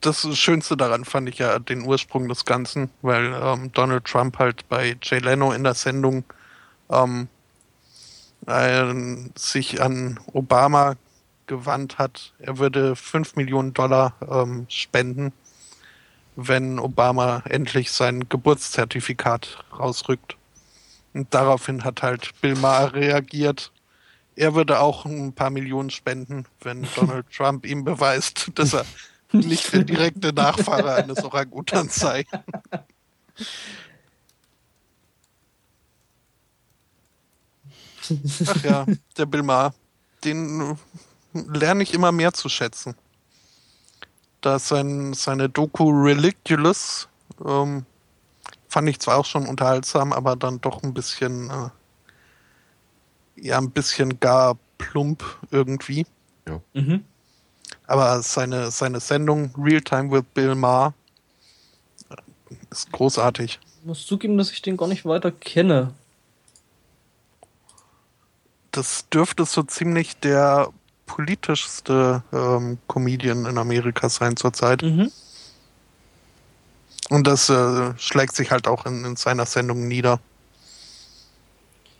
Das 0.01 0.27
Schönste 0.35 0.75
daran 0.75 1.05
fand 1.05 1.29
ich 1.29 1.37
ja 1.37 1.59
den 1.59 1.85
Ursprung 1.85 2.27
des 2.27 2.43
Ganzen, 2.45 2.89
weil 3.03 3.39
ähm, 3.39 3.71
Donald 3.71 4.05
Trump 4.05 4.39
halt 4.39 4.67
bei 4.67 4.97
Jay 4.99 5.19
Leno 5.19 5.51
in 5.51 5.63
der 5.63 5.75
Sendung 5.75 6.23
ähm, 6.89 7.27
ein, 8.47 9.31
sich 9.35 9.79
an 9.79 10.19
Obama 10.33 10.95
gewandt 11.45 11.99
hat. 11.99 12.33
Er 12.39 12.57
würde 12.57 12.95
5 12.95 13.35
Millionen 13.35 13.73
Dollar 13.73 14.13
ähm, 14.27 14.65
spenden, 14.69 15.33
wenn 16.35 16.79
Obama 16.79 17.43
endlich 17.45 17.91
sein 17.91 18.27
Geburtszertifikat 18.27 19.63
rausrückt. 19.77 20.38
Und 21.13 21.33
daraufhin 21.33 21.83
hat 21.83 22.01
halt 22.01 22.31
Bill 22.41 22.55
Maher 22.55 22.93
reagiert. 22.93 23.71
Er 24.35 24.55
würde 24.55 24.79
auch 24.79 25.05
ein 25.05 25.33
paar 25.33 25.49
Millionen 25.49 25.89
spenden, 25.89 26.45
wenn 26.61 26.87
Donald 26.95 27.25
Trump 27.31 27.65
ihm 27.65 27.83
beweist, 27.83 28.51
dass 28.55 28.73
er 28.73 28.85
nicht 29.31 29.73
der 29.73 29.83
direkte 29.83 30.33
Nachfahre 30.33 30.95
eines 30.95 31.23
Orang-Utans 31.23 31.95
sei. 31.95 32.25
Ach 38.47 38.63
ja, 38.63 38.85
der 39.17 39.25
Bill 39.25 39.43
Maher, 39.43 39.73
den 40.23 40.77
lerne 41.33 41.83
ich 41.83 41.93
immer 41.93 42.11
mehr 42.11 42.33
zu 42.33 42.49
schätzen. 42.49 42.95
Da 44.41 44.55
ist 44.55 44.69
sein, 44.69 45.13
seine 45.13 45.49
Doku 45.49 45.89
Religious 45.91 47.07
ähm, 47.45 47.85
fand 48.69 48.87
ich 48.87 48.99
zwar 48.99 49.17
auch 49.17 49.25
schon 49.25 49.47
unterhaltsam, 49.47 50.13
aber 50.13 50.35
dann 50.35 50.61
doch 50.61 50.83
ein 50.83 50.93
bisschen, 50.93 51.49
äh, 51.49 51.69
ja, 53.47 53.57
ein 53.57 53.71
bisschen 53.71 54.19
gar 54.19 54.57
plump 54.77 55.23
irgendwie. 55.51 56.05
Mhm. 56.73 57.03
Aber 57.85 58.21
seine, 58.21 58.71
seine 58.71 58.99
Sendung 58.99 59.51
Real 59.57 59.81
Time 59.81 60.11
with 60.11 60.23
Bill 60.33 60.55
Maher 60.55 60.93
äh, 62.09 62.15
ist 62.71 62.91
großartig. 62.91 63.59
Ich 63.79 63.85
muss 63.85 64.05
zugeben, 64.05 64.37
dass 64.37 64.51
ich 64.51 64.61
den 64.61 64.77
gar 64.77 64.87
nicht 64.87 65.05
weiter 65.05 65.31
kenne. 65.31 65.93
Das 68.71 69.09
dürfte 69.09 69.45
so 69.45 69.63
ziemlich 69.63 70.17
der 70.17 70.69
politischste 71.07 72.23
ähm, 72.31 72.77
Comedian 72.87 73.45
in 73.45 73.57
Amerika 73.57 74.09
sein 74.09 74.37
zurzeit. 74.37 74.83
Mhm. 74.83 75.11
Und 77.09 77.25
das 77.25 77.49
äh, 77.49 77.93
schlägt 77.97 78.35
sich 78.35 78.51
halt 78.51 78.67
auch 78.67 78.85
in, 78.85 79.05
in 79.05 79.15
seiner 79.15 79.45
Sendung 79.45 79.87
nieder. 79.87 80.19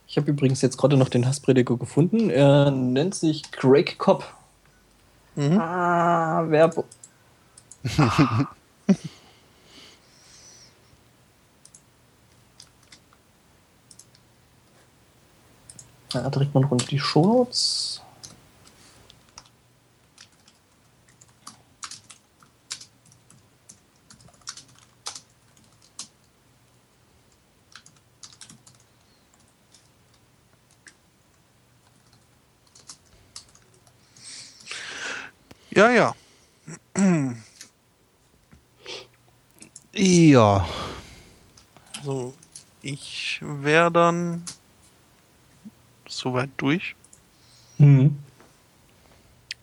Ich 0.08 0.18
habe 0.18 0.32
übrigens 0.32 0.62
jetzt 0.62 0.78
gerade 0.78 0.98
noch 0.98 1.10
den 1.10 1.26
Hassprediger 1.26 1.78
gefunden. 1.78 2.30
Er 2.30 2.72
nennt 2.72 3.16
sich 3.16 3.52
Greg 3.52 3.98
Cobb. 3.98 4.24
Mhm. 5.36 5.60
Ah, 5.60 6.46
Werbung. 6.50 6.86
Ja, 16.14 16.28
direkt 16.30 16.54
mal 16.56 16.62
noch 16.62 16.72
unter 16.72 16.88
die 16.88 17.00
Shownotes. 17.00 18.02
Ja, 35.80 35.90
ja. 35.92 36.14
Ja. 39.94 40.68
Also, 41.96 42.34
ich 42.82 43.40
wäre 43.42 43.90
dann 43.90 44.44
soweit 46.06 46.50
durch. 46.58 46.98
Mhm. 47.78 48.20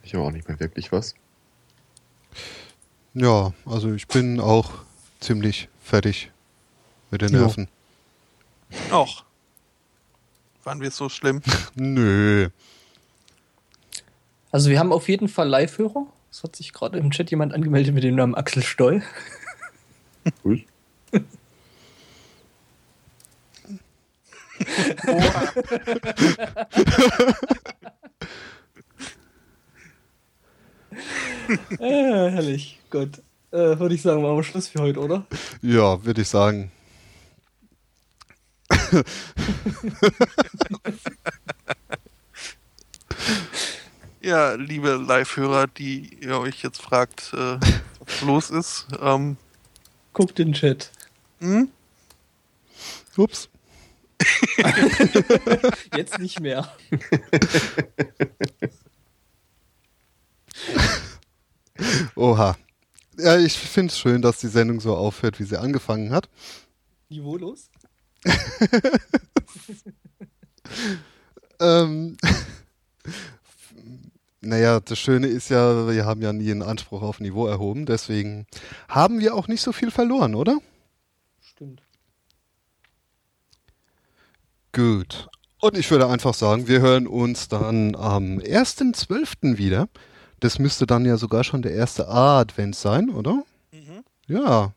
Ich 0.04 0.14
habe 0.14 0.24
auch 0.24 0.30
nicht 0.30 0.48
mehr 0.48 0.58
wirklich 0.58 0.90
was. 0.90 1.14
Ja, 3.12 3.52
also 3.66 3.92
ich 3.92 4.08
bin 4.08 4.40
auch 4.40 4.72
ziemlich 5.20 5.68
fertig 5.82 6.30
mit 7.10 7.20
den 7.20 7.34
Ja. 7.34 7.40
Nerven. 7.40 7.68
Och. 8.90 9.22
Waren 10.64 10.80
wir 10.80 10.90
so 10.90 11.10
schlimm? 11.10 11.42
Nö. 11.74 12.48
Also 14.50 14.70
wir 14.70 14.78
haben 14.78 14.92
auf 14.92 15.08
jeden 15.08 15.28
Fall 15.28 15.48
Live-Hörer. 15.48 16.06
Es 16.30 16.42
hat 16.42 16.56
sich 16.56 16.72
gerade 16.72 16.98
im 16.98 17.10
Chat 17.10 17.30
jemand 17.30 17.52
angemeldet 17.54 17.94
mit 17.94 18.04
dem 18.04 18.14
Namen 18.14 18.34
Axel 18.34 18.62
Stoll. 18.62 19.02
Cool. 20.44 20.62
äh, 31.78 32.30
herrlich. 32.30 32.80
Gut. 32.90 33.18
Äh, 33.52 33.78
Würde 33.78 33.94
ich 33.94 34.02
sagen, 34.02 34.22
machen 34.22 34.36
wir 34.36 34.44
Schluss 34.44 34.68
für 34.68 34.80
heute, 34.80 35.00
oder? 35.00 35.26
Ja, 35.62 36.04
würde 36.04 36.22
ich 36.22 36.28
sagen. 36.28 36.70
Ja, 44.26 44.54
liebe 44.54 44.96
Live-Hörer, 44.96 45.68
die 45.68 46.18
ihr 46.20 46.40
euch 46.40 46.60
jetzt 46.64 46.82
fragt, 46.82 47.32
äh, 47.32 47.60
was 48.00 48.20
los 48.22 48.50
ist. 48.50 48.88
Ähm, 49.00 49.36
Guckt 50.14 50.36
den 50.40 50.52
Chat. 50.52 50.90
hm? 51.38 51.70
Ups. 53.16 53.48
Jetzt 55.96 56.18
nicht 56.18 56.40
mehr. 56.40 56.68
Oha. 62.16 62.56
Ja, 63.18 63.38
ich 63.38 63.56
finde 63.56 63.92
es 63.92 63.98
schön, 64.00 64.22
dass 64.22 64.40
die 64.40 64.48
Sendung 64.48 64.80
so 64.80 64.96
aufhört, 64.96 65.38
wie 65.38 65.44
sie 65.44 65.56
angefangen 65.56 66.12
hat. 66.12 66.28
Niveaulos? 67.10 67.70
Ähm, 71.58 72.18
naja, 74.46 74.80
das 74.80 74.98
Schöne 74.98 75.26
ist 75.26 75.48
ja, 75.50 75.88
wir 75.88 76.06
haben 76.06 76.22
ja 76.22 76.32
nie 76.32 76.50
einen 76.50 76.62
Anspruch 76.62 77.02
auf 77.02 77.20
Niveau 77.20 77.46
erhoben, 77.46 77.86
deswegen 77.86 78.46
haben 78.88 79.20
wir 79.20 79.34
auch 79.34 79.48
nicht 79.48 79.62
so 79.62 79.72
viel 79.72 79.90
verloren, 79.90 80.34
oder? 80.34 80.58
Stimmt. 81.40 81.82
Gut. 84.72 85.28
Und 85.60 85.76
ich 85.76 85.90
würde 85.90 86.06
einfach 86.06 86.34
sagen, 86.34 86.68
wir 86.68 86.80
hören 86.80 87.06
uns 87.06 87.48
dann 87.48 87.94
am 87.96 88.38
1.12. 88.38 89.56
wieder. 89.56 89.88
Das 90.40 90.58
müsste 90.58 90.86
dann 90.86 91.06
ja 91.06 91.16
sogar 91.16 91.44
schon 91.44 91.62
der 91.62 91.72
erste 91.72 92.08
A-Advent 92.08 92.76
sein, 92.76 93.08
oder? 93.08 93.42
Mhm. 93.72 94.04
Ja. 94.28 94.72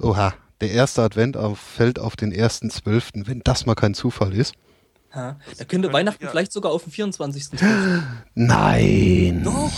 Oha, 0.00 0.34
der 0.60 0.70
erste 0.70 1.02
Advent 1.02 1.36
auf, 1.36 1.58
fällt 1.58 1.98
auf 1.98 2.16
den 2.16 2.32
1.12., 2.32 3.26
wenn 3.26 3.40
das 3.44 3.66
mal 3.66 3.74
kein 3.74 3.94
Zufall 3.94 4.32
ist. 4.32 4.54
Ha. 5.14 5.36
Da 5.38 5.52
könnte 5.52 5.66
könnte- 5.66 5.92
Weihnachten 5.92 6.24
ja. 6.24 6.30
vielleicht 6.30 6.52
sogar 6.52 6.72
auf 6.72 6.84
den 6.84 6.92
24. 6.92 7.50
treffen. 7.50 8.02
Nein. 8.34 9.42
Doch. 9.44 9.70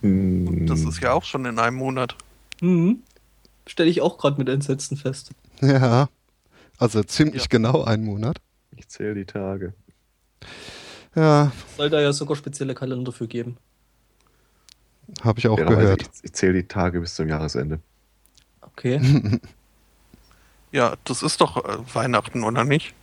Hm, 0.00 0.66
Das 0.66 0.80
ist 0.80 1.00
ja 1.02 1.12
auch 1.12 1.24
schon 1.24 1.44
in 1.44 1.58
einem 1.58 1.76
Monat. 1.76 2.16
Mhm. 2.60 3.02
Stelle 3.66 3.88
ich 3.90 4.00
auch 4.00 4.18
gerade 4.18 4.36
mit 4.38 4.48
Entsetzen 4.48 4.96
fest. 4.96 5.30
Ja. 5.60 6.08
Also 6.78 7.02
ziemlich 7.02 7.42
Ja. 7.42 7.48
genau 7.48 7.84
einen 7.84 8.04
Monat. 8.04 8.38
Ich 8.76 8.88
zähle 8.88 9.14
die 9.14 9.24
Tage. 9.24 9.72
Ja, 11.14 11.52
Soll 11.76 11.90
da 11.90 12.00
ja 12.00 12.12
sogar 12.12 12.36
spezielle 12.36 12.74
Kalender 12.74 13.12
für 13.12 13.28
geben. 13.28 13.56
habe 15.22 15.38
ich 15.38 15.46
auch 15.48 15.56
Fairerweise, 15.56 15.80
gehört. 15.80 16.02
Ich, 16.02 16.08
ich 16.24 16.32
zähle 16.32 16.54
die 16.54 16.68
Tage 16.68 17.00
bis 17.00 17.14
zum 17.14 17.28
Jahresende. 17.28 17.80
Okay. 18.60 19.00
Ja, 20.74 20.96
das 21.04 21.22
ist 21.22 21.40
doch 21.40 21.56
äh, 21.64 21.78
Weihnachten, 21.94 22.42
oder 22.42 22.64
nicht? 22.64 22.94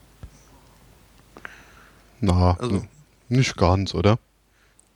Na, 2.19 2.57
Also- 2.59 2.83
nicht 3.29 3.55
ganz, 3.55 3.95
oder? 3.95 4.19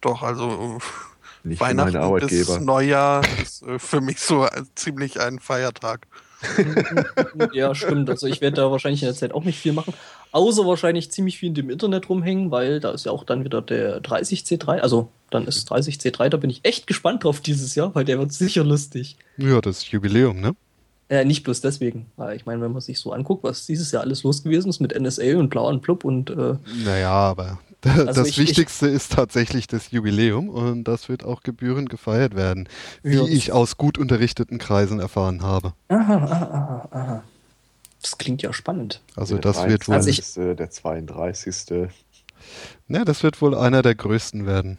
Doch, 0.02 0.24
also 0.24 0.50
äh, 0.52 1.48
Nicht 1.48 1.62
Weihnachten 1.62 2.20
bis. 2.20 2.60
Neujahr 2.60 3.22
ist 3.42 3.64
äh, 3.64 3.80
für 3.80 4.02
mich 4.02 4.20
so 4.20 4.46
ziemlich 4.76 5.22
ein 5.22 5.40
Feiertag. 5.40 6.06
ja, 7.54 7.74
stimmt. 7.74 8.10
Also 8.10 8.28
ich 8.28 8.42
werde 8.42 8.58
da 8.58 8.72
wahrscheinlich 8.72 9.02
in 9.04 9.08
der 9.08 9.16
Zeit 9.16 9.32
auch 9.32 9.46
nicht 9.46 9.58
viel 9.58 9.72
machen. 9.72 9.94
Außer 10.34 10.66
wahrscheinlich 10.68 11.10
ziemlich 11.12 11.38
viel 11.38 11.48
in 11.50 11.56
dem 11.56 11.70
Internet 11.70 12.10
rumhängen, 12.10 12.52
weil 12.52 12.82
da 12.82 12.92
ist 12.92 13.06
ja 13.06 13.14
auch 13.14 13.24
dann 13.24 13.46
wieder 13.46 13.62
der 13.62 14.04
30C3. 14.04 14.80
Also 14.80 15.10
dann 15.30 15.48
ist 15.48 15.72
30C3, 15.72 16.28
da 16.28 16.36
bin 16.36 16.50
ich 16.50 16.60
echt 16.66 16.88
gespannt 16.88 17.24
drauf 17.24 17.40
dieses 17.40 17.74
Jahr, 17.76 17.96
weil 17.96 18.04
der 18.04 18.20
wird 18.20 18.34
sicher 18.34 18.66
lustig. 18.66 19.16
Ja, 19.38 19.62
das 19.62 19.90
Jubiläum, 19.90 20.42
ne? 20.42 20.58
Äh, 21.08 21.24
nicht 21.26 21.44
bloß 21.44 21.62
deswegen. 21.62 22.08
Weil 22.16 22.36
ich 22.36 22.46
meine, 22.48 22.62
wenn 22.62 22.72
man 22.72 22.82
sich 22.82 23.00
so 23.00 23.12
anguckt, 23.14 23.44
was 23.44 23.66
dieses 23.68 23.92
Jahr 23.92 24.02
alles 24.04 24.24
los 24.24 24.44
gewesen 24.44 24.70
ist 24.70 24.80
mit 24.80 25.00
NSA 25.00 25.38
und 25.38 25.50
bla 25.50 25.62
und 25.62 25.82
blub 25.84 26.04
und 26.04 26.32
äh, 26.32 26.56
Naja, 26.84 27.12
aber 27.12 27.60
das 27.82 28.08
Also 28.08 28.24
ich- 28.26 28.40
Wichtigste 28.40 28.88
ist 28.88 29.12
tatsächlich 29.12 29.68
das 29.68 29.92
Jubiläum 29.92 30.50
und 30.50 30.86
das 30.86 31.08
wird 31.08 31.24
auch 31.24 31.44
gebührend 31.44 31.90
gefeiert 31.92 32.36
werden, 32.36 32.68
wie 33.04 33.18
Ja. 33.18 33.24
ich 33.26 33.52
aus 33.52 33.78
gut 33.78 33.98
unterrichteten 34.00 34.58
Kreisen 34.58 35.00
erfahren 35.00 35.44
habe. 35.44 35.74
aha, 35.90 36.16
aha, 36.16 36.26
aha, 36.26 36.88
aha. 36.92 37.24
Das 38.02 38.18
klingt 38.18 38.42
ja 38.42 38.52
spannend. 38.54 39.02
Also 39.16 39.36
Der 39.36 39.42
das 39.42 39.68
wird 39.68 39.88
wohl, 39.88 39.96
Also 39.96 40.10
ich- 40.10 40.18
23., 40.22 40.56
der 40.58 40.70
32. 40.72 41.90
ne, 42.88 43.06
das 43.06 43.22
wird 43.24 43.42
wohl 43.42 43.56
einer 43.56 43.82
der 43.82 43.94
größten 43.96 44.46
werden. 44.46 44.78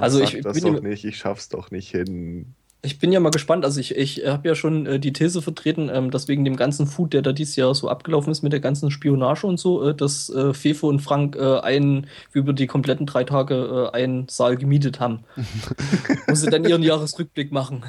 Also 0.00 0.20
ich 0.20 0.40
das 0.42 0.60
bin, 0.60 0.74
doch 0.74 0.82
nicht, 0.82 1.04
ich 1.04 1.16
schaff's 1.16 1.48
doch 1.48 1.70
nicht 1.70 1.90
hin. 1.90 2.54
Ich 2.80 2.98
bin 2.98 3.10
ja 3.10 3.18
mal 3.18 3.30
gespannt. 3.30 3.64
Also 3.64 3.80
ich, 3.80 3.96
ich 3.96 4.24
habe 4.24 4.46
ja 4.48 4.54
schon 4.54 4.86
äh, 4.86 5.00
die 5.00 5.12
These 5.12 5.42
vertreten, 5.42 5.90
ähm, 5.92 6.10
dass 6.10 6.28
wegen 6.28 6.44
dem 6.44 6.56
ganzen 6.56 6.86
Food, 6.86 7.12
der 7.12 7.22
da 7.22 7.32
dieses 7.32 7.56
Jahr 7.56 7.74
so 7.74 7.88
abgelaufen 7.88 8.30
ist 8.30 8.42
mit 8.42 8.52
der 8.52 8.60
ganzen 8.60 8.90
Spionage 8.90 9.46
und 9.46 9.58
so, 9.58 9.88
äh, 9.88 9.94
dass 9.94 10.30
äh, 10.30 10.54
Fefe 10.54 10.86
und 10.86 11.00
Frank 11.00 11.34
äh, 11.36 11.58
einen 11.58 12.06
über 12.32 12.52
die 12.52 12.68
kompletten 12.68 13.06
drei 13.06 13.24
Tage 13.24 13.90
äh, 13.92 13.96
einen 13.96 14.28
Saal 14.28 14.56
gemietet 14.56 15.00
haben. 15.00 15.24
Wo 16.26 16.34
sie 16.34 16.50
dann 16.50 16.64
ihren 16.64 16.82
Jahresrückblick 16.82 17.50
machen. 17.50 17.84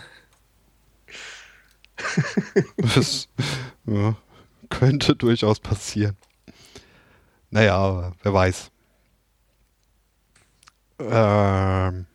Das 2.77 3.27
ja, 3.85 4.15
könnte 4.69 5.15
durchaus 5.15 5.59
passieren. 5.59 6.15
Naja, 7.51 7.77
aber 7.77 8.13
wer 8.23 8.33
weiß. 8.33 8.71
Ähm, 10.99 12.05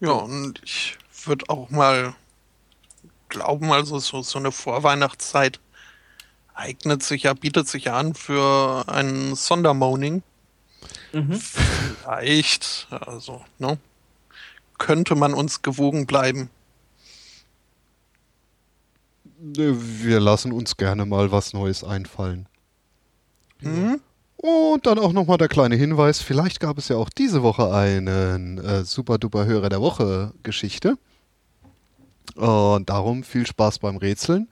Ja, 0.00 0.12
und 0.12 0.60
ich 0.64 0.98
würde 1.26 1.48
auch 1.48 1.70
mal 1.70 2.14
glauben, 3.28 3.72
also 3.72 3.98
so, 3.98 4.22
so 4.22 4.38
eine 4.38 4.52
Vorweihnachtszeit 4.52 5.60
eignet 6.54 7.02
sich 7.02 7.24
ja, 7.24 7.34
bietet 7.34 7.68
sich 7.68 7.84
ja 7.84 7.96
an 7.96 8.14
für 8.14 8.84
ein 8.86 9.34
Sondermoning. 9.34 10.22
Mhm. 11.12 11.40
Vielleicht, 11.40 12.88
also, 12.90 13.44
ne? 13.58 13.78
Könnte 14.78 15.14
man 15.14 15.34
uns 15.34 15.62
gewogen 15.62 16.06
bleiben. 16.06 16.50
wir 19.38 20.20
lassen 20.20 20.52
uns 20.52 20.76
gerne 20.76 21.04
mal 21.04 21.32
was 21.32 21.52
Neues 21.52 21.82
einfallen. 21.82 22.46
Hm? 23.58 24.00
Und 24.36 24.86
dann 24.86 24.98
auch 24.98 25.12
nochmal 25.12 25.38
der 25.38 25.48
kleine 25.48 25.76
Hinweis, 25.76 26.20
vielleicht 26.20 26.58
gab 26.58 26.78
es 26.78 26.88
ja 26.88 26.96
auch 26.96 27.10
diese 27.10 27.42
Woche 27.44 27.72
einen 27.72 28.58
äh, 28.58 28.84
super 28.84 29.18
duper 29.18 29.44
Hörer 29.44 29.68
der 29.68 29.80
Woche 29.80 30.32
Geschichte. 30.42 30.96
Und 32.34 32.88
darum 32.88 33.24
viel 33.24 33.46
Spaß 33.46 33.78
beim 33.80 33.96
Rätseln. 33.96 34.48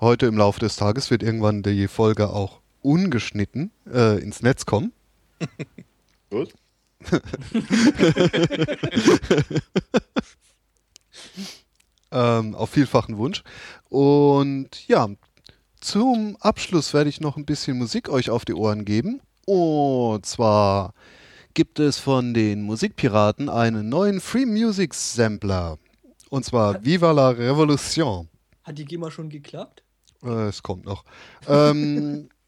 Heute 0.00 0.26
im 0.26 0.36
Laufe 0.36 0.60
des 0.60 0.76
Tages 0.76 1.10
wird 1.10 1.22
irgendwann 1.22 1.62
die 1.62 1.88
Folge 1.88 2.28
auch 2.30 2.60
ungeschnitten 2.82 3.70
äh, 3.92 4.22
ins 4.22 4.42
Netz 4.42 4.66
kommen. 4.66 4.92
Gut. 6.30 6.52
ähm, 12.12 12.54
auf 12.54 12.70
vielfachen 12.70 13.16
Wunsch. 13.18 13.42
Und 13.88 14.86
ja, 14.88 15.08
zum 15.80 16.36
Abschluss 16.40 16.94
werde 16.94 17.10
ich 17.10 17.20
noch 17.20 17.36
ein 17.36 17.44
bisschen 17.44 17.78
Musik 17.78 18.08
euch 18.08 18.30
auf 18.30 18.44
die 18.44 18.54
Ohren 18.54 18.84
geben. 18.84 19.20
Und 19.46 20.24
zwar 20.26 20.94
gibt 21.52 21.78
es 21.78 21.98
von 21.98 22.34
den 22.34 22.62
Musikpiraten 22.62 23.48
einen 23.48 23.88
neuen 23.88 24.20
Free 24.20 24.46
Music 24.46 24.94
Sampler. 24.94 25.78
Und 26.30 26.44
zwar 26.44 26.84
Viva 26.84 27.12
la 27.12 27.30
Revolution. 27.30 28.28
Hat 28.62 28.78
die 28.78 28.84
GEMA 28.84 29.10
schon 29.10 29.28
geklappt? 29.28 29.82
Äh, 30.22 30.48
es 30.48 30.62
kommt 30.62 30.84
noch. 30.84 31.04
Ähm, 31.48 32.28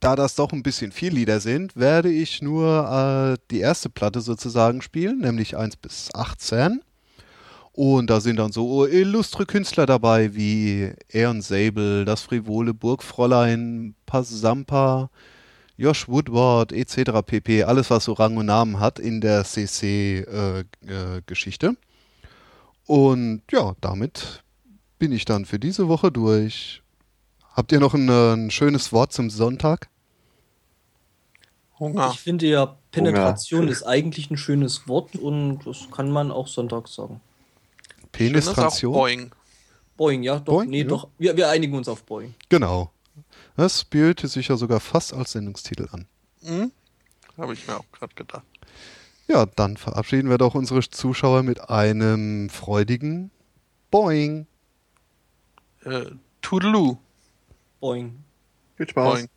da 0.00 0.16
das 0.16 0.36
doch 0.36 0.52
ein 0.52 0.62
bisschen 0.62 0.92
viel 0.92 1.12
Lieder 1.12 1.40
sind, 1.40 1.76
werde 1.76 2.10
ich 2.10 2.40
nur 2.42 3.36
äh, 3.36 3.38
die 3.50 3.60
erste 3.60 3.90
Platte 3.90 4.20
sozusagen 4.20 4.82
spielen, 4.82 5.18
nämlich 5.18 5.56
1 5.56 5.76
bis 5.76 6.14
18. 6.14 6.80
Und 7.72 8.10
da 8.10 8.20
sind 8.20 8.36
dann 8.36 8.52
so 8.52 8.86
illustre 8.86 9.46
Künstler 9.46 9.86
dabei 9.86 10.34
wie 10.34 10.92
Aaron 11.14 11.40
Sable, 11.40 12.04
das 12.04 12.22
frivole 12.22 12.74
Burgfräulein, 12.74 13.94
Pasampa, 14.06 15.10
Josh 15.76 16.08
Woodward 16.08 16.72
etc. 16.72 17.22
pp. 17.24 17.62
Alles, 17.64 17.90
was 17.90 18.04
so 18.04 18.12
Rang 18.12 18.36
und 18.36 18.46
Namen 18.46 18.80
hat 18.80 18.98
in 18.98 19.20
der 19.20 19.44
CC-Geschichte. 19.44 21.66
Äh, 21.66 21.70
äh, 21.70 21.76
und 22.90 23.42
ja, 23.52 23.76
damit 23.80 24.42
bin 24.98 25.12
ich 25.12 25.24
dann 25.24 25.44
für 25.44 25.60
diese 25.60 25.86
Woche 25.86 26.10
durch. 26.10 26.82
Habt 27.52 27.70
ihr 27.70 27.78
noch 27.78 27.94
ein, 27.94 28.10
ein 28.10 28.50
schönes 28.50 28.92
Wort 28.92 29.12
zum 29.12 29.30
Sonntag? 29.30 29.88
Hunger. 31.78 32.10
Ich 32.12 32.18
finde 32.18 32.48
ja, 32.48 32.76
Penetration 32.90 33.60
Hunger. 33.60 33.70
ist 33.70 33.84
eigentlich 33.84 34.28
ein 34.32 34.36
schönes 34.36 34.88
Wort 34.88 35.14
und 35.14 35.60
das 35.66 35.88
kann 35.92 36.10
man 36.10 36.32
auch 36.32 36.48
Sonntag 36.48 36.88
sagen. 36.88 37.20
Penetration? 38.10 38.92
Boing. 38.92 39.30
Boing, 39.96 40.24
ja, 40.24 40.40
doch. 40.40 40.54
Boing, 40.54 40.70
nee, 40.70 40.82
ja. 40.82 40.88
doch. 40.88 41.06
Wir, 41.16 41.36
wir 41.36 41.48
einigen 41.48 41.76
uns 41.76 41.86
auf 41.86 42.02
Boing. 42.02 42.34
Genau. 42.48 42.90
Das 43.56 43.82
spielte 43.82 44.26
sich 44.26 44.48
ja 44.48 44.56
sogar 44.56 44.80
fast 44.80 45.14
als 45.14 45.30
Sendungstitel 45.30 45.86
an. 45.92 46.08
Mhm. 46.40 46.72
Habe 47.38 47.52
ich 47.52 47.68
mir 47.68 47.76
auch 47.76 47.92
gerade 47.92 48.14
gedacht. 48.16 48.42
Ja, 49.30 49.46
dann 49.46 49.76
verabschieden 49.76 50.28
wir 50.28 50.38
doch 50.38 50.56
unsere 50.56 50.80
Zuschauer 50.80 51.44
mit 51.44 51.70
einem 51.70 52.50
freudigen 52.50 53.30
Boing. 53.92 54.48
Äh, 55.84 56.06
Toodaloo. 56.42 56.98
Boing. 57.78 58.24
Viel 58.76 58.88
Spaß. 58.88 59.20
Boing. 59.20 59.30